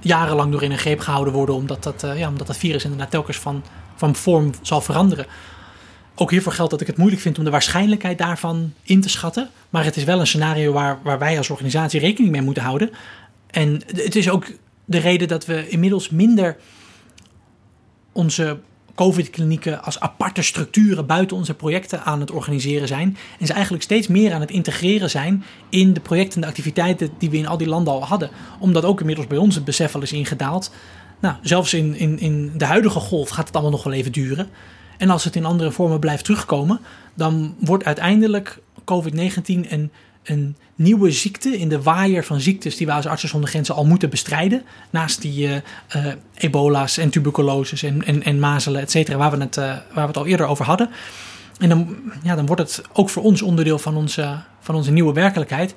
jarenlang 0.00 0.52
door 0.52 0.62
in 0.62 0.70
een 0.70 0.78
greep 0.78 1.00
gehouden 1.00 1.32
worden, 1.32 1.54
omdat 1.54 1.82
dat, 1.82 2.02
eh, 2.02 2.18
ja, 2.18 2.28
omdat 2.28 2.46
dat 2.46 2.56
virus 2.56 2.84
inderdaad 2.84 3.10
telkens 3.10 3.36
van, 3.36 3.64
van 3.96 4.14
vorm 4.16 4.50
zal 4.62 4.80
veranderen. 4.80 5.26
Ook 6.14 6.30
hiervoor 6.30 6.52
geldt 6.52 6.70
dat 6.70 6.80
ik 6.80 6.86
het 6.86 6.96
moeilijk 6.96 7.22
vind 7.22 7.38
om 7.38 7.44
de 7.44 7.50
waarschijnlijkheid 7.50 8.18
daarvan 8.18 8.72
in 8.82 9.00
te 9.00 9.08
schatten. 9.08 9.48
Maar 9.70 9.84
het 9.84 9.96
is 9.96 10.04
wel 10.04 10.20
een 10.20 10.26
scenario 10.26 10.72
waar, 10.72 10.98
waar 11.02 11.18
wij 11.18 11.38
als 11.38 11.50
organisatie 11.50 12.00
rekening 12.00 12.32
mee 12.32 12.42
moeten 12.42 12.62
houden. 12.62 12.90
En 13.52 13.82
het 13.86 14.16
is 14.16 14.30
ook 14.30 14.46
de 14.84 14.98
reden 14.98 15.28
dat 15.28 15.46
we 15.46 15.68
inmiddels 15.68 16.10
minder 16.10 16.56
onze 18.12 18.58
COVID-klinieken 18.94 19.82
als 19.82 20.00
aparte 20.00 20.42
structuren 20.42 21.06
buiten 21.06 21.36
onze 21.36 21.54
projecten 21.54 22.04
aan 22.04 22.20
het 22.20 22.30
organiseren 22.30 22.88
zijn. 22.88 23.16
En 23.38 23.46
ze 23.46 23.52
eigenlijk 23.52 23.82
steeds 23.82 24.06
meer 24.06 24.32
aan 24.32 24.40
het 24.40 24.50
integreren 24.50 25.10
zijn 25.10 25.44
in 25.68 25.92
de 25.92 26.00
projecten 26.00 26.34
en 26.34 26.40
de 26.40 26.46
activiteiten 26.46 27.10
die 27.18 27.30
we 27.30 27.36
in 27.36 27.46
al 27.46 27.56
die 27.56 27.68
landen 27.68 27.92
al 27.92 28.04
hadden. 28.04 28.30
Omdat 28.58 28.84
ook 28.84 29.00
inmiddels 29.00 29.26
bij 29.26 29.38
ons 29.38 29.54
het 29.54 29.64
besef 29.64 29.94
al 29.94 30.02
is 30.02 30.12
ingedaald. 30.12 30.72
Nou, 31.20 31.36
zelfs 31.42 31.74
in, 31.74 31.94
in, 31.94 32.18
in 32.18 32.52
de 32.56 32.64
huidige 32.64 33.00
golf 33.00 33.28
gaat 33.28 33.46
het 33.46 33.54
allemaal 33.54 33.72
nog 33.72 33.84
wel 33.84 33.92
even 33.92 34.12
duren. 34.12 34.48
En 34.98 35.10
als 35.10 35.24
het 35.24 35.36
in 35.36 35.44
andere 35.44 35.70
vormen 35.70 36.00
blijft 36.00 36.24
terugkomen, 36.24 36.80
dan 37.14 37.54
wordt 37.58 37.84
uiteindelijk 37.84 38.58
COVID-19 38.80 39.44
een, 39.44 39.90
een 40.22 40.56
nieuwe 40.74 41.10
ziekte 41.10 41.58
in 41.58 41.68
de 41.68 41.82
waaier 41.82 42.24
van 42.24 42.40
ziektes 42.40 42.76
die 42.76 42.86
we 42.86 42.92
als 42.92 43.06
artsen 43.06 43.28
zonder 43.28 43.48
grenzen 43.48 43.74
al 43.74 43.86
moeten 43.86 44.10
bestrijden. 44.10 44.62
Naast 44.90 45.22
die 45.22 45.46
eh, 45.46 45.56
eh, 45.88 46.14
ebola's 46.34 46.96
en 46.96 47.10
tuberculoses 47.10 47.82
en, 47.82 48.04
en, 48.04 48.22
en 48.22 48.38
mazelen, 48.38 48.80
et 48.80 48.90
cetera, 48.90 49.16
waar, 49.16 49.30
we 49.30 49.36
het, 49.36 49.56
eh, 49.56 49.64
waar 49.64 49.82
we 49.92 50.00
het 50.00 50.16
al 50.16 50.26
eerder 50.26 50.46
over 50.46 50.64
hadden. 50.64 50.90
En 51.58 51.68
dan, 51.68 51.96
ja, 52.22 52.34
dan 52.34 52.46
wordt 52.46 52.62
het 52.62 52.82
ook 52.92 53.10
voor 53.10 53.22
ons 53.22 53.42
onderdeel 53.42 53.78
van 53.78 53.96
onze, 53.96 54.40
van 54.60 54.74
onze 54.74 54.90
nieuwe 54.90 55.12
werkelijkheid. 55.12 55.74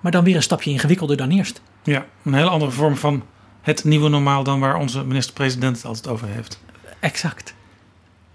Maar 0.00 0.12
dan 0.12 0.24
weer 0.24 0.36
een 0.36 0.42
stapje 0.42 0.70
ingewikkelder 0.70 1.16
dan 1.16 1.30
eerst. 1.30 1.60
Ja, 1.82 2.06
een 2.24 2.34
hele 2.34 2.48
andere 2.48 2.70
vorm 2.70 2.96
van 2.96 3.24
het 3.60 3.84
nieuwe 3.84 4.08
normaal 4.08 4.42
dan 4.42 4.60
waar 4.60 4.76
onze 4.76 5.04
minister-president 5.04 5.76
het 5.76 5.84
altijd 5.84 6.08
over 6.08 6.28
heeft. 6.28 6.60
Exact. 7.00 7.54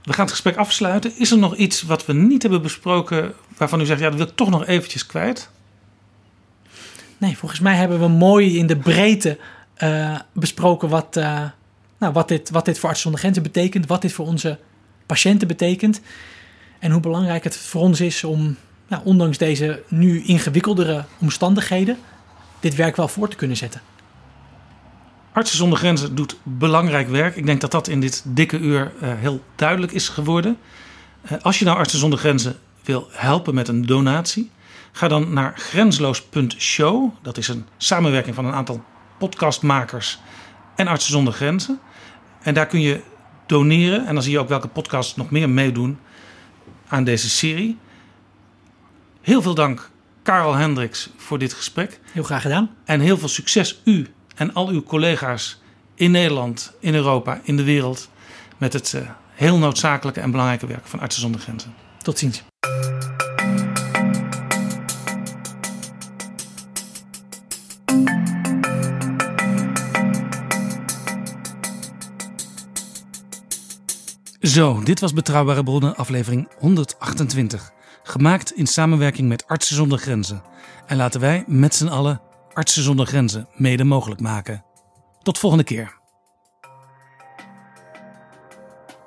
We 0.03 0.13
gaan 0.13 0.23
het 0.23 0.33
gesprek 0.33 0.55
afsluiten. 0.55 1.17
Is 1.17 1.31
er 1.31 1.37
nog 1.37 1.55
iets 1.55 1.81
wat 1.81 2.05
we 2.05 2.13
niet 2.13 2.41
hebben 2.41 2.61
besproken 2.61 3.33
waarvan 3.57 3.81
u 3.81 3.85
zegt, 3.85 3.99
ja, 3.99 4.09
dat 4.09 4.17
wil 4.17 4.27
ik 4.27 4.35
toch 4.35 4.49
nog 4.49 4.65
eventjes 4.65 5.05
kwijt? 5.05 5.49
Nee, 7.17 7.37
volgens 7.37 7.59
mij 7.59 7.75
hebben 7.75 7.99
we 7.99 8.07
mooi 8.07 8.57
in 8.57 8.67
de 8.67 8.77
breedte 8.77 9.37
uh, 9.83 10.19
besproken 10.33 10.89
wat, 10.89 11.17
uh, 11.17 11.41
nou, 11.97 12.13
wat, 12.13 12.27
dit, 12.27 12.49
wat 12.49 12.65
dit 12.65 12.79
voor 12.79 12.89
Artsen 12.89 13.03
zonder 13.03 13.19
Grenzen 13.19 13.43
betekent, 13.43 13.87
wat 13.87 14.01
dit 14.01 14.13
voor 14.13 14.25
onze 14.25 14.59
patiënten 15.05 15.47
betekent 15.47 16.01
en 16.79 16.91
hoe 16.91 17.01
belangrijk 17.01 17.43
het 17.43 17.57
voor 17.57 17.81
ons 17.81 18.01
is 18.01 18.23
om, 18.23 18.57
nou, 18.87 19.01
ondanks 19.05 19.37
deze 19.37 19.83
nu 19.87 20.23
ingewikkeldere 20.23 21.03
omstandigheden, 21.19 21.97
dit 22.59 22.75
werk 22.75 22.95
wel 22.95 23.07
voor 23.07 23.29
te 23.29 23.35
kunnen 23.35 23.57
zetten. 23.57 23.81
Artsen 25.31 25.57
zonder 25.57 25.77
Grenzen 25.77 26.15
doet 26.15 26.37
belangrijk 26.43 27.09
werk. 27.09 27.35
Ik 27.35 27.45
denk 27.45 27.61
dat 27.61 27.71
dat 27.71 27.87
in 27.87 27.99
dit 27.99 28.23
dikke 28.25 28.57
uur 28.57 28.91
uh, 29.01 29.13
heel 29.15 29.43
duidelijk 29.55 29.91
is 29.91 30.09
geworden. 30.09 30.57
Als 31.41 31.59
je 31.59 31.65
nou 31.65 31.77
Artsen 31.77 31.99
zonder 31.99 32.19
Grenzen 32.19 32.55
wil 32.85 33.07
helpen 33.11 33.53
met 33.53 33.67
een 33.67 33.85
donatie, 33.85 34.51
ga 34.91 35.07
dan 35.07 35.33
naar 35.33 35.53
grensloos.show. 35.57 37.13
Dat 37.21 37.37
is 37.37 37.47
een 37.47 37.65
samenwerking 37.77 38.35
van 38.35 38.45
een 38.45 38.53
aantal 38.53 38.83
podcastmakers 39.17 40.19
en 40.75 40.87
Artsen 40.87 41.11
zonder 41.11 41.33
Grenzen. 41.33 41.79
En 42.41 42.53
daar 42.53 42.67
kun 42.67 42.81
je 42.81 43.01
doneren. 43.45 44.05
En 44.05 44.13
dan 44.13 44.23
zie 44.23 44.31
je 44.31 44.39
ook 44.39 44.49
welke 44.49 44.67
podcasts 44.67 45.15
nog 45.15 45.31
meer 45.31 45.49
meedoen 45.49 45.99
aan 46.87 47.03
deze 47.03 47.29
serie. 47.29 47.77
Heel 49.21 49.41
veel 49.41 49.55
dank, 49.55 49.89
Karel 50.23 50.53
Hendricks, 50.53 51.09
voor 51.17 51.39
dit 51.39 51.53
gesprek. 51.53 51.99
Heel 52.11 52.23
graag 52.23 52.41
gedaan. 52.41 52.75
En 52.85 52.99
heel 52.99 53.17
veel 53.17 53.27
succes 53.27 53.81
u 53.83 54.07
en 54.35 54.53
al 54.53 54.67
uw 54.67 54.83
collega's 54.83 55.61
in 55.95 56.11
Nederland, 56.11 56.73
in 56.79 56.95
Europa, 56.95 57.41
in 57.43 57.57
de 57.57 57.63
wereld 57.63 58.09
met 58.57 58.73
het 58.73 58.93
uh, 58.95 59.01
heel 59.33 59.57
noodzakelijke 59.57 60.19
en 60.19 60.31
belangrijke 60.31 60.67
werk 60.67 60.87
van 60.87 60.99
Artsen 60.99 61.21
zonder 61.21 61.41
Grenzen. 61.41 61.84
Tot 62.05 62.17
ziens. 62.17 62.43
Zo, 74.41 74.83
dit 74.83 74.99
was 74.99 75.13
Betrouwbare 75.13 75.63
Bronnen, 75.63 75.95
aflevering 75.95 76.47
128. 76.59 77.71
Gemaakt 78.03 78.51
in 78.51 78.67
samenwerking 78.67 79.27
met 79.27 79.47
Artsen 79.47 79.75
zonder 79.75 79.97
Grenzen. 79.97 80.43
En 80.85 80.97
laten 80.97 81.19
wij 81.19 81.43
met 81.47 81.75
z'n 81.75 81.87
allen 81.87 82.21
Artsen 82.53 82.83
zonder 82.83 83.05
Grenzen 83.05 83.47
mede 83.53 83.83
mogelijk 83.83 84.21
maken. 84.21 84.65
Tot 85.21 85.37
volgende 85.37 85.63
keer. 85.63 86.03